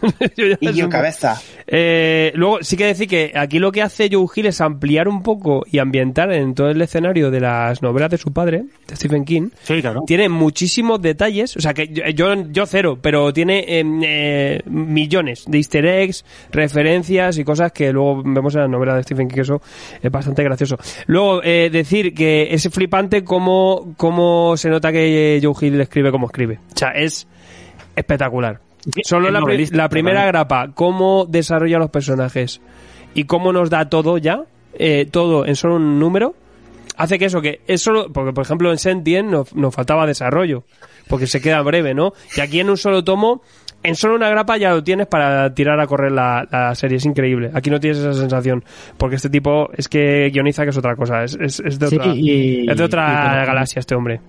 Y 0.59 0.73
yo 0.73 0.89
cabeza. 0.89 1.39
Eh, 1.67 2.31
luego, 2.35 2.59
sí 2.61 2.77
que 2.77 2.85
decir 2.85 3.07
que 3.07 3.31
aquí 3.35 3.59
lo 3.59 3.71
que 3.71 3.81
hace 3.81 4.09
Joe 4.11 4.25
Hill 4.33 4.47
es 4.47 4.61
ampliar 4.61 5.07
un 5.07 5.21
poco 5.23 5.65
y 5.69 5.79
ambientar 5.79 6.31
en 6.31 6.53
todo 6.55 6.69
el 6.69 6.81
escenario 6.81 7.29
de 7.31 7.39
las 7.41 7.81
novelas 7.81 8.09
de 8.11 8.17
su 8.17 8.31
padre, 8.31 8.65
de 8.87 8.95
Stephen 8.95 9.25
King. 9.25 9.49
Sí, 9.63 9.81
claro. 9.81 10.03
Tiene 10.07 10.29
muchísimos 10.29 11.01
detalles, 11.01 11.55
o 11.57 11.61
sea 11.61 11.73
que 11.73 11.87
yo, 12.13 12.33
yo, 12.51 12.65
cero, 12.65 12.97
pero 13.01 13.33
tiene 13.33 13.59
eh, 13.67 13.83
eh, 14.03 14.61
millones 14.65 15.45
de 15.47 15.57
easter 15.57 15.85
eggs, 15.85 16.25
referencias 16.51 17.37
y 17.37 17.43
cosas 17.43 17.71
que 17.71 17.91
luego 17.91 18.23
vemos 18.23 18.55
en 18.55 18.61
las 18.61 18.69
novelas 18.69 18.95
de 18.95 19.03
Stephen 19.03 19.27
King, 19.27 19.35
que 19.35 19.41
eso 19.41 19.61
es 20.01 20.11
bastante 20.11 20.43
gracioso. 20.43 20.77
Luego, 21.07 21.41
eh, 21.43 21.69
decir 21.71 22.13
que 22.13 22.47
es 22.51 22.67
flipante 22.71 23.23
cómo, 23.23 23.93
cómo 23.97 24.55
se 24.57 24.69
nota 24.69 24.91
que 24.91 25.16
Joe 25.41 25.53
Hill 25.59 25.81
escribe 25.81 26.11
como 26.11 26.27
escribe. 26.27 26.59
O 26.73 26.77
sea, 26.77 26.89
es 26.91 27.27
espectacular. 27.95 28.59
Solo 29.03 29.29
la, 29.31 29.39
pri- 29.39 29.45
novelista, 29.47 29.77
la 29.77 29.89
primera 29.89 30.25
grapa, 30.25 30.69
cómo 30.73 31.25
desarrolla 31.27 31.77
los 31.79 31.89
personajes 31.89 32.61
y 33.13 33.25
cómo 33.25 33.51
nos 33.51 33.69
da 33.69 33.89
todo 33.89 34.17
ya, 34.17 34.43
eh, 34.73 35.05
todo 35.09 35.45
en 35.45 35.55
solo 35.55 35.75
un 35.75 35.99
número, 35.99 36.35
hace 36.95 37.19
que 37.19 37.25
eso, 37.25 37.41
que 37.41 37.61
es 37.67 37.81
solo, 37.81 38.11
porque 38.13 38.31
por 38.33 38.45
ejemplo 38.45 38.71
en 38.71 38.77
Sentient 38.77 39.29
nos, 39.29 39.53
nos 39.55 39.73
faltaba 39.75 40.05
desarrollo, 40.05 40.63
porque 41.09 41.27
se 41.27 41.41
queda 41.41 41.61
breve, 41.63 41.93
¿no? 41.93 42.13
Y 42.37 42.39
aquí 42.41 42.59
en 42.61 42.69
un 42.69 42.77
solo 42.77 43.03
tomo, 43.03 43.41
en 43.83 43.95
solo 43.95 44.15
una 44.15 44.29
grapa 44.29 44.55
ya 44.57 44.69
lo 44.71 44.83
tienes 44.83 45.07
para 45.07 45.53
tirar 45.53 45.79
a 45.81 45.87
correr 45.87 46.11
la, 46.13 46.47
la 46.49 46.73
serie, 46.75 46.97
es 46.97 47.05
increíble. 47.05 47.51
Aquí 47.53 47.69
no 47.69 47.79
tienes 47.81 47.99
esa 47.99 48.13
sensación, 48.13 48.63
porque 48.97 49.17
este 49.17 49.29
tipo 49.29 49.69
es 49.75 49.89
que 49.89 50.29
guioniza 50.31 50.63
que 50.63 50.69
es 50.69 50.77
otra 50.77 50.95
cosa, 50.95 51.23
es, 51.23 51.37
es, 51.41 51.59
es 51.59 51.77
de 51.77 51.87
Sí, 51.87 51.95
otra, 51.97 52.13
y- 52.15 52.69
es 52.69 52.77
de 52.77 52.83
otra 52.83 53.41
y- 53.43 53.47
galaxia 53.47 53.79
este 53.81 53.95
hombre. 53.95 54.21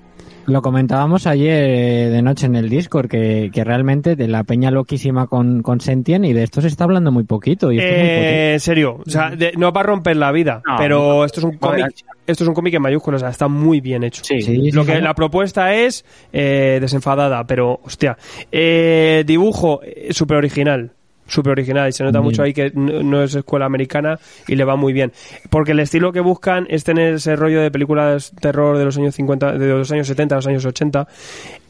Lo 0.49 0.63
comentábamos 0.63 1.27
ayer 1.27 1.69
eh, 1.71 2.09
de 2.11 2.23
noche 2.23 2.47
en 2.47 2.57
el 2.57 2.69
Discord, 2.69 3.09
que, 3.09 3.51
que 3.53 3.65
realmente 3.65 4.17
de 4.17 4.29
la 4.29 4.45
peña 4.45 4.71
loquísima 4.71 5.27
con, 5.27 5.63
con 5.63 5.81
Sentien 5.81 6.25
y 6.25 6.33
de 6.33 6.43
esto 6.43 6.61
se 6.63 6.69
está 6.69 6.85
hablando 6.85 7.13
muy 7.13 7.25
poquito. 7.25 7.71
Y 7.71 7.79
esto 7.79 7.89
es 7.89 7.99
muy 7.99 8.09
potente. 8.09 8.29
Eh, 8.29 8.53
en 8.55 8.61
serio, 8.61 8.99
o 9.07 9.11
sea, 9.11 9.31
de- 9.31 9.53
no 9.59 9.71
va 9.73 9.81
a 9.83 9.85
romper 9.85 10.17
la 10.17 10.33
vida, 10.33 10.63
No, 10.67 10.77
pero 10.79 10.99
no. 11.19 11.25
esto 11.25 11.41
es 11.41 11.45
un 11.45 11.59
cómic, 11.59 11.87
esto 12.27 12.45
es 12.45 12.49
un 12.49 12.55
cómic 12.55 12.75
en 12.75 12.83
mayúsculas, 12.83 13.21
o 13.21 13.25
sea, 13.25 13.31
está 13.31 13.47
muy 13.49 13.81
bien 13.81 14.03
hecho. 14.05 14.25
Sí. 14.25 14.41
Sí, 14.41 14.71
Lo 14.73 14.83
sí, 14.85 14.91
que 14.91 14.97
sí. 14.97 15.03
la 15.03 15.15
propuesta 15.15 15.75
es 15.75 16.05
eh, 16.33 16.79
desenfadada, 16.81 17.45
pero 17.47 17.81
hostia, 17.85 18.17
eh, 18.51 19.25
dibujo 19.27 19.81
súper 20.11 20.39
original, 20.39 20.93
súper 21.29 21.53
original 21.53 21.89
y 21.89 21.93
se 21.93 22.03
nota 22.03 22.19
Bien. 22.19 22.25
mucho 22.25 22.43
ahí 22.43 22.53
que 22.53 22.73
no 22.75 23.03
no 23.05 23.23
es 23.23 23.35
escuela 23.37 23.67
americana 23.67 24.19
y 24.49 24.57
le 24.57 24.65
va 24.65 24.75
muy 24.75 24.93
bien, 24.93 25.13
porque 25.51 25.71
el 25.73 25.79
estilo 25.81 26.11
que 26.13 26.19
buscan 26.21 26.67
es 26.69 26.83
tener 26.83 27.15
ese 27.15 27.37
rollo 27.37 27.61
de 27.61 27.71
películas 27.71 28.33
terror 28.41 28.77
de 28.79 28.85
los 28.85 28.97
años 28.99 29.15
50, 29.15 29.53
de 29.53 29.69
los 29.69 29.93
años 29.93 30.07
70, 30.09 30.35
los 30.35 30.47
años 30.47 30.65
80, 30.65 31.07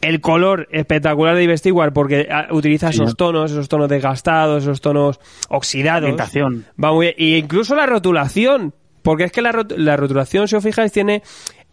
el 0.01 0.21
color 0.21 0.67
espectacular 0.71 1.35
de 1.35 1.57
Stewart 1.57 1.93
porque 1.93 2.27
ah, 2.31 2.47
utiliza 2.51 2.89
esos 2.89 3.15
tonos, 3.15 3.51
esos 3.51 3.67
tonos 3.69 3.89
desgastados, 3.89 4.63
esos 4.63 4.81
tonos 4.81 5.19
oxidados. 5.49 6.03
Ambientación. 6.09 6.65
Va 6.83 6.91
muy 6.93 7.07
bien. 7.07 7.15
Y 7.17 7.35
incluso 7.35 7.75
la 7.75 7.85
rotulación. 7.85 8.73
Porque 9.01 9.23
es 9.23 9.31
que 9.31 9.41
la, 9.41 9.51
rot- 9.51 9.75
la 9.77 9.95
rotulación, 9.97 10.47
si 10.47 10.55
os 10.55 10.63
fijáis, 10.63 10.91
tiene. 10.91 11.23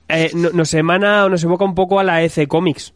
eh, 0.08 0.30
no- 0.34 0.50
nos 0.50 0.72
emana 0.74 1.24
o 1.24 1.28
nos 1.28 1.42
evoca 1.44 1.64
un 1.64 1.74
poco 1.74 1.98
a 2.00 2.04
la 2.04 2.22
EC 2.22 2.46
Comics. 2.48 2.94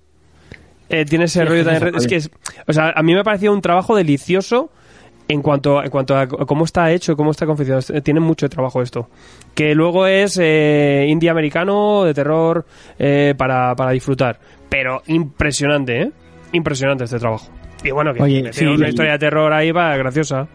Eh, 0.88 1.04
tiene 1.04 1.24
ese 1.26 1.44
rollo. 1.44 1.68
Es 1.96 2.06
que 2.06 2.16
es, 2.16 2.30
o 2.66 2.72
sea, 2.72 2.90
a 2.94 3.02
mí 3.02 3.12
me 3.14 3.20
ha 3.20 3.24
parecido 3.24 3.52
un 3.52 3.60
trabajo 3.60 3.94
delicioso 3.96 4.70
en 5.32 5.42
cuanto, 5.42 5.82
en 5.82 5.90
cuanto 5.90 6.16
a 6.16 6.26
cómo 6.26 6.64
está 6.64 6.90
hecho, 6.90 7.16
cómo 7.16 7.30
está 7.30 7.46
confeccionado. 7.46 7.84
Eh, 7.94 8.00
Tiene 8.00 8.20
mucho 8.20 8.48
trabajo 8.48 8.82
esto. 8.82 9.08
Que 9.54 9.74
luego 9.74 10.06
es 10.06 10.38
eh, 10.42 11.06
indie 11.08 11.30
americano 11.30 12.04
de 12.04 12.14
terror 12.14 12.66
eh, 12.98 13.34
para, 13.36 13.74
para 13.76 13.92
disfrutar. 13.92 14.38
Pero 14.68 15.02
impresionante, 15.06 16.02
¿eh? 16.02 16.10
Impresionante 16.52 17.04
este 17.04 17.18
trabajo. 17.18 17.48
Y 17.84 17.90
bueno, 17.92 18.12
que 18.12 18.22
Oye, 18.22 18.52
sí, 18.52 18.60
tiene 18.60 18.74
una 18.74 18.86
y- 18.86 18.90
historia 18.90 19.12
de 19.12 19.18
terror 19.18 19.52
ahí 19.52 19.70
va 19.72 19.96
graciosa. 19.96 20.48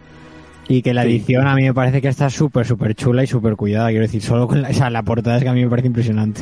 Y 0.67 0.81
que 0.81 0.93
la 0.93 1.03
edición 1.03 1.47
a 1.47 1.53
mí 1.55 1.61
me 1.63 1.73
parece 1.73 2.01
que 2.01 2.07
está 2.07 2.29
súper, 2.29 2.65
súper 2.65 2.95
chula 2.95 3.23
y 3.23 3.27
súper 3.27 3.55
cuidada. 3.55 3.89
Quiero 3.89 4.01
decir, 4.03 4.21
solo 4.21 4.47
con 4.47 4.61
la, 4.63 4.69
o 4.69 4.73
sea, 4.73 4.89
la 4.89 5.03
portada 5.03 5.37
es 5.37 5.43
que 5.43 5.49
a 5.49 5.53
mí 5.53 5.63
me 5.63 5.69
parece 5.69 5.87
impresionante. 5.87 6.41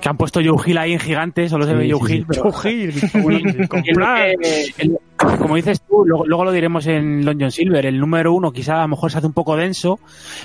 Que 0.00 0.08
han 0.08 0.16
puesto 0.16 0.40
Joe 0.44 0.56
Hill 0.66 0.78
ahí 0.78 0.92
en 0.94 0.98
gigante, 0.98 1.48
solo 1.48 1.64
se 1.66 1.72
Sí, 1.72 1.76
ve 1.78 1.90
Joe 1.92 2.08
sí, 2.08 2.14
Hill, 2.14 2.20
sí. 2.22 2.26
pero... 2.28 2.50
Joe 2.52 2.72
Hill, 2.72 2.94
bueno, 3.22 3.38
Y 3.50 3.52
lo 3.58 3.68
comprar. 3.68 4.34
que- 4.40 4.72
el- 4.78 4.98
como 5.38 5.56
dices 5.56 5.80
tú, 5.82 6.04
luego, 6.04 6.26
luego 6.26 6.44
lo 6.44 6.52
diremos 6.52 6.86
en 6.86 7.24
Long 7.24 7.36
John 7.40 7.50
Silver, 7.50 7.86
el 7.86 7.98
número 7.98 8.32
uno 8.32 8.52
quizá 8.52 8.78
a 8.78 8.82
lo 8.82 8.88
mejor 8.88 9.10
se 9.10 9.18
hace 9.18 9.26
un 9.26 9.32
poco 9.32 9.56
denso, 9.56 9.98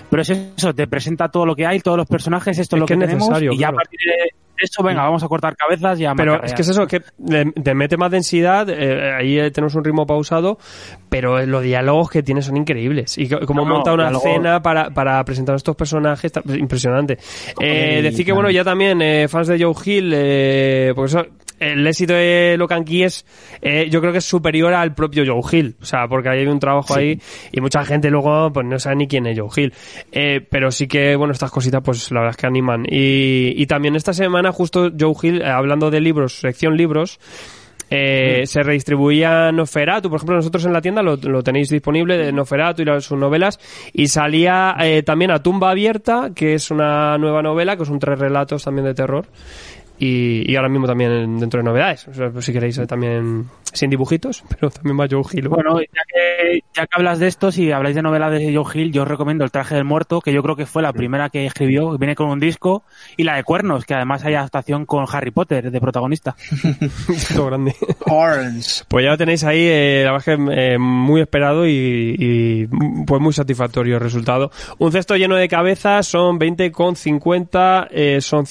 pero 0.09 0.21
es 0.21 0.29
eso, 0.29 0.73
te 0.73 0.87
presenta 0.87 1.29
todo 1.29 1.45
lo 1.45 1.55
que 1.55 1.65
hay, 1.65 1.79
todos 1.79 1.97
los 1.97 2.07
personajes, 2.07 2.57
esto 2.59 2.75
es, 2.75 2.79
lo 2.79 2.85
que, 2.85 2.93
es 2.93 2.99
tenemos, 2.99 3.27
necesario, 3.27 3.53
y 3.53 3.57
ya 3.57 3.69
a 3.69 3.73
partir 3.73 3.99
de 4.05 4.13
eso, 4.61 4.83
venga, 4.83 5.03
vamos 5.03 5.23
a 5.23 5.29
cortar 5.29 5.55
cabezas 5.55 5.97
y 6.01 6.05
a 6.05 6.13
Pero 6.13 6.43
es 6.43 6.53
que 6.53 6.63
es 6.63 6.67
eso, 6.67 6.85
que 6.85 6.99
te 6.99 7.73
mete 7.73 7.95
más 7.95 8.11
densidad, 8.11 8.67
eh, 8.69 9.13
ahí 9.17 9.39
eh, 9.39 9.51
tenemos 9.51 9.73
un 9.75 9.85
ritmo 9.85 10.05
pausado, 10.05 10.57
pero 11.07 11.45
los 11.45 11.63
diálogos 11.63 12.09
que 12.09 12.23
tiene 12.23 12.41
son 12.41 12.57
increíbles. 12.57 13.17
Y 13.17 13.29
cómo 13.29 13.61
No, 13.63 13.75
monta 13.75 13.93
una 13.93 14.09
diálogo- 14.09 14.27
escena 14.27 14.61
para, 14.61 14.89
para 14.89 15.23
presentar 15.23 15.53
a 15.53 15.55
estos 15.55 15.77
personajes, 15.77 16.29
pues, 16.43 16.57
impresionante. 16.57 17.17
Eh, 17.61 18.01
decir 18.03 18.25
que, 18.25 18.33
bueno, 18.33 18.51
ya 18.51 18.65
también, 18.65 19.01
eh, 19.01 19.29
fans 19.29 19.47
de 19.47 19.63
Joe 19.63 19.73
Hill, 19.85 20.11
eh, 20.13 20.91
porque 20.93 21.07
eso, 21.07 21.25
el 21.59 21.85
éxito 21.85 22.13
de 22.13 22.55
Locan 22.57 22.83
Key 22.83 23.03
es, 23.03 23.25
eh, 23.61 23.87
yo 23.89 24.01
creo 24.01 24.11
que 24.11 24.19
es 24.19 24.25
superior 24.25 24.73
al 24.73 24.93
propio 24.93 25.23
Joe 25.25 25.41
Hill. 25.51 25.75
O 25.81 25.85
sea, 25.85 26.07
porque 26.07 26.29
ahí 26.29 26.39
hay 26.39 26.47
un 26.47 26.59
trabajo 26.59 26.95
ahí 26.95 27.19
y 27.51 27.61
mucha 27.61 27.83
gente 27.85 28.09
luego 28.09 28.51
pues 28.51 28.65
no 28.65 28.79
sabe 28.79 28.97
ni 28.97 29.07
quién 29.07 29.27
es 29.27 29.39
Joe 29.39 29.49
Hill. 29.55 29.73
Eh, 30.11 30.41
pero 30.49 30.71
sí 30.71 30.87
que, 30.87 31.15
bueno, 31.15 31.33
estas 31.33 31.51
cositas 31.51 31.81
pues 31.83 32.11
la 32.11 32.21
verdad 32.21 32.31
es 32.31 32.37
que 32.37 32.47
animan. 32.47 32.85
Y, 32.85 33.53
y 33.61 33.65
también 33.67 33.95
esta 33.95 34.13
semana 34.13 34.51
justo 34.51 34.89
Joe 34.97 35.13
Hill, 35.21 35.41
eh, 35.41 35.47
hablando 35.47 35.91
de 35.91 36.01
libros, 36.01 36.39
sección 36.39 36.77
libros, 36.77 37.19
eh, 37.91 38.43
se 38.45 38.61
redistribuía 38.61 39.51
Noferatu, 39.51 40.09
por 40.09 40.17
ejemplo, 40.17 40.35
nosotros 40.35 40.63
en 40.65 40.73
la 40.73 40.81
tienda 40.81 41.01
lo, 41.01 41.15
lo 41.15 41.41
tenéis 41.41 41.69
disponible 41.69 42.17
de 42.17 42.31
Noferatu 42.31 42.83
y 42.83 42.85
las, 42.85 43.03
sus 43.03 43.17
novelas, 43.17 43.59
y 43.93 44.07
salía 44.07 44.75
eh, 44.79 45.01
también 45.01 45.31
a 45.31 45.41
Tumba 45.41 45.71
Abierta, 45.71 46.29
que 46.35 46.53
es 46.53 46.69
una 46.69 47.17
nueva 47.17 47.41
novela, 47.41 47.77
que 47.77 47.85
son 47.85 47.97
tres 47.97 48.19
relatos 48.19 48.63
también 48.63 48.85
de 48.85 48.93
terror, 48.93 49.25
y, 49.99 50.49
y 50.49 50.55
ahora 50.55 50.69
mismo 50.69 50.87
también 50.87 51.39
dentro 51.39 51.59
de 51.59 51.63
novedades, 51.65 52.07
o 52.07 52.13
sea, 52.13 52.29
pues 52.29 52.45
si 52.45 52.53
queréis 52.53 52.77
eh, 52.77 52.87
también 52.87 53.45
sin 53.73 53.89
dibujitos, 53.89 54.43
pero 54.49 54.69
también 54.71 54.99
va 54.99 55.07
Joe 55.09 55.23
Hill. 55.31 55.49
Bueno, 55.49 55.79
ya 55.79 56.01
que, 56.07 56.63
ya 56.73 56.87
que 56.87 56.93
hablas 56.93 57.19
de 57.19 57.27
esto, 57.27 57.51
si 57.51 57.71
habláis 57.71 57.95
de 57.95 58.01
novelas 58.01 58.31
de 58.31 58.53
Joe 58.53 58.65
Hill, 58.73 58.91
yo 58.91 59.03
os 59.03 59.07
recomiendo 59.07 59.43
El 59.43 59.51
traje 59.51 59.75
del 59.75 59.83
muerto, 59.83 60.21
que 60.21 60.33
yo 60.33 60.41
creo 60.41 60.55
que 60.55 60.65
fue 60.65 60.81
la 60.81 60.93
primera 60.93 61.29
que 61.29 61.45
escribió, 61.45 61.91
que 61.91 61.97
viene 61.97 62.15
con 62.15 62.29
un 62.29 62.39
disco, 62.39 62.83
y 63.17 63.23
la 63.23 63.35
de 63.35 63.43
Cuernos, 63.43 63.85
que 63.85 63.93
además 63.93 64.23
hay 64.23 64.35
adaptación 64.35 64.85
con 64.85 65.05
Harry 65.11 65.31
Potter 65.31 65.69
de 65.69 65.81
protagonista. 65.81 66.35
todo 67.35 67.47
grande. 67.47 67.75
Horns. 68.05 68.85
Pues 68.87 69.03
ya 69.03 69.11
lo 69.11 69.17
tenéis 69.17 69.43
ahí, 69.43 69.61
eh, 69.61 70.03
la 70.05 70.13
verdad 70.13 70.29
es 70.29 70.37
que 70.37 70.73
eh, 70.73 70.77
muy 70.77 71.21
esperado 71.21 71.67
y, 71.67 72.15
y, 72.17 72.67
pues 73.05 73.21
muy 73.21 73.33
satisfactorio 73.33 73.95
el 73.95 74.01
resultado. 74.01 74.51
Un 74.77 74.91
cesto 74.91 75.15
lleno 75.15 75.35
de 75.35 75.47
cabezas, 75.47 76.07
son 76.07 76.39
20,50, 76.39 77.87
eh, 77.91 78.21
son 78.21 78.45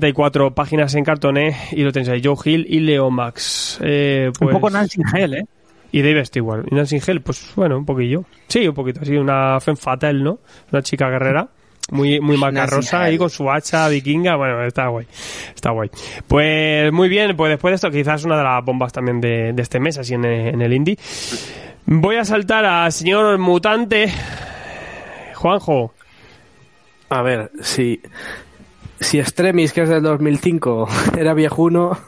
184 0.00 0.54
páginas 0.54 0.94
en 0.94 1.04
cartoné 1.04 1.56
y 1.72 1.82
lo 1.82 1.92
tenéis 1.92 2.08
ahí, 2.10 2.22
Joe 2.24 2.36
Hill 2.44 2.66
y 2.68 2.80
Leo 2.80 3.10
Max. 3.10 3.78
Eh, 3.82 4.26
Un 4.28 4.32
pues- 4.46 4.52
poco 4.54 4.70
Nancy 4.70 5.00
Hell, 5.14 5.34
¿eh? 5.34 5.44
Y 5.92 6.02
Dave 6.02 6.24
Stewart. 6.24 6.66
Y 6.70 6.74
Nancy 6.74 7.00
Hell, 7.06 7.20
pues 7.20 7.52
bueno, 7.54 7.78
un 7.78 7.84
poquillo. 7.86 8.24
Sí, 8.48 8.66
un 8.66 8.74
poquito 8.74 9.00
así, 9.02 9.16
una 9.16 9.60
femme 9.60 9.76
fatal, 9.76 10.22
¿no? 10.24 10.38
Una 10.72 10.82
chica 10.82 11.08
guerrera. 11.08 11.48
Muy, 11.90 12.18
muy 12.18 12.36
macarrosa 12.38 13.02
ahí 13.02 13.18
con 13.18 13.28
su 13.30 13.48
hacha 13.50 13.86
vikinga. 13.88 14.36
Bueno, 14.36 14.64
está 14.64 14.88
guay. 14.88 15.06
Está 15.54 15.70
guay. 15.70 15.90
Pues 16.26 16.90
muy 16.92 17.08
bien, 17.08 17.36
pues 17.36 17.50
después 17.50 17.72
de 17.72 17.74
esto, 17.76 17.90
quizás 17.90 18.24
una 18.24 18.38
de 18.38 18.42
las 18.42 18.64
bombas 18.64 18.92
también 18.92 19.20
de, 19.20 19.52
de 19.52 19.62
este 19.62 19.78
mes, 19.78 19.98
así 19.98 20.14
en, 20.14 20.24
el- 20.24 20.54
en 20.54 20.62
el 20.62 20.72
indie. 20.72 20.96
Voy 21.86 22.16
a 22.16 22.24
saltar 22.24 22.64
al 22.64 22.90
señor 22.90 23.36
mutante. 23.38 24.10
Juanjo. 25.34 25.92
A 27.10 27.22
ver, 27.22 27.50
si, 27.60 28.00
si 29.00 29.18
Extremis, 29.18 29.72
que 29.72 29.82
es 29.82 29.88
del 29.88 30.02
2005, 30.02 30.88
era 31.18 31.34
viejuno, 31.34 31.98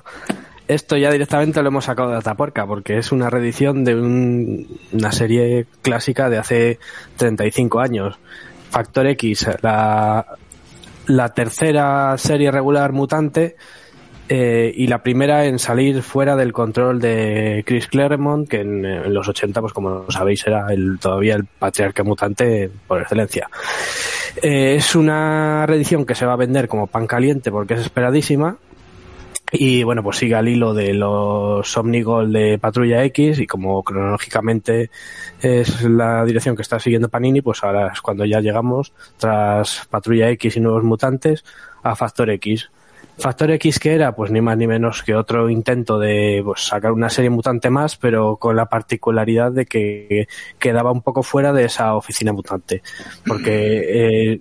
esto 0.68 0.97
ya 0.97 1.11
directamente 1.11 1.62
lo 1.62 1.68
hemos 1.68 1.84
sacado 1.84 2.11
de 2.11 2.16
Atapuerca, 2.16 2.66
porque 2.66 2.99
es 2.99 3.12
una 3.12 3.30
reedición 3.30 3.84
de 3.84 3.95
un- 3.95 4.78
una 4.93 5.12
serie 5.12 5.66
clásica 5.82 6.28
de 6.28 6.39
hace 6.39 6.78
35 7.16 7.80
años. 7.80 8.18
Factor 8.70 9.07
X, 9.09 9.47
la, 9.62 10.26
la 11.07 11.28
tercera 11.34 12.16
serie 12.18 12.51
regular 12.51 12.93
mutante 12.93 13.57
eh, 14.28 14.72
y 14.74 14.88
la 14.88 15.02
primera 15.02 15.44
en 15.44 15.58
salir 15.58 16.02
fuera 16.02 16.34
del 16.34 16.52
control 16.52 17.00
de 17.00 17.62
Chris 17.64 17.86
Claremont, 17.86 18.48
que 18.48 18.60
en, 18.60 19.14
los 19.14 19.28
80, 19.28 19.60
pues 19.60 19.72
como 19.72 20.10
sabéis, 20.10 20.46
era 20.46 20.72
el, 20.72 20.98
todavía 20.98 21.36
el 21.36 21.44
patriarca 21.44 22.02
mutante 22.02 22.70
por 22.86 23.00
excelencia. 23.00 23.48
Eh, 24.42 24.76
es 24.76 24.94
una 24.96 25.64
reedición 25.66 26.04
que 26.04 26.14
se 26.14 26.26
va 26.26 26.32
a 26.32 26.36
vender 26.36 26.66
como 26.66 26.88
pan 26.88 27.06
caliente 27.06 27.50
porque 27.50 27.74
es 27.74 27.80
esperadísima. 27.80 28.56
Y 29.52 29.84
bueno, 29.84 30.02
pues 30.02 30.16
sigue 30.16 30.34
al 30.34 30.48
hilo 30.48 30.74
de 30.74 30.92
los 30.92 31.76
Omnigol 31.76 32.32
de 32.32 32.58
Patrulla 32.58 33.04
X 33.04 33.38
y 33.38 33.46
como 33.46 33.84
cronológicamente 33.84 34.90
es 35.40 35.82
la 35.82 36.24
dirección 36.24 36.56
que 36.56 36.62
está 36.62 36.80
siguiendo 36.80 37.08
Panini, 37.08 37.42
pues 37.42 37.62
ahora 37.62 37.92
es 37.92 38.00
cuando 38.00 38.24
ya 38.24 38.40
llegamos, 38.40 38.92
tras 39.18 39.86
Patrulla 39.88 40.30
X 40.30 40.56
y 40.56 40.60
Nuevos 40.60 40.82
Mutantes, 40.82 41.44
a 41.84 41.94
Factor 41.94 42.30
X. 42.30 42.70
Factor 43.18 43.50
X 43.52 43.78
que 43.78 43.94
era, 43.94 44.14
pues 44.14 44.30
ni 44.30 44.40
más 44.40 44.56
ni 44.58 44.66
menos 44.66 45.02
que 45.02 45.14
otro 45.14 45.48
intento 45.48 45.98
de 45.98 46.42
pues, 46.44 46.62
sacar 46.62 46.92
una 46.92 47.08
serie 47.08 47.30
mutante 47.30 47.70
más, 47.70 47.96
pero 47.96 48.36
con 48.36 48.56
la 48.56 48.66
particularidad 48.66 49.52
de 49.52 49.66
que 49.66 50.28
quedaba 50.58 50.92
un 50.92 51.02
poco 51.02 51.22
fuera 51.22 51.52
de 51.52 51.64
esa 51.64 51.94
oficina 51.94 52.32
mutante. 52.32 52.82
Porque 53.26 53.80
eh, 54.32 54.40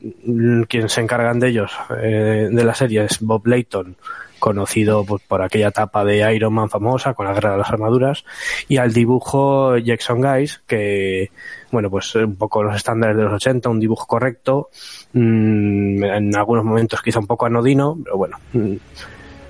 quien 0.67 0.89
se 0.89 1.01
encargan 1.01 1.39
de 1.39 1.49
ellos, 1.49 1.71
eh, 2.01 2.49
de 2.51 2.63
la 2.63 2.75
serie, 2.75 3.05
es 3.05 3.19
Bob 3.21 3.47
Layton, 3.47 3.95
conocido 4.39 5.05
pues, 5.05 5.23
por 5.23 5.41
aquella 5.41 5.69
etapa 5.69 6.03
de 6.03 6.35
Iron 6.35 6.53
Man 6.53 6.69
famosa 6.69 7.13
con 7.13 7.25
la 7.25 7.33
guerra 7.33 7.53
de 7.53 7.57
las 7.59 7.69
armaduras, 7.69 8.25
y 8.67 8.77
al 8.77 8.93
dibujo 8.93 9.77
Jackson 9.77 10.21
Guys, 10.21 10.61
que, 10.67 11.31
bueno, 11.75 11.89
pues 11.89 12.15
un 12.15 12.37
poco 12.37 12.63
los 12.63 12.73
estándares 12.73 13.17
de 13.17 13.23
los 13.23 13.33
80, 13.33 13.67
un 13.67 13.81
dibujo 13.81 14.07
correcto, 14.07 14.69
mm, 15.11 16.03
en 16.05 16.33
algunos 16.33 16.63
momentos 16.63 17.01
quizá 17.01 17.19
un 17.19 17.27
poco 17.27 17.47
anodino, 17.47 17.97
pero 18.01 18.15
bueno, 18.15 18.37
mm, 18.53 18.75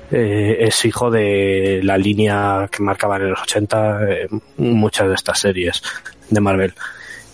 eh, 0.10 0.58
es 0.60 0.84
hijo 0.86 1.12
de 1.12 1.82
la 1.84 2.00
línea 2.00 2.68
que 2.72 2.82
marcaban 2.82 3.22
en 3.22 3.30
los 3.30 3.44
80 3.44 4.12
eh, 4.12 4.28
muchas 4.58 5.08
de 5.08 5.14
estas 5.14 5.38
series 5.38 5.84
de 6.28 6.42
Marvel. 6.42 6.74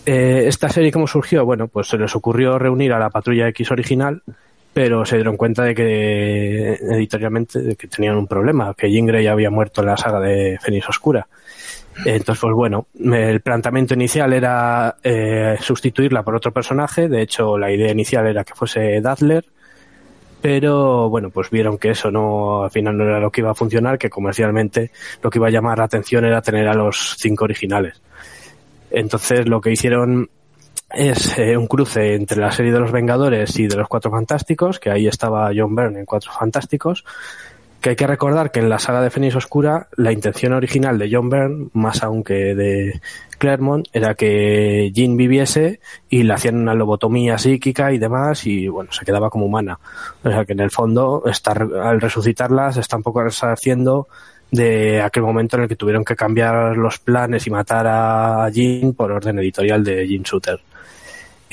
Eh, 0.06 0.44
esta 0.48 0.68
serie, 0.68 0.92
¿cómo 0.92 1.08
surgió? 1.08 1.46
Bueno, 1.46 1.70
pues 1.70 1.88
se 1.88 1.98
les 1.98 2.14
ocurrió 2.14 2.60
reunir 2.60 2.92
a 2.92 3.00
la 3.00 3.10
Patrulla 3.10 3.48
X 3.48 3.72
original, 3.72 4.24
pero 4.74 5.06
se 5.06 5.16
dieron 5.16 5.38
cuenta 5.38 5.64
de 5.64 5.74
que 5.74 6.74
editorialmente 6.74 7.60
de 7.60 7.76
que 7.78 7.88
tenían 7.88 8.18
un 8.18 8.28
problema, 8.28 8.74
que 8.74 8.92
Jean 8.92 9.06
Grey 9.06 9.28
había 9.28 9.50
muerto 9.50 9.80
en 9.80 9.88
la 9.88 9.96
saga 9.96 10.20
de 10.20 10.60
Fénix 10.62 10.90
Oscura. 10.90 11.30
Entonces, 12.06 12.42
pues 12.42 12.54
bueno, 12.54 12.88
el 13.00 13.42
planteamiento 13.42 13.94
inicial 13.94 14.34
era 14.34 14.98
eh, 15.04 15.58
sustituirla 15.60 16.24
por 16.24 16.36
otro 16.36 16.52
personaje. 16.52 17.08
De 17.08 17.22
hecho, 17.22 17.58
la 17.58 17.72
idea 17.72 17.92
inicial 17.92 18.28
era 18.28 18.44
que 18.44 18.56
fuese 18.56 19.02
Dazzler. 19.02 19.46
Pero 20.42 21.08
bueno, 21.10 21.30
pues 21.30 21.52
vieron 21.52 21.78
que 21.78 21.92
eso 21.92 22.10
no, 22.10 22.64
al 22.64 22.72
final 22.72 22.98
no 22.98 23.04
era 23.04 23.20
lo 23.20 23.30
que 23.30 23.42
iba 23.42 23.52
a 23.52 23.56
funcionar, 23.56 24.00
que 24.00 24.10
comercialmente 24.10 24.92
lo 25.22 25.30
que 25.30 25.38
iba 25.38 25.48
a 25.48 25.52
llamar 25.52 25.78
la 25.78 25.84
atención 25.84 26.26
era 26.26 26.42
tener 26.42 26.68
a 26.68 26.74
los 26.74 27.16
cinco 27.20 27.44
originales. 27.44 28.02
Entonces 28.90 29.48
lo 29.48 29.62
que 29.62 29.72
hicieron 29.72 30.30
es 30.90 31.38
eh, 31.38 31.56
un 31.56 31.68
cruce 31.68 32.16
entre 32.16 32.42
la 32.42 32.52
serie 32.52 32.72
de 32.72 32.80
los 32.80 32.92
Vengadores 32.92 33.58
y 33.60 33.68
de 33.68 33.76
los 33.76 33.88
Cuatro 33.88 34.10
Fantásticos, 34.10 34.80
que 34.80 34.90
ahí 34.90 35.08
estaba 35.08 35.52
John 35.56 35.76
Byrne 35.76 36.00
en 36.00 36.06
Cuatro 36.06 36.32
Fantásticos, 36.32 37.06
que 37.82 37.90
hay 37.90 37.96
que 37.96 38.08
recordar 38.08 38.52
que 38.52 38.60
en 38.60 38.70
la 38.70 38.80
saga 38.80 39.02
de 39.02 39.10
Fénix 39.10 39.36
Oscura 39.36 39.88
la 39.98 40.12
intención 40.12 40.54
original 40.54 40.98
de 40.98 41.10
John 41.12 41.30
Byrne, 41.30 41.70
más 41.74 42.04
aún 42.04 42.24
que 42.24 42.56
de 42.56 43.02
Claremont, 43.38 43.88
era 43.92 44.14
que 44.14 44.92
Jean 44.94 45.18
viviese 45.18 45.80
y 46.08 46.24
le 46.24 46.34
hacían 46.34 46.58
una 46.58 46.76
lobotomía 46.76 47.38
psíquica 47.38 47.92
y 47.92 47.98
demás 47.98 48.46
y 48.46 48.68
bueno, 48.68 48.92
se 48.92 49.04
quedaba 49.04 49.30
como 49.30 49.48
humana. 49.48 49.80
O 50.24 50.30
sea 50.30 50.46
que 50.46 50.54
en 50.54 50.60
el 50.60 50.70
fondo, 50.70 51.24
está, 51.26 51.52
al 51.52 52.00
resucitarla, 52.00 52.72
se 52.72 52.82
está 52.82 52.98
un 52.98 53.04
poco 53.04 53.24
resarciendo 53.24 54.08
de 54.52 55.02
aquel 55.02 55.24
momento 55.24 55.56
en 55.56 55.64
el 55.64 55.70
que 55.70 55.76
tuvieron 55.76 56.06
que 56.06 56.16
cambiar 56.16 56.78
los 56.78 57.00
planes 57.00 57.48
y 57.48 57.50
matar 57.50 57.88
a 57.88 58.50
Jean 58.50 58.94
por 58.94 59.12
orden 59.12 59.40
editorial 59.40 59.84
de 59.84 60.08
Jean 60.08 60.24
Shooter. 60.24 60.60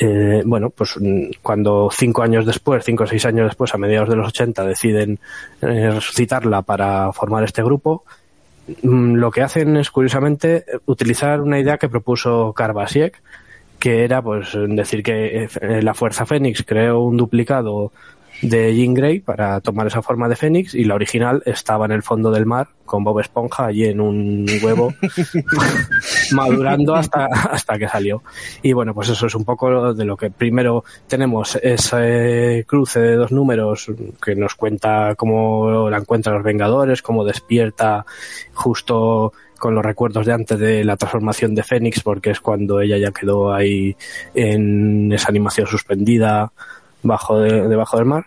Eh, 0.00 0.42
bueno, 0.46 0.70
pues 0.70 0.94
mm, 1.00 1.30
cuando 1.42 1.90
cinco 1.92 2.22
años 2.22 2.46
después, 2.46 2.84
cinco 2.84 3.02
o 3.02 3.06
seis 3.06 3.26
años 3.26 3.46
después, 3.46 3.74
a 3.74 3.78
mediados 3.78 4.08
de 4.08 4.16
los 4.16 4.28
80, 4.28 4.64
deciden 4.64 5.18
eh, 5.60 5.90
resucitarla 5.90 6.62
para 6.62 7.12
formar 7.12 7.42
este 7.42 7.64
grupo, 7.64 8.04
mm, 8.82 9.14
lo 9.14 9.30
que 9.32 9.42
hacen 9.42 9.76
es, 9.76 9.90
curiosamente, 9.90 10.64
utilizar 10.86 11.40
una 11.40 11.58
idea 11.58 11.78
que 11.78 11.88
propuso 11.88 12.52
Karbasiek, 12.52 13.20
que 13.80 14.04
era 14.04 14.22
pues 14.22 14.50
decir 14.68 15.02
que 15.02 15.44
eh, 15.44 15.82
la 15.82 15.94
Fuerza 15.94 16.26
Fénix 16.26 16.62
creó 16.64 17.00
un 17.00 17.16
duplicado 17.16 17.92
de 18.42 18.74
Jean 18.74 18.94
Grey 18.94 19.20
para 19.20 19.60
tomar 19.60 19.86
esa 19.86 20.02
forma 20.02 20.28
de 20.28 20.36
Fénix 20.36 20.74
y 20.74 20.84
la 20.84 20.94
original 20.94 21.42
estaba 21.44 21.86
en 21.86 21.92
el 21.92 22.02
fondo 22.02 22.30
del 22.30 22.46
mar 22.46 22.68
con 22.84 23.04
Bob 23.04 23.20
Esponja 23.20 23.66
allí 23.66 23.84
en 23.84 24.00
un 24.00 24.46
huevo 24.62 24.94
madurando 26.32 26.94
hasta, 26.94 27.26
hasta 27.26 27.78
que 27.78 27.88
salió. 27.88 28.22
Y 28.62 28.72
bueno, 28.72 28.94
pues 28.94 29.10
eso 29.10 29.26
es 29.26 29.34
un 29.34 29.44
poco 29.44 29.92
de 29.92 30.04
lo 30.04 30.16
que 30.16 30.30
primero 30.30 30.84
tenemos 31.06 31.56
ese 31.56 32.64
cruce 32.66 33.00
de 33.00 33.16
dos 33.16 33.32
números 33.32 33.90
que 34.22 34.34
nos 34.34 34.54
cuenta 34.54 35.14
cómo 35.16 35.90
la 35.90 35.98
encuentran 35.98 36.36
los 36.36 36.44
Vengadores, 36.44 37.02
cómo 37.02 37.24
despierta 37.24 38.06
justo 38.54 39.32
con 39.58 39.74
los 39.74 39.84
recuerdos 39.84 40.24
de 40.24 40.32
antes 40.32 40.58
de 40.58 40.84
la 40.84 40.96
transformación 40.96 41.54
de 41.54 41.64
Fénix, 41.64 42.00
porque 42.00 42.30
es 42.30 42.40
cuando 42.40 42.80
ella 42.80 42.96
ya 42.96 43.10
quedó 43.10 43.52
ahí 43.52 43.96
en 44.34 45.12
esa 45.12 45.28
animación 45.28 45.66
suspendida 45.66 46.52
bajo 47.02 47.40
de, 47.40 47.68
debajo 47.68 47.96
del 47.96 48.06
mar. 48.06 48.26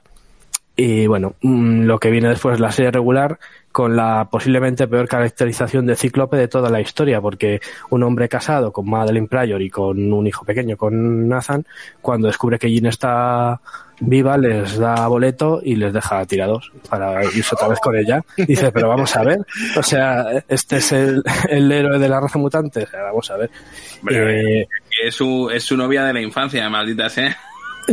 Y 0.75 1.05
bueno, 1.05 1.35
mm, 1.41 1.83
lo 1.83 1.99
que 1.99 2.09
viene 2.09 2.29
después 2.29 2.55
es 2.55 2.59
la 2.59 2.71
serie 2.71 2.91
regular 2.91 3.39
con 3.71 3.95
la 3.95 4.27
posiblemente 4.29 4.87
peor 4.87 5.07
caracterización 5.07 5.85
de 5.85 5.95
Cíclope 5.95 6.37
de 6.37 6.47
toda 6.47 6.69
la 6.69 6.81
historia, 6.81 7.21
porque 7.21 7.61
un 7.89 8.03
hombre 8.03 8.27
casado 8.27 8.71
con 8.71 8.89
Madeline 8.89 9.27
Pryor 9.27 9.61
y 9.61 9.69
con 9.69 10.11
un 10.11 10.27
hijo 10.27 10.45
pequeño, 10.45 10.77
con 10.77 11.27
Nathan, 11.27 11.65
cuando 12.01 12.27
descubre 12.27 12.59
que 12.59 12.71
Jean 12.71 12.87
está 12.87 13.61
viva, 13.99 14.37
les 14.37 14.77
da 14.77 15.07
boleto 15.07 15.61
y 15.63 15.75
les 15.75 15.93
deja 15.93 16.25
tirados 16.25 16.71
para 16.89 17.23
irse 17.23 17.53
otra 17.53 17.69
vez 17.69 17.79
con 17.79 17.95
ella. 17.95 18.21
Dice, 18.35 18.71
pero 18.71 18.89
vamos 18.89 19.15
a 19.15 19.23
ver, 19.23 19.39
o 19.77 19.83
sea, 19.83 20.43
este 20.47 20.77
es 20.77 20.91
el, 20.91 21.23
el 21.49 21.71
héroe 21.71 21.99
de 21.99 22.09
la 22.09 22.19
raza 22.19 22.39
mutante, 22.39 22.83
o 22.83 22.87
sea, 22.87 23.03
vamos 23.03 23.29
a 23.31 23.37
ver. 23.37 23.51
Hombre, 23.99 24.67
es, 25.03 25.15
su, 25.15 25.49
es 25.49 25.63
su 25.63 25.77
novia 25.77 26.05
de 26.05 26.13
la 26.13 26.21
infancia, 26.21 26.67
maldita 26.69 27.09
sea. 27.09 27.37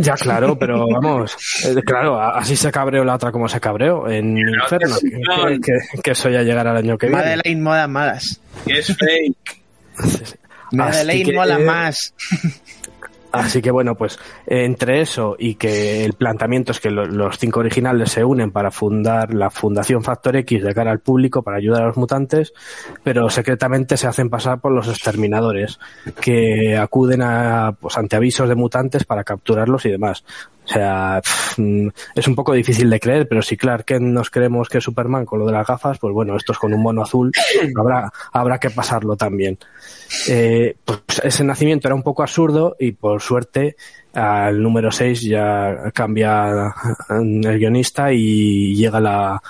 Ya, 0.00 0.14
claro, 0.14 0.58
pero 0.58 0.86
vamos, 0.88 1.36
eh, 1.64 1.74
claro, 1.84 2.20
así 2.20 2.54
se 2.56 2.70
cabreó 2.70 3.04
la 3.04 3.14
otra 3.16 3.32
como 3.32 3.48
se 3.48 3.58
cabreó 3.60 4.08
en 4.08 4.36
Inferno, 4.38 4.96
que, 5.00 5.10
que- 5.10 5.60
que- 5.60 6.02
que 6.02 6.10
eso 6.12 6.28
ya 6.30 6.42
llegará 6.42 6.70
el 6.72 6.76
año 6.78 6.96
que 6.98 7.06
viene. 7.08 7.20
Madeleine 7.22 7.60
mola 7.62 7.88
más. 7.88 8.40
Que 8.66 8.78
es 8.78 8.86
fake. 8.96 9.62
Madeleine 10.72 11.32
mola 11.34 11.58
más. 11.58 12.14
Así 13.30 13.60
que 13.60 13.70
bueno, 13.70 13.94
pues 13.94 14.18
entre 14.46 15.02
eso 15.02 15.36
y 15.38 15.56
que 15.56 16.04
el 16.04 16.14
planteamiento 16.14 16.72
es 16.72 16.80
que 16.80 16.90
lo- 16.90 17.04
los 17.06 17.38
cinco 17.38 17.60
originales 17.60 18.10
se 18.10 18.24
unen 18.24 18.50
para 18.50 18.70
fundar 18.70 19.34
la 19.34 19.50
Fundación 19.50 20.02
Factor 20.02 20.36
X 20.36 20.62
de 20.62 20.74
cara 20.74 20.90
al 20.90 21.00
público 21.00 21.42
para 21.42 21.58
ayudar 21.58 21.82
a 21.82 21.86
los 21.88 21.96
mutantes, 21.98 22.54
pero 23.02 23.28
secretamente 23.28 23.96
se 23.98 24.06
hacen 24.06 24.30
pasar 24.30 24.60
por 24.60 24.72
los 24.72 24.88
exterminadores 24.88 25.78
que 26.20 26.76
acuden 26.78 27.20
a 27.22 27.76
pues 27.78 27.98
ante 27.98 28.16
avisos 28.16 28.48
de 28.48 28.54
mutantes 28.54 29.04
para 29.04 29.24
capturarlos 29.24 29.84
y 29.84 29.90
demás. 29.90 30.24
O 30.68 30.72
sea, 30.72 31.20
mm, 31.56 31.88
es 32.14 32.28
un 32.28 32.34
poco 32.34 32.52
difícil 32.52 32.90
de 32.90 33.00
creer, 33.00 33.26
pero 33.26 33.40
si 33.40 33.56
Clark 33.56 33.98
nos 34.00 34.28
creemos 34.28 34.68
que 34.68 34.78
es 34.78 34.84
Superman 34.84 35.24
con 35.24 35.38
lo 35.38 35.46
de 35.46 35.52
las 35.52 35.66
gafas, 35.66 35.98
pues 35.98 36.12
bueno, 36.12 36.36
estos 36.36 36.58
con 36.58 36.74
un 36.74 36.82
mono 36.82 37.02
azul, 37.02 37.32
habrá, 37.76 38.12
habrá 38.32 38.58
que 38.58 38.70
pasarlo 38.70 39.16
también. 39.16 39.58
Eh, 40.28 40.76
pues 40.84 41.00
ese 41.22 41.44
nacimiento 41.44 41.88
era 41.88 41.94
un 41.94 42.02
poco 42.02 42.22
absurdo 42.22 42.76
y 42.78 42.92
por 42.92 43.22
suerte 43.22 43.76
al 44.12 44.62
número 44.62 44.90
6 44.90 45.22
ya 45.22 45.90
cambia 45.94 46.74
el 47.10 47.58
guionista 47.58 48.12
y 48.12 48.74
llega 48.74 49.00
la, 49.00 49.40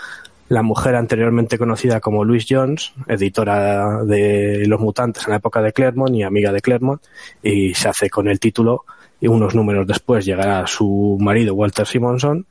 la 0.48 0.62
mujer 0.62 0.94
anteriormente 0.94 1.58
conocida 1.58 2.00
como 2.00 2.24
Louise 2.24 2.54
Jones, 2.54 2.92
editora 3.06 4.04
de 4.04 4.64
Los 4.66 4.80
Mutantes 4.80 5.26
en 5.26 5.30
la 5.32 5.38
época 5.38 5.60
de 5.62 5.72
Claremont 5.72 6.14
y 6.14 6.22
amiga 6.22 6.52
de 6.52 6.60
Claremont, 6.60 7.02
y 7.42 7.74
se 7.74 7.88
hace 7.88 8.08
con 8.08 8.28
el 8.28 8.40
título 8.40 8.84
y 9.20 9.28
unos 9.28 9.54
números 9.54 9.86
después 9.86 10.24
llegará 10.24 10.66
su 10.66 11.16
marido 11.20 11.54
Walter 11.54 11.86
Simonson, 11.86 12.46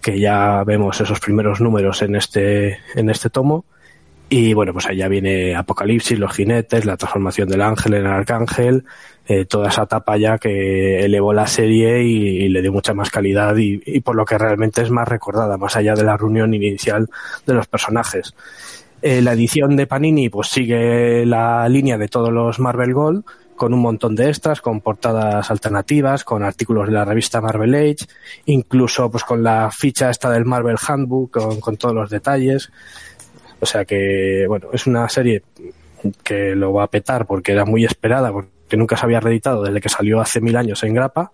que 0.00 0.18
ya 0.18 0.62
vemos 0.64 1.00
esos 1.00 1.20
primeros 1.20 1.60
números 1.60 2.02
en 2.02 2.16
este, 2.16 2.78
en 2.94 3.10
este 3.10 3.30
tomo. 3.30 3.64
Y 4.28 4.54
bueno, 4.54 4.72
pues 4.72 4.86
allá 4.86 5.06
viene 5.06 5.54
Apocalipsis, 5.54 6.18
los 6.18 6.32
jinetes, 6.32 6.84
la 6.84 6.96
transformación 6.96 7.48
del 7.48 7.62
ángel 7.62 7.94
en 7.94 8.06
el 8.06 8.12
arcángel, 8.12 8.84
eh, 9.28 9.44
toda 9.44 9.68
esa 9.68 9.84
etapa 9.84 10.16
ya 10.16 10.38
que 10.38 11.04
elevó 11.04 11.32
la 11.32 11.46
serie 11.46 12.02
y, 12.02 12.48
le 12.48 12.60
dio 12.60 12.72
mucha 12.72 12.92
más 12.92 13.10
calidad 13.10 13.56
y, 13.56 13.80
y 13.86 14.00
por 14.00 14.16
lo 14.16 14.24
que 14.24 14.36
realmente 14.36 14.82
es 14.82 14.90
más 14.90 15.06
recordada, 15.06 15.56
más 15.56 15.76
allá 15.76 15.94
de 15.94 16.02
la 16.02 16.16
reunión 16.16 16.54
inicial 16.54 17.08
de 17.46 17.54
los 17.54 17.68
personajes. 17.68 18.34
Eh, 19.02 19.20
la 19.20 19.34
edición 19.34 19.76
de 19.76 19.86
Panini 19.86 20.28
pues 20.30 20.48
sigue 20.48 21.26
la 21.26 21.68
línea 21.68 21.98
de 21.98 22.08
todos 22.08 22.32
los 22.32 22.58
Marvel 22.58 22.94
Gold 22.94 23.24
con 23.56 23.74
un 23.74 23.80
montón 23.80 24.14
de 24.14 24.28
extras, 24.28 24.60
con 24.60 24.80
portadas 24.80 25.50
alternativas, 25.50 26.24
con 26.24 26.42
artículos 26.42 26.86
de 26.86 26.92
la 26.92 27.04
revista 27.04 27.40
Marvel 27.40 27.74
Age, 27.74 28.06
incluso 28.46 29.10
pues 29.10 29.24
con 29.24 29.42
la 29.42 29.70
ficha 29.70 30.10
esta 30.10 30.30
del 30.30 30.44
Marvel 30.44 30.76
Handbook, 30.86 31.30
con, 31.32 31.60
con 31.60 31.76
todos 31.76 31.94
los 31.94 32.10
detalles. 32.10 32.70
O 33.58 33.66
sea 33.66 33.84
que, 33.84 34.44
bueno, 34.48 34.68
es 34.72 34.86
una 34.86 35.08
serie 35.08 35.42
que 36.22 36.54
lo 36.54 36.72
va 36.72 36.84
a 36.84 36.90
petar 36.90 37.26
porque 37.26 37.52
era 37.52 37.64
muy 37.64 37.84
esperada, 37.84 38.30
porque 38.32 38.76
nunca 38.76 38.96
se 38.96 39.06
había 39.06 39.20
reeditado 39.20 39.62
desde 39.62 39.80
que 39.80 39.88
salió 39.88 40.20
hace 40.20 40.40
mil 40.40 40.56
años 40.56 40.82
en 40.84 40.94
grapa. 40.94 41.32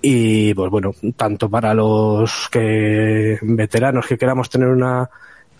Y 0.00 0.52
pues 0.54 0.70
bueno, 0.70 0.92
tanto 1.16 1.48
para 1.48 1.72
los 1.72 2.48
que 2.50 3.38
veteranos 3.42 4.06
que 4.06 4.18
queramos 4.18 4.50
tener 4.50 4.68
una 4.68 5.08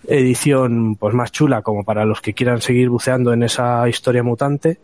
edición 0.07 0.97
pues 0.97 1.15
más 1.15 1.33
chula 1.33 1.63
como 1.63 1.83
para 1.85 2.05
los 2.05 2.21
que 2.21 2.35
quieran 2.35 2.61
seguir 2.61 2.91
buceando 2.91 3.33
en 3.33 3.43
esa 3.43 3.89
historia 3.89 4.23
mutante, 4.23 4.79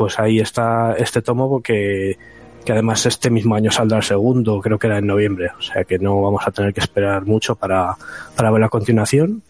pues 0.00 0.18
ahí 0.18 0.40
está 0.40 0.94
este 0.96 1.20
tomo 1.20 1.46
porque 1.46 2.16
que 2.64 2.72
además 2.72 3.04
este 3.04 3.28
mismo 3.28 3.54
año 3.54 3.70
saldrá 3.70 3.98
el 3.98 4.02
segundo, 4.02 4.58
creo 4.58 4.78
que 4.78 4.86
era 4.86 4.96
en 4.96 5.06
noviembre, 5.06 5.50
o 5.58 5.60
sea 5.60 5.84
que 5.84 5.98
no 5.98 6.22
vamos 6.22 6.42
a 6.46 6.50
tener 6.50 6.72
que 6.72 6.80
esperar 6.80 7.26
mucho 7.26 7.54
para, 7.54 7.94
para 8.34 8.50
ver 8.50 8.62
la 8.62 8.70
continuación. 8.70 9.42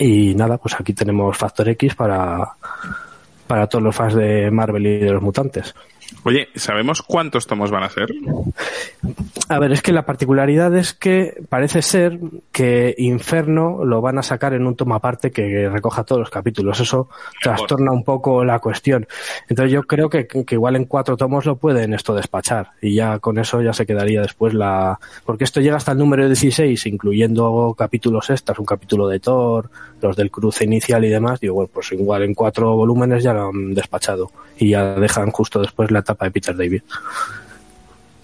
Y 0.00 0.34
nada, 0.34 0.58
pues 0.58 0.74
aquí 0.80 0.94
tenemos 0.94 1.38
Factor 1.38 1.68
X 1.68 1.94
para, 1.94 2.54
para 3.46 3.68
todos 3.68 3.84
los 3.84 3.94
fans 3.94 4.16
de 4.16 4.50
Marvel 4.50 4.84
y 4.84 4.98
de 4.98 5.12
los 5.12 5.22
mutantes. 5.22 5.72
Oye, 6.24 6.48
¿sabemos 6.54 7.02
cuántos 7.02 7.46
tomos 7.46 7.70
van 7.70 7.84
a 7.84 7.90
ser? 7.90 8.08
A 9.48 9.58
ver, 9.58 9.72
es 9.72 9.82
que 9.82 9.92
la 9.92 10.04
particularidad 10.04 10.74
es 10.76 10.92
que 10.92 11.42
parece 11.48 11.82
ser 11.82 12.18
que 12.52 12.94
Inferno 12.98 13.84
lo 13.84 14.00
van 14.00 14.18
a 14.18 14.22
sacar 14.22 14.52
en 14.52 14.66
un 14.66 14.74
tomo 14.74 14.94
aparte 14.94 15.30
que 15.30 15.68
recoja 15.68 16.04
todos 16.04 16.20
los 16.20 16.30
capítulos. 16.30 16.80
Eso 16.80 17.08
trastorna 17.42 17.92
un 17.92 18.04
poco 18.04 18.44
la 18.44 18.58
cuestión. 18.58 19.06
Entonces 19.48 19.72
yo 19.72 19.82
creo 19.82 20.10
que, 20.10 20.26
que 20.26 20.54
igual 20.54 20.76
en 20.76 20.84
cuatro 20.84 21.16
tomos 21.16 21.46
lo 21.46 21.56
pueden 21.56 21.94
esto 21.94 22.14
despachar 22.14 22.72
y 22.82 22.94
ya 22.94 23.18
con 23.18 23.38
eso 23.38 23.62
ya 23.62 23.72
se 23.72 23.86
quedaría 23.86 24.22
después 24.22 24.54
la... 24.54 24.98
Porque 25.24 25.44
esto 25.44 25.60
llega 25.60 25.76
hasta 25.76 25.92
el 25.92 25.98
número 25.98 26.26
16, 26.26 26.86
incluyendo 26.86 27.74
capítulos 27.76 28.30
extras, 28.30 28.58
un 28.58 28.66
capítulo 28.66 29.08
de 29.08 29.20
Thor, 29.20 29.70
los 30.02 30.16
del 30.16 30.30
cruce 30.30 30.64
inicial 30.64 31.04
y 31.04 31.08
demás. 31.08 31.40
Digo, 31.40 31.54
bueno, 31.54 31.70
pues 31.72 31.92
igual 31.92 32.22
en 32.22 32.34
cuatro 32.34 32.76
volúmenes 32.76 33.22
ya 33.22 33.32
lo 33.32 33.48
han 33.48 33.74
despachado 33.74 34.30
y 34.58 34.70
ya 34.70 34.94
dejan 34.94 35.30
justo 35.30 35.60
después 35.60 35.90
la 35.90 35.97
etapa 36.00 36.24
de 36.26 36.30
Peter 36.30 36.56
David 36.56 36.82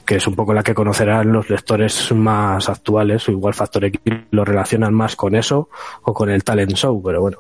que 0.04 0.16
es 0.16 0.26
un 0.26 0.34
poco 0.34 0.52
la 0.52 0.62
que 0.62 0.74
conocerán 0.74 1.32
los 1.32 1.48
lectores 1.48 2.12
más 2.12 2.68
actuales, 2.68 3.26
o 3.28 3.32
igual 3.32 3.54
Factor 3.54 3.86
X 3.86 4.00
lo 4.32 4.44
relacionan 4.44 4.92
más 4.92 5.16
con 5.16 5.34
eso 5.34 5.70
o 6.02 6.12
con 6.12 6.28
el 6.30 6.44
talent 6.44 6.74
show, 6.74 7.02
pero 7.02 7.22
bueno, 7.22 7.38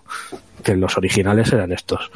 que 0.62 0.74
los 0.74 0.96
originales 0.96 1.52
eran 1.52 1.72
estos. 1.72 2.10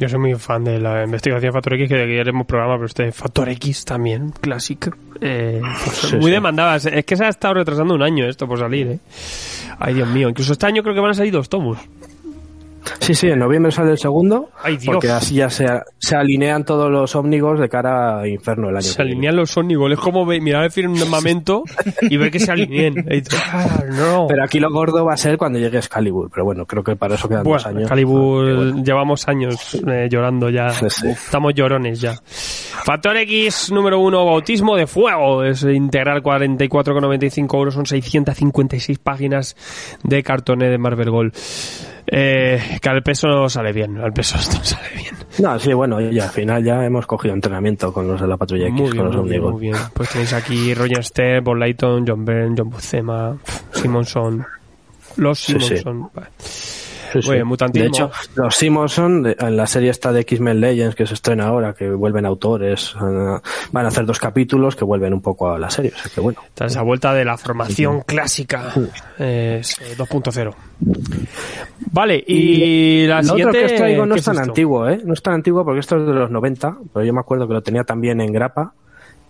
Yo 0.00 0.08
soy 0.08 0.18
muy 0.18 0.34
fan 0.34 0.64
de 0.64 0.80
la 0.80 1.04
investigación 1.04 1.50
de 1.50 1.52
Factor 1.52 1.74
X, 1.74 1.88
que 1.88 2.02
aquí 2.02 2.18
haremos 2.18 2.46
programa, 2.46 2.74
pero 2.74 2.86
este 2.86 3.12
Factor 3.12 3.48
X 3.50 3.84
también, 3.84 4.30
clásico. 4.30 4.90
Eh, 5.20 5.60
pues 5.62 5.96
Sí, 5.98 6.16
muy 6.16 6.24
sí. 6.26 6.30
demandada. 6.30 6.76
Es 6.76 7.04
que 7.04 7.16
se 7.16 7.24
ha 7.24 7.28
estado 7.28 7.54
retrasando 7.54 7.94
un 7.94 8.02
año 8.02 8.26
esto 8.26 8.48
por 8.48 8.58
salir, 8.58 8.88
¿eh? 8.88 8.98
Ay, 9.78 9.94
Dios 9.94 10.08
mío. 10.08 10.28
Incluso 10.28 10.52
este 10.52 10.66
año 10.66 10.82
creo 10.82 10.94
que 10.94 11.00
van 11.00 11.12
a 11.12 11.14
salir 11.14 11.32
dos 11.32 11.48
tomos. 11.48 11.78
Sí, 13.00 13.14
sí, 13.14 13.28
en 13.28 13.38
noviembre 13.38 13.72
sale 13.72 13.92
el 13.92 13.98
segundo, 13.98 14.50
Ay, 14.62 14.76
Dios. 14.76 14.86
porque 14.94 15.10
así 15.10 15.36
ya 15.36 15.48
se, 15.50 15.66
se 15.98 16.16
alinean 16.16 16.64
todos 16.64 16.90
los 16.90 17.14
ómnigos 17.16 17.58
de 17.58 17.68
cara 17.68 18.20
a 18.20 18.28
Inferno 18.28 18.68
el 18.68 18.76
año 18.76 18.82
Se 18.82 19.00
alinean 19.02 19.36
los 19.36 19.56
ómnibus. 19.56 19.92
Es 19.92 19.98
como 19.98 20.24
mirar 20.26 20.64
el 20.64 20.70
firmamento 20.70 21.62
y 22.02 22.16
ver 22.16 22.30
que 22.30 22.38
se 22.38 22.50
alineen. 22.52 23.06
"Ah, 23.52 23.82
no. 23.90 24.26
Pero 24.28 24.44
aquí 24.44 24.60
lo 24.60 24.70
gordo 24.70 25.04
va 25.04 25.14
a 25.14 25.16
ser 25.16 25.36
cuando 25.38 25.58
llegue 25.58 25.78
Excalibur, 25.78 26.30
pero 26.30 26.44
bueno, 26.44 26.66
creo 26.66 26.82
que 26.84 26.96
para 26.96 27.14
eso 27.14 27.28
quedan 27.28 27.44
dos 27.44 27.62
Bueno, 27.64 27.78
años. 27.78 27.88
Calibur, 27.88 28.48
Ah, 28.50 28.54
bueno. 28.56 28.82
llevamos 28.82 29.28
años 29.28 29.74
eh, 29.86 30.08
llorando 30.10 30.50
ya. 30.50 30.70
Sí, 30.70 30.86
sí. 30.88 31.08
Estamos 31.08 31.54
llorones 31.54 32.00
ya. 32.00 32.14
Factor 32.24 33.16
X 33.18 33.70
número 33.72 33.98
uno, 34.00 34.24
Bautismo 34.24 34.76
de 34.76 34.86
Fuego. 34.86 35.42
Es 35.44 35.62
integral 35.62 36.22
44,95 36.22 37.54
euros. 37.56 37.74
Son 37.74 37.86
656 37.86 38.98
páginas 38.98 39.56
de 40.02 40.22
cartoné 40.22 40.68
de 40.70 40.78
Marvel 40.78 41.10
Gold. 41.10 41.34
Eh, 42.06 42.78
que 42.82 42.88
al 42.88 43.02
peso 43.02 43.48
sale 43.48 43.72
bien. 43.72 43.98
Al 43.98 44.12
peso 44.12 44.36
esto 44.38 44.62
sale 44.62 44.88
bien. 44.94 45.14
No, 45.38 45.58
sí, 45.58 45.72
bueno, 45.72 46.00
ya 46.00 46.24
al 46.24 46.30
final 46.30 46.62
ya 46.64 46.84
hemos 46.84 47.06
cogido 47.06 47.34
entrenamiento 47.34 47.92
con 47.92 48.06
los 48.06 48.20
de 48.20 48.26
la 48.28 48.36
Patrulla 48.36 48.68
X, 48.68 48.80
Muy 48.80 48.96
con 48.96 49.06
los 49.06 49.16
muy 49.16 49.28
bien, 49.30 49.40
ómnigos. 49.42 49.52
muy 49.52 49.60
bien. 49.62 49.76
Pues 49.94 50.10
tenéis 50.10 50.32
aquí 50.32 50.74
Roger 50.74 51.02
Stern, 51.04 51.42
Bob 51.44 51.56
Layton, 51.56 52.04
John 52.06 52.24
Byrne, 52.24 52.54
John 52.56 52.70
Buscema, 52.70 53.36
Simonson. 53.72 54.44
Los 55.16 55.38
Sí, 55.40 55.54
sí. 55.58 55.76
Simonson. 55.78 56.10
Vale. 56.14 56.28
Sí, 57.20 57.32
sí. 57.32 57.44
Mutantismo. 57.44 57.84
De 57.84 57.88
hecho, 57.88 58.10
los 58.34 58.54
Simonson, 58.54 59.34
en 59.38 59.56
la 59.56 59.66
serie 59.66 59.90
esta 59.90 60.12
de 60.12 60.20
X-Men 60.20 60.60
Legends 60.60 60.94
que 60.94 61.06
se 61.06 61.14
estrena 61.14 61.46
ahora, 61.46 61.74
que 61.74 61.90
vuelven 61.90 62.26
autores, 62.26 62.94
van 62.98 63.84
a 63.84 63.88
hacer 63.88 64.06
dos 64.06 64.18
capítulos 64.18 64.76
que 64.76 64.84
vuelven 64.84 65.14
un 65.14 65.20
poco 65.20 65.50
a 65.50 65.58
la 65.58 65.70
serie. 65.70 65.92
O 65.94 65.98
sea 65.98 66.10
que 66.14 66.20
bueno. 66.20 66.40
Tras 66.54 66.72
esa 66.72 66.82
vuelta 66.82 67.14
de 67.14 67.24
la 67.24 67.36
formación 67.36 68.02
clásica 68.02 68.72
eh, 69.18 69.58
es, 69.60 69.78
eh, 69.80 69.96
2.0. 69.96 70.54
Vale, 71.92 72.22
y, 72.26 73.06
la 73.06 73.22
lo 73.22 73.28
siguiente... 73.28 73.48
otro 73.48 73.60
que 73.60 73.66
os 73.66 73.74
traigo 73.76 74.06
no 74.06 74.14
¿qué 74.14 74.18
es 74.20 74.24
tan 74.24 74.34
esto? 74.36 74.50
antiguo, 74.50 74.88
¿eh? 74.88 75.00
No 75.04 75.14
es 75.14 75.22
tan 75.22 75.34
antiguo 75.34 75.64
porque 75.64 75.80
esto 75.80 75.96
es 75.96 76.06
de 76.06 76.12
los 76.12 76.30
90, 76.30 76.78
pero 76.92 77.04
yo 77.04 77.12
me 77.12 77.20
acuerdo 77.20 77.46
que 77.46 77.54
lo 77.54 77.62
tenía 77.62 77.84
también 77.84 78.20
en 78.20 78.32
grapa. 78.32 78.74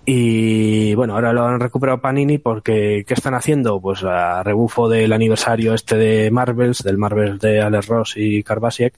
Y 0.06 0.94
bueno, 0.94 1.14
ahora 1.14 1.32
lo 1.32 1.46
han 1.46 1.60
recuperado 1.60 2.00
Panini 2.00 2.36
porque 2.36 3.04
¿qué 3.06 3.14
están 3.14 3.34
haciendo? 3.34 3.80
Pues 3.80 4.04
a 4.04 4.42
rebufo 4.42 4.88
del 4.88 5.12
aniversario 5.14 5.72
este 5.72 5.96
de 5.96 6.30
Marvels, 6.30 6.82
del 6.82 6.98
Marvels 6.98 7.40
de 7.40 7.62
Alex 7.62 7.86
Ross 7.86 8.14
y 8.16 8.42
Carbasiek, 8.42 8.94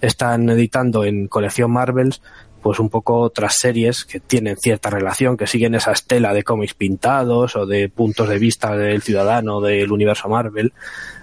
están 0.00 0.48
editando 0.48 1.04
en 1.04 1.28
colección 1.28 1.70
Marvels 1.70 2.22
pues 2.66 2.80
un 2.80 2.90
poco 2.90 3.20
otras 3.20 3.54
series 3.58 4.04
que 4.04 4.18
tienen 4.18 4.56
cierta 4.56 4.90
relación, 4.90 5.36
que 5.36 5.46
siguen 5.46 5.76
esa 5.76 5.92
estela 5.92 6.34
de 6.34 6.42
cómics 6.42 6.74
pintados 6.74 7.54
o 7.54 7.64
de 7.64 7.88
puntos 7.88 8.28
de 8.28 8.40
vista 8.40 8.74
del 8.76 9.02
ciudadano 9.02 9.60
del 9.60 9.92
universo 9.92 10.28
Marvel. 10.28 10.72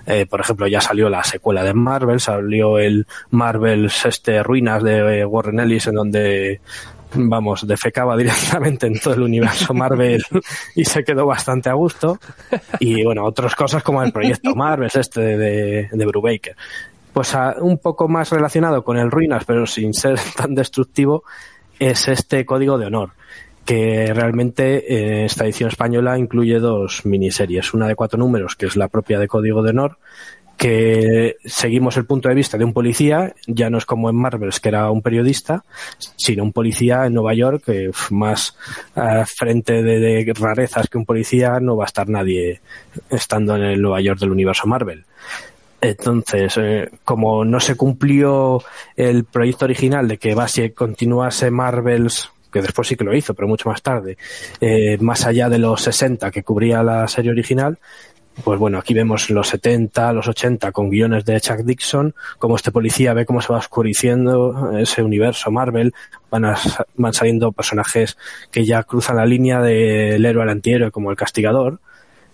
Eh, 0.05 0.25
por 0.25 0.39
ejemplo, 0.39 0.67
ya 0.67 0.79
salió 0.79 1.09
la 1.09 1.21
secuela 1.25 1.65
de 1.65 1.73
Marvel, 1.73 2.21
salió 2.21 2.79
el 2.79 3.07
Marvels 3.31 4.05
este 4.05 4.41
Ruinas 4.41 4.83
de 4.83 5.25
Warren 5.25 5.59
Ellis 5.59 5.87
en 5.87 5.95
donde 5.95 6.61
vamos, 7.15 7.65
defecaba 7.67 8.15
directamente 8.17 8.87
en 8.87 8.99
todo 8.99 9.13
el 9.13 9.23
universo 9.23 9.73
Marvel 9.73 10.23
y 10.75 10.85
se 10.85 11.03
quedó 11.03 11.25
bastante 11.25 11.69
a 11.69 11.73
gusto. 11.73 12.19
Y 12.79 13.03
bueno, 13.03 13.25
otras 13.25 13.55
cosas 13.55 13.83
como 13.83 14.03
el 14.03 14.11
proyecto 14.11 14.55
Marvel, 14.55 14.89
este 14.93 15.21
de, 15.21 15.89
de 15.91 16.05
Brubaker 16.05 16.55
pues 17.13 17.37
un 17.61 17.77
poco 17.77 18.07
más 18.07 18.31
relacionado 18.31 18.83
con 18.83 18.97
el 18.97 19.11
Ruinas, 19.11 19.45
pero 19.45 19.65
sin 19.67 19.93
ser 19.93 20.19
tan 20.35 20.55
destructivo, 20.55 21.23
es 21.79 22.07
este 22.07 22.45
código 22.45 22.77
de 22.77 22.87
honor, 22.87 23.11
que 23.65 24.11
realmente 24.13 24.93
eh, 24.93 25.25
esta 25.25 25.45
edición 25.45 25.69
española 25.69 26.17
incluye 26.17 26.59
dos 26.59 27.05
miniseries, 27.05 27.73
una 27.73 27.87
de 27.87 27.95
cuatro 27.95 28.19
números, 28.19 28.55
que 28.55 28.65
es 28.65 28.75
la 28.75 28.87
propia 28.87 29.19
de 29.19 29.27
código 29.27 29.61
de 29.61 29.69
honor, 29.69 29.97
que 30.63 31.35
seguimos 31.43 31.97
el 31.97 32.05
punto 32.05 32.29
de 32.29 32.35
vista 32.35 32.57
de 32.57 32.63
un 32.63 32.71
policía, 32.71 33.35
ya 33.47 33.69
no 33.69 33.77
es 33.77 33.85
como 33.85 34.09
en 34.09 34.15
Marvels, 34.15 34.61
que 34.61 34.69
era 34.69 34.89
un 34.91 35.01
periodista, 35.01 35.65
sino 36.15 36.41
un 36.41 36.53
policía 36.53 37.05
en 37.05 37.15
Nueva 37.15 37.33
York, 37.33 37.63
que 37.65 37.91
más 38.11 38.55
frente 39.25 39.83
de, 39.83 40.33
rarezas 40.33 40.87
que 40.87 40.97
un 40.97 41.05
policía 41.05 41.59
no 41.59 41.75
va 41.75 41.83
a 41.83 41.87
estar 41.87 42.07
nadie 42.07 42.61
estando 43.09 43.57
en 43.57 43.63
el 43.63 43.81
Nueva 43.81 43.99
York 43.99 44.21
del 44.21 44.31
universo 44.31 44.65
Marvel. 44.65 45.03
Entonces, 45.81 46.57
eh, 46.57 46.89
como 47.03 47.43
no 47.43 47.59
se 47.59 47.75
cumplió 47.75 48.63
el 48.95 49.25
proyecto 49.25 49.65
original 49.65 50.07
de 50.07 50.17
que 50.17 50.33
continuase 50.73 51.51
Marvels, 51.51 52.31
que 52.53 52.61
después 52.61 52.87
sí 52.87 52.95
que 52.95 53.03
lo 53.03 53.13
hizo, 53.13 53.33
pero 53.33 53.49
mucho 53.49 53.67
más 53.67 53.81
tarde, 53.81 54.17
eh, 54.61 54.97
más 55.01 55.25
allá 55.25 55.49
de 55.49 55.59
los 55.59 55.81
60 55.81 56.31
que 56.31 56.43
cubría 56.43 56.83
la 56.83 57.05
serie 57.09 57.31
original, 57.31 57.79
pues 58.43 58.59
bueno, 58.59 58.79
aquí 58.79 58.93
vemos 58.93 59.29
los 59.29 59.47
70, 59.49 60.13
los 60.13 60.27
80 60.27 60.71
con 60.71 60.89
guiones 60.89 61.25
de 61.25 61.39
Chuck 61.39 61.59
Dixon, 61.59 62.15
como 62.39 62.55
este 62.55 62.71
policía 62.71 63.13
ve 63.13 63.25
cómo 63.25 63.41
se 63.41 63.53
va 63.53 63.59
oscureciendo 63.59 64.71
ese 64.77 65.03
universo 65.03 65.51
Marvel, 65.51 65.93
van, 66.31 66.55
van 66.95 67.13
saliendo 67.13 67.51
personajes 67.51 68.17
que 68.51 68.65
ya 68.65 68.83
cruzan 68.83 69.17
la 69.17 69.25
línea 69.25 69.61
del 69.61 70.25
héroe 70.25 70.43
al 70.43 70.49
antihéroe 70.49 70.91
como 70.91 71.11
el 71.11 71.17
castigador, 71.17 71.79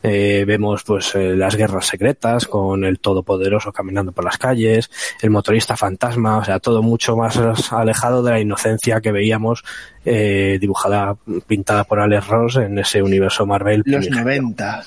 eh, 0.01 0.45
vemos 0.47 0.83
pues 0.83 1.13
eh, 1.15 1.35
las 1.35 1.57
guerras 1.57 1.87
secretas 1.87 2.45
con 2.45 2.85
el 2.85 2.99
todopoderoso 2.99 3.73
caminando 3.73 4.13
por 4.13 4.23
las 4.23 4.37
calles, 4.37 4.89
el 5.21 5.29
motorista 5.29 5.75
fantasma, 5.75 6.37
o 6.37 6.45
sea, 6.45 6.59
todo 6.59 6.81
mucho 6.81 7.17
más 7.17 7.37
alejado 7.73 8.23
de 8.23 8.31
la 8.31 8.39
inocencia 8.39 9.01
que 9.01 9.11
veíamos 9.11 9.65
eh, 10.05 10.57
dibujada, 10.61 11.17
pintada 11.47 11.83
por 11.83 11.99
Alex 11.99 12.27
Ross 12.27 12.55
en 12.57 12.79
ese 12.79 13.01
universo 13.01 13.45
Marvel. 13.45 13.83
Los 13.85 14.09
90. 14.09 14.83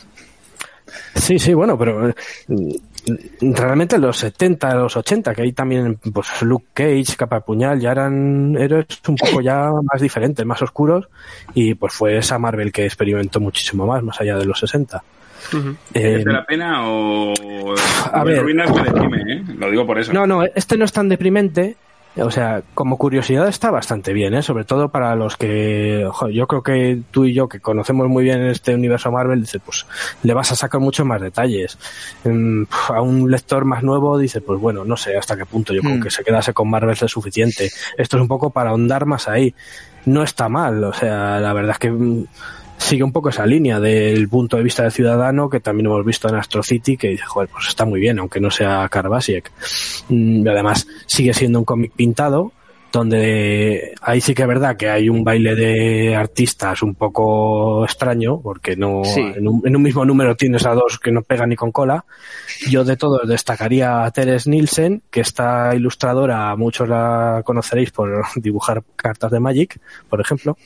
Sí, 1.15 1.39
sí, 1.39 1.55
bueno, 1.55 1.79
pero 1.79 2.13
realmente 3.41 3.99
los 3.99 4.17
70, 4.17 4.75
los 4.75 4.97
80, 4.97 5.35
que 5.35 5.43
ahí 5.43 5.53
también, 5.53 5.99
pues 6.13 6.43
Luke 6.43 6.67
Cage, 6.73 7.17
Capa 7.17 7.41
Puñal, 7.41 7.81
ya 7.81 7.93
eran 7.93 8.57
héroes 8.57 8.87
un 9.09 9.17
poco 9.17 9.41
ya 9.41 9.71
más 9.71 10.01
diferentes, 10.01 10.45
más 10.47 10.63
oscuros, 10.63 11.09
y 11.55 11.75
pues 11.75 11.93
fue 11.93 12.19
esa 12.19 12.39
Marvel 12.39 12.73
que 12.73 12.85
experimentó 12.85 13.41
muchísimo 13.41 13.87
más, 13.87 14.03
más 14.03 14.21
allá 14.21 14.37
de 14.37 14.47
los 14.47 14.59
60. 14.59 15.03
¿Es 15.93 16.25
la 16.25 16.45
pena 16.45 16.89
o 16.89 17.35
a 18.13 18.25
ver, 18.25 18.45
me 18.45 18.53
deprime, 18.55 19.35
¿eh? 19.35 19.43
Lo 19.59 19.71
digo 19.71 19.85
por 19.85 19.99
eso. 19.99 20.13
No, 20.13 20.27
no, 20.27 20.45
este 20.45 20.77
no 20.77 20.85
es 20.85 20.93
tan 20.93 21.09
deprimente, 21.09 21.77
o 22.17 22.31
sea, 22.31 22.63
como 22.75 22.99
curiosidad 22.99 23.49
está 23.49 23.71
bastante 23.71 24.13
bien, 24.13 24.35
¿eh? 24.35 24.43
sobre 24.43 24.65
todo 24.65 24.91
para 24.91 25.17
los 25.17 25.37
que 25.37 26.07
yo 26.33 26.47
creo 26.47 26.63
que 26.63 27.01
tú 27.11 27.25
y 27.25 27.33
yo 27.33 27.49
que 27.49 27.61
conocemos 27.61 28.09
muy 28.09 28.25
bien 28.25 28.43
este 28.43 28.75
universo 28.75 29.11
Marvel, 29.11 29.41
dice, 29.41 29.61
pues 29.61 29.87
le 30.23 30.35
vas 30.35 30.53
a 30.53 30.57
sacar 30.57 30.81
muchos 30.81 31.07
más 31.07 31.21
detalles. 31.21 31.79
Mm, 32.25 32.65
a 32.89 33.01
un 33.01 33.31
lector 33.31 33.65
más 33.65 33.83
nuevo 33.83 34.19
dice, 34.19 34.41
pues 34.41 34.61
bueno, 34.61 34.85
no 34.85 34.97
sé 34.97 35.17
hasta 35.17 35.37
qué 35.37 35.47
punto, 35.47 35.73
yo 35.73 35.81
creo 35.81 35.97
mm. 35.97 36.03
que 36.03 36.11
se 36.11 36.23
quedase 36.23 36.53
con 36.53 36.69
Marvel 36.69 36.97
es 37.01 37.11
suficiente. 37.11 37.71
Esto 37.97 38.17
es 38.17 38.21
un 38.21 38.29
poco 38.29 38.51
para 38.51 38.71
ahondar 38.71 39.07
más 39.07 39.29
ahí. 39.29 39.55
No 40.05 40.23
está 40.23 40.49
mal, 40.49 40.83
o 40.85 40.93
sea, 40.93 41.41
la 41.41 41.53
verdad 41.53 41.73
es 41.73 41.79
que 41.79 41.91
mm, 41.91 42.27
sigue 42.83 43.05
un 43.05 43.13
poco 43.13 43.29
esa 43.29 43.47
línea 43.47 43.81
del 43.81 44.29
punto 44.29 44.57
de 44.57 44.63
vista 44.63 44.83
del 44.83 44.93
ciudadano 44.93 45.49
que 45.49 45.61
también 45.61 45.87
hemos 45.87 46.05
visto 46.05 46.29
en 46.29 46.35
Astro 46.35 46.63
City 46.63 46.97
que 46.97 47.09
dice, 47.09 47.25
joder, 47.25 47.49
pues 47.49 47.69
está 47.69 47.85
muy 47.85 48.01
bien, 48.01 48.19
aunque 48.19 48.41
no 48.41 48.51
sea 48.51 48.89
Carbasiek. 48.89 49.51
Mm, 50.09 50.47
y 50.47 50.49
además 50.49 50.87
sigue 51.07 51.33
siendo 51.33 51.61
un 51.61 51.65
cómic 51.65 51.93
pintado, 51.93 52.53
donde 52.93 53.95
ahí 54.03 54.21
sí 54.21 54.35
que 54.35 54.43
es 54.43 54.49
verdad 54.49 54.77
que 54.77 54.91
hay 54.91 55.09
un 55.09 55.25
baile 55.25 55.55
de 55.55 56.15
artistas 56.15 56.83
un 56.83 56.95
poco 56.95 57.85
extraño, 57.85 58.41
porque 58.41 58.77
no 58.77 59.03
en, 59.17 59.49
un, 59.49 59.83
mismo 59.83 60.05
número 60.05 60.37
tienes 60.37 60.67
a 60.67 60.75
dos 60.75 60.99
que 60.99 61.11
no 61.11 61.23
pegan 61.23 61.49
ni 61.49 61.57
con 61.57 61.73
cola. 61.73 62.05
Yo 62.69 62.85
de 62.85 62.99
todo 62.99 63.21
destacaría 63.27 64.05
a 64.05 64.11
Teres 64.11 64.47
Nielsen, 64.47 65.03
que 65.11 65.23
esta 65.23 65.75
ilustradora, 65.75 66.55
muchos 66.57 66.89
la 66.89 67.43
conoceréis 67.45 67.91
por 67.91 68.25
dibujar 68.37 68.83
cartas 68.95 69.31
de 69.31 69.41
Magic, 69.41 69.81
por 70.11 70.21
ejemplo, 70.21 70.59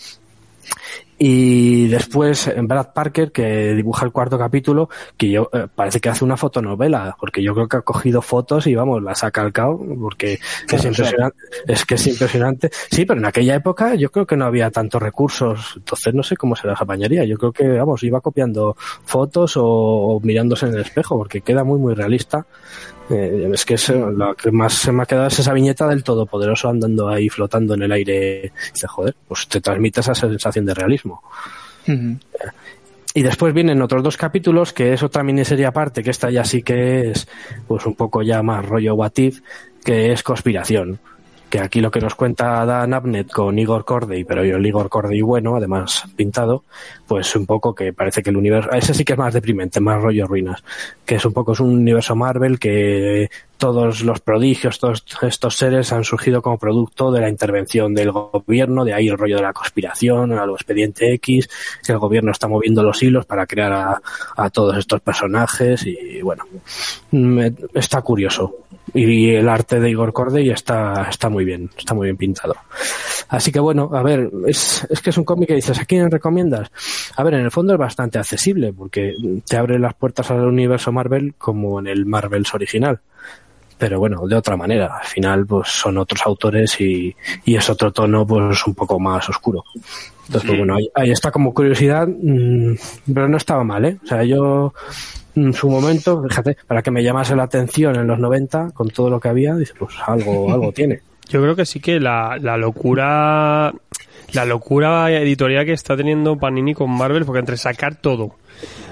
y 1.18 1.88
después 1.88 2.52
Brad 2.62 2.92
Parker, 2.92 3.32
que 3.32 3.74
dibuja 3.74 4.04
el 4.04 4.12
cuarto 4.12 4.38
capítulo, 4.38 4.90
que 5.16 5.30
yo 5.30 5.48
eh, 5.52 5.66
parece 5.74 6.00
que 6.00 6.10
hace 6.10 6.24
una 6.24 6.36
fotonovela, 6.36 7.16
porque 7.18 7.42
yo 7.42 7.54
creo 7.54 7.68
que 7.68 7.78
ha 7.78 7.82
cogido 7.82 8.20
fotos 8.20 8.66
y 8.66 8.74
vamos, 8.74 9.02
las 9.02 9.24
ha 9.24 9.30
calcado, 9.30 9.80
porque 10.00 10.38
es, 10.70 10.84
impresionante, 10.84 11.38
es 11.66 11.84
que 11.86 11.94
es 11.94 12.06
impresionante. 12.06 12.70
Sí, 12.90 13.06
pero 13.06 13.20
en 13.20 13.26
aquella 13.26 13.54
época 13.54 13.94
yo 13.94 14.10
creo 14.10 14.26
que 14.26 14.36
no 14.36 14.44
había 14.44 14.70
tantos 14.70 15.02
recursos, 15.02 15.74
entonces 15.76 16.12
no 16.12 16.22
sé 16.22 16.36
cómo 16.36 16.54
se 16.54 16.66
las 16.66 16.80
apañaría. 16.80 17.24
Yo 17.24 17.38
creo 17.38 17.52
que, 17.52 17.66
vamos, 17.66 18.02
iba 18.02 18.20
copiando 18.20 18.76
fotos 18.78 19.56
o, 19.56 19.64
o 19.64 20.20
mirándose 20.20 20.66
en 20.66 20.74
el 20.74 20.82
espejo, 20.82 21.16
porque 21.16 21.40
queda 21.40 21.64
muy, 21.64 21.78
muy 21.78 21.94
realista 21.94 22.46
eh, 23.08 23.50
es 23.52 23.64
que 23.64 23.74
es, 23.74 23.88
lo 23.90 24.34
que 24.34 24.50
más 24.50 24.74
se 24.74 24.90
me 24.90 25.02
ha 25.02 25.06
quedado 25.06 25.28
es 25.28 25.38
esa 25.38 25.52
viñeta 25.52 25.86
del 25.86 26.02
todopoderoso 26.02 26.68
andando 26.68 27.08
ahí 27.08 27.28
flotando 27.28 27.74
en 27.74 27.82
el 27.82 27.92
aire. 27.92 28.52
Dice, 28.72 28.86
joder, 28.86 29.14
pues 29.28 29.46
te 29.48 29.60
transmite 29.60 30.00
esa 30.00 30.14
sensación 30.14 30.64
de 30.66 30.74
realismo. 30.74 31.05
Y 33.16 33.22
después 33.22 33.54
vienen 33.54 33.80
otros 33.80 34.02
dos 34.02 34.16
capítulos, 34.16 34.74
que 34.74 34.92
es 34.92 35.02
otra 35.02 35.22
miniserie 35.22 35.64
aparte, 35.64 36.02
que 36.02 36.10
esta 36.10 36.30
ya 36.30 36.44
sí 36.44 36.62
que 36.62 37.10
es 37.10 37.26
pues 37.66 37.86
un 37.86 37.94
poco 37.94 38.22
ya 38.22 38.42
más 38.42 38.66
rollo 38.66 38.94
what 38.94 39.12
que 39.82 40.12
es 40.12 40.22
conspiración. 40.22 40.98
Que 41.48 41.60
aquí 41.60 41.80
lo 41.80 41.90
que 41.90 42.00
nos 42.00 42.14
cuenta 42.14 42.66
Dan 42.66 42.92
Abnett 42.92 43.30
con 43.30 43.58
Igor 43.58 43.84
Corday, 43.84 44.24
pero 44.24 44.44
yo 44.44 44.56
el 44.56 44.66
Igor 44.66 44.88
Corday 44.88 45.22
bueno, 45.22 45.56
además 45.56 46.04
pintado, 46.16 46.64
pues 47.06 47.34
un 47.36 47.46
poco 47.46 47.74
que 47.74 47.92
parece 47.92 48.22
que 48.22 48.30
el 48.30 48.36
universo, 48.36 48.70
ese 48.72 48.94
sí 48.94 49.04
que 49.04 49.12
es 49.12 49.18
más 49.18 49.34
deprimente, 49.34 49.80
más 49.80 50.02
rollo 50.02 50.26
ruinas, 50.26 50.62
que 51.04 51.16
es 51.16 51.24
un 51.24 51.32
poco 51.32 51.52
es 51.52 51.60
un 51.60 51.70
universo 51.70 52.16
Marvel 52.16 52.58
que 52.58 53.30
todos 53.58 54.02
los 54.02 54.20
prodigios, 54.20 54.78
todos 54.78 55.04
estos 55.22 55.56
seres 55.56 55.92
han 55.92 56.04
surgido 56.04 56.42
como 56.42 56.58
producto 56.58 57.10
de 57.10 57.20
la 57.20 57.28
intervención 57.28 57.94
del 57.94 58.12
gobierno, 58.12 58.84
de 58.84 58.92
ahí 58.92 59.08
el 59.08 59.16
rollo 59.16 59.36
de 59.36 59.42
la 59.42 59.52
conspiración, 59.52 60.32
el 60.32 60.50
expediente 60.50 61.12
X, 61.14 61.48
que 61.84 61.92
el 61.92 61.98
gobierno 61.98 62.32
está 62.32 62.48
moviendo 62.48 62.82
los 62.82 63.02
hilos 63.02 63.24
para 63.24 63.46
crear 63.46 63.72
a, 63.72 64.02
a 64.36 64.50
todos 64.50 64.76
estos 64.76 65.00
personajes 65.00 65.86
y 65.86 66.20
bueno, 66.22 66.44
está 67.74 68.02
curioso 68.02 68.66
y 68.94 69.30
el 69.30 69.48
arte 69.48 69.80
de 69.80 69.90
Igor 69.90 70.12
Corday 70.12 70.50
está, 70.50 71.06
está 71.10 71.28
muy 71.28 71.44
bien, 71.44 71.70
está 71.76 71.94
muy 71.94 72.06
bien 72.06 72.16
pintado. 72.16 72.54
Así 73.28 73.50
que 73.50 73.60
bueno, 73.60 73.90
a 73.92 74.02
ver, 74.02 74.30
es, 74.46 74.86
es 74.88 75.00
que 75.00 75.10
es 75.10 75.18
un 75.18 75.24
cómic 75.24 75.48
que 75.48 75.54
dices, 75.54 75.78
¿a 75.78 75.84
quién 75.84 76.10
recomiendas? 76.10 76.70
A 77.16 77.22
ver, 77.22 77.34
en 77.34 77.40
el 77.40 77.50
fondo 77.50 77.72
es 77.72 77.78
bastante 77.78 78.18
accesible 78.18 78.72
porque 78.72 79.14
te 79.46 79.56
abre 79.56 79.78
las 79.78 79.94
puertas 79.94 80.30
al 80.30 80.44
universo 80.46 80.92
Marvel 80.92 81.34
como 81.38 81.80
en 81.80 81.86
el 81.86 82.06
Marvels 82.06 82.54
original. 82.54 83.00
Pero 83.78 83.98
bueno, 83.98 84.26
de 84.26 84.36
otra 84.36 84.56
manera, 84.56 84.98
al 84.98 85.06
final 85.06 85.46
pues 85.46 85.68
son 85.68 85.98
otros 85.98 86.22
autores 86.24 86.80
y, 86.80 87.14
y 87.44 87.56
es 87.56 87.68
otro 87.68 87.92
tono 87.92 88.26
pues 88.26 88.66
un 88.66 88.74
poco 88.74 88.98
más 88.98 89.28
oscuro. 89.28 89.64
Entonces, 90.26 90.48
pues, 90.48 90.58
bueno, 90.58 90.76
ahí, 90.94 91.10
está 91.10 91.30
como 91.30 91.54
curiosidad, 91.54 92.08
mm, 92.08 92.74
pero 93.12 93.28
no 93.28 93.36
estaba 93.36 93.62
mal, 93.64 93.84
¿eh? 93.84 93.98
O 94.02 94.06
sea, 94.06 94.24
yo 94.24 94.72
en 95.36 95.52
su 95.52 95.68
momento, 95.68 96.22
fíjate, 96.22 96.56
para 96.66 96.82
que 96.82 96.90
me 96.90 97.02
llamase 97.02 97.36
la 97.36 97.44
atención 97.44 97.96
en 97.96 98.06
los 98.06 98.18
90 98.18 98.70
con 98.72 98.88
todo 98.88 99.10
lo 99.10 99.20
que 99.20 99.28
había, 99.28 99.54
dice, 99.54 99.74
pues 99.78 99.94
algo, 100.06 100.52
algo 100.52 100.72
tiene. 100.72 101.00
Yo 101.28 101.42
creo 101.42 101.54
que 101.54 101.66
sí 101.66 101.80
que 101.80 102.00
la, 102.00 102.38
la 102.40 102.56
locura 102.56 103.72
la 104.32 104.44
locura 104.44 105.10
editorial 105.10 105.64
que 105.64 105.72
está 105.72 105.96
teniendo 105.96 106.36
Panini 106.36 106.74
con 106.74 106.90
Marvel, 106.90 107.24
porque 107.24 107.40
entre 107.40 107.56
sacar 107.56 107.96
todo, 107.96 108.36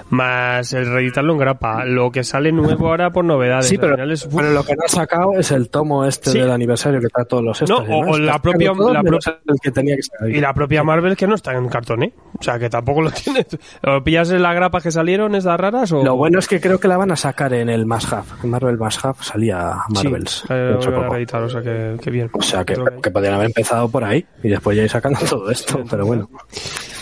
más 0.09 0.71
el 0.73 0.85
reeditarlo 0.91 1.33
en 1.33 1.39
grapa, 1.39 1.83
lo 1.85 2.11
que 2.11 2.23
sale 2.23 2.51
nuevo 2.51 2.87
ahora 2.89 3.09
por 3.11 3.25
novedades. 3.25 3.67
Sí, 3.67 3.77
pero, 3.77 3.95
final 3.95 4.11
es- 4.11 4.27
pero 4.33 4.51
lo 4.51 4.63
que 4.63 4.75
no 4.75 4.83
ha 4.85 4.89
sacado 4.89 5.31
es 5.37 5.51
el 5.51 5.69
tomo 5.69 6.05
este 6.05 6.31
Sí. 6.31 6.39
del 6.39 6.51
aniversario 6.51 6.99
que 6.99 7.07
trae 7.07 7.25
todos 7.25 7.43
los 7.43 7.61
No, 7.61 7.65
estos. 7.81 7.89
y 7.89 7.91
o- 7.91 7.95
demás. 7.95 8.15
o 8.15 8.19
la 8.19 8.39
propia- 8.39 8.67
sacando 8.67 8.83
todo 8.83 8.93
la 8.93 9.03
menos 9.03 9.25
propia- 9.25 9.41
el 9.53 9.59
que 9.61 9.71
tenía 9.71 9.95
que 9.95 10.03
sacar. 10.03 10.29
Y 10.29 10.39
la 10.41 10.53
propia 10.53 10.83
Marvel 10.83 11.15
que 11.17 11.27
no 11.27 11.35
está 11.35 11.53
en 11.53 11.67
cartón, 11.69 12.03
¿eh? 12.03 12.13
O 12.39 12.43
sea, 12.43 12.59
que 12.59 12.69
tampoco 12.69 13.01
lo 13.01 13.09
tienes. 13.11 13.47
¿Lo 13.81 14.03
pillas 14.03 14.31
en 14.31 14.41
las 14.43 14.55
grapas 14.55 14.83
que 14.83 14.91
salieron, 14.91 15.35
esas 15.35 15.59
raras? 15.59 15.91
O... 15.91 16.03
Lo 16.03 16.15
bueno 16.15 16.39
es 16.39 16.47
que 16.47 16.61
creo 16.61 16.79
que 16.79 16.87
la 16.87 16.97
van 16.97 17.11
a 17.11 17.15
sacar 17.15 17.53
en 17.53 17.69
el 17.69 17.85
Have. 18.11 18.23
En 18.43 18.49
Marvel 18.49 18.77
Have 18.81 19.15
salía 19.21 19.73
Sí, 19.95 20.03
Marvels. 20.07 20.43
eh, 20.49 20.77
a 20.79 21.09
reeditar, 21.09 21.41
o 21.43 21.49
sea, 21.49 21.61
que, 21.61 21.97
que 22.01 22.11
bien. 22.11 22.29
O 22.33 22.41
sea, 22.41 22.63
que, 22.63 22.73
Creo 22.75 22.85
que- 22.85 23.01
que 23.01 23.11
podrían 23.11 23.33
haber 23.35 23.47
empezado 23.47 23.89
por 23.89 24.03
ahí 24.03 24.25
y 24.43 24.49
después 24.49 24.77
ya 24.77 24.83
ir 24.83 24.89
sacando 24.89 25.19
todo 25.29 25.49
esto. 25.49 25.83
Pero 25.89 26.05
bueno. 26.05 26.29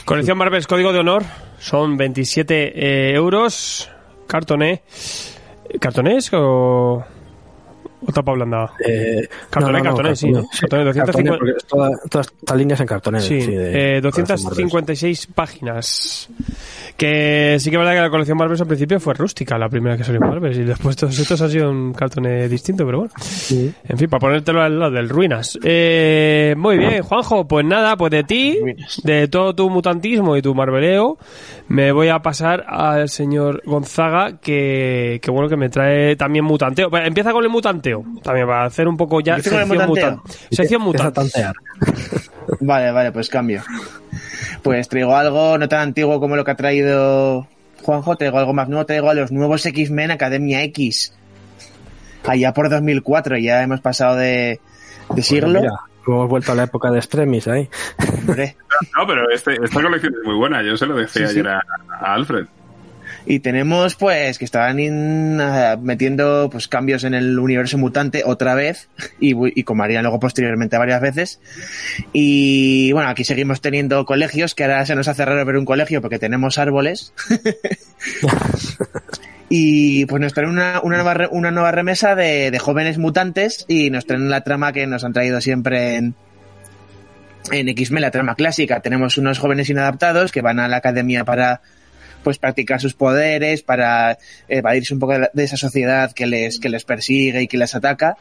Colección 0.05 0.37
Marvels, 0.37 0.67
código 0.67 0.91
de 0.91 0.99
honor, 0.99 1.23
son 1.59 1.95
27 1.95 2.73
eh, 2.75 3.13
euros. 3.13 3.89
Cartoné. 4.27 4.83
¿Cartonés 5.79 6.29
o.? 6.33 7.05
¿O 8.05 8.11
tapa 8.11 8.33
blanda? 8.33 8.71
Eh, 8.85 9.27
Cartoné, 9.49 9.77
no, 9.79 9.83
no, 9.83 9.89
no, 9.91 9.95
cartoné, 9.95 10.15
sí. 10.15 10.31
cartoné, 10.31 10.47
Cartoné, 10.59 10.83
250. 10.85 11.31
cartoné, 11.31 11.53
toda- 11.67 11.99
todas 12.09 12.27
estas 12.27 12.57
líneas 12.57 12.79
en 12.79 12.87
cartones. 12.87 13.23
Sí, 13.23 13.39
eh, 13.49 13.99
256 14.01 15.27
páginas. 15.27 16.29
Que 16.97 17.57
sí 17.59 17.69
que 17.69 17.75
es 17.75 17.79
verdad 17.79 17.93
que 17.95 18.01
la 18.01 18.09
colección 18.09 18.37
Marvels 18.37 18.61
al 18.61 18.67
principio 18.67 18.99
fue 18.99 19.13
rústica, 19.15 19.57
la 19.57 19.67
primera 19.69 19.97
que 19.97 20.03
salió 20.03 20.21
en 20.21 20.29
Marvels, 20.29 20.57
y 20.57 20.63
después 20.63 20.95
todos 20.95 21.17
estos 21.17 21.41
ha 21.41 21.49
sido 21.49 21.69
un 21.71 21.93
cartón 21.93 22.23
distinto, 22.49 22.85
pero 22.85 22.99
bueno. 22.99 23.13
En 23.89 23.97
fin, 23.97 24.09
para 24.09 24.19
ponértelo 24.19 24.61
al 24.61 24.77
lado 24.79 24.91
del 24.91 25.09
Ruinas. 25.09 25.57
Eh, 25.63 26.53
muy 26.57 26.77
bien, 26.77 27.01
Juanjo, 27.01 27.47
pues 27.47 27.65
nada, 27.65 27.95
pues 27.97 28.11
de 28.11 28.23
ti, 28.23 28.59
de 29.03 29.27
todo 29.27 29.55
tu 29.55 29.69
mutantismo 29.69 30.37
y 30.37 30.41
tu 30.41 30.53
marveleo, 30.53 31.17
me 31.67 31.91
voy 31.91 32.09
a 32.09 32.19
pasar 32.19 32.63
al 32.67 33.09
señor 33.09 33.61
Gonzaga, 33.65 34.37
que, 34.39 35.19
que 35.21 35.31
bueno, 35.31 35.49
que 35.49 35.57
me 35.57 35.69
trae 35.69 36.15
también 36.15 36.45
mutanteo. 36.45 36.89
Bueno, 36.89 37.07
empieza 37.07 37.31
con 37.31 37.43
el 37.43 37.49
mutanteo, 37.49 37.92
también 38.23 38.47
para 38.47 38.65
hacer 38.65 38.87
un 38.87 38.97
poco 38.97 39.19
ya 39.21 39.35
sección 39.35 39.67
mutanteo. 39.67 39.87
mutan- 40.17 40.21
Sección 40.51 40.81
mutante. 40.81 41.11
tantear. 41.13 41.55
Vale, 42.59 42.91
vale, 42.91 43.11
pues 43.11 43.29
cambio. 43.29 43.63
Pues 44.61 44.87
traigo 44.89 45.15
algo 45.15 45.57
no 45.57 45.67
tan 45.69 45.79
antiguo 45.79 46.19
como 46.19 46.35
lo 46.35 46.43
que 46.43 46.51
ha 46.51 46.55
traído 46.55 47.47
Juanjo, 47.81 48.15
traigo 48.17 48.37
algo 48.37 48.53
más 48.53 48.67
nuevo, 48.69 48.85
traigo 48.85 49.09
a 49.09 49.13
los 49.13 49.31
nuevos 49.31 49.65
X-Men 49.65 50.11
Academia 50.11 50.61
X. 50.63 51.13
Allá 52.25 52.53
por 52.53 52.69
2004, 52.69 53.37
ya 53.37 53.61
hemos 53.63 53.81
pasado 53.81 54.15
de, 54.17 54.59
de 55.15 55.21
siglo. 55.21 55.61
Mira, 55.61 55.73
hemos 56.07 56.29
vuelto 56.29 56.51
a 56.51 56.55
la 56.55 56.63
época 56.63 56.91
de 56.91 56.99
Extremis 56.99 57.47
ahí. 57.47 57.69
No, 58.97 59.07
pero 59.07 59.29
este, 59.31 59.53
esta 59.63 59.81
colección 59.81 60.13
es 60.19 60.25
muy 60.27 60.35
buena. 60.35 60.61
Yo 60.63 60.75
se 60.75 60.85
lo 60.85 60.95
decía 60.95 61.27
Sí, 61.27 61.33
sí. 61.33 61.39
ayer 61.39 61.47
a, 61.47 61.61
a 62.01 62.13
Alfred. 62.13 62.45
Y 63.25 63.39
tenemos, 63.39 63.95
pues, 63.95 64.37
que 64.37 64.45
estaban 64.45 64.79
in- 64.79 65.39
metiendo 65.81 66.49
pues 66.51 66.67
cambios 66.67 67.03
en 67.05 67.13
el 67.13 67.39
universo 67.39 67.77
mutante 67.77 68.23
otra 68.25 68.53
vez, 68.53 68.89
y, 69.19 69.33
y 69.59 69.63
como 69.63 69.83
harían 69.83 70.03
luego 70.03 70.19
posteriormente 70.19 70.77
varias 70.77 71.01
veces. 71.01 71.39
Y 72.11 72.91
bueno, 72.91 73.09
aquí 73.09 73.23
seguimos 73.23 73.61
teniendo 73.61 74.05
colegios, 74.05 74.55
que 74.55 74.63
ahora 74.63 74.85
se 74.85 74.95
nos 74.95 75.07
hace 75.07 75.23
raro 75.23 75.45
ver 75.45 75.57
un 75.57 75.65
colegio 75.65 76.01
porque 76.01 76.19
tenemos 76.19 76.57
árboles. 76.57 77.13
y 79.49 80.05
pues 80.05 80.21
nos 80.21 80.33
traen 80.33 80.49
una, 80.49 80.81
una, 80.83 80.97
nueva, 81.01 81.27
una 81.31 81.51
nueva 81.51 81.71
remesa 81.71 82.15
de, 82.15 82.51
de 82.51 82.59
jóvenes 82.59 82.97
mutantes 82.97 83.65
y 83.67 83.89
nos 83.89 84.05
traen 84.05 84.29
la 84.29 84.41
trama 84.41 84.73
que 84.73 84.87
nos 84.87 85.03
han 85.03 85.13
traído 85.13 85.41
siempre 85.41 85.95
en, 85.95 86.15
en 87.51 87.69
X-Men, 87.69 88.01
la 88.01 88.11
trama 88.11 88.35
clásica. 88.35 88.81
Tenemos 88.81 89.17
unos 89.17 89.39
jóvenes 89.39 89.69
inadaptados 89.69 90.31
que 90.31 90.41
van 90.41 90.59
a 90.59 90.67
la 90.67 90.77
academia 90.77 91.23
para 91.23 91.61
pues 92.23 92.37
practicar 92.39 92.79
sus 92.81 92.93
poderes, 92.93 93.61
para 93.63 94.17
evadirse 94.47 94.93
un 94.93 94.99
poco 94.99 95.13
de, 95.13 95.19
la- 95.19 95.31
de 95.33 95.43
esa 95.43 95.57
sociedad 95.57 96.11
que 96.13 96.25
les, 96.25 96.59
que 96.59 96.69
les 96.69 96.83
persigue 96.85 97.41
y 97.41 97.47
que 97.47 97.57
les 97.57 97.75
ataca. 97.75 98.17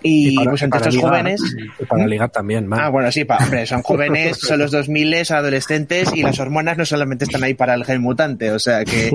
Y, 0.00 0.36
para- 0.36 0.50
pues 0.50 0.62
entre 0.62 0.78
para 0.78 0.88
estos 0.90 0.94
ligar, 0.94 1.10
jóvenes... 1.10 1.40
y 1.80 1.84
para 1.84 2.06
ligar 2.06 2.30
también, 2.30 2.66
man. 2.68 2.78
Ah, 2.80 2.88
bueno, 2.88 3.10
sí, 3.10 3.24
pa, 3.24 3.38
hombre, 3.38 3.66
son 3.66 3.82
jóvenes, 3.82 4.38
son 4.40 4.60
los 4.60 4.70
2000 4.70 5.12
adolescentes 5.30 6.10
y 6.14 6.22
las 6.22 6.38
hormonas 6.38 6.78
no 6.78 6.84
solamente 6.84 7.24
están 7.24 7.42
ahí 7.42 7.54
para 7.54 7.74
el 7.74 7.84
gen 7.84 8.00
mutante, 8.00 8.52
o 8.52 8.60
sea 8.60 8.84
que... 8.84 9.10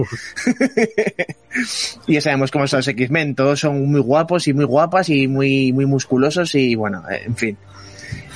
y 2.08 2.14
ya 2.16 2.22
sabemos 2.22 2.52
cómo 2.52 2.68
son 2.68 2.80
los 2.80 2.88
X-Men, 2.90 3.36
todos 3.36 3.62
son 3.62 3.86
muy 3.90 4.02
guapos 4.02 4.48
y 4.50 4.54
muy 4.54 4.66
guapas 4.66 5.08
y 5.10 5.28
muy, 5.28 5.72
muy 5.72 5.86
musculosos 5.86 6.54
y 6.56 6.76
bueno, 6.76 7.04
eh, 7.10 7.22
en 7.28 7.36
fin. 7.38 7.58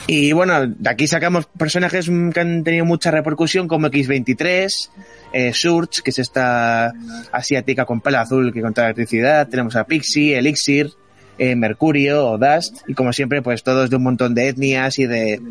Y 0.08 0.32
bueno, 0.32 0.66
de 0.66 0.90
aquí 0.90 1.06
sacamos 1.06 1.48
personajes 1.48 2.10
mm, 2.10 2.30
que 2.30 2.40
han 2.40 2.64
tenido 2.64 2.86
mucha 2.86 3.12
repercusión 3.12 3.68
como 3.68 3.88
X-23, 3.88 4.90
eh, 5.34 5.54
Surge, 5.54 6.02
que 6.02 6.12
es 6.12 6.20
esta 6.20 6.94
asiática 7.32 7.86
con 7.86 8.00
pelo 8.00 8.20
azul 8.20 8.54
que 8.54 8.62
contra 8.62 8.86
la 8.86 8.90
electricidad, 8.92 9.50
tenemos 9.50 9.76
a 9.76 9.84
Pixie, 9.84 10.38
Elixir, 10.38 10.92
eh, 11.38 11.56
Mercurio 11.58 12.26
o 12.26 12.38
Dust, 12.38 12.78
y 12.88 12.94
como 12.94 13.12
siempre, 13.12 13.42
pues 13.42 13.64
todos 13.64 13.90
de 13.90 13.98
un 13.98 14.04
montón 14.04 14.34
de 14.34 14.48
etnias 14.48 14.98
y 14.98 15.06
de 15.06 15.42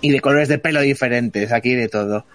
y 0.00 0.10
de 0.10 0.20
colores 0.20 0.48
de 0.48 0.58
pelo 0.58 0.82
diferentes, 0.82 1.50
aquí 1.50 1.74
de 1.74 1.88
todo. 1.88 2.26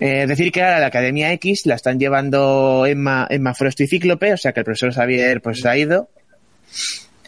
Eh, 0.00 0.26
decir 0.26 0.50
que 0.50 0.62
ahora 0.62 0.80
la 0.80 0.86
Academia 0.86 1.30
X 1.34 1.66
la 1.66 1.74
están 1.74 1.98
llevando 1.98 2.86
Emma, 2.86 3.26
Emma 3.28 3.54
Frost 3.54 3.80
y 3.80 3.86
Cíclope, 3.86 4.32
o 4.32 4.36
sea 4.36 4.52
que 4.52 4.60
el 4.60 4.64
profesor 4.64 4.94
Xavier 4.94 5.42
pues 5.42 5.64
ha 5.66 5.76
ido. 5.76 6.08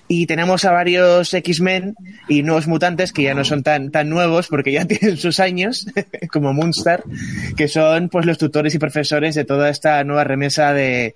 Y 0.06 0.26
tenemos 0.26 0.64
a 0.64 0.72
varios 0.72 1.32
X-Men 1.32 1.94
y 2.28 2.42
nuevos 2.42 2.66
mutantes 2.66 3.12
que 3.12 3.22
ya 3.22 3.34
no 3.34 3.44
son 3.44 3.62
tan, 3.62 3.90
tan 3.90 4.10
nuevos 4.10 4.48
porque 4.48 4.72
ya 4.72 4.84
tienen 4.86 5.16
sus 5.16 5.40
años, 5.40 5.86
como 6.32 6.52
Moonstar, 6.52 7.04
que 7.56 7.68
son 7.68 8.08
pues 8.08 8.26
los 8.26 8.38
tutores 8.38 8.74
y 8.74 8.78
profesores 8.78 9.34
de 9.34 9.44
toda 9.44 9.70
esta 9.70 10.02
nueva 10.04 10.24
remesa 10.24 10.72
de, 10.74 11.14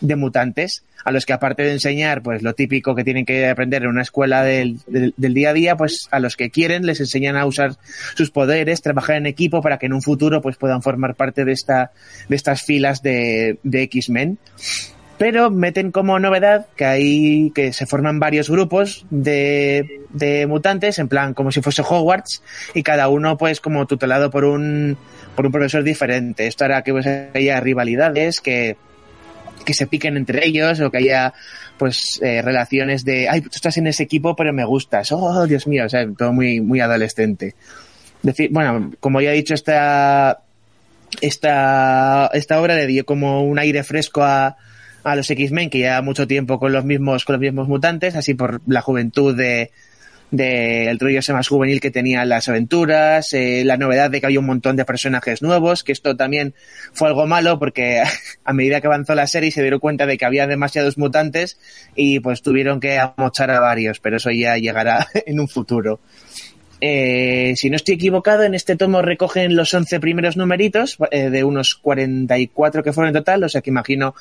de 0.00 0.16
mutantes, 0.16 0.84
a 1.04 1.10
los 1.10 1.26
que 1.26 1.32
aparte 1.32 1.62
de 1.62 1.72
enseñar 1.72 2.22
pues 2.22 2.42
lo 2.42 2.54
típico 2.54 2.94
que 2.94 3.04
tienen 3.04 3.24
que 3.24 3.48
aprender 3.48 3.82
en 3.82 3.88
una 3.88 4.02
escuela 4.02 4.42
del, 4.42 4.78
del, 4.86 5.34
día 5.34 5.50
a 5.50 5.52
día, 5.52 5.76
pues 5.76 6.08
a 6.10 6.20
los 6.20 6.36
que 6.36 6.50
quieren 6.50 6.86
les 6.86 7.00
enseñan 7.00 7.36
a 7.36 7.46
usar 7.46 7.76
sus 8.14 8.30
poderes, 8.30 8.82
trabajar 8.82 9.16
en 9.16 9.26
equipo 9.26 9.62
para 9.62 9.78
que 9.78 9.86
en 9.86 9.92
un 9.92 10.02
futuro 10.02 10.40
pues 10.40 10.56
puedan 10.56 10.82
formar 10.82 11.14
parte 11.14 11.44
de 11.44 11.52
esta, 11.52 11.92
de 12.28 12.36
estas 12.36 12.62
filas 12.62 13.02
de, 13.02 13.58
de 13.62 13.82
X-Men 13.82 14.38
pero 15.18 15.50
meten 15.50 15.90
como 15.90 16.20
novedad 16.20 16.66
que 16.76 16.84
hay 16.84 17.52
que 17.52 17.72
se 17.72 17.86
forman 17.86 18.20
varios 18.20 18.48
grupos 18.48 19.04
de, 19.10 20.02
de 20.10 20.46
mutantes 20.46 21.00
en 21.00 21.08
plan 21.08 21.34
como 21.34 21.50
si 21.50 21.60
fuese 21.60 21.82
Hogwarts 21.82 22.42
y 22.72 22.84
cada 22.84 23.08
uno 23.08 23.36
pues 23.36 23.60
como 23.60 23.86
tutelado 23.86 24.30
por 24.30 24.44
un 24.44 24.96
por 25.34 25.46
un 25.46 25.52
profesor 25.52 25.82
diferente. 25.82 26.46
Esto 26.46 26.64
hará 26.64 26.82
que 26.82 26.92
pues, 26.92 27.06
haya 27.06 27.60
rivalidades 27.60 28.40
que 28.40 28.76
que 29.64 29.74
se 29.74 29.88
piquen 29.88 30.16
entre 30.16 30.46
ellos 30.46 30.80
o 30.80 30.90
que 30.90 30.98
haya 30.98 31.34
pues 31.78 32.20
eh, 32.22 32.40
relaciones 32.40 33.04
de 33.04 33.28
ay 33.28 33.40
tú 33.40 33.50
estás 33.52 33.76
en 33.76 33.88
ese 33.88 34.04
equipo 34.04 34.36
pero 34.36 34.52
me 34.52 34.64
gustas 34.64 35.10
oh 35.12 35.46
Dios 35.46 35.66
mío 35.66 35.84
o 35.86 35.88
sea 35.88 36.06
todo 36.16 36.32
muy 36.32 36.60
muy 36.60 36.78
adolescente. 36.78 37.56
Decir 38.22 38.50
bueno 38.52 38.92
como 39.00 39.20
ya 39.20 39.32
he 39.32 39.34
dicho 39.34 39.54
esta 39.54 40.42
esta 41.20 42.30
esta 42.32 42.60
obra 42.60 42.76
le 42.76 42.86
dio 42.86 43.04
como 43.04 43.42
un 43.42 43.58
aire 43.58 43.82
fresco 43.82 44.22
a 44.22 44.56
a 45.04 45.16
los 45.16 45.30
X-Men 45.30 45.70
que 45.70 45.80
ya 45.80 46.02
mucho 46.02 46.26
tiempo 46.26 46.58
con 46.58 46.72
los 46.72 46.84
mismos 46.84 47.24
con 47.24 47.34
los 47.34 47.40
mismos 47.40 47.68
mutantes 47.68 48.16
así 48.16 48.34
por 48.34 48.60
la 48.66 48.80
juventud 48.80 49.36
de 49.36 49.70
de 50.30 50.88
el 50.88 50.98
rollo 50.98 51.20
ese 51.20 51.32
más 51.32 51.48
juvenil 51.48 51.80
que 51.80 51.90
tenían 51.90 52.28
las 52.28 52.48
aventuras, 52.48 53.32
eh, 53.32 53.62
la 53.64 53.76
novedad 53.76 54.10
de 54.10 54.20
que 54.20 54.26
había 54.26 54.40
un 54.40 54.46
montón 54.46 54.76
de 54.76 54.84
personajes 54.84 55.42
nuevos, 55.42 55.82
que 55.82 55.92
esto 55.92 56.16
también 56.16 56.54
fue 56.92 57.08
algo 57.08 57.26
malo 57.26 57.58
porque 57.58 58.02
a 58.44 58.52
medida 58.52 58.80
que 58.80 58.86
avanzó 58.86 59.14
la 59.14 59.26
serie 59.26 59.50
se 59.50 59.62
dieron 59.62 59.80
cuenta 59.80 60.06
de 60.06 60.18
que 60.18 60.24
había 60.24 60.46
demasiados 60.46 60.98
mutantes 60.98 61.58
y 61.94 62.20
pues 62.20 62.42
tuvieron 62.42 62.80
que 62.80 62.98
amochar 62.98 63.50
a 63.50 63.60
varios, 63.60 64.00
pero 64.00 64.16
eso 64.16 64.30
ya 64.30 64.56
llegará 64.56 65.08
en 65.26 65.40
un 65.40 65.48
futuro. 65.48 66.00
Eh, 66.80 67.54
si 67.56 67.70
no 67.70 67.76
estoy 67.76 67.96
equivocado, 67.96 68.44
en 68.44 68.54
este 68.54 68.76
tomo 68.76 69.02
recogen 69.02 69.56
los 69.56 69.74
11 69.74 69.98
primeros 69.98 70.36
numeritos, 70.36 70.96
eh, 71.10 71.28
de 71.28 71.42
unos 71.42 71.74
44 71.74 72.84
que 72.84 72.92
fueron 72.92 73.08
en 73.08 73.20
total, 73.20 73.42
o 73.42 73.48
sea 73.48 73.62
que 73.62 73.70
imagino 73.70 74.14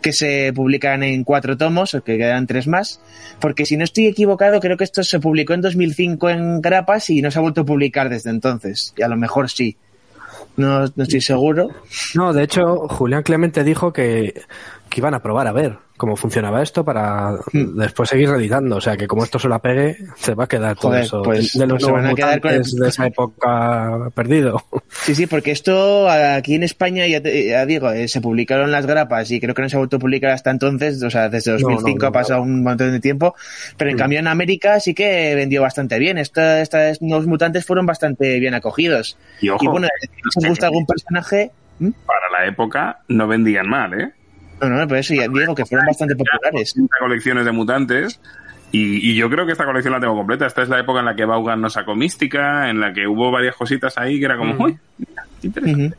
que 0.00 0.12
se 0.12 0.52
publican 0.54 1.02
en 1.02 1.24
cuatro 1.24 1.56
tomos, 1.56 1.94
o 1.94 2.02
que 2.02 2.16
quedan 2.16 2.46
tres 2.46 2.66
más, 2.66 3.00
porque 3.40 3.66
si 3.66 3.76
no 3.76 3.84
estoy 3.84 4.06
equivocado, 4.06 4.60
creo 4.60 4.76
que 4.76 4.84
esto 4.84 5.02
se 5.02 5.20
publicó 5.20 5.54
en 5.54 5.62
2005 5.62 6.30
en 6.30 6.60
grapas 6.60 7.10
y 7.10 7.22
no 7.22 7.30
se 7.30 7.38
ha 7.38 7.42
vuelto 7.42 7.62
a 7.62 7.66
publicar 7.66 8.08
desde 8.08 8.30
entonces, 8.30 8.94
y 8.96 9.02
a 9.02 9.08
lo 9.08 9.16
mejor 9.16 9.50
sí. 9.50 9.76
No, 10.56 10.86
no 10.94 11.02
estoy 11.02 11.20
seguro. 11.20 11.68
No, 12.14 12.32
de 12.32 12.44
hecho, 12.44 12.88
Julián 12.88 13.22
Clemente 13.22 13.62
dijo 13.62 13.92
que, 13.92 14.40
que 14.88 15.00
iban 15.00 15.14
a 15.14 15.20
probar 15.22 15.46
a 15.46 15.52
ver 15.52 15.78
cómo 15.96 16.14
funcionaba 16.14 16.62
esto 16.62 16.84
para 16.84 17.32
Hmm. 17.52 17.78
después 17.78 18.08
seguir 18.10 18.28
reeditando. 18.28 18.76
O 18.76 18.80
sea, 18.80 18.96
que 18.96 19.06
como 19.06 19.24
esto 19.24 19.38
se 19.38 19.48
la 19.48 19.58
pegue, 19.60 19.96
se 20.16 20.34
va 20.34 20.44
a 20.44 20.46
quedar 20.46 20.76
todo 20.76 20.90
Joder, 20.90 21.02
eso 21.04 21.22
pues- 21.22 21.52
de 21.54 21.66
los 21.66 21.82
se 21.82 21.90
van 21.90 22.00
a 22.00 22.02
nuevos 22.02 22.16
quedar 22.16 22.40
con 22.40 22.50
el- 22.50 22.58
mutantes 22.58 22.78
de 22.80 22.88
esa 22.88 23.06
época 23.06 24.10
perdido. 24.14 24.62
Sí, 25.06 25.14
sí, 25.14 25.26
porque 25.26 25.52
esto 25.52 26.08
aquí 26.10 26.54
en 26.54 26.62
España, 26.64 27.06
ya, 27.06 27.20
te- 27.22 27.46
ya 27.48 27.64
digo, 27.64 27.90
eh, 27.92 28.08
se 28.08 28.20
publicaron 28.20 28.70
las 28.72 28.86
grapas 28.86 29.30
y 29.30 29.40
creo 29.40 29.54
que 29.54 29.62
no 29.62 29.68
se 29.68 29.76
ha 29.76 29.78
vuelto 29.78 29.96
a 29.96 30.00
publicar 30.00 30.30
hasta 30.32 30.50
entonces, 30.50 31.02
o 31.02 31.10
sea, 31.10 31.28
desde 31.28 31.52
No, 31.52 31.58
2005 31.58 31.98
no, 31.98 32.02
no, 32.02 32.08
ha 32.08 32.12
pasado 32.12 32.42
un 32.42 32.62
montón 32.62 32.90
de 32.92 33.00
tiempo, 33.00 33.34
pero 33.76 33.90
en 33.90 33.96
Mm. 33.96 33.98
cambio 33.98 34.18
en 34.18 34.26
América 34.28 34.80
sí 34.80 34.94
que 34.94 35.34
vendió 35.34 35.62
bastante 35.62 35.98
bien. 35.98 36.18
Estos 36.18 37.00
nuevos 37.02 37.26
mutantes 37.26 37.64
fueron 37.64 37.86
bastante 37.86 38.38
bien 38.40 38.54
acogidos. 38.54 39.16
Y 39.40 39.48
ojo, 39.50 39.64
Y 39.64 39.68
bueno, 39.68 39.88
si 40.00 40.40
os 40.40 40.48
gusta 40.48 40.66
algún 40.66 40.86
personaje, 40.86 41.50
para 42.06 42.30
la 42.42 42.48
época 42.48 43.00
no 43.08 43.28
vendían 43.28 43.68
mal, 43.68 43.94
¿eh? 44.00 44.12
No, 44.60 44.68
no, 44.68 44.88
por 44.88 44.96
eso 44.96 45.14
ya 45.14 45.28
digo 45.28 45.54
que 45.54 45.66
fueron 45.66 45.86
bastante 45.86 46.16
populares. 46.16 46.72
30 46.72 46.96
colecciones 46.98 47.44
de 47.44 47.52
mutantes. 47.52 48.20
Y, 48.72 49.10
y 49.10 49.14
yo 49.14 49.30
creo 49.30 49.46
que 49.46 49.52
esta 49.52 49.64
colección 49.64 49.92
la 49.92 50.00
tengo 50.00 50.16
completa. 50.16 50.46
Esta 50.46 50.62
es 50.62 50.68
la 50.68 50.80
época 50.80 51.00
en 51.00 51.06
la 51.06 51.14
que 51.14 51.24
Vaughan 51.24 51.60
nos 51.60 51.74
sacó 51.74 51.94
Mística, 51.94 52.68
en 52.68 52.80
la 52.80 52.92
que 52.92 53.06
hubo 53.06 53.30
varias 53.30 53.54
cositas 53.54 53.96
ahí 53.96 54.18
que 54.18 54.24
era 54.24 54.36
como, 54.36 54.64
uy, 54.64 54.76
mira, 54.98 55.24
interesante. 55.42 55.96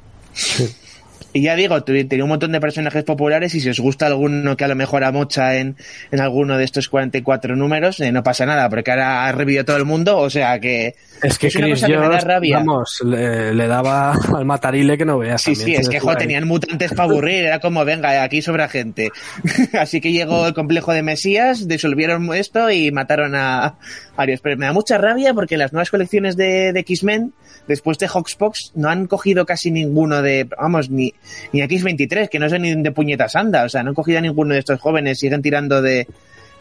Y 1.34 1.42
ya 1.42 1.56
digo, 1.56 1.84
tenía 1.84 2.24
un 2.24 2.30
montón 2.30 2.52
de 2.52 2.60
personajes 2.60 3.04
populares 3.04 3.54
y 3.54 3.60
si 3.60 3.70
os 3.70 3.80
gusta 3.80 4.08
alguno 4.08 4.58
que 4.58 4.64
a 4.64 4.68
lo 4.68 4.76
mejor 4.76 5.04
amocha 5.04 5.58
en, 5.58 5.76
en 6.12 6.20
alguno 6.20 6.58
de 6.58 6.64
estos 6.64 6.90
44 6.90 7.56
números, 7.56 8.00
eh, 8.00 8.12
no 8.12 8.24
pasa 8.24 8.46
nada, 8.46 8.70
porque 8.70 8.92
ahora 8.92 9.28
ha 9.28 9.32
revivido 9.32 9.66
todo 9.66 9.78
el 9.78 9.86
mundo, 9.86 10.18
o 10.18 10.30
sea 10.30 10.60
que 10.60 10.96
Es 11.22 11.38
que 11.38 11.48
es 11.48 11.56
una 11.56 11.68
Chris 11.68 11.82
cosa 11.82 11.88
que 11.88 11.98
me 11.98 12.10
da 12.10 12.20
rabia. 12.22 12.58
vamos, 12.58 13.02
le, 13.06 13.54
le 13.54 13.68
daba 13.68 14.14
al 14.36 14.46
matarile 14.46 14.98
que 14.98 15.06
no 15.06 15.20
veas. 15.20 15.42
Sí, 15.42 15.54
sí, 15.56 15.76
es 15.76 15.90
que 15.90 16.00
jo, 16.00 16.16
tenían 16.16 16.48
mutantes 16.48 16.92
para 16.94 17.04
aburrir, 17.04 17.46
era 17.46 17.60
como, 17.60 17.84
venga, 17.86 18.24
aquí 18.24 18.42
sobra 18.42 18.68
gente. 18.68 19.12
Así 19.80 20.02
que 20.02 20.12
llegó 20.12 20.48
el 20.48 20.54
complejo 20.54 20.92
de 20.94 21.04
Mesías, 21.04 21.68
disolvieron 21.68 22.34
esto 22.34 22.72
y 22.72 22.92
mataron 22.92 23.36
a 23.36 23.76
Arios. 24.18 24.42
Pero 24.42 24.58
me 24.58 24.66
da 24.66 24.74
mucha 24.74 24.98
rabia 24.98 25.34
porque 25.34 25.58
las 25.58 25.72
nuevas 25.74 25.90
colecciones 25.90 26.36
de, 26.36 26.74
de 26.74 26.80
X-Men, 26.82 27.34
después 27.68 27.98
de 28.00 28.10
Hoxpox, 28.14 28.74
no 28.76 28.90
han 28.90 29.08
cogido 29.08 29.46
casi 29.46 29.72
ninguno 29.72 30.22
de, 30.22 30.48
vamos, 30.60 30.90
ni, 30.90 31.14
ni 31.54 31.62
X-23, 31.62 32.30
que 32.30 32.40
no 32.40 32.50
sé 32.50 32.60
ni 32.60 32.76
de 32.82 32.92
puñetas 32.92 33.36
anda, 33.36 33.64
o 33.64 33.70
sea, 33.70 33.84
no 33.84 33.90
han 33.90 33.96
cogido 33.96 34.18
a 34.18 34.22
ninguno 34.22 34.54
de 34.54 34.60
estos 34.60 34.80
jóvenes, 34.80 35.20
siguen 35.20 35.42
tirando 35.42 35.82
de, 35.82 36.08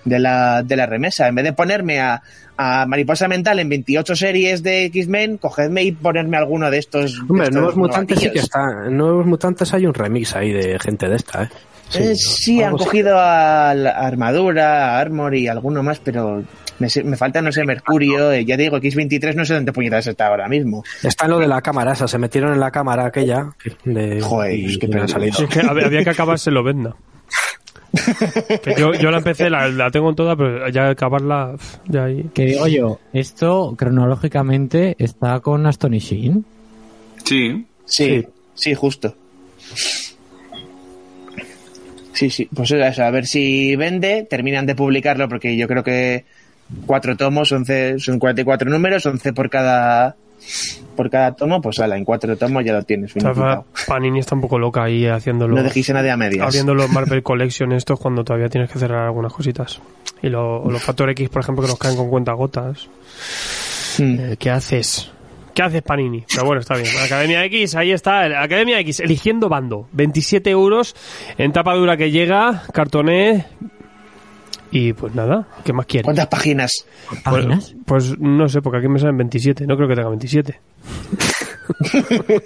de 0.05 0.19
la, 0.19 0.63
de 0.63 0.77
la 0.77 0.87
remesa. 0.87 1.29
En 1.29 1.35
vez 1.35 1.45
de 1.45 1.53
ponerme 1.53 2.01
a, 2.01 2.23
a 2.57 2.87
Mariposa 2.87 3.29
Mental 3.29 3.59
en 3.59 3.69
28 3.69 4.15
series 4.17 4.63
de 4.63 4.85
X-Men, 4.87 5.39
cogedme 5.39 5.83
y 5.83 5.93
ponerme 5.93 6.37
alguno 6.37 6.71
de 6.71 6.79
estos. 6.79 7.15
de 7.15 7.21
Hombre, 7.29 7.45
estos 7.45 7.55
Nuevos 7.55 7.77
Mutantes 7.77 8.19
sí 8.21 8.31
que 8.31 8.39
está. 8.39 8.61
Nuevos 8.91 9.27
Mutantes 9.27 9.73
hay 9.75 9.87
un 9.87 9.95
remix 9.95 10.35
ahí 10.37 10.53
de 10.53 10.79
gente 10.79 11.09
de 11.09 11.17
esta, 11.17 11.45
¿eh? 11.45 11.49
Eh, 11.95 12.15
Sí, 12.17 12.63
han 12.63 12.77
sí. 12.79 12.85
cogido 12.85 13.17
a, 13.19 13.73
la 13.75 13.91
Armadura, 13.91 14.97
a 14.97 15.01
Armor 15.01 15.35
y 15.37 15.47
alguno 15.47 15.85
más, 15.85 16.01
pero 16.01 16.43
me, 16.79 17.17
falta, 17.17 17.43
no 17.43 17.53
sé, 17.53 17.65
Mercurio. 17.65 18.33
eh, 18.33 18.45
ya 18.45 18.57
digo, 18.57 18.79
X23 18.79 19.35
no 19.35 19.45
sé 19.45 19.55
dónde 19.55 19.73
puñetas 19.73 20.07
está 20.07 20.27
ahora 20.27 20.49
mismo. 20.49 20.85
Está 21.03 21.25
en 21.25 21.31
lo 21.33 21.39
de 21.39 21.49
la 21.49 21.63
cámara 21.63 21.93
esa, 21.93 22.09
se 22.09 22.19
metieron 22.19 22.53
en 22.53 22.61
la 22.61 22.71
cámara 22.71 23.07
aquella. 23.07 23.51
De, 23.85 24.21
Joder, 24.21 24.55
y, 24.59 24.67
es 24.67 24.79
que 24.79 24.89
peligro. 24.89 25.09
salido. 25.09 25.45
Es 25.45 25.49
que 25.49 25.61
había, 25.61 26.05
que 26.05 26.11
acabarse 26.11 26.51
lo 26.51 26.63
venda. 26.63 26.97
Que 28.63 28.75
yo, 28.77 28.93
yo 28.93 29.11
la 29.11 29.19
empecé, 29.19 29.49
la, 29.49 29.69
la 29.69 29.91
tengo 29.91 30.11
en 30.11 30.17
toda, 30.17 30.37
pero 30.37 30.69
ya 30.69 30.91
acabarla, 30.91 31.53
pf, 31.53 31.79
ya 31.87 32.05
ahí. 32.05 32.29
Que 32.35 32.45
digo 32.45 32.67
yo, 32.67 33.01
esto 33.13 33.75
cronológicamente 33.77 34.97
está 34.99 35.41
con 35.41 35.67
Astonishing. 35.67 36.45
Sí. 37.25 37.67
Sí, 37.87 38.27
sí, 38.55 38.75
justo. 38.75 39.15
Sí, 42.17 42.31
sí, 42.31 42.49
pues 42.55 42.71
era 42.71 42.89
eso, 42.89 43.05
a 43.05 43.11
ver 43.11 43.27
si 43.27 43.77
vende, 43.77 44.27
terminan 44.29 44.65
de 44.65 44.75
publicarlo 44.75 45.29
porque 45.29 45.55
yo 45.57 45.69
creo 45.69 45.85
que 45.85 46.25
cuatro 46.87 47.17
tomos, 47.17 47.51
11, 47.53 47.99
son 47.99 48.19
44 48.19 48.71
números, 48.71 49.05
11 49.07 49.33
por 49.33 49.49
cada 49.51 50.17
por 50.95 51.11
cada 51.11 51.33
tomo, 51.35 51.61
pues 51.61 51.79
ala, 51.81 51.97
en 51.97 52.05
cuatro 52.05 52.37
tomos 52.37 52.65
ya 52.65 52.73
lo 52.73 52.83
tienes. 52.83 53.13
Panini 53.87 54.21
está 54.21 54.35
un 54.35 54.41
poco 54.43 54.59
loca 54.59 54.85
ahí 54.85 55.07
haciéndolo. 55.07 55.57
No 55.57 55.63
dejéis 55.63 55.91
a 55.91 55.95
nadie 55.95 56.11
a 56.11 56.17
medias. 56.17 56.47
abriendo 56.47 56.75
los 56.75 56.91
Marvel 56.93 57.23
Collection 57.23 57.73
estos 57.73 57.99
cuando 57.99 58.23
todavía 58.23 58.49
tienes 58.49 58.71
que 58.71 58.79
cerrar 58.79 59.07
algunas 59.07 59.33
cositas. 59.33 59.81
Y 60.23 60.29
lo- 60.29 60.65
los 60.71 60.83
Factor 60.83 61.11
X, 61.11 61.29
por 61.29 61.43
ejemplo, 61.43 61.63
que 61.65 61.71
nos 61.71 61.79
caen 61.79 61.97
con 61.97 62.09
cuentagotas. 62.11 62.89
Mm. 63.99 64.19
Eh, 64.19 64.37
¿Qué 64.39 64.51
haces? 64.51 65.11
¿Qué 65.55 65.63
haces, 65.63 65.83
Panini? 65.83 66.25
Pero 66.31 66.45
bueno, 66.45 66.61
está 66.61 66.77
bien. 66.77 66.89
Academia 67.03 67.43
X, 67.47 67.75
ahí 67.77 67.91
está. 67.93 68.43
Academia 68.43 68.79
X, 68.81 69.01
eligiendo 69.01 69.49
bando. 69.49 69.89
27 69.93 70.51
euros 70.51 70.95
en 71.39 71.53
tapa 71.53 71.75
dura 71.75 71.97
que 71.97 72.11
llega, 72.11 72.63
cartoné. 72.73 73.47
Y 74.71 74.93
pues 74.93 75.15
nada, 75.15 75.47
¿qué 75.65 75.73
más 75.73 75.87
quieres? 75.87 76.05
¿Cuántas 76.05 76.27
páginas? 76.27 76.73
¿Páginas? 77.23 77.75
Pues, 77.87 78.09
pues 78.09 78.19
no 78.19 78.49
sé, 78.49 78.61
porque 78.63 78.79
aquí 78.79 78.89
me 78.89 78.99
salen 78.99 79.17
27. 79.17 79.67
No 79.67 79.77
creo 79.77 79.89
que 79.89 79.95
tenga 79.95 80.09
27. 80.09 80.61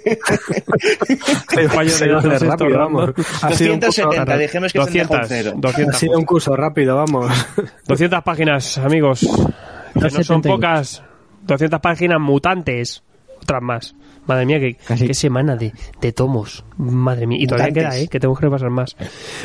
Fallo 1.69 1.97
de 1.97 2.33
esto, 2.33 2.45
rápido, 2.45 2.77
vamos. 2.77 3.09
Ha 3.41 3.51
sido 3.53 3.73
un 3.73 3.79
curso- 3.79 4.01
270, 4.03 4.37
dejemos 4.37 4.73
que 4.73 4.83
se 4.83 4.91
dejo 4.91 5.13
200, 5.13 5.27
cero. 5.27 5.53
200, 5.57 5.95
Ha 5.95 5.99
sido 5.99 6.17
un 6.17 6.25
curso 6.25 6.55
rápido, 6.55 6.95
vamos. 6.95 7.31
200 7.87 8.23
páginas, 8.23 8.77
amigos. 8.77 9.21
Que 9.21 9.99
no 9.99 10.09
son 10.23 10.41
272. 10.41 10.55
pocas. 10.55 11.03
200 11.43 11.79
páginas 11.79 12.19
mutantes. 12.19 13.03
Otras 13.41 13.61
más. 13.61 13.95
Madre 14.27 14.45
mía, 14.45 14.59
qué, 14.59 14.75
Casi. 14.75 15.07
qué 15.07 15.13
semana 15.13 15.55
de, 15.55 15.73
de 15.99 16.11
tomos. 16.11 16.63
Madre 16.77 17.27
mía. 17.27 17.39
Y 17.41 17.47
todavía 17.47 17.73
queda, 17.73 17.97
¿eh? 17.97 18.07
Que 18.07 18.19
tengo 18.19 18.35
que 18.35 18.45
repasar 18.45 18.69
más. 18.69 18.95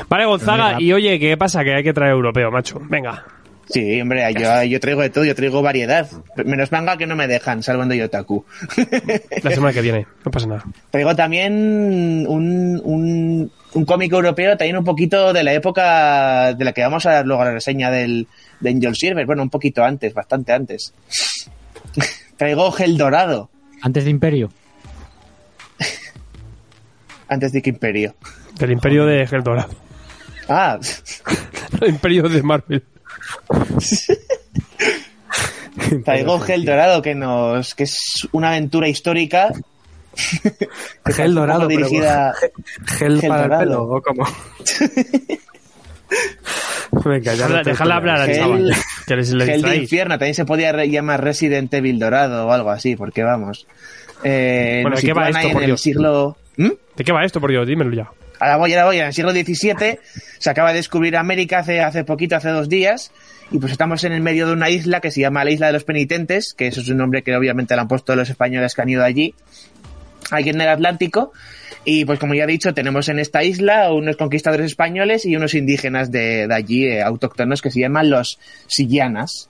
Vale, 0.08 0.26
Gonzaga. 0.26 0.80
Y 0.80 0.92
oye, 0.92 1.18
¿qué 1.18 1.36
pasa? 1.36 1.64
Que 1.64 1.74
hay 1.74 1.82
que 1.82 1.92
traer 1.92 2.12
europeo, 2.12 2.50
macho. 2.50 2.80
Venga. 2.88 3.24
Sí, 3.68 4.00
hombre, 4.00 4.22
yo, 4.38 4.62
yo 4.62 4.78
traigo 4.78 5.02
de 5.02 5.10
todo, 5.10 5.24
yo 5.24 5.34
traigo 5.34 5.60
variedad. 5.60 6.08
Menos 6.44 6.70
manga 6.70 6.96
que 6.96 7.06
no 7.06 7.16
me 7.16 7.26
dejan, 7.26 7.64
salvando 7.64 7.96
Yotaku. 7.96 8.44
La 9.42 9.50
semana 9.50 9.72
que 9.72 9.80
viene. 9.80 10.06
No 10.24 10.30
pasa 10.30 10.46
nada. 10.46 10.64
traigo 10.90 11.16
también 11.16 12.24
un, 12.28 12.80
un, 12.84 13.50
un 13.74 13.84
cómic 13.84 14.12
europeo, 14.12 14.56
también 14.56 14.76
un 14.76 14.84
poquito 14.84 15.32
de 15.32 15.42
la 15.42 15.52
época 15.52 16.54
de 16.54 16.64
la 16.64 16.72
que 16.72 16.82
vamos 16.82 17.06
a 17.06 17.12
dar 17.12 17.26
luego 17.26 17.42
la 17.44 17.50
reseña 17.54 17.90
del, 17.90 18.28
de 18.60 18.70
Angel 18.70 18.94
Silver. 18.94 19.26
Bueno, 19.26 19.42
un 19.42 19.50
poquito 19.50 19.82
antes, 19.82 20.14
bastante 20.14 20.52
antes. 20.52 20.94
traigo 22.36 22.70
Gel 22.70 22.96
Dorado, 22.96 23.50
Antes 23.82 24.04
de 24.04 24.10
Imperio. 24.10 24.50
Antes 27.28 27.52
de 27.52 27.62
que 27.62 27.70
Imperio. 27.70 28.14
Del 28.58 28.72
Imperio 28.72 29.06
de 29.06 29.26
Gel 29.26 29.42
Dorado. 29.42 29.70
Ah, 30.48 30.78
El 31.80 31.88
Imperio 31.90 32.24
de 32.28 32.42
Marvel. 32.42 32.82
traigo 36.04 36.38
Gel 36.40 36.64
Dorado, 36.64 37.02
que 37.02 37.14
nos 37.14 37.74
que 37.74 37.84
es 37.84 38.26
una 38.32 38.48
aventura 38.48 38.88
histórica. 38.88 39.50
Gel 41.06 41.34
dorado, 41.34 41.68
pero 41.68 41.86
dirigida... 41.86 42.34
Gel, 42.98 43.20
Gel 43.20 43.28
para 43.28 43.42
dorado. 43.42 43.62
el 43.62 43.68
pelo, 43.68 43.82
¿o 43.84 44.02
cómo? 44.02 44.26
Venga, 47.04 47.34
ya 47.34 47.48
no 47.48 47.62
dejadla 47.62 47.96
hablar 47.96 48.20
al 48.22 48.28
Gel- 48.28 48.38
chaval. 48.38 48.72
Que 49.06 49.16
les, 49.16 49.32
les 49.32 49.48
Gel 49.48 49.62
de 49.62 49.76
infierno, 49.76 50.14
también 50.14 50.34
se 50.34 50.44
podía 50.46 50.72
re- 50.72 50.88
llamar 50.88 51.22
Resident 51.22 51.72
Evil 51.74 51.98
Dorado 51.98 52.46
o 52.46 52.52
algo 52.52 52.70
así, 52.70 52.96
porque 52.96 53.22
vamos. 53.22 53.66
Eh, 54.24 54.78
Bueno, 54.82 54.94
nos 54.94 55.02
¿de 55.02 55.06
qué 55.06 55.12
va 55.12 55.28
esto, 55.28 55.52
por 55.52 55.62
en 55.62 55.70
el 55.70 55.78
siglo. 55.78 56.36
¿De 56.96 57.04
qué 57.04 57.12
va 57.12 57.24
esto, 57.24 57.40
por 57.40 57.50
Dios? 57.50 57.66
Dímelo 57.66 57.92
ya. 57.94 58.10
Ahora 58.38 58.56
voy, 58.56 58.72
ahora 58.72 58.84
voy, 58.86 58.98
en 58.98 59.06
el 59.06 59.12
siglo 59.12 59.32
XVII 59.32 59.98
se 60.38 60.50
acaba 60.50 60.70
de 60.70 60.76
descubrir 60.76 61.16
América 61.16 61.60
hace, 61.60 61.80
hace 61.80 62.04
poquito, 62.04 62.36
hace 62.36 62.50
dos 62.50 62.68
días, 62.68 63.12
y 63.50 63.58
pues 63.58 63.72
estamos 63.72 64.04
en 64.04 64.12
el 64.12 64.20
medio 64.20 64.46
de 64.46 64.52
una 64.52 64.68
isla 64.68 65.00
que 65.00 65.10
se 65.10 65.20
llama 65.20 65.44
la 65.44 65.50
Isla 65.50 65.68
de 65.68 65.72
los 65.72 65.84
Penitentes, 65.84 66.52
que 66.54 66.66
eso 66.66 66.80
es 66.80 66.88
un 66.88 66.98
nombre 66.98 67.22
que 67.22 67.34
obviamente 67.34 67.74
le 67.74 67.80
han 67.80 67.88
puesto 67.88 68.14
los 68.14 68.28
españoles 68.28 68.74
que 68.74 68.82
han 68.82 68.88
ido 68.90 69.04
allí, 69.04 69.34
aquí 70.30 70.50
en 70.50 70.60
el 70.60 70.68
Atlántico, 70.68 71.32
y 71.84 72.04
pues 72.04 72.18
como 72.18 72.34
ya 72.34 72.44
he 72.44 72.48
dicho, 72.48 72.74
tenemos 72.74 73.08
en 73.08 73.18
esta 73.18 73.42
isla 73.42 73.92
unos 73.92 74.16
conquistadores 74.16 74.66
españoles 74.66 75.24
y 75.24 75.36
unos 75.36 75.54
indígenas 75.54 76.10
de, 76.10 76.46
de 76.46 76.54
allí, 76.54 76.84
eh, 76.84 77.02
autóctonos, 77.02 77.62
que 77.62 77.70
se 77.70 77.80
llaman 77.80 78.10
los 78.10 78.38
Sillanas. 78.66 79.48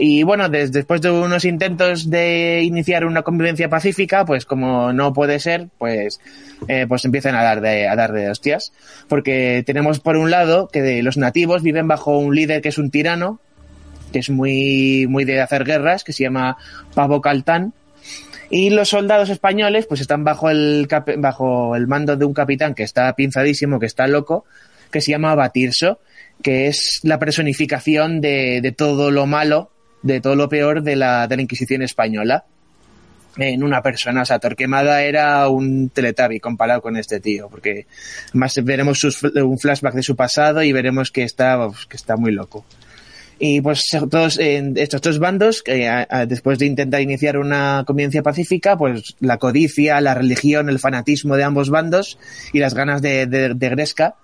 Y 0.00 0.22
bueno, 0.22 0.48
des- 0.48 0.70
después 0.70 1.00
de 1.00 1.10
unos 1.10 1.44
intentos 1.44 2.08
de 2.08 2.62
iniciar 2.62 3.04
una 3.04 3.22
convivencia 3.22 3.68
pacífica, 3.68 4.24
pues 4.24 4.44
como 4.44 4.92
no 4.92 5.12
puede 5.12 5.40
ser, 5.40 5.68
pues, 5.76 6.20
eh, 6.68 6.86
pues 6.88 7.04
empiezan 7.04 7.34
a 7.34 7.42
dar 7.42 7.60
de, 7.60 7.88
a 7.88 7.96
dar 7.96 8.12
de 8.12 8.30
hostias. 8.30 8.72
Porque 9.08 9.64
tenemos 9.66 9.98
por 9.98 10.16
un 10.16 10.30
lado 10.30 10.68
que 10.68 11.02
los 11.02 11.16
nativos 11.16 11.62
viven 11.62 11.88
bajo 11.88 12.16
un 12.16 12.34
líder 12.36 12.62
que 12.62 12.68
es 12.68 12.78
un 12.78 12.90
tirano, 12.92 13.40
que 14.12 14.20
es 14.20 14.30
muy, 14.30 15.06
muy 15.08 15.24
de 15.24 15.40
hacer 15.40 15.64
guerras, 15.64 16.04
que 16.04 16.12
se 16.12 16.22
llama 16.22 16.56
Pavo 16.94 17.20
Caltán. 17.20 17.72
Y 18.50 18.70
los 18.70 18.88
soldados 18.90 19.28
españoles, 19.30 19.86
pues 19.86 20.00
están 20.00 20.22
bajo 20.24 20.48
el, 20.48 20.88
bajo 21.18 21.74
el 21.76 21.86
mando 21.88 22.16
de 22.16 22.24
un 22.24 22.32
capitán 22.32 22.74
que 22.74 22.84
está 22.84 23.12
pinzadísimo, 23.14 23.78
que 23.80 23.86
está 23.86 24.06
loco, 24.06 24.44
que 24.90 25.00
se 25.02 25.10
llama 25.10 25.34
Batirso, 25.34 25.98
que 26.42 26.68
es 26.68 27.00
la 27.02 27.18
personificación 27.18 28.20
de, 28.22 28.60
de 28.62 28.72
todo 28.72 29.10
lo 29.10 29.26
malo, 29.26 29.70
de 30.02 30.20
todo 30.20 30.34
lo 30.36 30.48
peor 30.48 30.82
de 30.82 30.96
la, 30.96 31.26
de 31.26 31.36
la 31.36 31.42
Inquisición 31.42 31.82
española 31.82 32.44
en 33.36 33.62
una 33.62 33.82
persona. 33.82 34.22
O 34.22 34.24
sea, 34.24 34.38
Torquemada 34.38 35.02
era 35.02 35.48
un 35.48 35.90
teletabi 35.90 36.40
comparado 36.40 36.80
con 36.82 36.96
este 36.96 37.20
tío, 37.20 37.48
porque 37.48 37.86
más 38.32 38.54
veremos 38.64 38.98
sus, 38.98 39.22
un 39.22 39.58
flashback 39.58 39.94
de 39.94 40.02
su 40.02 40.16
pasado 40.16 40.62
y 40.62 40.72
veremos 40.72 41.10
que 41.10 41.22
está, 41.22 41.68
que 41.88 41.96
está 41.96 42.16
muy 42.16 42.32
loco. 42.32 42.64
Y 43.40 43.60
pues 43.60 43.84
todos 44.10 44.40
estos 44.40 45.00
dos 45.00 45.18
bandos, 45.20 45.62
a- 46.10 46.26
después 46.26 46.58
de 46.58 46.66
intentar 46.66 47.00
iniciar 47.00 47.38
una 47.38 47.84
convivencia 47.86 48.20
pacífica, 48.24 48.76
pues 48.76 49.14
la 49.20 49.38
codicia, 49.38 50.00
la 50.00 50.14
religión, 50.14 50.68
el 50.68 50.80
fanatismo 50.80 51.36
de 51.36 51.44
ambos 51.44 51.70
bandos 51.70 52.18
y 52.52 52.58
las 52.58 52.74
ganas 52.74 53.00
de, 53.00 53.26
de, 53.26 53.54
de 53.54 53.68
Gresca 53.68 54.16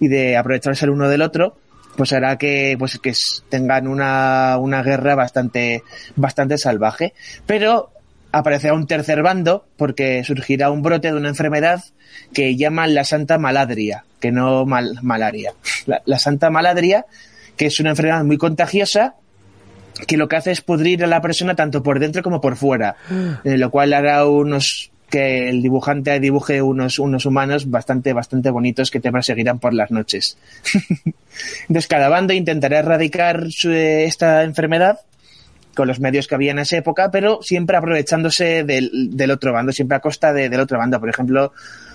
y 0.00 0.08
de 0.08 0.36
aprovecharse 0.36 0.84
el 0.84 0.90
uno 0.90 1.08
del 1.08 1.22
otro, 1.22 1.56
pues 1.98 2.12
hará 2.14 2.38
que, 2.38 2.76
pues, 2.78 2.98
que 3.00 3.12
tengan 3.50 3.88
una, 3.88 4.56
una 4.58 4.82
guerra 4.84 5.16
bastante, 5.16 5.82
bastante 6.14 6.56
salvaje. 6.56 7.12
Pero 7.44 7.90
aparecerá 8.30 8.72
un 8.74 8.86
tercer 8.86 9.22
bando 9.22 9.66
porque 9.76 10.22
surgirá 10.22 10.70
un 10.70 10.80
brote 10.80 11.08
de 11.10 11.18
una 11.18 11.28
enfermedad 11.28 11.82
que 12.32 12.54
llaman 12.56 12.94
la 12.94 13.02
Santa 13.02 13.36
Maladria, 13.36 14.04
que 14.20 14.30
no 14.30 14.64
mal- 14.64 14.98
malaria. 15.02 15.52
La, 15.86 16.00
la 16.06 16.18
Santa 16.20 16.50
Maladria, 16.50 17.04
que 17.56 17.66
es 17.66 17.80
una 17.80 17.90
enfermedad 17.90 18.22
muy 18.24 18.38
contagiosa 18.38 19.16
que 20.06 20.16
lo 20.16 20.28
que 20.28 20.36
hace 20.36 20.52
es 20.52 20.60
pudrir 20.60 21.02
a 21.02 21.08
la 21.08 21.20
persona 21.20 21.56
tanto 21.56 21.82
por 21.82 21.98
dentro 21.98 22.22
como 22.22 22.40
por 22.40 22.54
fuera, 22.54 22.94
eh, 23.44 23.58
lo 23.58 23.70
cual 23.70 23.92
hará 23.92 24.24
unos 24.26 24.92
que 25.10 25.48
el 25.48 25.62
dibujante 25.62 26.18
dibuje 26.20 26.60
unos, 26.60 26.98
unos 26.98 27.24
humanos 27.26 27.70
bastante, 27.70 28.12
bastante 28.12 28.50
bonitos 28.50 28.90
que 28.90 29.00
te 29.00 29.10
perseguirán 29.10 29.58
por 29.58 29.72
las 29.74 29.90
noches. 29.90 30.36
Entonces, 31.62 31.86
cada 31.88 32.08
bando 32.08 32.32
intentará 32.32 32.80
erradicar 32.80 33.46
su- 33.50 33.70
esta 33.72 34.42
enfermedad 34.44 35.00
con 35.74 35.86
los 35.88 36.00
medios 36.00 36.26
que 36.26 36.34
había 36.34 36.50
en 36.50 36.58
esa 36.58 36.76
época, 36.76 37.10
pero 37.10 37.40
siempre 37.42 37.76
aprovechándose 37.76 38.64
del, 38.64 39.10
del 39.12 39.30
otro 39.30 39.52
bando, 39.52 39.72
siempre 39.72 39.96
a 39.96 40.00
costa 40.00 40.32
de- 40.32 40.48
del 40.48 40.60
otro 40.60 40.76
bando. 40.78 40.98
Por 41.00 41.08
ejemplo, 41.08 41.52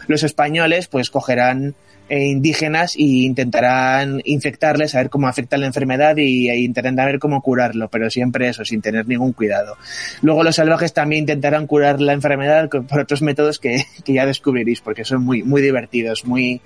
los 0.07 0.23
españoles 0.23 0.87
pues 0.87 1.09
cogerán 1.09 1.75
indígenas 2.09 2.95
e 2.95 3.23
intentarán 3.23 4.21
infectarles, 4.25 4.93
a 4.95 4.99
ver 4.99 5.09
cómo 5.09 5.27
afecta 5.27 5.57
la 5.57 5.65
enfermedad 5.65 6.17
y, 6.17 6.49
e 6.49 6.59
intentarán 6.59 7.07
ver 7.07 7.19
cómo 7.19 7.41
curarlo, 7.41 7.89
pero 7.89 8.09
siempre 8.09 8.49
eso, 8.49 8.65
sin 8.65 8.81
tener 8.81 9.07
ningún 9.07 9.33
cuidado. 9.33 9.77
Luego 10.21 10.43
los 10.43 10.55
salvajes 10.55 10.93
también 10.93 11.21
intentarán 11.21 11.67
curar 11.67 12.01
la 12.01 12.13
enfermedad 12.13 12.69
por 12.69 12.99
otros 12.99 13.21
métodos 13.21 13.59
que, 13.59 13.85
que 14.03 14.13
ya 14.13 14.25
descubriréis, 14.25 14.81
porque 14.81 15.05
son 15.05 15.23
muy, 15.23 15.43
muy 15.43 15.61
divertidos, 15.61 16.25
muy, 16.25 16.61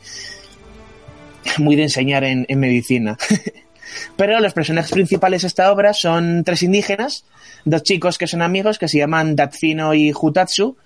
muy 1.57 1.75
de 1.75 1.83
enseñar 1.83 2.23
en, 2.23 2.45
medicina. 2.59 3.17
Pero 4.17 4.39
los 4.39 4.53
personajes 4.53 4.91
principales 4.91 5.43
de 5.43 5.47
esta 5.47 5.71
obra 5.71 5.93
son 5.93 6.43
tres 6.43 6.61
indígenas, 6.63 7.25
dos 7.63 7.83
chicos 7.83 8.17
que 8.17 8.27
son 8.27 8.41
amigos 8.41 8.77
que 8.77 8.87
se 8.87 8.97
llaman 8.97 9.35
Datsino 9.35 9.93
y 9.93 10.11
Hutatsu, 10.11 10.77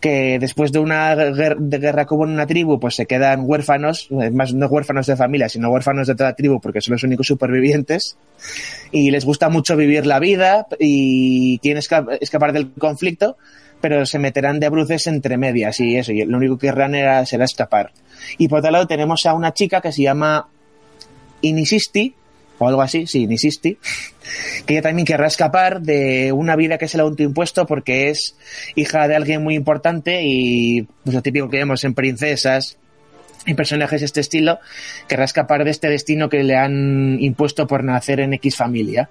que 0.00 0.38
después 0.38 0.72
de 0.72 0.78
una 0.78 1.14
guer- 1.14 1.58
de 1.58 1.78
guerra 1.78 2.06
como 2.06 2.24
en 2.24 2.30
una 2.30 2.46
tribu, 2.46 2.78
pues 2.78 2.94
se 2.96 3.06
quedan 3.06 3.40
huérfanos, 3.44 4.08
eh, 4.10 4.30
más 4.30 4.54
no 4.54 4.66
huérfanos 4.66 5.06
de 5.06 5.16
familia, 5.16 5.48
sino 5.48 5.70
huérfanos 5.70 6.06
de 6.06 6.14
toda 6.14 6.34
tribu 6.34 6.60
porque 6.60 6.80
son 6.80 6.92
los 6.92 7.02
únicos 7.04 7.26
supervivientes. 7.26 8.16
Y 8.92 9.10
les 9.10 9.24
gusta 9.24 9.48
mucho 9.48 9.76
vivir 9.76 10.06
la 10.06 10.18
vida 10.18 10.66
y 10.78 11.58
quieren 11.58 11.82
esca- 11.82 12.16
escapar 12.20 12.52
del 12.52 12.70
conflicto, 12.72 13.36
pero 13.80 14.04
se 14.06 14.18
meterán 14.18 14.58
de 14.60 14.68
bruces 14.68 15.06
entre 15.06 15.36
medias 15.36 15.78
y 15.80 15.96
eso, 15.96 16.12
y 16.12 16.24
lo 16.24 16.36
único 16.36 16.58
que 16.58 16.66
querrán 16.68 16.94
era, 16.94 17.24
será 17.26 17.44
escapar. 17.44 17.92
Y 18.36 18.48
por 18.48 18.58
otro 18.58 18.70
lado 18.72 18.86
tenemos 18.86 19.24
a 19.26 19.34
una 19.34 19.52
chica 19.54 19.80
que 19.80 19.92
se 19.92 20.02
llama 20.02 20.48
Inisisti, 21.42 22.14
o 22.58 22.68
algo 22.68 22.82
así, 22.82 23.06
sí, 23.06 23.22
Inisisti, 23.22 23.78
que 24.66 24.74
ella 24.74 24.82
también 24.82 25.06
querrá 25.06 25.26
escapar 25.26 25.80
de 25.80 26.32
una 26.32 26.56
vida 26.56 26.78
que 26.78 26.88
se 26.88 26.96
le 26.96 27.02
ha 27.02 27.06
autoimpuesto 27.06 27.66
porque 27.66 28.10
es 28.10 28.36
hija 28.74 29.08
de 29.08 29.16
alguien 29.16 29.42
muy 29.42 29.54
importante 29.54 30.20
y 30.22 30.82
pues 31.04 31.14
lo 31.14 31.22
típico 31.22 31.48
que 31.48 31.58
vemos 31.58 31.84
en 31.84 31.94
princesas 31.94 32.78
y 33.46 33.54
personajes 33.54 34.00
de 34.00 34.06
este 34.06 34.20
estilo, 34.20 34.58
querrá 35.06 35.24
escapar 35.24 35.64
de 35.64 35.70
este 35.70 35.88
destino 35.88 36.28
que 36.28 36.42
le 36.42 36.56
han 36.56 37.18
impuesto 37.20 37.66
por 37.66 37.84
nacer 37.84 38.20
en 38.20 38.34
X 38.34 38.56
familia. 38.56 39.08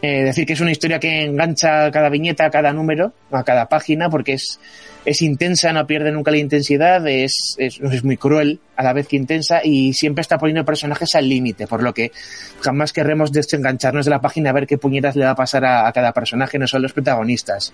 Eh, 0.00 0.22
decir 0.22 0.46
que 0.46 0.52
es 0.52 0.60
una 0.60 0.70
historia 0.70 1.00
que 1.00 1.22
engancha 1.22 1.90
cada 1.90 2.08
viñeta, 2.08 2.46
a 2.46 2.50
cada 2.50 2.72
número, 2.72 3.12
a 3.32 3.42
cada 3.42 3.68
página, 3.68 4.08
porque 4.08 4.34
es, 4.34 4.60
es 5.08 5.22
intensa, 5.22 5.72
no 5.72 5.86
pierde 5.86 6.12
nunca 6.12 6.30
la 6.30 6.36
intensidad, 6.36 7.06
es, 7.08 7.54
es, 7.56 7.80
es 7.80 8.04
muy 8.04 8.18
cruel 8.18 8.60
a 8.76 8.82
la 8.82 8.92
vez 8.92 9.08
que 9.08 9.16
intensa 9.16 9.60
y 9.64 9.94
siempre 9.94 10.20
está 10.20 10.36
poniendo 10.36 10.66
personajes 10.66 11.14
al 11.14 11.26
límite, 11.26 11.66
por 11.66 11.82
lo 11.82 11.94
que 11.94 12.12
jamás 12.60 12.92
querremos 12.92 13.32
desengancharnos 13.32 14.04
de 14.04 14.10
la 14.10 14.20
página 14.20 14.50
a 14.50 14.52
ver 14.52 14.66
qué 14.66 14.76
puñetas 14.76 15.16
le 15.16 15.24
va 15.24 15.30
a 15.30 15.34
pasar 15.34 15.64
a, 15.64 15.88
a 15.88 15.92
cada 15.92 16.12
personaje, 16.12 16.58
no 16.58 16.66
son 16.66 16.82
los 16.82 16.92
protagonistas. 16.92 17.72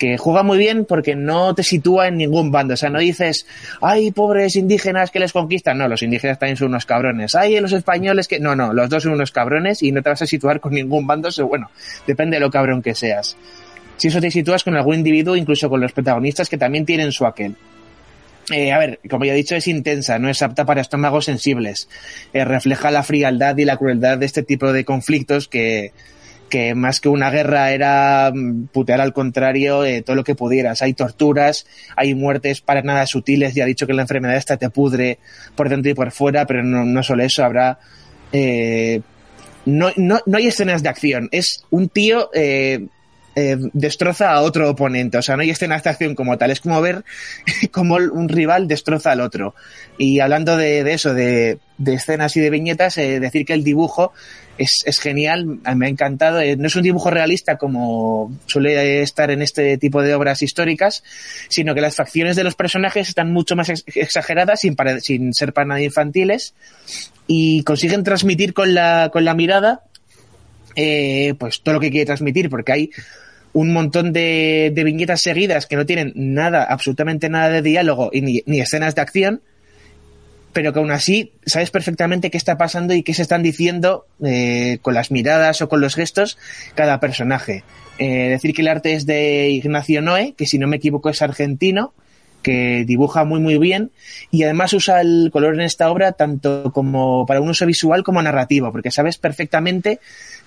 Que 0.00 0.18
juega 0.18 0.42
muy 0.42 0.58
bien 0.58 0.84
porque 0.84 1.14
no 1.14 1.54
te 1.54 1.62
sitúa 1.62 2.08
en 2.08 2.16
ningún 2.16 2.50
bando, 2.50 2.74
o 2.74 2.76
sea, 2.76 2.90
no 2.90 2.98
dices, 2.98 3.46
ay, 3.80 4.10
pobres 4.10 4.56
indígenas 4.56 5.12
que 5.12 5.20
les 5.20 5.32
conquistan, 5.32 5.78
no, 5.78 5.86
los 5.86 6.02
indígenas 6.02 6.40
también 6.40 6.56
son 6.56 6.68
unos 6.68 6.86
cabrones, 6.86 7.36
ay, 7.36 7.60
los 7.60 7.72
españoles 7.72 8.26
que, 8.26 8.40
no, 8.40 8.56
no, 8.56 8.72
los 8.72 8.90
dos 8.90 9.04
son 9.04 9.12
unos 9.12 9.30
cabrones 9.30 9.80
y 9.84 9.92
no 9.92 10.02
te 10.02 10.08
vas 10.08 10.22
a 10.22 10.26
situar 10.26 10.58
con 10.58 10.72
ningún 10.72 11.06
bando, 11.06 11.28
bueno, 11.46 11.70
depende 12.04 12.36
de 12.36 12.40
lo 12.40 12.50
cabrón 12.50 12.82
que 12.82 12.96
seas. 12.96 13.36
Si 13.96 14.08
eso 14.08 14.20
te 14.20 14.30
sitúas 14.30 14.64
con 14.64 14.76
algún 14.76 14.96
individuo, 14.96 15.36
incluso 15.36 15.68
con 15.68 15.80
los 15.80 15.92
protagonistas 15.92 16.48
que 16.48 16.58
también 16.58 16.84
tienen 16.84 17.12
su 17.12 17.26
aquel. 17.26 17.56
Eh, 18.50 18.72
a 18.72 18.78
ver, 18.78 19.00
como 19.08 19.24
ya 19.24 19.32
he 19.32 19.36
dicho, 19.36 19.56
es 19.56 19.68
intensa, 19.68 20.18
no 20.18 20.28
es 20.28 20.42
apta 20.42 20.64
para 20.64 20.80
estómagos 20.80 21.24
sensibles. 21.24 21.88
Eh, 22.32 22.44
refleja 22.44 22.90
la 22.90 23.02
frialdad 23.02 23.56
y 23.56 23.64
la 23.64 23.76
crueldad 23.76 24.18
de 24.18 24.26
este 24.26 24.42
tipo 24.42 24.72
de 24.72 24.84
conflictos 24.84 25.48
que, 25.48 25.92
que 26.50 26.74
más 26.74 27.00
que 27.00 27.08
una 27.08 27.30
guerra 27.30 27.72
era 27.72 28.30
mm, 28.34 28.66
putear 28.66 29.00
al 29.00 29.14
contrario 29.14 29.84
eh, 29.84 30.02
todo 30.02 30.16
lo 30.16 30.24
que 30.24 30.34
pudieras. 30.34 30.82
Hay 30.82 30.92
torturas, 30.92 31.66
hay 31.96 32.14
muertes 32.14 32.60
para 32.60 32.82
nada 32.82 33.06
sutiles. 33.06 33.54
Ya 33.54 33.64
he 33.64 33.68
dicho 33.68 33.86
que 33.86 33.94
la 33.94 34.02
enfermedad 34.02 34.36
esta 34.36 34.58
te 34.58 34.68
pudre 34.68 35.18
por 35.54 35.70
dentro 35.70 35.90
y 35.90 35.94
por 35.94 36.10
fuera, 36.10 36.46
pero 36.46 36.62
no, 36.62 36.84
no 36.84 37.02
solo 37.02 37.22
eso, 37.22 37.44
habrá... 37.44 37.78
no, 39.64 39.90
no, 39.96 40.20
no 40.26 40.36
hay 40.36 40.46
escenas 40.48 40.82
de 40.82 40.88
acción, 40.90 41.28
es 41.32 41.64
un 41.70 41.88
tío... 41.88 42.30
eh, 43.36 43.56
destroza 43.72 44.32
a 44.32 44.42
otro 44.42 44.70
oponente. 44.70 45.18
O 45.18 45.22
sea, 45.22 45.36
no 45.36 45.42
hay 45.42 45.50
escenas 45.50 45.82
de 45.82 45.90
acción 45.90 46.14
como 46.14 46.38
tal. 46.38 46.50
Es 46.50 46.60
como 46.60 46.80
ver 46.80 47.04
cómo 47.72 47.96
un 47.96 48.28
rival 48.28 48.68
destroza 48.68 49.12
al 49.12 49.20
otro. 49.20 49.54
Y 49.98 50.20
hablando 50.20 50.56
de, 50.56 50.80
eso, 50.92 51.14
de, 51.14 51.58
escenas 51.86 52.36
y 52.36 52.40
de 52.40 52.50
viñetas, 52.50 52.98
eh, 52.98 53.20
decir 53.20 53.44
que 53.44 53.52
el 53.54 53.64
dibujo 53.64 54.12
es, 54.56 54.98
genial, 55.00 55.58
me 55.74 55.86
ha 55.86 55.88
encantado. 55.88 56.40
Eh, 56.40 56.56
no 56.56 56.68
es 56.68 56.76
un 56.76 56.82
dibujo 56.82 57.10
realista 57.10 57.56
como 57.56 58.32
suele 58.46 59.02
estar 59.02 59.30
en 59.30 59.42
este 59.42 59.78
tipo 59.78 60.00
de 60.02 60.14
obras 60.14 60.42
históricas, 60.42 61.02
sino 61.48 61.74
que 61.74 61.80
las 61.80 61.96
facciones 61.96 62.36
de 62.36 62.44
los 62.44 62.54
personajes 62.54 63.08
están 63.08 63.32
mucho 63.32 63.56
más 63.56 63.68
ex- 63.68 63.84
exageradas 63.94 64.60
sin 64.60 65.34
ser 65.34 65.52
para 65.52 65.66
nada 65.66 65.82
infantiles 65.82 66.54
y 67.26 67.62
consiguen 67.64 68.04
transmitir 68.04 68.54
con 68.54 68.74
la, 68.74 69.10
con 69.12 69.24
la 69.24 69.34
mirada 69.34 69.82
eh, 70.76 71.34
pues 71.38 71.60
todo 71.60 71.74
lo 71.74 71.80
que 71.80 71.90
quiere 71.90 72.06
transmitir, 72.06 72.50
porque 72.50 72.72
hay 72.72 72.90
un 73.52 73.72
montón 73.72 74.12
de, 74.12 74.72
de 74.74 74.84
viñetas 74.84 75.22
seguidas 75.22 75.66
que 75.66 75.76
no 75.76 75.86
tienen 75.86 76.12
nada, 76.14 76.64
absolutamente 76.64 77.28
nada 77.28 77.50
de 77.50 77.62
diálogo 77.62 78.10
y 78.12 78.20
ni, 78.20 78.42
ni 78.46 78.60
escenas 78.60 78.94
de 78.94 79.02
acción, 79.02 79.42
pero 80.54 80.72
que 80.72 80.78
aún 80.78 80.90
así 80.90 81.32
sabes 81.44 81.70
perfectamente 81.70 82.30
qué 82.30 82.38
está 82.38 82.56
pasando 82.56 82.94
y 82.94 83.02
qué 83.02 83.12
se 83.12 83.22
están 83.22 83.42
diciendo 83.42 84.06
eh, 84.24 84.78
con 84.80 84.94
las 84.94 85.10
miradas 85.10 85.60
o 85.60 85.68
con 85.68 85.80
los 85.80 85.94
gestos 85.94 86.38
cada 86.74 87.00
personaje. 87.00 87.64
Eh, 87.98 88.28
decir 88.28 88.54
que 88.54 88.62
el 88.62 88.68
arte 88.68 88.94
es 88.94 89.04
de 89.04 89.50
Ignacio 89.50 90.00
Noé, 90.00 90.34
que 90.36 90.46
si 90.46 90.58
no 90.58 90.66
me 90.66 90.76
equivoco 90.76 91.10
es 91.10 91.22
argentino, 91.22 91.92
que 92.42 92.84
dibuja 92.86 93.24
muy 93.24 93.40
muy 93.40 93.58
bien 93.58 93.90
y 94.30 94.44
además 94.44 94.72
usa 94.74 95.00
el 95.00 95.30
color 95.32 95.54
en 95.54 95.62
esta 95.62 95.90
obra 95.90 96.12
tanto 96.12 96.70
como 96.72 97.24
para 97.26 97.40
un 97.40 97.48
uso 97.48 97.66
visual 97.66 98.04
como 98.04 98.22
narrativo, 98.22 98.70
porque 98.70 98.90
sabes 98.90 99.18
perfectamente 99.18 99.98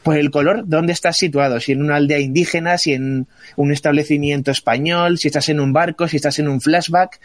por 0.08 0.18
el 0.18 0.32
color 0.32 0.64
dónde 0.66 0.94
estás 0.94 1.18
situado, 1.18 1.60
si 1.60 1.74
en 1.74 1.82
una 1.82 1.98
aldea 1.98 2.18
indígena, 2.20 2.78
si 2.78 2.94
en 2.94 3.28
un 3.58 3.74
establecimiento 3.74 4.52
español, 4.52 5.18
si 5.18 5.28
estás 5.28 5.50
en 5.50 5.60
un 5.60 5.74
barco, 5.74 6.08
si 6.08 6.16
estás 6.16 6.40
en 6.40 6.48
un 6.48 6.62
flashback, 6.62 7.20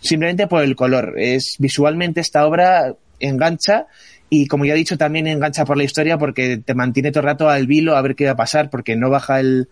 simplemente 0.00 0.48
por 0.48 0.64
el 0.64 0.74
color. 0.74 1.14
Es 1.16 1.54
visualmente 1.60 2.20
esta 2.20 2.44
obra 2.44 2.92
engancha 3.20 3.86
y 4.30 4.48
como 4.48 4.64
ya 4.64 4.74
he 4.74 4.76
dicho 4.76 4.98
también 4.98 5.28
engancha 5.28 5.64
por 5.64 5.76
la 5.76 5.84
historia 5.84 6.18
porque 6.18 6.56
te 6.56 6.74
mantiene 6.74 7.12
todo 7.12 7.20
el 7.20 7.26
rato 7.26 7.48
al 7.48 7.68
vilo 7.68 7.96
a 7.96 8.02
ver 8.02 8.16
qué 8.16 8.24
va 8.24 8.32
a 8.32 8.36
pasar 8.36 8.68
porque 8.68 8.96
no 8.96 9.10
baja 9.10 9.38
el 9.38 9.68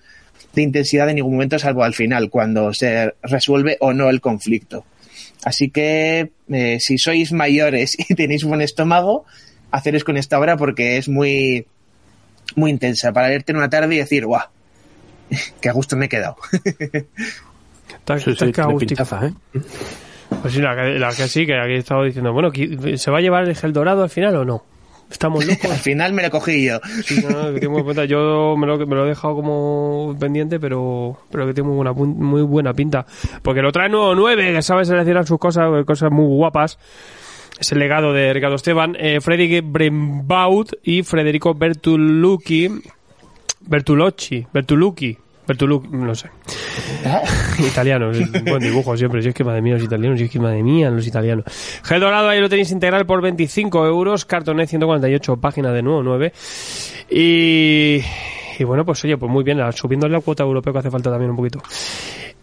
de 0.54 0.62
intensidad 0.62 1.08
en 1.08 1.16
ningún 1.16 1.32
momento 1.32 1.58
salvo 1.58 1.82
al 1.82 1.94
final 1.94 2.30
cuando 2.30 2.72
se 2.72 3.12
resuelve 3.24 3.76
o 3.80 3.92
no 3.92 4.08
el 4.08 4.20
conflicto. 4.20 4.84
Así 5.42 5.70
que 5.70 6.30
eh, 6.48 6.78
si 6.78 6.96
sois 6.96 7.32
mayores 7.32 7.96
y 8.08 8.14
tenéis 8.14 8.44
buen 8.44 8.60
estómago, 8.60 9.24
haceros 9.72 10.04
con 10.04 10.16
esta 10.16 10.38
obra 10.38 10.56
porque 10.56 10.96
es 10.98 11.08
muy 11.08 11.66
muy 12.56 12.70
intensa 12.70 13.12
para 13.12 13.28
leerte 13.28 13.52
en 13.52 13.58
una 13.58 13.70
tarde 13.70 13.94
y 13.94 13.98
decir, 13.98 14.26
guau, 14.26 14.42
qué 15.60 15.68
a 15.68 15.72
gusto 15.72 15.96
me 15.96 16.06
he 16.06 16.08
quedado. 16.08 16.36
Está, 17.92 18.18
Sí, 18.18 18.30
está 18.30 18.46
sí, 18.46 18.86
pintaza, 18.86 19.26
¿eh? 19.26 19.32
Pues 20.40 20.54
sí, 20.54 20.60
la 20.60 20.74
que, 20.74 20.98
la 20.98 21.10
que 21.10 21.28
sí, 21.28 21.46
que 21.46 21.54
aquí 21.58 21.72
he 21.74 21.76
estado 21.76 22.02
diciendo, 22.04 22.32
bueno, 22.32 22.50
¿qui- 22.50 22.96
¿se 22.96 23.10
va 23.10 23.18
a 23.18 23.20
llevar 23.20 23.44
el 23.44 23.54
gel 23.54 23.72
dorado 23.72 24.02
al 24.02 24.10
final 24.10 24.34
o 24.36 24.44
no? 24.44 24.64
Estamos 25.10 25.44
locos. 25.46 25.70
Al 25.70 25.76
final 25.78 26.12
me 26.14 26.22
lo 26.22 26.30
cogí 26.30 26.64
yo. 26.64 26.80
Sí, 27.04 27.22
no, 27.22 27.30
no, 27.30 27.54
que 27.54 27.60
tengo 27.60 27.74
muy 27.74 27.82
buena- 27.82 28.06
Yo 28.06 28.56
me 28.56 28.66
lo, 28.66 28.78
me 28.78 28.96
lo 28.96 29.04
he 29.04 29.08
dejado 29.10 29.36
como 29.36 30.16
pendiente, 30.18 30.58
pero, 30.58 31.18
pero 31.30 31.46
que 31.46 31.54
tiene 31.54 31.68
muy 31.68 31.76
buena, 31.76 31.92
pun- 31.92 32.16
muy 32.16 32.42
buena 32.42 32.72
pinta. 32.72 33.04
Porque 33.42 33.60
lo 33.62 33.70
trae 33.70 33.88
nuevo 33.88 34.14
9, 34.14 34.52
que 34.54 34.62
sabe 34.62 34.84
seleccionar 34.84 35.26
sus 35.26 35.38
cosas, 35.38 35.84
cosas 35.84 36.10
muy 36.10 36.24
guapas. 36.26 36.78
Es 37.62 37.70
el 37.70 37.78
legado 37.78 38.12
de 38.12 38.32
Ricardo 38.32 38.56
Esteban. 38.56 38.96
Eh, 38.98 39.20
Freddy 39.20 39.60
Brembaud 39.60 40.66
y 40.82 41.04
Federico 41.04 41.54
Bertolucci. 41.54 42.68
Bertolocci. 43.60 44.44
Bertolucci. 44.52 45.16
Bertolucci, 45.46 45.88
no 45.92 46.12
sé. 46.12 46.28
Italiano, 47.60 48.10
es 48.10 48.18
un 48.18 48.44
buen 48.46 48.58
dibujo 48.58 48.96
siempre. 48.96 49.22
Si 49.22 49.28
es 49.28 49.34
que 49.36 49.44
madre 49.44 49.62
mía 49.62 49.74
los 49.74 49.84
italianos, 49.84 50.18
si 50.18 50.24
es 50.24 50.30
que 50.32 50.40
madre 50.40 50.60
mía 50.60 50.90
los 50.90 51.06
italianos. 51.06 51.44
Gel 51.84 52.00
dorado 52.00 52.30
ahí 52.30 52.40
lo 52.40 52.48
tenéis 52.48 52.72
integral 52.72 53.06
por 53.06 53.22
25 53.22 53.86
euros. 53.86 54.24
Cartonet 54.24 54.68
148, 54.68 55.36
página 55.36 55.70
de 55.70 55.82
nuevo 55.82 56.02
9. 56.02 56.32
Y, 57.10 58.00
y 58.58 58.64
bueno, 58.64 58.84
pues 58.84 59.04
oye, 59.04 59.16
pues 59.16 59.30
muy 59.30 59.44
bien, 59.44 59.60
subiendo 59.70 60.08
la 60.08 60.18
cuota 60.18 60.42
europea 60.42 60.72
que 60.72 60.78
hace 60.80 60.90
falta 60.90 61.12
también 61.12 61.30
un 61.30 61.36
poquito. 61.36 61.62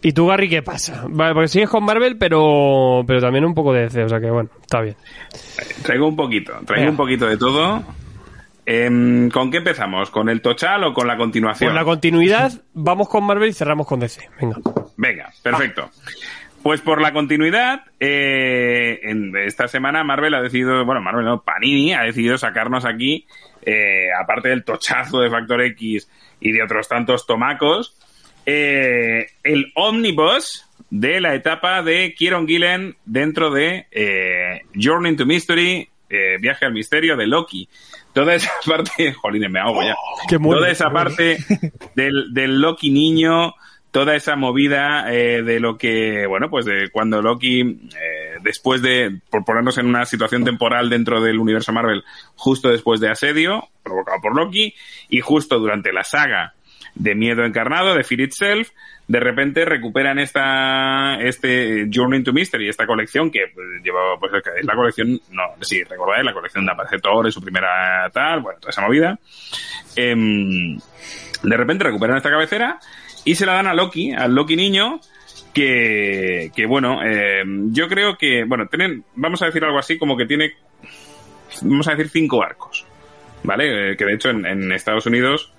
¿Y 0.01 0.13
tú, 0.13 0.27
Gary, 0.27 0.47
qué 0.47 0.61
pasa? 0.61 1.05
Vale, 1.09 1.33
porque 1.33 1.49
sigues 1.49 1.69
con 1.69 1.83
Marvel, 1.83 2.17
pero, 2.17 3.03
pero 3.05 3.19
también 3.19 3.43
un 3.45 3.53
poco 3.53 3.73
de 3.73 3.81
DC, 3.81 4.03
o 4.03 4.09
sea 4.09 4.19
que 4.19 4.31
bueno, 4.31 4.49
está 4.61 4.81
bien. 4.81 4.95
Traigo 5.83 6.07
un 6.07 6.15
poquito, 6.15 6.53
traigo 6.65 6.81
Venga. 6.81 6.91
un 6.91 6.97
poquito 6.97 7.27
de 7.27 7.37
todo. 7.37 7.83
Em, 8.65 9.29
¿Con 9.29 9.49
qué 9.49 9.57
empezamos? 9.57 10.09
¿Con 10.09 10.29
el 10.29 10.41
Tochal 10.41 10.83
o 10.83 10.93
con 10.93 11.07
la 11.07 11.17
continuación? 11.17 11.69
Por 11.69 11.75
la 11.75 11.83
continuidad, 11.83 12.51
vamos 12.73 13.09
con 13.09 13.25
Marvel 13.25 13.49
y 13.49 13.53
cerramos 13.53 13.87
con 13.87 13.99
DC. 13.99 14.29
Venga. 14.39 14.57
Venga, 14.95 15.33
perfecto. 15.41 15.89
Pues 16.61 16.81
por 16.81 17.01
la 17.01 17.13
continuidad, 17.13 17.83
eh, 17.99 18.99
en 19.03 19.35
esta 19.37 19.67
semana 19.67 20.03
Marvel 20.03 20.33
ha 20.33 20.41
decidido, 20.41 20.85
bueno, 20.85 21.01
Marvel 21.01 21.25
no, 21.25 21.41
Panini 21.41 21.93
ha 21.93 22.03
decidido 22.03 22.37
sacarnos 22.37 22.85
aquí, 22.85 23.25
eh, 23.65 24.07
aparte 24.21 24.49
del 24.49 24.63
tochazo 24.63 25.21
de 25.21 25.29
Factor 25.29 25.61
X 25.61 26.09
y 26.41 26.51
de 26.51 26.61
otros 26.61 26.87
tantos 26.87 27.25
tomacos, 27.25 27.97
eh, 28.45 29.27
el 29.43 29.71
Omnibus 29.75 30.65
de 30.89 31.21
la 31.21 31.35
etapa 31.35 31.83
de 31.83 32.13
Kieron 32.15 32.47
Gillen 32.47 32.95
dentro 33.05 33.51
de 33.51 33.87
eh, 33.91 34.61
Journey 34.73 35.15
to 35.15 35.25
Mystery, 35.25 35.87
eh, 36.09 36.37
Viaje 36.39 36.65
al 36.65 36.73
Misterio 36.73 37.15
de 37.15 37.27
Loki. 37.27 37.69
Toda 38.13 38.35
esa 38.35 38.51
parte, 38.65 39.13
jolines, 39.13 39.49
me 39.49 39.59
ahogo 39.59 39.83
ya. 39.83 39.95
Muere, 40.39 40.61
Toda 40.61 40.71
esa 40.71 40.89
parte 40.89 41.37
del, 41.95 42.33
del 42.33 42.59
Loki 42.59 42.89
niño, 42.89 43.53
toda 43.91 44.15
esa 44.15 44.35
movida 44.35 45.11
eh, 45.13 45.41
de 45.41 45.59
lo 45.59 45.77
que, 45.77 46.25
bueno, 46.27 46.49
pues 46.49 46.65
de 46.65 46.89
cuando 46.91 47.21
Loki, 47.21 47.61
eh, 47.61 48.37
después 48.41 48.81
de, 48.81 49.19
por 49.29 49.45
ponernos 49.45 49.77
en 49.77 49.87
una 49.87 50.05
situación 50.05 50.43
temporal 50.43 50.89
dentro 50.89 51.21
del 51.21 51.39
universo 51.39 51.71
Marvel, 51.71 52.03
justo 52.35 52.69
después 52.69 52.99
de 52.99 53.09
Asedio, 53.09 53.69
provocado 53.83 54.21
por 54.21 54.35
Loki, 54.35 54.73
y 55.09 55.21
justo 55.21 55.59
durante 55.59 55.91
la 55.91 56.03
saga 56.03 56.53
de 56.99 57.15
Miedo 57.15 57.45
Encarnado, 57.45 57.95
de 57.95 58.03
Fear 58.03 58.21
Itself, 58.21 58.69
de 59.07 59.19
repente 59.19 59.65
recuperan 59.65 60.19
esta 60.19 61.15
este 61.21 61.89
Journey 61.91 62.23
to 62.23 62.33
Mystery, 62.33 62.69
esta 62.69 62.85
colección 62.85 63.31
que 63.31 63.45
pues, 63.55 63.65
lleva, 63.83 64.19
pues 64.19 64.31
es 64.57 64.65
la 64.65 64.75
colección, 64.75 65.19
no, 65.31 65.43
sí, 65.61 65.83
recordáis, 65.83 66.25
la 66.25 66.33
colección 66.33 66.65
de 66.65 66.71
aparece 66.73 66.99
su 67.31 67.41
primera 67.41 68.09
tal, 68.13 68.41
bueno, 68.41 68.59
toda 68.59 68.69
esa 68.69 68.81
movida. 68.81 69.17
Em, 69.95 70.77
de 71.41 71.57
repente 71.57 71.85
recuperan 71.85 72.17
esta 72.17 72.29
cabecera 72.29 72.79
y 73.23 73.35
se 73.35 73.45
la 73.45 73.53
dan 73.53 73.67
a 73.67 73.73
Loki, 73.73 74.11
al 74.11 74.35
Loki 74.35 74.57
niño, 74.57 74.99
que, 75.53 76.51
que 76.53 76.65
bueno, 76.65 77.01
eh, 77.03 77.43
yo 77.71 77.87
creo 77.87 78.17
que, 78.17 78.43
bueno, 78.43 78.67
tienen, 78.67 79.05
vamos 79.15 79.41
a 79.41 79.45
decir 79.45 79.63
algo 79.63 79.79
así 79.79 79.97
como 79.97 80.17
que 80.17 80.25
tiene, 80.25 80.53
vamos 81.61 81.87
a 81.87 81.91
decir 81.91 82.09
cinco 82.09 82.43
arcos, 82.43 82.85
¿vale? 83.43 83.93
Eh, 83.93 83.97
que 83.97 84.05
de 84.05 84.13
hecho 84.13 84.29
en 84.29 84.71
Estados 84.73 85.05
Unidos, 85.05 85.53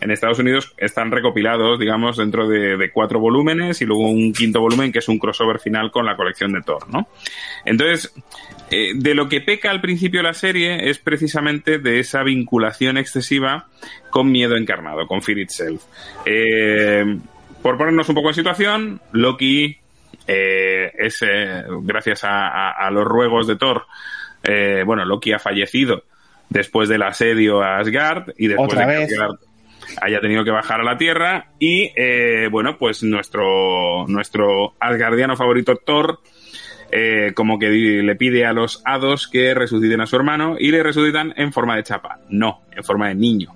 en 0.00 0.10
Estados 0.10 0.38
Unidos 0.38 0.74
están 0.76 1.10
recopilados, 1.10 1.78
digamos, 1.78 2.16
dentro 2.18 2.46
de, 2.48 2.76
de 2.76 2.90
cuatro 2.90 3.18
volúmenes 3.18 3.80
y 3.80 3.86
luego 3.86 4.08
un 4.10 4.32
quinto 4.32 4.60
volumen 4.60 4.92
que 4.92 4.98
es 4.98 5.08
un 5.08 5.18
crossover 5.18 5.58
final 5.58 5.90
con 5.90 6.04
la 6.04 6.16
colección 6.16 6.52
de 6.52 6.60
Thor, 6.62 6.88
¿no? 6.92 7.08
Entonces, 7.64 8.12
eh, 8.70 8.90
de 8.94 9.14
lo 9.14 9.28
que 9.28 9.40
peca 9.40 9.70
al 9.70 9.80
principio 9.80 10.22
la 10.22 10.34
serie 10.34 10.90
es 10.90 10.98
precisamente 10.98 11.78
de 11.78 11.98
esa 12.00 12.22
vinculación 12.22 12.98
excesiva 12.98 13.66
con 14.10 14.30
miedo 14.30 14.56
encarnado, 14.56 15.06
con 15.06 15.22
Fear 15.22 15.38
Itself. 15.38 15.82
Eh, 16.26 17.16
por 17.62 17.78
ponernos 17.78 18.08
un 18.08 18.14
poco 18.14 18.28
en 18.28 18.34
situación, 18.34 19.00
Loki 19.12 19.78
eh, 20.28 20.92
es, 20.98 21.22
eh, 21.22 21.62
gracias 21.82 22.22
a, 22.24 22.48
a- 22.48 22.86
a 22.86 22.90
los 22.90 23.04
ruegos 23.04 23.46
de 23.46 23.56
Thor, 23.56 23.86
bueno, 24.84 25.04
Loki 25.04 25.32
ha 25.32 25.38
fallecido 25.40 26.04
después 26.50 26.88
del 26.88 27.02
asedio 27.02 27.62
a 27.62 27.78
Asgard 27.78 28.30
y 28.38 28.46
después 28.46 28.68
de 28.70 28.84
que. 29.08 29.14
Asgard 29.14 29.36
haya 30.00 30.20
tenido 30.20 30.44
que 30.44 30.50
bajar 30.50 30.80
a 30.80 30.84
la 30.84 30.98
Tierra 30.98 31.50
y, 31.58 31.92
eh, 31.96 32.48
bueno, 32.50 32.76
pues 32.78 33.02
nuestro, 33.02 34.06
nuestro 34.08 34.74
asgardiano 34.80 35.36
favorito 35.36 35.76
Thor 35.76 36.20
eh, 36.92 37.32
como 37.34 37.58
que 37.58 37.68
le 37.68 38.16
pide 38.16 38.46
a 38.46 38.52
los 38.52 38.80
hados 38.84 39.26
que 39.26 39.54
resuciten 39.54 40.00
a 40.00 40.06
su 40.06 40.16
hermano 40.16 40.56
y 40.58 40.70
le 40.70 40.82
resucitan 40.82 41.34
en 41.36 41.52
forma 41.52 41.76
de 41.76 41.82
chapa, 41.82 42.20
no, 42.28 42.62
en 42.70 42.84
forma 42.84 43.08
de 43.08 43.16
niño. 43.16 43.52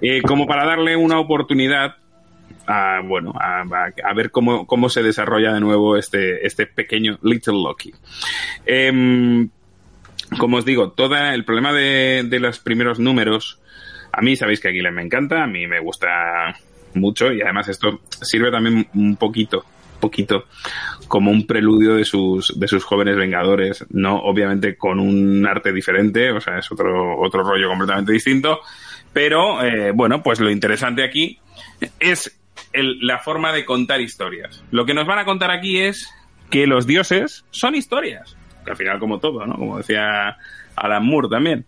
Eh, 0.00 0.22
como 0.22 0.46
para 0.46 0.64
darle 0.64 0.96
una 0.96 1.18
oportunidad 1.18 1.96
a, 2.66 3.00
bueno, 3.04 3.32
a 3.38 4.14
ver 4.14 4.30
cómo, 4.30 4.66
cómo 4.66 4.88
se 4.88 5.02
desarrolla 5.02 5.52
de 5.52 5.60
nuevo 5.60 5.96
este, 5.96 6.46
este 6.46 6.66
pequeño 6.66 7.18
Little 7.22 7.54
Loki. 7.54 7.92
Em, 8.64 9.48
como 10.38 10.56
os 10.58 10.64
digo, 10.64 10.90
todo 10.90 11.16
el 11.16 11.44
problema 11.44 11.72
de, 11.72 12.24
de 12.28 12.40
los 12.40 12.58
primeros 12.58 12.98
números, 12.98 13.60
a 14.16 14.22
mí 14.22 14.34
sabéis 14.34 14.60
que 14.60 14.68
Aguilar 14.68 14.92
me 14.92 15.02
encanta, 15.02 15.44
a 15.44 15.46
mí 15.46 15.66
me 15.66 15.78
gusta 15.78 16.56
mucho 16.94 17.30
y 17.30 17.42
además 17.42 17.68
esto 17.68 18.00
sirve 18.08 18.50
también 18.50 18.88
un 18.94 19.16
poquito, 19.16 19.62
poquito 20.00 20.46
como 21.06 21.30
un 21.30 21.46
preludio 21.46 21.96
de 21.96 22.06
sus, 22.06 22.58
de 22.58 22.66
sus 22.66 22.82
jóvenes 22.82 23.16
vengadores, 23.16 23.84
no 23.90 24.16
obviamente 24.16 24.76
con 24.76 25.00
un 25.00 25.46
arte 25.46 25.70
diferente, 25.70 26.30
o 26.30 26.40
sea, 26.40 26.58
es 26.58 26.72
otro, 26.72 27.20
otro 27.20 27.42
rollo 27.42 27.68
completamente 27.68 28.12
distinto, 28.12 28.60
pero 29.12 29.62
eh, 29.62 29.92
bueno, 29.92 30.22
pues 30.22 30.40
lo 30.40 30.50
interesante 30.50 31.04
aquí 31.04 31.38
es 32.00 32.40
la 32.72 33.18
forma 33.18 33.52
de 33.52 33.66
contar 33.66 34.00
historias. 34.00 34.64
Lo 34.70 34.86
que 34.86 34.94
nos 34.94 35.06
van 35.06 35.18
a 35.18 35.26
contar 35.26 35.50
aquí 35.50 35.78
es 35.78 36.10
que 36.50 36.66
los 36.66 36.86
dioses 36.86 37.44
son 37.50 37.74
historias, 37.74 38.34
al 38.66 38.76
final 38.76 38.98
como 38.98 39.18
todo, 39.18 39.46
¿no? 39.46 39.56
Como 39.56 39.76
decía 39.76 40.38
Alan 40.74 41.04
Moore 41.04 41.28
también. 41.28 41.66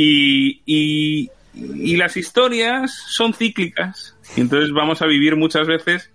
Y, 0.00 1.30
y 1.58 1.96
las 1.96 2.16
historias 2.16 2.92
son 3.08 3.34
cíclicas, 3.34 4.16
y 4.36 4.40
entonces 4.40 4.72
vamos 4.72 5.02
a 5.02 5.06
vivir 5.06 5.36
muchas 5.36 5.66
veces 5.66 6.10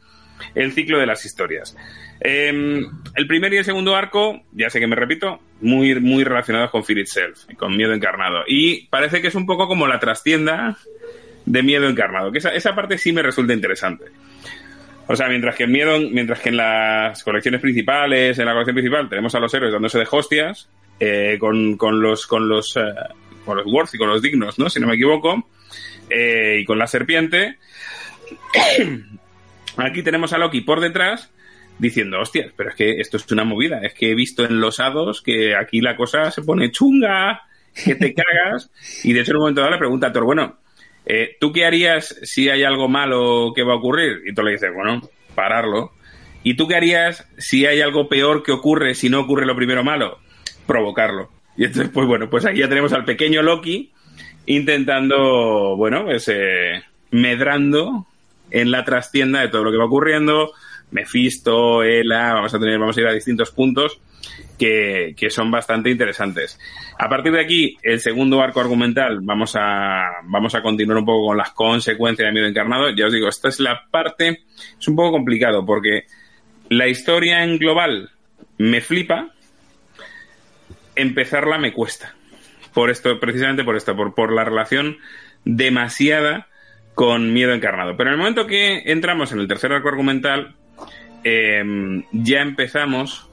el 0.55 0.71
ciclo 0.73 0.99
de 0.99 1.05
las 1.05 1.25
historias. 1.25 1.75
Eh, 2.21 2.81
el 3.15 3.27
primer 3.27 3.53
y 3.53 3.57
el 3.57 3.65
segundo 3.65 3.95
arco, 3.95 4.41
ya 4.53 4.69
sé 4.69 4.79
que 4.79 4.87
me 4.87 4.95
repito, 4.95 5.39
muy, 5.61 5.95
muy 5.99 6.23
relacionados 6.23 6.71
con 6.71 6.83
Fear 6.83 6.99
Itself, 6.99 7.45
con 7.57 7.75
Miedo 7.75 7.93
Encarnado. 7.93 8.43
Y 8.47 8.87
parece 8.87 9.21
que 9.21 9.27
es 9.27 9.35
un 9.35 9.45
poco 9.45 9.67
como 9.67 9.87
la 9.87 9.99
trastienda 9.99 10.77
de 11.45 11.63
Miedo 11.63 11.87
Encarnado, 11.87 12.31
que 12.31 12.37
esa, 12.37 12.49
esa 12.49 12.75
parte 12.75 12.97
sí 12.97 13.11
me 13.11 13.21
resulta 13.21 13.53
interesante. 13.53 14.05
O 15.07 15.15
sea, 15.15 15.27
mientras 15.27 15.55
que 15.55 15.65
en 15.65 15.71
Miedo, 15.71 15.99
mientras 15.99 16.39
que 16.39 16.49
en 16.49 16.57
las 16.57 17.23
colecciones 17.23 17.59
principales, 17.59 18.39
en 18.39 18.45
la 18.45 18.53
colección 18.53 18.75
principal, 18.75 19.09
tenemos 19.09 19.35
a 19.35 19.39
los 19.39 19.53
héroes 19.53 19.73
dándose 19.73 19.99
de 19.99 20.07
hostias, 20.09 20.69
eh, 20.99 21.37
con, 21.39 21.75
con 21.75 22.01
los, 22.01 22.25
con 22.25 22.47
los, 22.47 22.77
eh, 22.77 22.83
con 23.45 23.57
los 23.57 23.65
worth 23.65 23.93
y 23.93 23.97
con 23.97 24.09
los 24.09 24.21
dignos, 24.21 24.59
¿no? 24.59 24.69
Si 24.69 24.79
no 24.79 24.87
me 24.87 24.95
equivoco, 24.95 25.47
eh, 26.09 26.59
y 26.61 26.65
con 26.65 26.77
la 26.77 26.87
serpiente. 26.87 27.57
Aquí 29.77 30.03
tenemos 30.03 30.33
a 30.33 30.37
Loki 30.37 30.61
por 30.61 30.79
detrás 30.79 31.31
diciendo, 31.79 32.19
hostias, 32.19 32.51
pero 32.55 32.69
es 32.69 32.75
que 32.75 32.99
esto 32.99 33.17
es 33.17 33.31
una 33.31 33.43
movida, 33.43 33.79
es 33.79 33.93
que 33.93 34.11
he 34.11 34.15
visto 34.15 34.45
en 34.45 34.59
los 34.59 34.79
hados 34.79 35.21
que 35.21 35.55
aquí 35.55 35.81
la 35.81 35.95
cosa 35.95 36.29
se 36.29 36.43
pone 36.43 36.71
chunga, 36.71 37.41
que 37.83 37.95
te 37.95 38.13
cagas, 38.13 38.71
y 39.03 39.13
de 39.13 39.21
hecho 39.21 39.31
en 39.31 39.37
un 39.37 39.41
momento 39.41 39.61
dado 39.61 39.73
le 39.73 39.79
pregunta 39.79 40.07
a 40.07 40.13
Thor, 40.13 40.23
bueno, 40.23 40.59
eh, 41.05 41.35
¿tú 41.39 41.51
qué 41.51 41.65
harías 41.65 42.19
si 42.23 42.49
hay 42.49 42.63
algo 42.63 42.87
malo 42.87 43.51
que 43.55 43.63
va 43.63 43.73
a 43.73 43.77
ocurrir? 43.77 44.21
Y 44.25 44.33
Thor 44.33 44.45
le 44.45 44.51
dice, 44.51 44.69
bueno, 44.69 45.01
pararlo. 45.35 45.91
¿Y 46.43 46.55
tú 46.55 46.67
qué 46.67 46.75
harías 46.75 47.27
si 47.37 47.65
hay 47.65 47.81
algo 47.81 48.07
peor 48.07 48.43
que 48.43 48.51
ocurre 48.51 48.95
si 48.95 49.09
no 49.09 49.21
ocurre 49.21 49.45
lo 49.45 49.55
primero 49.55 49.83
malo? 49.83 50.19
Provocarlo. 50.67 51.29
Y 51.57 51.65
entonces, 51.65 51.91
pues 51.93 52.07
bueno, 52.07 52.29
pues 52.29 52.45
aquí 52.45 52.59
ya 52.59 52.69
tenemos 52.69 52.93
al 52.93 53.05
pequeño 53.05 53.43
Loki 53.43 53.91
intentando, 54.47 55.75
bueno, 55.77 56.05
pues 56.05 56.27
eh, 56.27 56.81
medrando 57.11 58.07
en 58.49 58.71
la 58.71 58.83
trastienda 58.83 59.41
de 59.41 59.49
todo 59.49 59.63
lo 59.63 59.71
que 59.71 59.77
va 59.77 59.85
ocurriendo. 59.85 60.51
Mephisto, 60.91 61.83
Ela, 61.83 62.33
vamos 62.33 62.53
a 62.53 62.59
tener, 62.59 62.79
vamos 62.79 62.97
a 62.97 63.01
ir 63.01 63.07
a 63.07 63.13
distintos 63.13 63.51
puntos 63.51 63.99
que, 64.57 65.13
que 65.17 65.29
son 65.29 65.51
bastante 65.51 65.89
interesantes. 65.89 66.59
A 66.99 67.09
partir 67.09 67.31
de 67.33 67.41
aquí, 67.41 67.77
el 67.81 67.99
segundo 67.99 68.41
arco 68.41 68.59
argumental, 68.59 69.19
vamos 69.21 69.55
a, 69.55 70.05
vamos 70.25 70.53
a 70.55 70.61
continuar 70.61 70.99
un 70.99 71.05
poco 71.05 71.27
con 71.27 71.37
las 71.37 71.51
consecuencias 71.51 72.27
de 72.27 72.31
miedo 72.31 72.47
encarnado. 72.47 72.89
Ya 72.95 73.07
os 73.07 73.13
digo, 73.13 73.27
esta 73.27 73.49
es 73.49 73.59
la 73.59 73.83
parte, 73.89 74.43
es 74.79 74.87
un 74.87 74.95
poco 74.95 75.13
complicado 75.13 75.65
porque 75.65 76.03
la 76.69 76.87
historia 76.87 77.43
en 77.43 77.57
global 77.57 78.11
me 78.57 78.81
flipa, 78.81 79.33
empezarla 80.95 81.57
me 81.57 81.73
cuesta. 81.73 82.15
Por 82.73 82.89
esto, 82.89 83.19
precisamente 83.19 83.63
por 83.63 83.75
esto, 83.75 83.95
por, 83.95 84.15
por 84.15 84.33
la 84.33 84.43
relación 84.43 84.97
demasiada 85.45 86.47
con 86.95 87.33
miedo 87.33 87.53
encarnado. 87.53 87.97
Pero 87.97 88.09
en 88.09 88.13
el 88.13 88.19
momento 88.19 88.47
que 88.47 88.83
entramos 88.85 89.31
en 89.31 89.39
el 89.39 89.47
tercer 89.47 89.71
arco 89.71 89.89
argumental, 89.89 90.55
eh, 91.23 92.03
ya 92.11 92.41
empezamos 92.41 93.29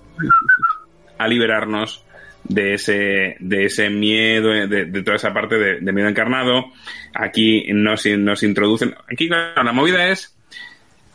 a 1.18 1.28
liberarnos 1.28 2.04
de 2.44 2.74
ese, 2.74 3.36
de 3.38 3.66
ese 3.66 3.90
miedo, 3.90 4.50
de, 4.50 5.02
toda 5.02 5.16
esa 5.16 5.32
parte 5.32 5.56
de, 5.56 5.80
de 5.80 5.92
miedo 5.92 6.08
encarnado. 6.08 6.66
Aquí 7.14 7.66
nos, 7.72 8.06
nos 8.06 8.42
introducen. 8.42 8.94
Aquí, 9.10 9.28
claro, 9.28 9.62
la 9.62 9.72
movida 9.72 10.08
es. 10.08 10.36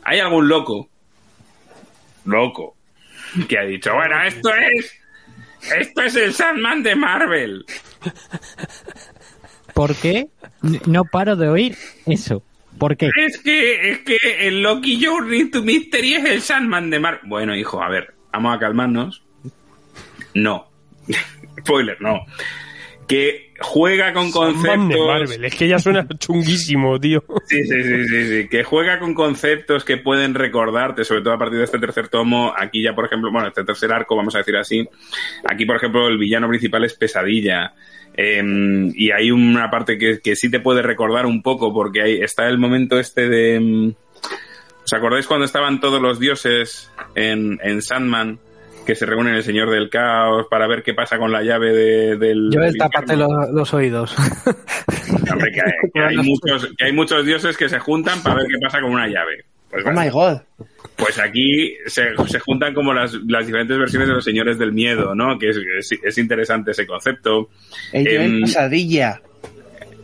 Hay 0.03 0.19
algún 0.19 0.47
loco, 0.47 0.89
loco, 2.25 2.75
que 3.49 3.57
ha 3.57 3.63
dicho, 3.63 3.93
bueno, 3.93 4.21
esto 4.23 4.49
es. 4.53 5.01
Esto 5.77 6.01
es 6.01 6.15
el 6.15 6.33
Sandman 6.33 6.83
de 6.83 6.95
Marvel. 6.95 7.65
¿Por 9.73 9.95
qué? 9.95 10.27
No 10.85 11.05
paro 11.05 11.35
de 11.35 11.49
oír 11.49 11.77
eso. 12.05 12.43
¿Por 12.77 12.97
qué? 12.97 13.09
Es 13.15 13.39
que, 13.39 13.91
es 13.91 13.99
que 13.99 14.17
el 14.47 14.61
Loki 14.61 15.03
Journey 15.03 15.49
to 15.49 15.61
Mystery 15.61 16.15
es 16.15 16.25
el 16.25 16.41
Sandman 16.41 16.89
de 16.89 16.99
Mar. 16.99 17.21
Bueno, 17.23 17.55
hijo, 17.55 17.81
a 17.81 17.89
ver, 17.89 18.13
vamos 18.31 18.55
a 18.55 18.59
calmarnos. 18.59 19.23
No. 20.33 20.69
Spoiler, 21.59 22.01
no. 22.01 22.25
Que 23.07 23.53
juega 23.59 24.13
con 24.13 24.31
Sandman 24.31 24.89
de 24.89 24.95
conceptos. 24.95 25.07
Marvel. 25.07 25.45
Es 25.45 25.55
que 25.55 25.67
ya 25.67 25.79
suena 25.79 26.07
chunguísimo, 26.19 26.99
tío. 26.99 27.23
Sí, 27.45 27.63
sí, 27.63 27.83
sí, 27.83 28.07
sí, 28.07 28.27
sí, 28.27 28.47
que 28.49 28.63
juega 28.63 28.99
con 28.99 29.13
conceptos 29.13 29.85
que 29.85 29.97
pueden 29.97 30.33
recordarte, 30.33 31.03
sobre 31.03 31.21
todo 31.21 31.33
a 31.33 31.37
partir 31.37 31.59
de 31.59 31.65
este 31.65 31.79
tercer 31.79 32.07
tomo. 32.07 32.53
Aquí 32.57 32.81
ya, 32.81 32.93
por 32.95 33.05
ejemplo, 33.05 33.31
bueno, 33.31 33.47
este 33.47 33.63
tercer 33.63 33.93
arco, 33.93 34.15
vamos 34.15 34.33
a 34.35 34.39
decir 34.39 34.57
así. 34.57 34.87
Aquí, 35.47 35.65
por 35.65 35.75
ejemplo, 35.75 36.07
el 36.07 36.17
villano 36.17 36.47
principal 36.49 36.83
es 36.83 36.95
Pesadilla. 36.95 37.73
Eh, 38.17 38.41
y 38.95 39.11
hay 39.11 39.29
una 39.29 39.69
parte 39.69 39.97
que, 39.97 40.19
que 40.23 40.35
sí 40.35 40.49
te 40.49 40.59
puede 40.61 40.81
recordar 40.81 41.25
un 41.25 41.43
poco, 41.43 41.73
porque 41.73 42.01
ahí 42.01 42.19
está 42.21 42.47
el 42.47 42.57
momento 42.57 42.97
este 42.99 43.29
de... 43.29 43.59
mm, 43.59 43.93
¿Os 44.85 44.93
acordáis 44.93 45.25
cuando 45.27 45.45
estaban 45.45 45.79
todos 45.79 46.01
los 46.01 46.19
dioses 46.19 46.91
en, 47.15 47.59
en 47.63 47.81
Sandman? 47.81 48.39
Que 48.85 48.95
se 48.95 49.05
reúnen 49.05 49.33
el 49.35 49.43
Señor 49.43 49.69
del 49.71 49.89
Caos 49.89 50.45
para 50.49 50.67
ver 50.67 50.83
qué 50.83 50.93
pasa 50.93 51.17
con 51.17 51.31
la 51.31 51.41
llave 51.43 51.73
de- 51.73 52.17
del... 52.17 52.49
Yo 52.53 52.59
del 52.61 52.69
el 52.69 52.77
tapate 52.77 53.15
los, 53.17 53.29
los 53.51 53.73
oídos. 53.73 54.15
Hombre, 55.31 55.51
que 55.51 55.61
hay, 55.61 55.91
que 55.93 55.99
hay 56.01 56.17
muchos, 56.17 56.69
que 56.77 56.85
hay 56.85 56.93
muchos 56.93 57.25
dioses 57.25 57.57
que 57.57 57.67
se 57.69 57.79
juntan 57.79 58.21
para 58.21 58.35
ver 58.35 58.45
qué 58.47 58.57
pasa 58.61 58.79
con 58.81 58.91
una 58.91 59.07
llave. 59.07 59.45
Pues, 59.69 59.83
Oh 59.85 59.91
my 59.91 60.09
god. 60.09 60.37
pues 60.95 61.19
aquí 61.19 61.75
se, 61.87 62.09
se 62.27 62.39
juntan 62.39 62.73
como 62.73 62.93
las, 62.93 63.13
las 63.27 63.45
diferentes 63.45 63.77
versiones 63.77 64.07
de 64.07 64.13
los 64.13 64.23
señores 64.23 64.57
del 64.59 64.71
miedo, 64.71 65.15
¿no? 65.15 65.37
Que 65.39 65.49
es, 65.49 65.57
es, 65.57 65.99
es 66.03 66.17
interesante 66.17 66.71
ese 66.71 66.85
concepto. 66.85 67.49
El 67.91 68.07
Em, 68.07 68.15
Joel 68.31 68.41
Pesadilla. 68.43 69.21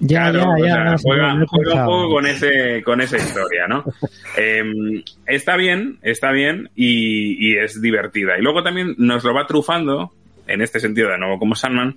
Ya, 0.01 0.31
Claro, 0.31 0.39
ya, 0.39 0.49
o 0.49 0.65
ya. 0.65 0.73
sea, 0.73 0.83
no 0.83 0.97
sé, 0.97 1.03
juega, 1.07 1.33
no 1.35 1.45
juega 1.47 1.73
un 1.73 1.85
poco 1.85 2.09
con 2.15 2.25
ese 2.25 2.81
con 2.83 3.01
esa 3.01 3.17
historia, 3.17 3.67
¿no? 3.67 3.83
Em, 4.37 5.03
está 5.27 5.55
bien, 5.57 5.99
está 6.01 6.31
bien 6.31 6.69
y, 6.75 7.51
y 7.51 7.57
es 7.57 7.81
divertida. 7.81 8.37
Y 8.37 8.41
luego 8.41 8.63
también 8.63 8.95
nos 8.97 9.23
lo 9.23 9.33
va 9.33 9.45
trufando, 9.45 10.11
en 10.47 10.61
este 10.61 10.79
sentido 10.79 11.09
de 11.09 11.17
nuevo 11.19 11.37
como 11.37 11.55
Sandman, 11.55 11.95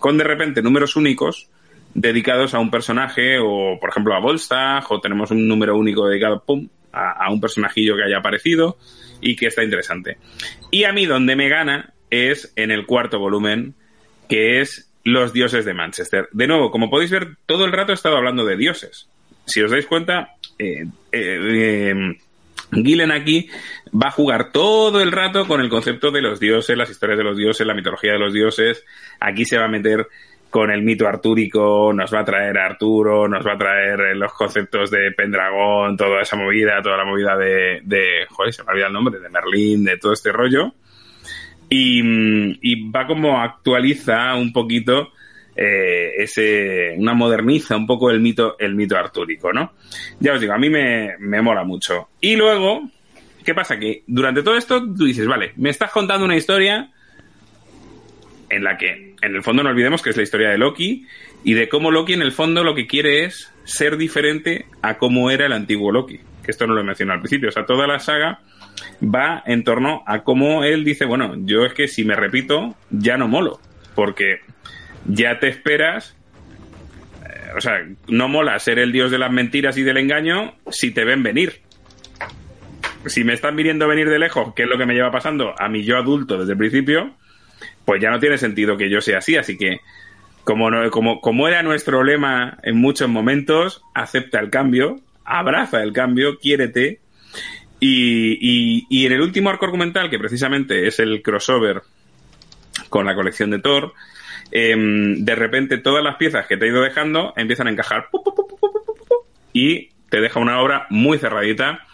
con 0.00 0.16
de 0.16 0.24
repente 0.24 0.62
números 0.62 0.96
únicos 0.96 1.48
dedicados 1.94 2.54
a 2.54 2.58
un 2.58 2.70
personaje 2.70 3.38
o, 3.38 3.78
por 3.78 3.90
ejemplo, 3.90 4.14
a 4.14 4.20
Volstagg 4.20 4.90
o 4.90 5.00
tenemos 5.00 5.30
un 5.30 5.46
número 5.46 5.76
único 5.76 6.08
dedicado 6.08 6.42
pum, 6.44 6.68
a, 6.92 7.26
a 7.26 7.30
un 7.30 7.40
personajillo 7.40 7.96
que 7.96 8.04
haya 8.04 8.18
aparecido 8.18 8.78
y 9.20 9.36
que 9.36 9.46
está 9.46 9.62
interesante. 9.62 10.16
Y 10.70 10.84
a 10.84 10.92
mí 10.92 11.04
donde 11.04 11.36
me 11.36 11.48
gana 11.50 11.92
es 12.10 12.52
en 12.56 12.70
el 12.70 12.86
cuarto 12.86 13.18
volumen, 13.18 13.74
que 14.28 14.60
es 14.60 14.91
Los 15.04 15.32
dioses 15.32 15.64
de 15.64 15.74
Manchester. 15.74 16.28
De 16.32 16.46
nuevo, 16.46 16.70
como 16.70 16.90
podéis 16.90 17.10
ver, 17.10 17.36
todo 17.46 17.64
el 17.64 17.72
rato 17.72 17.92
he 17.92 17.94
estado 17.94 18.16
hablando 18.16 18.44
de 18.44 18.56
dioses. 18.56 19.08
Si 19.46 19.60
os 19.60 19.70
dais 19.70 19.86
cuenta, 19.86 20.36
eh, 20.58 20.86
eh, 21.10 22.16
Gillen 22.72 23.10
aquí 23.10 23.48
va 23.92 24.08
a 24.08 24.12
jugar 24.12 24.52
todo 24.52 25.00
el 25.00 25.12
rato 25.12 25.46
con 25.46 25.60
el 25.60 25.68
concepto 25.68 26.10
de 26.10 26.22
los 26.22 26.40
dioses, 26.40 26.76
las 26.76 26.90
historias 26.90 27.18
de 27.18 27.24
los 27.24 27.36
dioses, 27.36 27.66
la 27.66 27.74
mitología 27.74 28.12
de 28.12 28.18
los 28.18 28.32
dioses. 28.32 28.84
Aquí 29.20 29.44
se 29.44 29.58
va 29.58 29.64
a 29.64 29.68
meter 29.68 30.06
con 30.48 30.70
el 30.70 30.82
mito 30.82 31.08
artúrico, 31.08 31.92
nos 31.94 32.12
va 32.12 32.20
a 32.20 32.24
traer 32.24 32.58
a 32.58 32.66
Arturo, 32.66 33.26
nos 33.26 33.44
va 33.44 33.54
a 33.54 33.58
traer 33.58 34.00
eh, 34.00 34.14
los 34.14 34.32
conceptos 34.34 34.90
de 34.90 35.10
Pendragón, 35.12 35.96
toda 35.96 36.20
esa 36.20 36.36
movida, 36.36 36.82
toda 36.82 36.98
la 36.98 37.06
movida 37.06 37.36
de, 37.36 37.80
de 37.84 38.26
joder, 38.28 38.52
se 38.52 38.62
me 38.62 38.72
olvida 38.72 38.86
el 38.88 38.92
nombre, 38.92 39.18
de 39.18 39.30
Merlín, 39.30 39.82
de 39.82 39.96
todo 39.96 40.12
este 40.12 40.30
rollo. 40.30 40.74
Y, 41.74 42.02
y 42.60 42.90
va 42.90 43.06
como 43.06 43.40
actualiza 43.40 44.34
un 44.34 44.52
poquito 44.52 45.12
eh, 45.56 46.12
ese, 46.18 46.94
una 46.96 47.14
moderniza 47.14 47.76
un 47.76 47.86
poco 47.86 48.10
el 48.10 48.20
mito, 48.20 48.56
el 48.58 48.74
mito 48.74 48.96
artúrico, 48.96 49.52
¿no? 49.52 49.72
Ya 50.20 50.34
os 50.34 50.40
digo, 50.40 50.52
a 50.52 50.58
mí 50.58 50.70
me, 50.70 51.16
me 51.18 51.42
mola 51.42 51.64
mucho. 51.64 52.08
Y 52.20 52.36
luego, 52.36 52.88
¿qué 53.44 53.54
pasa? 53.54 53.78
Que 53.78 54.02
durante 54.06 54.42
todo 54.42 54.56
esto 54.56 54.82
tú 54.82 55.04
dices, 55.04 55.26
vale, 55.26 55.52
me 55.56 55.70
estás 55.70 55.90
contando 55.90 56.24
una 56.24 56.36
historia 56.36 56.90
en 58.48 58.64
la 58.64 58.76
que, 58.76 59.14
en 59.20 59.34
el 59.34 59.42
fondo, 59.42 59.62
no 59.62 59.70
olvidemos 59.70 60.02
que 60.02 60.10
es 60.10 60.16
la 60.16 60.22
historia 60.22 60.50
de 60.50 60.58
Loki 60.58 61.06
y 61.44 61.54
de 61.54 61.68
cómo 61.68 61.90
Loki, 61.90 62.12
en 62.12 62.22
el 62.22 62.32
fondo, 62.32 62.64
lo 62.64 62.74
que 62.74 62.86
quiere 62.86 63.24
es 63.24 63.52
ser 63.64 63.96
diferente 63.96 64.66
a 64.82 64.98
cómo 64.98 65.30
era 65.30 65.46
el 65.46 65.52
antiguo 65.52 65.90
Loki. 65.90 66.20
Que 66.42 66.50
esto 66.50 66.66
no 66.66 66.74
lo 66.74 66.80
he 66.80 66.84
mencionado 66.84 67.16
al 67.16 67.22
principio. 67.22 67.48
O 67.48 67.52
sea, 67.52 67.64
toda 67.64 67.86
la 67.86 67.98
saga 67.98 68.40
va 69.02 69.42
en 69.46 69.64
torno 69.64 70.02
a 70.06 70.22
cómo 70.22 70.64
él 70.64 70.84
dice, 70.84 71.04
bueno, 71.04 71.34
yo 71.38 71.64
es 71.64 71.74
que 71.74 71.88
si 71.88 72.04
me 72.04 72.14
repito, 72.14 72.76
ya 72.90 73.16
no 73.16 73.28
molo. 73.28 73.60
Porque 73.94 74.40
ya 75.06 75.38
te 75.40 75.48
esperas. 75.48 76.16
eh, 77.24 77.50
o 77.56 77.60
sea, 77.60 77.86
no 78.08 78.28
mola 78.28 78.58
ser 78.58 78.78
el 78.78 78.92
dios 78.92 79.10
de 79.10 79.18
las 79.18 79.32
mentiras 79.32 79.76
y 79.76 79.82
del 79.82 79.96
engaño 79.96 80.54
si 80.70 80.92
te 80.92 81.04
ven 81.04 81.22
venir. 81.22 81.60
Si 83.06 83.24
me 83.24 83.32
están 83.32 83.56
viniendo 83.56 83.88
venir 83.88 84.08
de 84.08 84.18
lejos, 84.18 84.54
que 84.54 84.62
es 84.62 84.68
lo 84.68 84.78
que 84.78 84.86
me 84.86 84.94
lleva 84.94 85.10
pasando 85.10 85.54
a 85.58 85.68
mi 85.68 85.82
yo 85.82 85.96
adulto 85.98 86.38
desde 86.38 86.52
el 86.52 86.58
principio, 86.58 87.16
pues 87.84 88.00
ya 88.00 88.10
no 88.10 88.20
tiene 88.20 88.38
sentido 88.38 88.76
que 88.76 88.88
yo 88.88 89.00
sea 89.00 89.18
así. 89.18 89.36
Así 89.36 89.58
que, 89.58 89.80
como, 90.44 90.70
como, 90.90 91.20
como 91.20 91.48
era 91.48 91.64
nuestro 91.64 92.04
lema 92.04 92.58
en 92.62 92.76
muchos 92.76 93.08
momentos, 93.08 93.82
acepta 93.92 94.38
el 94.38 94.50
cambio, 94.50 95.00
abraza 95.24 95.82
el 95.82 95.92
cambio, 95.92 96.38
quiérete. 96.38 97.00
Y, 97.84 98.86
y, 98.88 99.06
en 99.06 99.12
el 99.12 99.20
último 99.20 99.50
arco 99.50 99.64
argumental, 99.64 100.08
que 100.08 100.16
precisamente 100.16 100.86
es 100.86 101.00
el 101.00 101.20
crossover 101.20 101.82
con 102.88 103.06
la 103.06 103.16
colección 103.16 103.50
de 103.50 103.58
Thor, 103.58 103.92
em, 104.52 105.24
de 105.24 105.34
repente 105.34 105.78
todas 105.78 106.04
las 106.04 106.14
piezas 106.14 106.46
que 106.46 106.56
te 106.56 106.66
he 106.66 106.68
ido 106.68 106.80
dejando 106.80 107.32
empiezan 107.36 107.66
a 107.66 107.70
encajar 107.72 108.08
y 109.52 109.88
te 110.08 110.20
deja 110.20 110.38
una 110.38 110.62
obra 110.62 110.86
muy 110.90 111.18
cerradita 111.18 111.84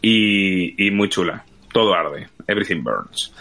y, 0.00 0.86
y 0.86 0.90
muy 0.90 1.10
chula. 1.10 1.44
Todo 1.70 1.92
arde. 1.92 2.28
Everything 2.46 2.82
burns. 2.82 3.34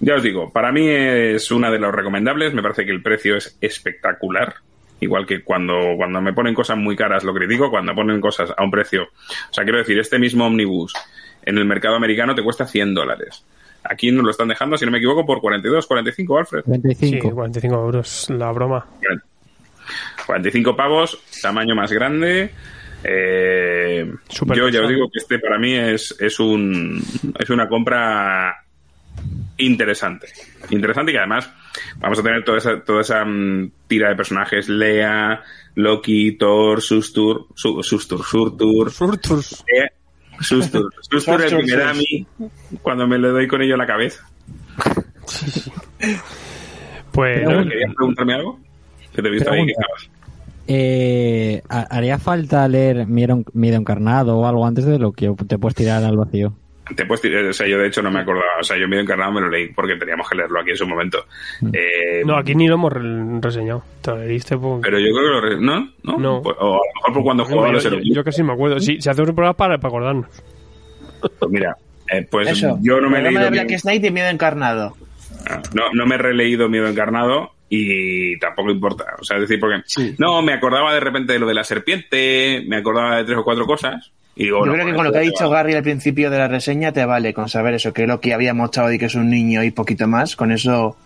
Ya 0.00 0.16
os 0.16 0.24
digo, 0.24 0.52
para 0.52 0.72
mí 0.72 0.88
es 0.88 1.52
una 1.52 1.70
de 1.70 1.78
las 1.78 1.94
recomendables. 1.94 2.52
Me 2.52 2.62
parece 2.62 2.84
que 2.84 2.90
el 2.90 3.00
precio 3.00 3.36
es 3.36 3.56
espectacular. 3.60 4.56
Igual 4.98 5.24
que 5.24 5.44
cuando, 5.44 5.94
cuando 5.96 6.20
me 6.20 6.32
ponen 6.32 6.52
cosas 6.52 6.78
muy 6.78 6.96
caras 6.96 7.22
lo 7.22 7.32
critico, 7.32 7.70
cuando 7.70 7.94
ponen 7.94 8.20
cosas 8.20 8.52
a 8.56 8.64
un 8.64 8.72
precio. 8.72 9.04
O 9.04 9.52
sea, 9.54 9.62
quiero 9.62 9.78
decir, 9.78 10.00
este 10.00 10.18
mismo 10.18 10.44
omnibus 10.44 10.92
en 11.48 11.58
el 11.58 11.64
mercado 11.64 11.96
americano 11.96 12.34
te 12.34 12.42
cuesta 12.42 12.66
100 12.66 12.94
dólares. 12.94 13.44
Aquí 13.84 14.10
nos 14.10 14.24
lo 14.24 14.30
están 14.30 14.48
dejando, 14.48 14.76
si 14.76 14.84
no 14.84 14.90
me 14.90 14.98
equivoco, 14.98 15.24
por 15.24 15.40
42, 15.40 15.86
45, 15.86 16.38
Alfred. 16.38 16.62
Sí, 16.64 16.70
25. 16.82 17.30
45 17.30 17.74
euros, 17.76 18.26
la 18.30 18.52
broma. 18.52 18.86
45 20.26 20.76
pavos, 20.76 21.18
tamaño 21.40 21.74
más 21.74 21.90
grande. 21.92 22.50
Eh, 23.04 24.12
yo 24.54 24.68
ya 24.68 24.82
os 24.82 24.88
digo 24.88 25.08
que 25.10 25.18
este 25.20 25.38
para 25.38 25.56
mí 25.58 25.72
es, 25.74 26.16
es 26.18 26.40
un 26.40 27.00
es 27.38 27.48
una 27.50 27.68
compra 27.68 28.54
interesante. 29.56 30.26
Interesante 30.70 31.12
y 31.12 31.14
que 31.14 31.18
además 31.18 31.50
vamos 31.98 32.18
a 32.18 32.22
tener 32.22 32.44
toda 32.44 32.58
esa, 32.58 32.80
toda 32.82 33.00
esa 33.02 33.24
mm, 33.24 33.70
tira 33.86 34.08
de 34.10 34.16
personajes. 34.16 34.68
Lea, 34.68 35.42
Loki, 35.76 36.32
Thor, 36.32 36.82
Sustur, 36.82 37.46
Su- 37.54 37.82
Sustur, 37.82 38.24
Surtur, 38.24 38.90
Surturs. 38.90 39.64
eh, 39.72 39.88
Sustur. 40.40 40.90
Sustur 41.10 41.42
el 41.42 41.48
que 41.50 41.62
me 41.64 41.76
da 41.76 41.90
a 41.90 41.94
mí 41.94 42.26
cuando 42.82 43.06
me 43.06 43.18
le 43.18 43.28
doy 43.28 43.46
con 43.48 43.62
ello 43.62 43.74
en 43.74 43.78
la 43.78 43.86
cabeza. 43.86 44.28
Pues 47.12 47.38
¿Querías 47.46 47.94
preguntarme 47.94 48.34
algo? 48.34 48.58
Que 49.14 49.22
te 49.22 49.28
he 49.28 49.30
visto 49.30 49.50
ahí 49.50 49.64
que 49.66 49.72
estabas. 49.72 50.10
Eh, 50.68 51.62
¿ha- 51.68 51.86
¿Haría 51.96 52.18
falta 52.18 52.68
leer 52.68 53.06
Miedo, 53.06 53.42
Miedo 53.54 53.76
Encarnado 53.76 54.36
o 54.38 54.46
algo 54.46 54.66
antes 54.66 54.84
de 54.84 54.98
lo 54.98 55.12
que 55.12 55.34
te 55.46 55.58
puedes 55.58 55.74
tirar 55.74 56.04
al 56.04 56.16
vacío? 56.16 56.52
Te 56.94 57.04
puedes 57.06 57.20
tirar- 57.22 57.44
o 57.44 57.52
sea, 57.52 57.66
yo 57.66 57.78
de 57.78 57.88
hecho 57.88 58.02
no 58.02 58.10
me 58.10 58.20
acordaba, 58.20 58.46
o 58.60 58.64
sea, 58.64 58.76
yo 58.78 58.88
medio 58.88 59.02
encarnado 59.02 59.32
me 59.32 59.40
lo 59.40 59.48
leí 59.50 59.68
porque 59.68 59.96
teníamos 59.96 60.28
que 60.28 60.36
leerlo 60.36 60.60
aquí 60.60 60.70
en 60.70 60.76
su 60.76 60.86
momento. 60.86 61.24
Eh, 61.72 62.22
no, 62.24 62.36
aquí 62.36 62.54
ni 62.54 62.66
lo 62.68 62.74
hemos 62.74 62.92
re- 62.92 63.40
reseñado. 63.40 63.82
Te 64.02 64.10
lo 64.10 64.18
leíste 64.18 64.56
por... 64.56 64.80
Pero 64.80 64.98
yo 64.98 65.06
creo 65.12 65.22
que 65.24 65.30
lo... 65.34 65.40
re- 65.40 65.60
¿No? 65.60 65.90
¿No? 66.02 66.18
No. 66.18 66.42
Pues- 66.42 66.56
o 66.58 66.74
a 66.74 66.78
lo 66.78 66.80
mejor 66.94 67.12
por 67.14 67.22
cuando 67.24 67.42
No, 67.44 67.48
jugaba 67.48 67.68
yo, 67.68 67.72
los 67.74 67.82
yo, 67.84 67.88
Erasmus. 67.90 68.16
yo 68.16 68.24
casi 68.24 68.42
me 68.42 68.52
acuerdo. 68.52 68.80
Sí, 68.80 69.00
se 69.00 69.10
hace 69.10 69.20
un 69.22 69.26
programa 69.28 69.54
para, 69.54 69.78
para 69.78 69.88
acordarnos. 69.88 70.26
Pues 71.20 71.50
mira, 71.50 71.76
eh, 72.10 72.26
pues 72.30 72.48
Eso. 72.48 72.78
yo 72.80 73.00
no 73.00 73.10
me 73.10 73.18
he 73.18 73.22
leído... 73.22 73.42
de 73.42 73.50
Black 73.50 73.80
Knight 73.82 74.04
y 74.04 74.10
Miedo 74.10 74.28
Encarnado. 74.28 74.94
No, 75.74 75.84
no 75.92 76.06
me 76.06 76.14
he 76.14 76.18
releído 76.18 76.68
Miedo 76.68 76.86
Encarnado 76.88 77.52
y 77.68 78.38
tampoco 78.38 78.70
importa. 78.70 79.04
O 79.20 79.24
sea, 79.24 79.36
es 79.36 79.42
decir, 79.42 79.60
porque... 79.60 79.82
No, 80.18 80.40
me 80.42 80.52
acordaba 80.54 80.92
de 80.94 81.00
repente 81.00 81.32
de 81.34 81.38
lo 81.38 81.46
de 81.46 81.54
la 81.54 81.64
serpiente, 81.64 82.64
me 82.66 82.76
acordaba 82.78 83.16
de 83.18 83.24
tres 83.24 83.36
o 83.38 83.44
cuatro 83.44 83.66
cosas. 83.66 84.10
Y 84.38 84.44
digo, 84.44 84.64
Yo 84.64 84.72
creo 84.72 84.86
que 84.86 84.92
pues 84.92 84.96
con 84.96 85.04
lo 85.04 85.12
que 85.12 85.18
ha 85.18 85.22
dicho. 85.22 85.50
Gary 85.50 85.74
al 85.74 85.82
principio 85.82 86.30
de 86.30 86.38
la 86.38 86.48
reseña 86.48 86.92
te 86.92 87.04
vale 87.04 87.34
con 87.34 87.48
saber 87.48 87.74
eso, 87.74 87.92
que 87.92 88.06
lo 88.06 88.20
que 88.20 88.32
había 88.32 88.54
mostrado 88.54 88.90
y 88.92 88.98
que 88.98 89.06
es 89.06 89.14
un 89.14 89.28
niño 89.28 89.62
y 89.62 89.70
poquito 89.70 90.06
más, 90.06 90.36
con 90.36 90.52
eso... 90.52 90.96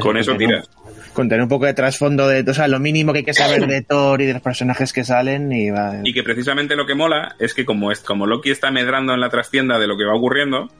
Con 0.00 0.16
eso 0.16 0.36
tiras. 0.36 0.70
Con 1.12 1.28
tener 1.28 1.42
un 1.42 1.48
poco 1.48 1.66
de 1.66 1.74
trasfondo 1.74 2.28
de, 2.28 2.48
o 2.48 2.54
sea, 2.54 2.68
lo 2.68 2.78
mínimo 2.78 3.12
que 3.12 3.18
hay 3.18 3.24
que 3.24 3.34
saber 3.34 3.66
de 3.66 3.82
Thor 3.82 4.22
y 4.22 4.26
de 4.26 4.32
los 4.32 4.40
personajes 4.40 4.92
que 4.92 5.04
salen 5.04 5.52
y 5.52 5.70
va... 5.70 5.96
Y 6.04 6.14
que 6.14 6.22
precisamente 6.22 6.76
lo 6.76 6.86
que 6.86 6.94
mola 6.94 7.34
es 7.38 7.52
que 7.52 7.66
como, 7.66 7.92
es, 7.92 7.98
como 7.98 8.26
Loki 8.26 8.50
está 8.50 8.70
medrando 8.70 9.12
en 9.12 9.20
la 9.20 9.28
trastienda 9.28 9.78
de 9.78 9.88
lo 9.88 9.98
que 9.98 10.04
va 10.04 10.14
ocurriendo, 10.14 10.70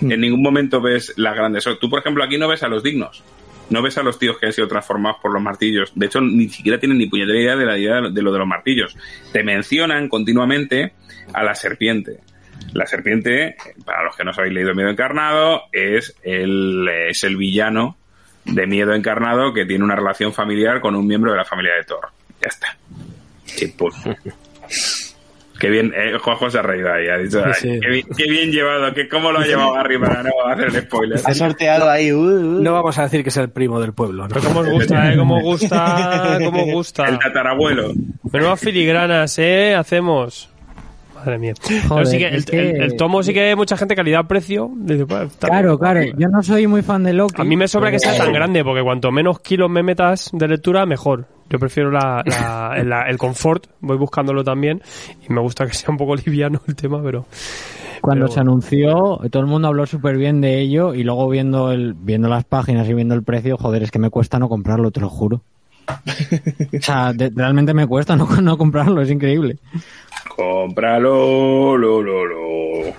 Hmm. 0.00 0.12
en 0.12 0.20
ningún 0.20 0.42
momento 0.42 0.80
ves 0.80 1.12
las 1.16 1.34
grandes... 1.34 1.64
Tú, 1.80 1.90
por 1.90 2.00
ejemplo, 2.00 2.22
aquí 2.24 2.38
no 2.38 2.48
ves 2.48 2.62
a 2.62 2.68
los 2.68 2.82
dignos. 2.82 3.22
No 3.70 3.82
ves 3.82 3.98
a 3.98 4.02
los 4.02 4.18
tíos 4.18 4.38
que 4.38 4.46
han 4.46 4.52
sido 4.52 4.68
transformados 4.68 5.20
por 5.20 5.32
los 5.32 5.42
martillos. 5.42 5.92
De 5.94 6.06
hecho, 6.06 6.20
ni 6.20 6.48
siquiera 6.48 6.78
tienen 6.78 6.98
ni 6.98 7.06
puñetera 7.06 7.38
idea 7.38 7.56
de 7.56 7.66
la 7.66 7.78
idea 7.78 8.00
de 8.00 8.22
lo 8.22 8.32
de 8.32 8.38
los 8.38 8.46
martillos. 8.46 8.96
Te 9.32 9.42
mencionan 9.42 10.08
continuamente 10.08 10.92
a 11.32 11.42
la 11.42 11.54
serpiente. 11.54 12.20
La 12.72 12.86
serpiente, 12.86 13.56
para 13.84 14.04
los 14.04 14.16
que 14.16 14.24
no 14.24 14.30
os 14.30 14.38
habéis 14.38 14.54
leído 14.54 14.74
Miedo 14.74 14.90
Encarnado, 14.90 15.62
es 15.72 16.16
el, 16.22 16.88
es 17.08 17.22
el 17.24 17.36
villano 17.36 17.96
de 18.44 18.66
Miedo 18.66 18.94
Encarnado 18.94 19.52
que 19.52 19.66
tiene 19.66 19.84
una 19.84 19.96
relación 19.96 20.32
familiar 20.32 20.80
con 20.80 20.94
un 20.94 21.06
miembro 21.06 21.32
de 21.32 21.38
la 21.38 21.44
familia 21.44 21.74
de 21.74 21.84
Thor. 21.84 22.08
Ya 22.40 22.48
está. 22.48 22.76
Qué 25.58 25.70
bien, 25.70 25.92
eh, 25.96 26.16
Juanjo 26.18 26.48
se 26.50 26.58
ha 26.58 26.62
reído 26.62 26.92
ahí, 26.92 27.08
ha 27.08 27.16
dicho, 27.18 27.42
"Ay, 27.44 27.52
Sí. 27.54 27.80
Qué, 27.82 27.88
bien, 27.90 28.06
qué 28.16 28.30
bien 28.30 28.50
llevado, 28.52 28.94
que 28.94 29.08
cómo 29.08 29.32
lo 29.32 29.40
ha 29.40 29.44
llevado 29.46 29.72
Gary 29.74 29.98
para 29.98 30.22
no 30.22 30.30
hacer 30.46 30.66
el 30.66 30.82
spoiler. 30.82 31.20
Ha 31.24 31.34
sorteado 31.34 31.90
ahí. 31.90 32.12
uh, 32.12 32.18
uh. 32.18 32.62
No 32.62 32.72
vamos 32.74 32.96
a 32.98 33.02
decir 33.02 33.22
que 33.24 33.30
es 33.30 33.36
el 33.38 33.50
primo 33.50 33.80
del 33.80 33.92
pueblo, 33.92 34.28
¿no? 34.28 34.28
Pero 34.34 34.40
cómo 34.48 34.60
os 34.60 34.68
gusta, 34.70 35.12
¿eh? 35.12 35.16
Cómo 35.16 35.36
os 35.38 35.42
gusta, 35.42 36.38
cómo 36.44 36.64
gusta. 36.66 37.08
El 37.08 37.18
tatarabuelo. 37.18 37.92
Menudas 38.32 38.60
filigranas, 38.60 39.38
¿eh? 39.38 39.74
Hacemos. 39.74 40.48
Madre 41.16 41.38
mía. 41.38 41.54
Pero 41.66 41.82
Joder, 41.88 42.06
sí 42.06 42.18
que 42.18 42.28
el, 42.28 42.44
que- 42.44 42.70
el- 42.70 42.82
el 42.82 42.96
tomo 42.96 43.24
sí 43.24 43.34
que 43.34 43.56
mucha 43.56 43.76
gente 43.76 43.96
calidad-precio. 43.96 44.70
"Pues, 45.08 45.32
Claro, 45.40 45.76
bien". 45.76 45.78
claro. 45.78 46.00
Yo 46.16 46.28
no 46.28 46.40
soy 46.44 46.68
muy 46.68 46.82
fan 46.82 47.02
de 47.02 47.12
Loki. 47.12 47.42
A 47.42 47.44
mí 47.44 47.56
me 47.56 47.66
sobra 47.66 47.90
que 47.90 47.98
sea 47.98 48.12
pero- 48.12 48.24
tan 48.26 48.32
grande, 48.32 48.62
porque 48.62 48.82
cuanto 48.84 49.10
menos 49.10 49.40
kilos 49.40 49.68
me 49.68 49.82
metas 49.82 50.30
de 50.32 50.46
lectura, 50.46 50.86
mejor. 50.86 51.26
Yo 51.50 51.58
prefiero 51.58 51.90
la, 51.90 52.22
la- 52.26 52.82
la- 52.84 53.02
el 53.08 53.16
confort, 53.18 53.66
voy 53.80 53.96
buscándolo 53.96 54.44
también, 54.44 54.82
y 55.28 55.32
me 55.32 55.40
gusta 55.40 55.66
que 55.66 55.72
sea 55.74 55.90
un 55.90 55.96
poco 55.96 56.14
liviano 56.24 56.60
el 56.66 56.74
tema, 56.76 57.02
pero... 57.02 57.26
Cuando 58.00 58.26
pero 58.26 58.34
se 58.34 58.40
anunció, 58.40 59.20
todo 59.30 59.42
el 59.42 59.48
mundo 59.48 59.66
habló 59.66 59.84
súper 59.84 60.16
bien 60.16 60.40
de 60.40 60.60
ello 60.60 60.94
y 60.94 61.02
luego 61.02 61.28
viendo 61.28 61.72
el, 61.72 61.94
viendo 61.94 62.28
las 62.28 62.44
páginas 62.44 62.88
y 62.88 62.94
viendo 62.94 63.14
el 63.16 63.24
precio, 63.24 63.56
joder, 63.56 63.82
es 63.82 63.90
que 63.90 63.98
me 63.98 64.08
cuesta 64.10 64.38
no 64.38 64.48
comprarlo, 64.48 64.92
te 64.92 65.00
lo 65.00 65.08
juro. 65.08 65.42
o 65.88 66.80
sea, 66.82 67.12
de- 67.12 67.32
realmente 67.34 67.74
me 67.74 67.86
cuesta 67.88 68.14
no, 68.14 68.26
no 68.42 68.56
comprarlo, 68.56 69.02
es 69.02 69.10
increíble. 69.10 69.58
Cómpralo, 70.36 71.76
lo, 71.76 72.00
lo, 72.02 72.24
lo. 72.26 72.94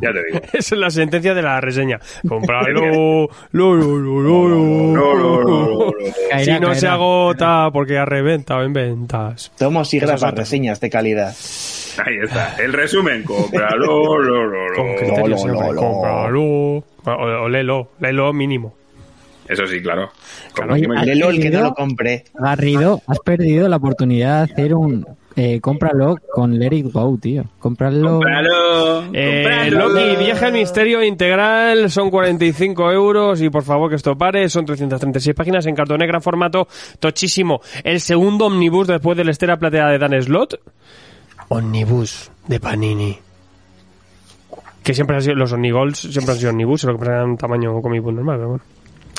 Ya 0.00 0.12
te 0.12 0.24
digo. 0.26 0.40
Esa 0.52 0.74
es 0.74 0.80
la 0.80 0.90
sentencia 0.90 1.34
de 1.34 1.42
la 1.42 1.60
reseña. 1.60 2.00
Comprarlo... 2.26 3.28
lo, 3.52 3.74
lo, 3.74 3.74
lo, 3.74 3.98
lo, 3.98 4.48
lo. 4.48 4.94
Lo, 4.94 5.14
lo, 5.14 5.42
lo, 5.42 5.76
lo. 5.88 5.92
Caerá, 6.30 6.54
Si 6.54 6.60
no 6.60 6.74
se 6.74 6.86
agota 6.88 7.70
porque 7.72 7.98
ha 7.98 8.04
reventado 8.04 8.62
en 8.62 8.72
ventas. 8.72 9.52
Tomos 9.58 9.92
y 9.94 9.98
grapas, 9.98 10.34
reseñas 10.34 10.80
de 10.80 10.90
calidad. 10.90 11.34
Ahí 12.04 12.16
está. 12.22 12.56
El 12.58 12.72
resumen, 12.72 13.22
cómpralo, 13.22 14.18
lo, 14.20 14.46
lo, 14.46 14.74
Con 14.74 14.86
lo. 14.88 14.96
criterio 14.96 15.28
lo, 15.28 15.38
siempre. 15.38 15.66
lo, 15.66 15.72
lo. 15.72 15.80
Cómpralo. 15.80 16.42
O, 16.42 16.84
o 17.06 17.48
léelo, 17.48 17.90
léelo 18.00 18.32
mínimo. 18.32 18.74
Eso 19.46 19.66
sí, 19.66 19.82
claro. 19.82 20.10
Como 20.56 20.72
Oye, 20.72 20.82
que 20.82 20.88
me- 20.88 20.98
¿has 21.00 21.06
Lelo 21.06 21.28
el 21.30 21.38
que 21.40 21.50
no 21.50 21.60
lo 21.60 21.74
compré. 21.74 22.24
Garrido, 22.34 23.02
has 23.06 23.18
perdido 23.20 23.68
la 23.68 23.76
oportunidad 23.76 24.46
de 24.46 24.52
hacer 24.52 24.74
un... 24.74 25.06
Eh, 25.36 25.60
cómpralo 25.60 26.16
con 26.32 26.56
Let 26.58 26.74
It 26.76 26.92
Go, 26.92 27.18
tío. 27.20 27.44
Cómpralo... 27.58 28.12
Cómpralo. 28.12 29.04
Eh, 29.12 29.42
cómpralo. 29.42 29.88
Loki, 29.88 30.16
viaje 30.24 30.44
al 30.46 30.52
misterio 30.52 31.02
integral, 31.02 31.90
son 31.90 32.08
45 32.10 32.92
euros 32.92 33.42
y 33.42 33.50
por 33.50 33.64
favor 33.64 33.90
que 33.90 33.96
esto 33.96 34.16
pare, 34.16 34.48
son 34.48 34.64
336 34.64 35.34
páginas 35.34 35.66
en 35.66 35.74
cartón 35.74 35.98
gran 35.98 36.22
formato, 36.22 36.68
tochísimo. 37.00 37.60
El 37.82 38.00
segundo 38.00 38.46
omnibus 38.46 38.86
después 38.86 39.16
de 39.16 39.24
la 39.24 39.32
estera 39.32 39.56
plateada 39.56 39.90
de 39.90 39.98
Dan 39.98 40.22
Slot. 40.22 40.60
Omnibus 41.48 42.30
de 42.46 42.60
Panini. 42.60 43.18
Que 44.84 44.94
siempre 44.94 45.16
han 45.16 45.22
sido, 45.22 45.34
los 45.34 45.52
Omnigols 45.52 45.98
siempre 45.98 46.32
han 46.34 46.38
sido 46.38 46.50
omnibus, 46.50 46.84
lo 46.84 46.92
que 46.92 46.98
pasa 46.98 47.18
es 47.20 47.24
un 47.24 47.36
tamaño 47.38 47.80
comic 47.80 48.02
book 48.02 48.12
normal, 48.14 48.36
pero 48.36 48.48
bueno. 48.50 48.64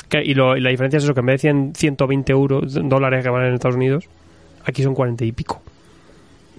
Que- 0.08 0.22
y, 0.24 0.32
lo- 0.34 0.56
y 0.56 0.60
la 0.60 0.70
diferencia 0.70 0.98
es 0.98 1.04
eso, 1.04 1.12
que 1.12 1.20
en 1.20 1.26
vez 1.26 1.42
de 1.42 1.48
100, 1.50 1.72
120 1.74 2.32
euros, 2.32 2.78
dólares 2.88 3.24
que 3.24 3.30
valen 3.30 3.48
en 3.48 3.54
Estados 3.54 3.76
Unidos, 3.76 4.08
aquí 4.64 4.82
son 4.84 4.94
40 4.94 5.24
y 5.24 5.32
pico. 5.32 5.60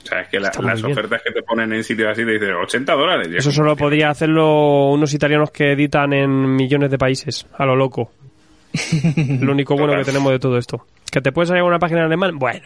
O 0.07 0.09
sea, 0.09 0.21
es 0.21 0.29
que 0.29 0.39
la- 0.39 0.51
las 0.63 0.81
bien. 0.81 0.91
ofertas 0.97 1.21
que 1.21 1.31
te 1.31 1.43
ponen 1.43 1.73
en 1.73 1.83
sitios 1.83 2.09
así 2.09 2.23
te 2.25 2.31
dicen 2.31 2.53
80 2.53 2.93
dólares. 2.93 3.27
Eso 3.35 3.49
es 3.49 3.55
solo 3.55 3.75
podría 3.75 4.09
hacerlo 4.09 4.89
unos 4.91 5.13
italianos 5.13 5.51
que 5.51 5.73
editan 5.73 6.13
en 6.13 6.55
millones 6.55 6.89
de 6.91 6.97
países, 6.97 7.45
a 7.57 7.65
lo 7.65 7.75
loco. 7.75 8.11
Lo 9.41 9.51
único 9.53 9.75
bueno 9.75 9.95
que 9.95 10.03
tenemos 10.03 10.31
de 10.31 10.39
todo 10.39 10.57
esto. 10.57 10.85
¿Que 11.11 11.21
te 11.21 11.31
puedes 11.31 11.47
salir 11.49 11.61
a 11.61 11.65
una 11.65 11.79
página 11.79 12.01
en 12.01 12.05
alemán? 12.07 12.37
Bueno, 12.37 12.61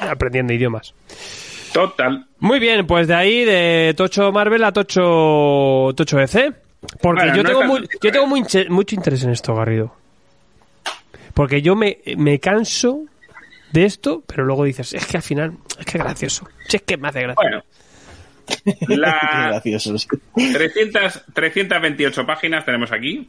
aprendiendo 0.00 0.52
idiomas. 0.52 0.94
Total. 1.72 2.26
Muy 2.38 2.58
bien, 2.58 2.86
pues 2.86 3.06
de 3.08 3.14
ahí, 3.14 3.44
de 3.44 3.92
Tocho 3.96 4.32
Marvel 4.32 4.64
a 4.64 4.72
Tocho, 4.72 5.92
Tocho 5.94 6.18
EC. 6.20 6.54
Porque 7.02 7.22
Bueno, 7.24 7.36
yo, 7.36 7.42
no 7.42 7.48
tengo 7.48 7.62
es 7.62 7.68
muy- 7.68 7.88
yo 8.00 8.12
tengo 8.12 8.26
muy 8.26 8.40
inche- 8.40 8.68
mucho 8.68 8.94
interés 8.94 9.24
en 9.24 9.30
esto, 9.30 9.54
Garrido. 9.54 9.94
Porque 11.34 11.60
yo 11.60 11.74
me, 11.76 11.98
me 12.16 12.38
canso 12.38 13.00
de 13.76 13.84
esto, 13.84 14.22
pero 14.26 14.44
luego 14.46 14.64
dices, 14.64 14.94
es 14.94 15.06
que 15.06 15.18
al 15.18 15.22
final, 15.22 15.52
es 15.78 15.84
que 15.84 15.98
es 15.98 16.04
gracioso. 16.04 16.48
Si 16.66 16.78
es 16.78 16.82
que 16.82 16.96
me 16.96 17.08
hace 17.08 17.20
gracia. 17.22 17.42
Bueno. 17.42 17.62
La 18.88 19.48
gracioso. 19.50 19.98
sí. 19.98 20.08
300, 20.34 21.24
328 21.34 22.24
páginas 22.26 22.64
tenemos 22.64 22.90
aquí. 22.90 23.28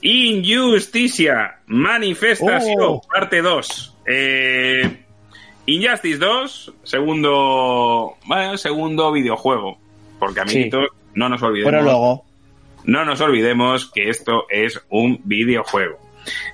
Injusticia, 0.00 1.58
Manifestación, 1.66 2.76
Oh. 2.80 3.02
parte 3.12 3.42
2. 3.42 3.96
Eh, 4.06 5.04
Injustice 5.66 6.18
2, 6.18 6.72
segundo, 6.82 8.16
bueno, 8.24 8.56
segundo 8.56 9.12
videojuego. 9.12 9.78
Porque, 10.18 10.40
amiguitos, 10.40 10.86
no 11.14 11.28
nos 11.28 11.42
olvidemos. 11.42 11.70
Pero 11.70 11.82
luego. 11.82 12.24
No 12.84 13.04
nos 13.04 13.20
olvidemos 13.20 13.90
que 13.92 14.08
esto 14.08 14.46
es 14.48 14.80
un 14.88 15.20
videojuego. 15.24 15.98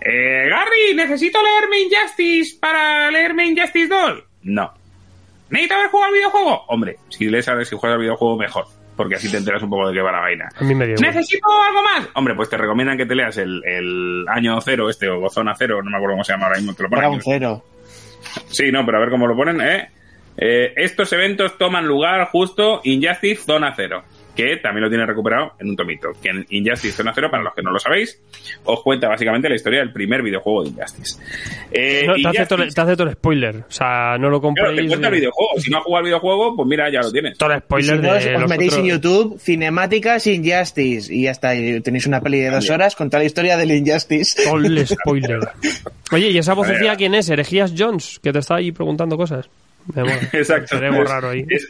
Eh, 0.00 0.48
Gary, 0.48 0.94
necesito 0.94 1.38
leerme 1.42 1.80
Injustice 1.80 2.56
para 2.60 3.10
leerme 3.10 3.46
Injustice 3.46 3.88
2. 3.88 4.24
No. 4.42 4.72
¿Necesito 5.50 5.74
haber 5.74 5.88
jugado 5.88 6.08
al 6.08 6.14
videojuego? 6.14 6.64
Hombre, 6.68 6.96
si 7.08 7.28
lees 7.28 7.48
a 7.48 7.54
ver 7.54 7.66
si 7.66 7.76
juegas 7.76 7.96
al 7.96 8.02
videojuego, 8.02 8.36
mejor. 8.36 8.66
Porque 8.96 9.14
así 9.14 9.30
te 9.30 9.36
enteras 9.36 9.62
un 9.62 9.70
poco 9.70 9.88
de 9.88 9.94
qué 9.94 10.00
va 10.00 10.10
la 10.10 10.20
vaina. 10.20 10.48
A 10.56 10.64
mí 10.64 10.74
me 10.74 10.84
dio 10.84 10.96
igual. 10.96 11.14
¿Necesito 11.14 11.46
algo 11.68 11.82
más? 11.82 12.08
Hombre, 12.14 12.34
pues 12.34 12.50
te 12.50 12.56
recomiendan 12.56 12.98
que 12.98 13.06
te 13.06 13.14
leas 13.14 13.36
el, 13.38 13.62
el 13.64 14.24
año 14.28 14.60
cero 14.60 14.90
este, 14.90 15.08
o 15.08 15.28
zona 15.30 15.54
cero, 15.56 15.80
no 15.82 15.90
me 15.90 15.96
acuerdo 15.96 16.14
cómo 16.14 16.24
se 16.24 16.32
llama 16.32 16.46
ahora 16.46 16.58
mismo, 16.58 16.74
te 16.74 16.82
lo 16.82 16.90
ponen 16.90 17.20
cero. 17.22 17.64
Sí, 18.48 18.72
no, 18.72 18.84
pero 18.84 18.98
a 18.98 19.00
ver 19.00 19.10
cómo 19.10 19.28
lo 19.28 19.36
ponen, 19.36 19.60
¿eh? 19.60 19.90
Eh, 20.36 20.72
estos 20.76 21.12
eventos 21.12 21.58
toman 21.58 21.86
lugar 21.86 22.28
justo 22.28 22.80
Injustice 22.84 23.42
Zona 23.42 23.72
Cero, 23.74 24.04
que 24.38 24.56
también 24.58 24.84
lo 24.84 24.88
tiene 24.88 25.04
recuperado 25.04 25.54
en 25.58 25.70
un 25.70 25.74
tomito. 25.76 26.10
Que 26.22 26.28
en 26.28 26.46
Injustice 26.50 26.92
Zona 26.96 27.10
Cero, 27.12 27.28
para 27.28 27.42
los 27.42 27.52
que 27.54 27.62
no 27.62 27.72
lo 27.72 27.78
sabéis, 27.80 28.20
os 28.62 28.80
cuenta 28.84 29.08
básicamente 29.08 29.48
la 29.48 29.56
historia 29.56 29.80
del 29.80 29.92
primer 29.92 30.22
videojuego 30.22 30.62
de 30.62 30.68
Injustice. 30.70 31.20
Eh, 31.72 32.04
No, 32.06 32.14
te, 32.14 32.28
hace 32.28 32.46
todo, 32.46 32.62
el- 32.62 32.68
Injustice- 32.68 32.74
te 32.76 32.80
hace 32.82 32.96
todo 32.96 33.08
el 33.08 33.12
spoiler. 33.14 33.56
O 33.56 33.70
sea, 33.72 34.16
no 34.16 34.30
lo 34.30 34.40
claro, 34.40 34.54
te 34.54 34.64
compréis. 34.64 34.88
cuenta 34.90 35.08
el 35.08 35.14
videojuego. 35.14 35.50
Si 35.60 35.70
no 35.72 35.78
has 35.78 35.82
jugado 35.82 35.98
al 35.98 36.04
videojuego, 36.04 36.54
pues 36.56 36.68
mira, 36.68 36.88
ya 36.90 37.00
lo 37.00 37.10
tienes. 37.10 37.36
Todo 37.36 37.50
el 37.52 37.58
si 37.58 37.64
spoiler 37.64 38.00
de 38.00 38.08
os, 38.10 38.26
os 38.26 38.40
los 38.42 38.50
metéis 38.50 38.76
en 38.76 38.84
YouTube, 38.86 39.40
cinemáticas 39.40 40.26
Injustice, 40.28 41.12
y 41.12 41.22
ya 41.24 41.32
está. 41.32 41.56
y 41.56 41.80
tenéis 41.80 42.06
una 42.06 42.20
peli 42.20 42.38
de 42.38 42.50
dos 42.50 42.70
horas 42.70 42.94
con 42.94 43.10
toda 43.10 43.18
la 43.18 43.26
historia 43.26 43.56
del 43.56 43.72
Injustice. 43.72 44.44
Todo 44.44 44.58
el 44.58 44.86
spoiler. 44.86 45.40
Oye, 46.12 46.30
¿y 46.30 46.38
esa 46.38 46.54
vocecilla 46.54 46.94
quién 46.94 47.14
es? 47.16 47.28
¿Herejías 47.28 47.74
Jones? 47.76 48.20
Que 48.22 48.32
te 48.32 48.38
está 48.38 48.54
ahí 48.54 48.70
preguntando 48.70 49.16
cosas. 49.16 49.50
Me. 49.94 50.02
Exacto. 50.32 50.76
Es- 50.76 51.08
raro 51.08 51.30
ahí. 51.30 51.44
Es, 51.48 51.66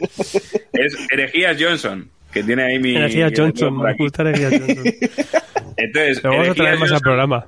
es 0.73 1.07
Herejías 1.11 1.57
Johnson, 1.59 2.09
que 2.31 2.43
tiene 2.43 2.63
ahí 2.63 2.79
mi... 2.79 2.93
Tengo 2.93 3.29
Johnson. 3.35 3.81
Me 3.81 3.93
gusta 3.95 4.23
Herejías 4.23 4.61
Johnson. 4.61 4.83
Entonces, 5.77 6.23
Lo 6.23 6.31
vamos 6.31 6.49
a 6.49 6.53
traer 6.53 6.79
más 6.79 6.91
al 6.91 6.99
programa. 6.99 7.47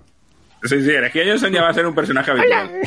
Sí, 0.64 0.82
sí, 0.82 0.92
Herejía 0.92 1.24
Johnson 1.26 1.52
ya 1.52 1.64
va 1.64 1.70
a 1.70 1.74
ser 1.74 1.86
un 1.86 1.96
personaje 1.96 2.32
habitual. 2.32 2.72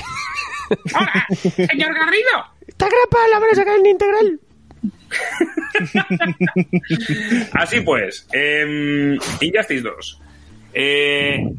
¡Hola! 0.94 1.26
¡Señor 1.34 1.94
Garrido! 1.94 2.46
¡Está 2.66 2.86
grapa! 2.86 3.18
¡La 3.30 3.38
van 3.38 3.50
a 3.50 3.54
sacar 3.54 3.76
en 3.78 3.86
integral! 3.86 4.40
Así 7.52 7.80
pues, 7.80 8.26
eh, 8.32 9.18
Injustice 9.40 9.82
2. 9.82 10.20
Eh, 10.74 11.52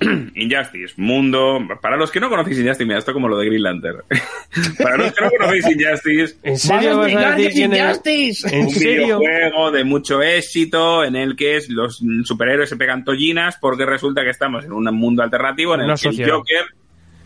Injustice, 0.34 0.94
mundo. 0.96 1.60
Para 1.80 1.96
los 1.96 2.10
que 2.10 2.20
no 2.20 2.28
conocéis 2.28 2.58
Injustice, 2.58 2.86
mira, 2.86 2.98
esto 2.98 3.12
como 3.12 3.28
lo 3.28 3.38
de 3.38 3.46
Green 3.46 3.62
Lantern. 3.62 4.02
Para 4.82 4.96
los 4.96 5.12
que 5.12 5.24
no 5.24 5.30
conocéis 5.30 5.66
Injustice, 5.70 6.36
¿En 6.42 6.58
serio 6.58 6.96
vas 6.98 7.14
a 7.14 7.36
decir? 7.36 7.72
Injustice! 7.72 8.56
¿En 8.56 8.66
un 8.66 8.70
serio? 8.70 9.18
videojuego 9.18 9.70
de 9.70 9.84
mucho 9.84 10.22
éxito 10.22 11.04
en 11.04 11.16
el 11.16 11.36
que 11.36 11.60
los 11.68 12.02
superhéroes 12.24 12.68
se 12.68 12.76
pegan 12.76 13.04
tollinas 13.04 13.56
porque 13.60 13.84
resulta 13.86 14.22
que 14.22 14.30
estamos 14.30 14.64
en 14.64 14.72
un 14.72 14.84
mundo 14.94 15.22
alternativo 15.22 15.74
en 15.74 15.80
el 15.80 15.86
Una 15.86 15.96
que 15.96 16.08
el 16.08 16.14
sociedad. 16.14 16.36
Joker 16.36 16.64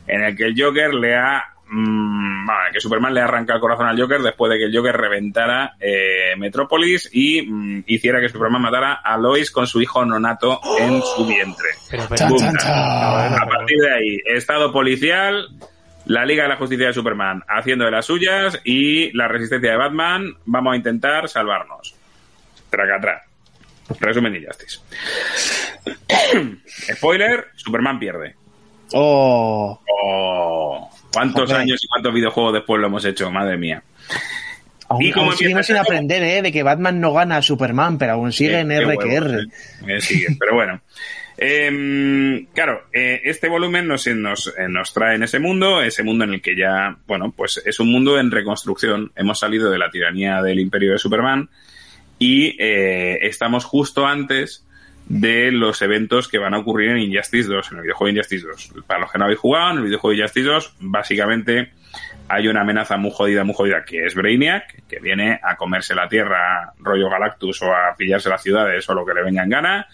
en 0.06 0.22
el 0.22 0.36
que 0.36 0.44
el 0.44 0.54
Joker 0.60 0.94
le 0.94 1.16
ha 1.16 1.53
mm, 1.68 2.46
bueno, 2.46 2.60
que 2.72 2.80
Superman 2.80 3.14
le 3.14 3.20
arranca 3.20 3.54
el 3.54 3.60
corazón 3.60 3.86
al 3.86 4.00
Joker 4.00 4.20
después 4.22 4.50
de 4.50 4.58
que 4.58 4.64
el 4.64 4.76
Joker 4.76 4.96
reventara 4.96 5.76
eh, 5.80 6.34
Metrópolis 6.36 7.08
y 7.12 7.42
mm, 7.42 7.84
hiciera 7.86 8.20
que 8.20 8.28
Superman 8.28 8.62
matara 8.62 8.94
a 8.94 9.16
Lois 9.16 9.50
con 9.50 9.66
su 9.66 9.80
hijo 9.80 10.04
nonato 10.04 10.60
en 10.78 11.00
su 11.02 11.26
vientre. 11.26 11.68
Pero, 11.90 12.04
pero, 12.08 12.16
Chan, 12.16 12.28
Boom. 12.30 12.40
chan, 12.40 12.56
chan. 12.56 12.72
A 12.72 13.46
partir 13.46 13.78
de 13.78 13.92
ahí, 13.92 14.18
Estado 14.36 14.72
policial, 14.72 15.48
la 16.06 16.24
Liga 16.24 16.42
de 16.44 16.50
la 16.50 16.56
Justicia 16.56 16.88
de 16.88 16.92
Superman 16.92 17.42
haciendo 17.48 17.84
de 17.84 17.90
las 17.90 18.06
suyas 18.06 18.60
y 18.64 19.10
la 19.16 19.28
resistencia 19.28 19.70
de 19.70 19.76
Batman, 19.76 20.36
vamos 20.44 20.74
a 20.74 20.76
intentar 20.76 21.28
salvarnos. 21.28 21.94
Tracatrá. 22.70 23.22
Resumen 24.00 24.34
Injustice. 24.34 24.80
Spoiler, 26.94 27.48
Superman 27.54 27.98
pierde. 27.98 28.36
Oh, 28.92 29.80
Oh, 30.06 30.90
¿Cuántos 31.12 31.50
años 31.52 31.82
y 31.82 31.86
cuántos 31.88 32.12
videojuegos 32.12 32.52
después 32.54 32.80
lo 32.80 32.86
hemos 32.88 33.04
hecho? 33.04 33.30
Madre 33.30 33.56
mía. 33.56 33.82
aún, 34.88 35.02
¿Y 35.02 35.12
cómo 35.12 35.26
aún 35.30 35.36
seguimos 35.36 35.66
sin 35.66 35.76
aprender, 35.76 36.22
¿eh? 36.22 36.42
De 36.42 36.52
que 36.52 36.62
Batman 36.62 37.00
no 37.00 37.12
gana 37.12 37.36
a 37.38 37.42
Superman, 37.42 37.98
pero 37.98 38.12
aún 38.12 38.32
sigue 38.32 38.58
en 38.60 38.68
Qué- 38.68 38.74
R 38.76 38.86
qué 38.86 38.98
que 38.98 39.08
huevos, 39.08 39.32
R. 39.32 39.40
eh. 39.42 39.96
Eh, 39.96 40.00
sigue, 40.00 40.26
pero 40.38 40.54
bueno. 40.54 40.80
Em, 41.36 42.46
claro, 42.54 42.84
eh, 42.92 43.20
este 43.24 43.48
volumen 43.48 43.88
nos, 43.88 44.06
nos, 44.06 44.52
nos 44.68 44.92
trae 44.92 45.16
en 45.16 45.24
ese 45.24 45.38
mundo, 45.40 45.82
ese 45.82 46.02
mundo 46.04 46.24
en 46.24 46.34
el 46.34 46.42
que 46.42 46.54
ya, 46.56 46.96
bueno, 47.06 47.32
pues 47.36 47.60
es 47.64 47.80
un 47.80 47.90
mundo 47.90 48.18
en 48.20 48.30
reconstrucción. 48.30 49.10
Hemos 49.16 49.38
salido 49.40 49.70
de 49.70 49.78
la 49.78 49.90
tiranía 49.90 50.42
del 50.42 50.60
imperio 50.60 50.92
de 50.92 50.98
Superman 50.98 51.48
y 52.20 52.56
eh, 52.62 53.18
estamos 53.22 53.64
justo 53.64 54.06
antes 54.06 54.64
de 55.08 55.52
los 55.52 55.82
eventos 55.82 56.28
que 56.28 56.38
van 56.38 56.54
a 56.54 56.58
ocurrir 56.58 56.90
en 56.90 56.98
Injustice 56.98 57.48
2, 57.48 57.72
en 57.72 57.76
el 57.78 57.82
videojuego 57.84 58.10
Injustice 58.10 58.46
2. 58.46 58.72
Para 58.86 59.00
los 59.00 59.12
que 59.12 59.18
no 59.18 59.24
habéis 59.24 59.38
jugado, 59.40 59.72
en 59.72 59.76
el 59.78 59.84
videojuego 59.84 60.14
Injustice 60.14 60.46
2, 60.48 60.76
básicamente 60.80 61.72
hay 62.28 62.48
una 62.48 62.62
amenaza 62.62 62.96
muy 62.96 63.10
jodida, 63.12 63.44
muy 63.44 63.54
jodida, 63.54 63.84
que 63.84 64.04
es 64.06 64.14
Brainiac, 64.14 64.82
que 64.88 64.98
viene 65.00 65.38
a 65.42 65.56
comerse 65.56 65.94
la 65.94 66.08
Tierra, 66.08 66.72
rollo 66.78 67.10
Galactus, 67.10 67.60
o 67.62 67.66
a 67.66 67.94
pillarse 67.96 68.30
las 68.30 68.42
ciudades, 68.42 68.88
o 68.88 68.94
lo 68.94 69.04
que 69.04 69.12
le 69.14 69.22
venga 69.22 69.42
en 69.44 69.50
gana. 69.50 69.86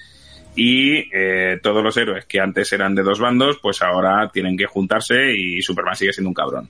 Y 0.56 1.08
eh, 1.12 1.58
todos 1.62 1.82
los 1.82 1.96
héroes 1.96 2.26
que 2.26 2.40
antes 2.40 2.72
eran 2.72 2.94
de 2.94 3.02
dos 3.02 3.20
bandos, 3.20 3.58
pues 3.60 3.82
ahora 3.82 4.30
tienen 4.32 4.56
que 4.56 4.66
juntarse 4.66 5.32
y 5.32 5.60
Superman 5.62 5.94
sigue 5.96 6.12
siendo 6.12 6.28
un 6.28 6.34
cabrón. 6.34 6.68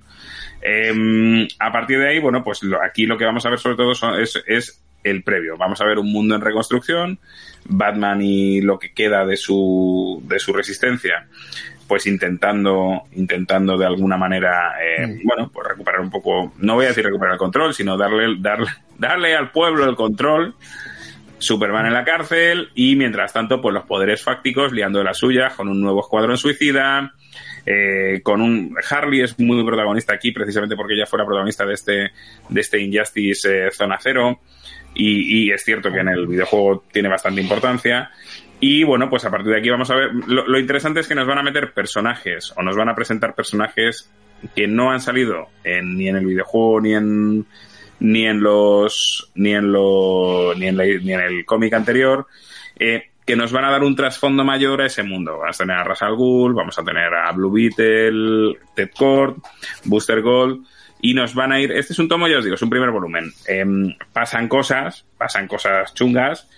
Em, 0.62 1.46
a 1.58 1.72
partir 1.72 1.98
de 1.98 2.08
ahí, 2.10 2.18
bueno, 2.20 2.42
pues 2.44 2.60
aquí 2.82 3.06
lo 3.06 3.16
que 3.16 3.24
vamos 3.24 3.44
a 3.46 3.50
ver 3.50 3.58
sobre 3.58 3.76
todo 3.76 3.94
son- 3.94 4.20
es, 4.20 4.42
es 4.46 4.82
el 5.04 5.22
previo. 5.22 5.56
Vamos 5.56 5.80
a 5.80 5.84
ver 5.84 5.98
un 5.98 6.12
mundo 6.12 6.34
en 6.34 6.40
reconstrucción, 6.40 7.18
Batman 7.64 8.22
y 8.22 8.60
lo 8.60 8.78
que 8.78 8.92
queda 8.92 9.24
de 9.24 9.36
su, 9.36 10.22
de 10.26 10.38
su 10.38 10.52
resistencia, 10.52 11.26
pues 11.86 12.06
intentando, 12.06 13.02
intentando 13.12 13.76
de 13.76 13.86
alguna 13.86 14.16
manera, 14.16 14.74
eh, 14.80 15.20
bueno, 15.24 15.50
pues 15.52 15.66
recuperar 15.68 16.00
un 16.00 16.10
poco, 16.10 16.52
no 16.58 16.74
voy 16.74 16.86
a 16.86 16.88
decir 16.88 17.04
recuperar 17.04 17.34
el 17.34 17.38
control, 17.38 17.74
sino 17.74 17.96
darle, 17.96 18.36
darle, 18.38 18.70
darle 18.98 19.34
al 19.34 19.50
pueblo 19.50 19.84
el 19.84 19.96
control. 19.96 20.54
Superman 21.40 21.86
en 21.86 21.94
la 21.94 22.04
cárcel 22.04 22.68
y 22.74 22.96
mientras 22.96 23.32
tanto 23.32 23.62
pues 23.62 23.72
los 23.72 23.84
poderes 23.84 24.22
fácticos 24.22 24.72
liando 24.72 24.98
de 24.98 25.06
las 25.06 25.16
suyas 25.16 25.54
con 25.54 25.68
un 25.68 25.80
nuevo 25.80 26.00
escuadrón 26.00 26.36
suicida 26.36 27.14
eh, 27.64 28.20
con 28.22 28.40
un 28.40 28.76
Harley 28.90 29.22
es 29.22 29.38
muy 29.38 29.64
protagonista 29.64 30.14
aquí 30.14 30.32
precisamente 30.32 30.76
porque 30.76 30.94
ella 30.94 31.06
fue 31.06 31.18
la 31.18 31.24
protagonista 31.24 31.64
de 31.64 31.74
este 31.74 32.10
de 32.48 32.60
este 32.60 32.80
Injustice 32.80 33.66
eh, 33.66 33.70
Zona 33.70 33.98
Cero 34.00 34.40
y, 34.94 35.46
y 35.46 35.50
es 35.52 35.62
cierto 35.64 35.90
que 35.92 36.00
en 36.00 36.08
el 36.08 36.26
videojuego 36.26 36.84
tiene 36.92 37.08
bastante 37.08 37.40
importancia 37.40 38.10
y 38.60 38.82
bueno 38.84 39.08
pues 39.08 39.24
a 39.24 39.30
partir 39.30 39.52
de 39.52 39.58
aquí 39.58 39.70
vamos 39.70 39.90
a 39.90 39.94
ver 39.94 40.10
lo, 40.26 40.58
interesante 40.58 41.00
es 41.00 41.08
que 41.08 41.14
nos 41.14 41.26
van 41.26 41.38
a 41.38 41.42
meter 41.42 41.72
personajes 41.72 42.52
o 42.56 42.62
nos 42.62 42.76
van 42.76 42.88
a 42.88 42.94
presentar 42.94 43.34
personajes 43.34 44.10
que 44.56 44.66
no 44.66 44.90
han 44.90 45.00
salido 45.00 45.48
en- 45.64 45.96
ni 45.96 46.08
en 46.08 46.16
el 46.16 46.26
videojuego 46.26 46.80
ni 46.80 46.94
en 46.94 47.46
ni 48.00 48.26
en 48.26 48.40
los 48.42 49.30
ni 49.34 49.54
en 49.54 49.70
lo 49.72 50.54
ni 50.56 50.66
en, 50.66 50.76
la- 50.76 50.84
ni 50.84 51.12
en 51.12 51.20
el 51.20 51.44
cómic 51.44 51.72
anterior 51.74 52.26
eh, 52.78 53.04
que 53.26 53.36
nos 53.36 53.52
van 53.52 53.64
a 53.64 53.70
dar 53.70 53.84
un 53.84 53.94
trasfondo 53.94 54.42
mayor 54.42 54.80
a 54.80 54.86
ese 54.86 55.04
mundo. 55.04 55.38
Vamos 55.38 55.54
a 55.60 55.62
tener 55.64 55.76
a 55.76 55.84
Ra's 55.84 56.02
al 56.02 56.16
vamos 56.16 56.76
a 56.78 56.82
tener 56.82 57.14
a 57.14 57.30
Blue 57.30 57.52
Beetle, 57.52 58.58
Ted 58.74 58.90
Kord, 58.96 59.36
Booster 59.84 60.20
Gold 60.20 60.66
y 61.02 61.14
nos 61.14 61.34
van 61.34 61.52
a 61.52 61.60
ir. 61.60 61.72
Este 61.72 61.92
es 61.92 61.98
un 61.98 62.08
tomo, 62.08 62.28
ya 62.28 62.38
os 62.38 62.44
digo, 62.44 62.54
es 62.56 62.62
un 62.62 62.70
primer 62.70 62.90
volumen. 62.90 63.32
Em, 63.46 63.94
pasan 64.12 64.48
cosas, 64.48 65.04
pasan 65.18 65.46
cosas 65.48 65.94
chungas, 65.94 66.48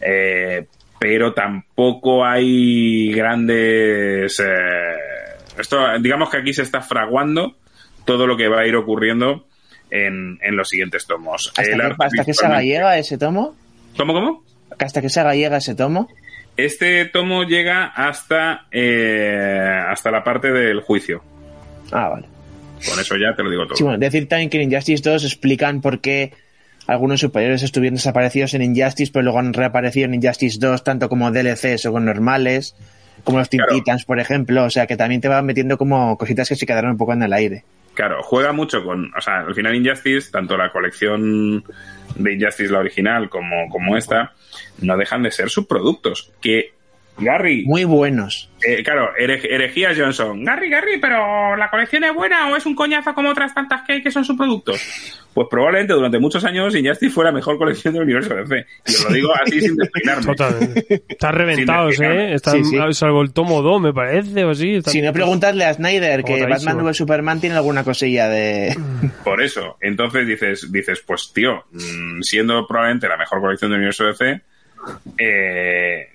eh, 0.00 0.66
pero 0.98 1.32
tampoco 1.32 2.24
hay 2.24 3.12
grandes. 3.12 4.40
eh, 4.40 5.54
esto, 5.58 5.98
digamos 6.00 6.30
que 6.30 6.38
aquí 6.38 6.52
se 6.52 6.62
está 6.62 6.80
fraguando 6.80 7.56
todo 8.04 8.26
lo 8.26 8.36
que 8.36 8.48
va 8.48 8.60
a 8.60 8.66
ir 8.66 8.76
ocurriendo 8.76 9.46
en, 9.90 10.38
en 10.42 10.56
los 10.56 10.68
siguientes 10.68 11.06
tomos. 11.06 11.48
¿Hasta, 11.56 11.62
El 11.62 11.80
que, 11.80 11.94
hasta 11.98 12.24
que 12.24 12.32
gallega 12.48 12.98
ese 12.98 13.18
tomo? 13.18 13.54
¿Cómo, 13.96 14.12
cómo? 14.14 14.44
¿Hasta 14.78 15.02
que 15.02 15.08
se 15.10 15.22
gallega 15.22 15.58
ese 15.58 15.74
tomo? 15.74 16.08
Este 16.56 17.04
tomo 17.06 17.44
llega 17.44 17.86
hasta, 17.86 18.66
eh, 18.70 19.80
hasta 19.88 20.10
la 20.10 20.22
parte 20.22 20.50
del 20.52 20.80
juicio. 20.80 21.22
Ah, 21.92 22.08
vale. 22.08 22.26
Con 22.88 22.98
eso 22.98 23.16
ya 23.16 23.34
te 23.36 23.42
lo 23.42 23.50
digo 23.50 23.66
todo. 23.66 23.76
Sí, 23.76 23.84
bueno, 23.84 23.98
decir 23.98 24.28
también 24.28 24.50
que 24.50 24.60
en 24.60 24.70
Injustice 24.70 25.08
2 25.08 25.24
explican 25.24 25.80
por 25.80 26.00
qué 26.00 26.32
algunos 26.86 27.20
superiores 27.20 27.62
estuvieron 27.62 27.96
desaparecidos 27.96 28.54
en 28.54 28.62
Injustice, 28.62 29.12
pero 29.12 29.22
luego 29.22 29.38
han 29.38 29.52
reaparecido 29.52 30.06
en 30.06 30.14
Injustice 30.14 30.58
2, 30.58 30.82
tanto 30.82 31.08
como 31.08 31.30
DLCs 31.30 31.86
o 31.86 31.92
con 31.92 32.04
normales, 32.04 32.74
como 33.22 33.38
los 33.38 33.48
Teen 33.48 33.62
Claro. 33.62 33.74
Titans, 33.74 34.04
por 34.04 34.18
ejemplo. 34.18 34.64
O 34.64 34.70
sea, 34.70 34.86
que 34.86 34.96
también 34.96 35.20
te 35.20 35.28
van 35.28 35.46
metiendo 35.46 35.76
como 35.78 36.16
cositas 36.16 36.48
que 36.48 36.56
se 36.56 36.66
quedaron 36.66 36.92
un 36.92 36.96
poco 36.96 37.12
en 37.12 37.22
el 37.22 37.32
aire. 37.32 37.64
Claro, 37.94 38.22
juega 38.22 38.52
mucho 38.52 38.82
con. 38.82 39.12
O 39.16 39.20
sea, 39.20 39.40
al 39.40 39.54
final 39.54 39.74
Injustice, 39.74 40.30
tanto 40.30 40.56
la 40.56 40.72
colección 40.72 41.62
de 42.16 42.32
Injustice, 42.32 42.72
la 42.72 42.78
original, 42.78 43.28
como, 43.28 43.68
como 43.68 43.96
esta, 43.96 44.32
no 44.80 44.96
dejan 44.96 45.22
de 45.22 45.30
ser 45.30 45.50
subproductos. 45.50 46.32
Que, 46.40 46.72
Gary, 47.20 47.64
Muy 47.66 47.84
buenos. 47.84 48.50
eh, 48.66 48.82
claro, 48.82 49.10
herej- 49.18 49.46
herejía 49.48 49.90
Johnson. 49.96 50.44
Gary, 50.44 50.68
Gary, 50.70 50.98
pero 51.00 51.56
¿la 51.56 51.68
colección 51.70 52.04
es 52.04 52.14
buena 52.14 52.48
o 52.48 52.56
es 52.56 52.66
un 52.66 52.74
coñazo 52.74 53.14
como 53.14 53.30
otras 53.30 53.54
tantas 53.54 53.82
que 53.86 53.94
hay 53.94 54.02
que 54.02 54.10
son 54.10 54.24
subproductos? 54.24 54.80
Pues 55.32 55.46
probablemente 55.48 55.92
durante 55.92 56.18
muchos 56.18 56.44
años 56.44 56.74
Injustice 56.74 57.12
fue 57.12 57.24
la 57.24 57.30
mejor 57.30 57.56
colección 57.56 57.94
del 57.94 58.02
universo 58.02 58.34
DC. 58.34 58.66
Y 58.86 58.94
os 58.94 59.04
lo 59.04 59.14
digo 59.14 59.32
así 59.40 59.60
sin 59.60 59.76
despeinarme. 59.76 60.24
Totalmente. 60.26 61.02
Están 61.08 61.34
reventados, 61.34 62.00
¿eh? 62.00 62.34
Están, 62.34 62.64
Sí, 62.64 62.76
sí. 62.76 62.92
salvo 62.94 63.22
el 63.22 63.32
tomo 63.32 63.62
2, 63.62 63.80
me 63.80 63.92
parece, 63.92 64.44
o 64.44 64.50
así. 64.50 64.74
Están- 64.74 64.92
Si 64.92 65.00
no, 65.00 65.12
preguntarle 65.12 65.64
a 65.66 65.74
Snyder 65.74 66.24
que. 66.24 66.44
Batman 66.46 66.84
vs 66.84 66.96
Superman 66.96 67.40
tiene 67.40 67.54
alguna 67.54 67.84
cosilla 67.84 68.28
de... 68.28 68.76
Por 69.22 69.40
eso, 69.40 69.76
entonces 69.80 70.26
dices, 70.26 70.72
dices, 70.72 71.00
pues 71.06 71.30
tío, 71.32 71.64
mm, 71.70 72.22
siendo 72.22 72.66
probablemente 72.66 73.06
la 73.08 73.16
mejor 73.16 73.40
colección 73.40 73.70
del 73.70 73.78
universo 73.78 74.06
DC, 74.06 74.40
eh, 75.18 76.08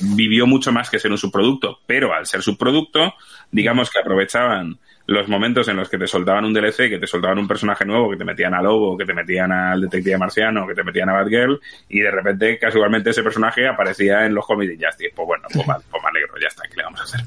vivió 0.00 0.46
mucho 0.46 0.72
más 0.72 0.90
que 0.90 0.98
ser 0.98 1.10
un 1.10 1.18
subproducto, 1.18 1.78
pero 1.86 2.12
al 2.14 2.26
ser 2.26 2.42
subproducto, 2.42 3.14
digamos 3.50 3.90
que 3.90 3.98
aprovechaban 3.98 4.78
los 5.06 5.28
momentos 5.28 5.66
en 5.66 5.76
los 5.76 5.88
que 5.88 5.98
te 5.98 6.06
soltaban 6.06 6.44
un 6.44 6.54
DLC, 6.54 6.88
que 6.88 6.98
te 6.98 7.08
soltaban 7.08 7.36
un 7.38 7.48
personaje 7.48 7.84
nuevo, 7.84 8.08
que 8.08 8.16
te 8.16 8.24
metían 8.24 8.54
a 8.54 8.62
Lobo, 8.62 8.96
que 8.96 9.04
te 9.04 9.12
metían 9.12 9.50
al 9.50 9.80
detective 9.80 10.16
marciano, 10.16 10.64
que 10.66 10.74
te 10.74 10.84
metían 10.84 11.08
a 11.08 11.14
Batgirl, 11.14 11.60
y 11.88 12.00
de 12.00 12.10
repente, 12.10 12.56
casualmente, 12.58 13.10
ese 13.10 13.22
personaje 13.24 13.66
aparecía 13.66 14.24
en 14.26 14.32
los 14.34 14.46
cómics 14.46 14.68
de 14.68 14.74
Injustice. 14.76 15.10
Pues 15.14 15.26
bueno, 15.26 15.44
pues, 15.52 15.66
mal- 15.66 15.82
pues 15.90 16.02
me 16.04 16.08
alegro, 16.08 16.34
ya 16.40 16.46
está, 16.46 16.62
¿qué 16.68 16.76
le 16.76 16.84
vamos 16.84 17.00
a 17.00 17.02
hacer? 17.02 17.20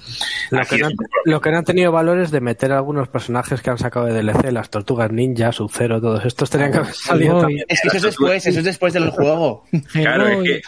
Lo 0.51 0.65
que, 0.65 0.77
no, 0.77 0.89
lo 1.25 1.41
que 1.41 1.49
han 1.49 1.65
tenido 1.65 1.91
valor 1.91 2.19
es 2.19 2.31
de 2.31 2.39
meter 2.39 2.71
algunos 2.71 3.09
personajes 3.09 3.61
que 3.61 3.69
han 3.69 3.77
sacado 3.77 4.05
de 4.05 4.13
DLC, 4.23 4.51
las 4.53 4.69
tortugas 4.69 5.11
ninja, 5.11 5.51
Sub-Zero, 5.51 5.99
todos 5.99 6.23
estos 6.25 6.49
tenían 6.49 6.71
que 6.71 6.77
haber 6.77 6.93
salido 6.93 7.41
también. 7.41 7.65
Es 7.67 7.81
que 7.81 7.87
eso 7.89 7.97
es 7.97 8.03
después, 8.03 8.45
eso 8.47 8.59
es 8.59 8.65
después 8.65 8.93
del 8.93 9.09
juego. 9.09 9.65
Claro, 9.91 10.27
es 10.29 10.43
que, 10.43 10.61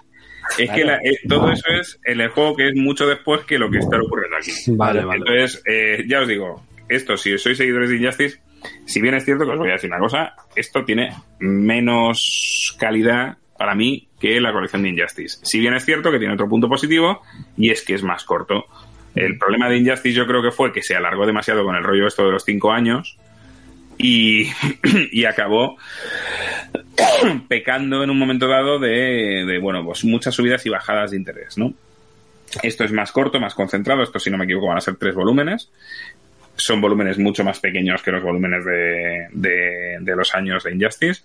es 0.57 0.69
que 0.72 0.84
la- 0.86 0.98
eh, 0.98 1.18
todo 1.28 1.52
eso 1.52 1.65
es 1.80 1.99
en 2.06 2.22
el 2.22 2.30
juego 2.30 2.56
que 2.56 2.68
es 2.69 2.76
mucho 2.76 3.07
después 3.07 3.41
que 3.45 3.57
lo 3.60 3.69
que 3.69 3.80
está 3.80 3.98
ocurriendo 4.02 4.38
aquí. 4.38 4.52
Vale, 4.76 5.03
vale. 5.06 5.19
Entonces, 5.19 5.61
eh, 5.65 6.03
ya 6.07 6.22
os 6.22 6.28
digo, 6.28 6.64
esto, 6.90 7.18
si 7.18 7.38
sois 7.38 7.57
seguidores 7.57 7.90
de 7.90 7.98
Injustice, 7.98 8.40
si 8.86 9.02
bien 9.02 9.14
es 9.15 9.26
cierto 9.26 9.45
que 9.45 9.52
os 9.52 9.57
voy 9.60 9.69
a 9.69 9.74
decir 9.74 9.90
una 9.90 9.99
cosa, 9.99 10.34
esto 10.56 10.84
tiene 10.86 11.11
menos 11.40 12.76
calidad 12.80 13.38
para 13.57 13.76
mí 13.76 14.07
que 14.19 14.40
la 14.40 14.52
colección 14.53 14.84
de 14.84 14.90
Injustice. 14.90 15.40
Si 15.44 15.60
bien 15.60 15.74
es 15.74 15.84
cierto 15.86 16.11
que 16.11 16.19
tiene 16.19 16.34
otro 16.34 16.48
punto 16.49 16.68
positivo, 16.69 17.22
y 17.57 17.72
es 17.72 17.82
que 17.84 17.94
es 17.94 18.03
más 18.03 18.24
corto. 18.24 18.65
El 19.15 19.38
problema 19.38 19.68
de 19.69 19.78
Injustice 19.78 20.14
yo 20.15 20.28
creo 20.28 20.41
que 20.44 20.52
fue 20.52 20.72
que 20.72 20.84
se 20.84 20.95
alargó 20.95 21.26
demasiado 21.26 21.64
con 21.64 21.76
el 21.76 21.84
rollo 21.84 22.07
esto 22.07 22.26
de 22.26 22.32
los 22.32 22.44
cinco 22.45 22.72
años 22.72 23.18
y, 23.98 24.48
y 25.11 25.26
acabó 25.26 25.78
pecando 27.48 28.03
en 28.03 28.10
un 28.10 28.18
momento 28.18 28.48
dado 28.48 28.80
de, 28.80 29.60
bueno, 29.61 29.84
pues 29.86 30.03
muchas 30.06 30.36
subidas 30.36 30.65
y 30.65 30.69
bajadas 30.69 31.11
de 31.11 31.18
interés, 31.18 31.57
¿no? 31.57 31.74
Esto 32.64 32.84
es 32.84 32.91
más 32.91 33.11
corto, 33.11 33.40
más 33.40 33.53
concentrado. 33.53 34.03
Esto, 34.03 34.19
si 34.19 34.30
no 34.30 34.38
me 34.38 34.45
equivoco, 34.45 34.68
van 34.68 34.78
a 34.78 34.82
ser 34.82 34.95
tres 34.95 35.14
volúmenes. 35.15 35.69
Son 36.56 36.82
volúmenes 36.82 37.19
mucho 37.19 37.44
más 37.44 37.60
pequeños 37.60 38.02
que 38.02 38.11
los 38.11 38.24
volúmenes 38.24 38.65
de, 38.65 39.28
de, 39.32 39.98
de 39.99 40.15
los 40.15 40.34
años 40.34 40.64
de 40.64 40.74
Injustice. 40.74 41.24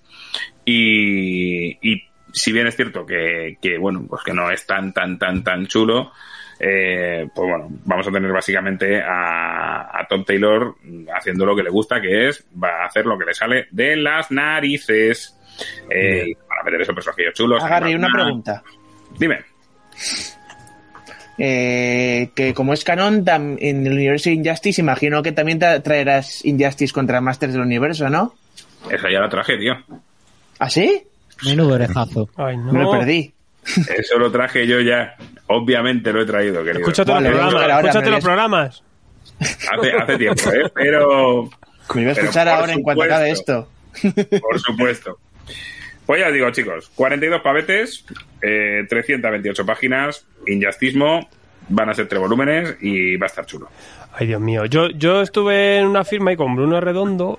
Y, 0.65 1.79
y 1.81 2.03
si 2.33 2.53
bien 2.53 2.67
es 2.67 2.77
cierto 2.77 3.07
que, 3.07 3.57
que, 3.63 3.79
bueno, 3.79 4.05
pues 4.09 4.23
que 4.25 4.35
no 4.35 4.51
es 4.51 4.67
tan, 4.67 4.93
tan, 4.93 5.19
tan, 5.19 5.45
tan 5.45 5.67
chulo, 5.67 6.13
eh, 6.59 7.29
pues 7.35 7.49
bueno, 7.49 7.69
vamos 7.85 8.07
a 8.07 8.13
tener 8.13 8.31
básicamente 8.31 9.01
a, 9.01 10.01
a 10.01 10.07
Tom 10.09 10.25
Taylor 10.25 10.77
haciendo 11.15 11.47
lo 11.47 11.57
que 11.57 11.63
le 11.63 11.71
gusta, 11.71 12.01
que 12.01 12.29
es, 12.29 12.47
va 12.63 12.83
a 12.83 12.87
hacer 12.87 13.07
lo 13.07 13.19
que 13.19 13.25
le 13.27 13.35
sale 13.35 13.67
de 13.71 13.97
las 13.97 14.31
narices. 14.31 15.39
Eh, 15.91 16.25
y 16.29 16.35
van 16.35 16.59
a 16.61 16.65
meter 16.65 16.81
esos 16.83 16.95
personajes 16.95 17.33
chulos. 17.35 17.63
Agarre, 17.63 17.95
una 17.95 18.07
Batman. 18.09 18.23
pregunta. 18.25 18.63
Dime. 19.19 19.39
Eh, 21.39 22.31
que 22.35 22.53
como 22.55 22.73
es 22.75 22.85
canon 22.85 23.25
en 23.59 23.87
el 23.87 23.93
universo 23.93 24.29
de 24.31 24.37
Injustice, 24.37 24.81
imagino 24.81 25.23
que 25.23 25.33
también 25.33 25.59
tra- 25.59 25.83
traerás 25.83 26.45
Injustice 26.45 26.93
contra 26.93 27.21
Masters 27.21 27.55
del 27.55 27.63
Universo, 27.63 28.09
¿no? 28.09 28.35
Esa 28.91 29.11
ya 29.11 29.21
la 29.21 29.29
traje, 29.29 29.57
tío. 29.57 29.75
¿Ah, 30.59 30.69
sí? 30.71 31.03
Menudo 31.45 31.75
orejazo. 31.75 32.29
Ay, 32.37 32.57
no. 32.57 32.73
Me 32.73 32.83
lo 32.83 32.91
perdí. 32.93 33.33
Eso 33.97 34.19
lo 34.19 34.31
traje 34.31 34.67
yo 34.67 34.81
ya. 34.81 35.15
Obviamente 35.49 36.13
lo 36.13 36.23
he 36.23 36.27
traído, 36.27 36.63
querido. 36.65 36.81
Escúchate 36.81 37.13
Vale, 37.13 37.31
los 37.31 37.39
programas. 37.39 37.63
ahora, 37.63 37.81
Escúchate 37.89 38.11
los 38.11 38.25
programas. 38.25 38.83
Hace, 39.41 39.93
hace 40.01 40.19
tiempo, 40.19 40.51
¿eh? 40.53 40.71
Pero, 40.75 41.45
Me 41.95 42.01
voy 42.03 42.05
a 42.07 42.13
escuchar 42.13 42.49
ahora 42.49 42.73
en 42.73 42.83
cuanto 42.83 43.03
acabe 43.05 43.31
esto. 43.31 43.69
por 44.41 44.61
supuesto. 44.61 45.19
Pues 46.07 46.21
ya 46.21 46.29
os 46.29 46.35
digo, 46.35 46.51
chicos, 46.51 46.91
42 46.95 47.41
pavetes, 47.43 48.05
eh, 48.43 48.85
328 48.89 49.65
páginas, 49.65 50.27
Injustismo, 50.47 51.29
van 51.69 51.91
a 51.91 51.95
ser 51.95 52.09
tres 52.09 52.21
volúmenes 52.21 52.77
y 52.81 53.17
va 53.17 53.27
a 53.27 53.29
estar 53.29 53.47
chulo. 53.47 53.69
Ay, 54.13 54.27
Dios 54.27 54.41
mío. 54.41 54.67
Yo, 54.67 54.89
yo 54.91 55.23
estuve 55.23 55.79
en 55.79 55.87
una 55.87 56.05
firma 56.05 56.33
y 56.33 56.37
con 56.37 56.55
Bruno 56.55 56.81
Redondo 56.81 57.39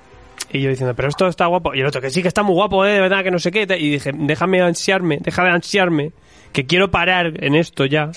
y 0.52 0.62
yo 0.62 0.70
diciendo, 0.70 0.96
pero 0.96 1.10
esto 1.10 1.28
está 1.28 1.48
guapo. 1.48 1.74
Y 1.74 1.82
el 1.82 1.88
otro, 1.88 2.02
que 2.02 2.10
sí 2.10 2.22
que 2.22 2.28
está 2.28 2.44
muy 2.44 2.54
guapo, 2.54 2.86
¿eh? 2.86 2.94
De 2.94 3.02
verdad, 3.02 3.24
que 3.24 3.32
no 3.32 3.40
sé 3.40 3.52
qué. 3.52 3.64
Y 3.78 3.92
dije, 3.92 4.12
déjame 4.14 4.62
ansiarme, 4.62 5.18
deja 5.20 5.44
de 5.44 5.50
ansiarme, 5.50 6.12
que 6.52 6.66
quiero 6.66 6.92
parar 6.92 7.44
en 7.44 7.56
esto 7.56 7.86
ya. 7.86 8.12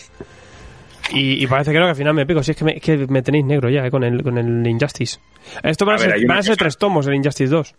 Y, 1.13 1.43
y 1.43 1.47
parece 1.47 1.73
que 1.73 1.79
no, 1.79 1.87
que 1.87 1.91
al 1.91 1.97
final 1.97 2.15
me 2.15 2.27
pico. 2.27 2.43
Si 2.43 2.51
es 2.51 2.57
que 2.57 2.65
me, 2.65 2.73
es 2.77 2.83
que 2.83 2.97
me 3.09 3.23
tenéis 3.23 3.45
negro 3.45 3.71
ya, 3.71 3.87
eh, 3.87 3.91
con 3.91 4.05
el, 4.05 4.23
con 4.23 4.39
el 4.39 4.67
Injustice. 4.67 5.19
Esto 5.63 5.87
van 5.87 5.97
a, 5.97 5.99
A 5.99 6.07
ver, 6.07 6.19
ser, 6.19 6.27
van 6.27 6.39
a 6.39 6.43
ser 6.43 6.57
tres 6.57 6.77
tomos, 6.77 7.07
el 7.07 7.15
Injustice 7.15 7.51
2. 7.51 7.75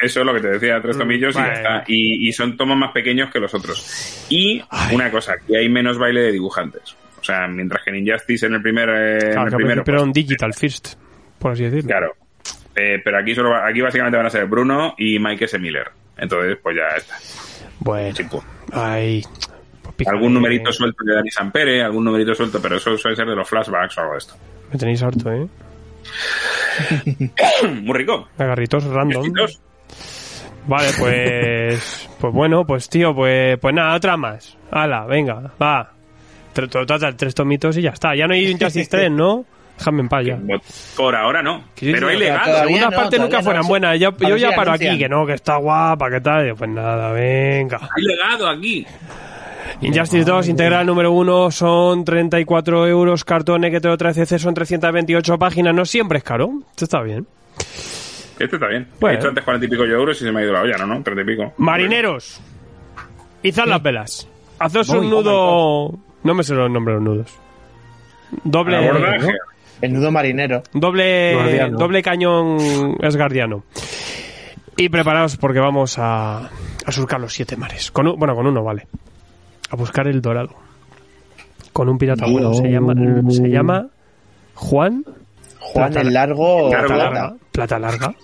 Eso 0.00 0.20
es 0.20 0.26
lo 0.26 0.34
que 0.34 0.40
te 0.40 0.48
decía, 0.48 0.80
tres 0.82 0.98
tomillos 0.98 1.34
y 1.34 1.38
ya 1.38 1.52
está. 1.52 1.84
Y, 1.86 2.28
y 2.28 2.32
son 2.32 2.56
tomos 2.56 2.76
más 2.76 2.92
pequeños 2.92 3.30
que 3.32 3.38
los 3.40 3.54
otros. 3.54 4.26
Y 4.28 4.62
una 4.92 5.10
cosa, 5.10 5.34
que 5.46 5.56
hay 5.56 5.68
menos 5.68 5.98
baile 5.98 6.20
de 6.22 6.32
dibujantes. 6.32 6.96
O 7.20 7.24
sea, 7.24 7.46
mientras 7.46 7.82
que 7.82 7.90
en 7.90 7.96
Injustice 8.06 8.46
en 8.46 8.54
el 8.54 8.60
primer, 8.62 8.88
eh, 8.90 9.18
en 9.18 9.18
Claro, 9.18 9.28
el 9.28 9.34
que 9.34 9.40
al 9.40 9.56
primero, 9.56 9.82
era 9.82 9.84
pues, 9.84 10.02
un 10.02 10.12
digital 10.12 10.52
first, 10.52 10.94
por 11.38 11.52
así 11.52 11.62
decirlo. 11.64 11.88
Claro. 11.88 12.12
Eh, 12.76 13.00
pero 13.04 13.18
aquí 13.18 13.34
solo 13.34 13.50
va- 13.50 13.66
aquí 13.66 13.80
básicamente 13.80 14.16
van 14.16 14.26
a 14.26 14.30
ser 14.30 14.46
Bruno 14.46 14.94
y 14.98 15.18
Mike 15.18 15.44
S. 15.44 15.58
Miller. 15.58 15.90
Entonces, 16.18 16.58
pues 16.62 16.76
ya 16.76 16.96
está. 16.96 17.16
Bueno, 17.78 18.14
ay. 18.72 19.22
Algún 20.06 20.34
numerito 20.34 20.72
suelto 20.72 21.04
de 21.04 21.14
Dani 21.14 21.30
Sampere, 21.30 21.82
algún 21.82 22.04
numerito 22.04 22.34
suelto, 22.34 22.60
pero 22.60 22.76
eso 22.76 22.98
suele 22.98 23.16
ser 23.16 23.26
de 23.26 23.36
los 23.36 23.48
flashbacks 23.48 23.96
o 23.96 24.00
algo 24.00 24.12
de 24.14 24.18
esto. 24.18 24.34
Me 24.72 24.78
tenéis 24.78 25.02
harto, 25.02 25.32
¿eh? 25.32 25.46
Muy 27.82 27.96
rico. 27.98 28.28
Agarritos 28.38 28.84
random. 28.84 29.24
Vale, 30.66 30.88
pues. 30.98 32.08
Pues 32.24 32.32
bueno, 32.32 32.64
pues 32.64 32.88
tío, 32.88 33.14
pues, 33.14 33.58
pues 33.58 33.74
nada, 33.74 33.94
otra 33.94 34.16
más. 34.16 34.56
Hala, 34.70 35.04
venga, 35.04 35.52
va. 35.60 35.92
Total, 36.54 37.16
tres 37.16 37.34
tomitos 37.34 37.76
y 37.76 37.82
ya 37.82 37.90
está. 37.90 38.14
Ya 38.14 38.26
no 38.26 38.32
hay 38.32 38.46
Injustice 38.46 38.88
3, 38.88 39.10
¿no? 39.10 39.44
Déjame 39.76 40.02
en 40.02 40.08
paz 40.08 40.24
ya. 40.24 40.38
Por 40.96 41.14
ahora 41.16 41.42
no. 41.42 41.64
Pero 41.78 42.08
hay 42.08 42.14
digo, 42.14 42.30
legado. 42.30 42.44
todavía 42.44 42.66
Segundas 42.66 42.90
no, 42.90 42.96
partes 42.96 43.20
nunca 43.20 43.42
fueran 43.42 43.66
buenas. 43.66 43.98
Yo, 43.98 44.36
ya 44.36 44.52
paro 44.52 44.72
aquí, 44.72 44.96
que 44.96 45.08
no, 45.08 45.26
que 45.26 45.34
está 45.34 45.56
guapa, 45.56 46.08
que 46.08 46.20
tal. 46.20 46.54
Pues 46.56 46.70
nada, 46.70 47.12
venga. 47.12 47.80
Hay 47.94 48.02
legado 48.02 48.48
aquí. 48.48 48.86
Injustice 49.80 50.24
2, 50.24 50.48
integral 50.48 50.86
número 50.86 51.12
1, 51.12 51.50
son 51.50 52.04
34 52.04 52.86
euros. 52.86 53.24
Cartón 53.24 53.62
que 53.62 53.80
te 53.80 53.88
lo 53.88 53.98
trae 53.98 54.14
CC 54.14 54.38
son 54.38 54.54
328 54.54 55.38
páginas. 55.38 55.74
No 55.74 55.84
siempre 55.84 56.18
es 56.18 56.24
caro. 56.24 56.50
Esto 56.70 56.84
está 56.84 57.02
bien. 57.02 57.26
Este 58.38 58.56
está 58.56 58.66
bien. 58.68 58.88
Bueno. 59.00 59.16
He 59.16 59.18
hecho 59.20 59.28
antes 59.28 59.44
40 59.44 59.66
y 59.66 59.68
pico 59.70 59.84
euros 59.84 60.20
y 60.20 60.24
se 60.24 60.32
me 60.32 60.40
ha 60.40 60.42
ido 60.44 60.52
la 60.52 60.62
olla, 60.62 60.76
¿no? 60.78 60.86
no? 60.86 61.02
30 61.02 61.22
y 61.22 61.24
pico. 61.24 61.52
Marineros, 61.58 62.40
izad 63.42 63.66
las 63.66 63.82
velas. 63.82 64.28
Voy, 64.88 64.98
un 64.98 65.10
nudo. 65.10 65.98
No 66.22 66.34
me 66.34 66.42
sé 66.42 66.54
los 66.54 66.70
nombres 66.70 66.98
de 66.98 67.04
los 67.04 67.14
nudos. 67.16 67.38
Doble. 68.44 68.78
El 69.80 69.92
nudo 69.92 70.10
marinero. 70.10 70.62
Doble, 70.72 71.34
Guardiano. 71.34 71.78
doble 71.78 72.02
cañón 72.02 72.56
es 73.00 73.16
guardiano. 73.16 73.64
Y 74.76 74.88
preparaos 74.88 75.36
porque 75.36 75.60
vamos 75.60 75.98
a, 75.98 76.38
a 76.86 76.92
surcar 76.92 77.20
los 77.20 77.32
siete 77.34 77.56
mares. 77.56 77.90
Con 77.90 78.06
un- 78.08 78.18
bueno, 78.18 78.34
con 78.34 78.46
uno, 78.46 78.64
vale. 78.64 78.86
A 79.70 79.76
buscar 79.76 80.06
el 80.08 80.20
dorado. 80.22 80.50
Con 81.72 81.88
un 81.88 81.98
pirata 81.98 82.26
bueno. 82.26 82.54
Se 82.54 82.68
llama, 82.70 82.94
se 83.30 83.48
llama 83.48 83.88
Juan 84.54 85.04
Juan 85.74 85.90
Plata- 85.92 86.00
el 86.00 86.14
largo. 86.14 86.70
Plata 86.70 86.86
plata. 86.86 87.04
Larga. 87.04 87.34
Plata 87.52 87.78
Larga. 87.78 88.14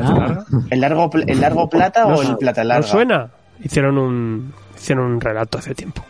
Ah, 0.00 0.44
¿El 0.70 0.80
largo, 0.80 1.10
el 1.26 1.40
largo 1.40 1.68
plata 1.68 2.06
o 2.06 2.22
el 2.22 2.36
plata 2.36 2.62
¿No 2.62 2.68
larga? 2.68 2.86
suena? 2.86 3.30
Hicieron 3.62 3.98
un, 3.98 4.52
hicieron 4.76 5.06
un 5.14 5.20
relato 5.20 5.58
hace 5.58 5.74
tiempo. 5.74 6.02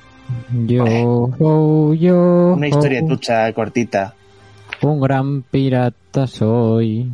yo, 0.67 0.85
oh, 1.41 1.95
yo, 1.95 2.53
Una 2.57 2.69
historia 2.69 3.01
tucha, 3.07 3.51
cortita. 3.55 4.15
un 4.83 5.01
gran 5.01 5.43
pirata 5.43 6.27
soy. 6.27 7.11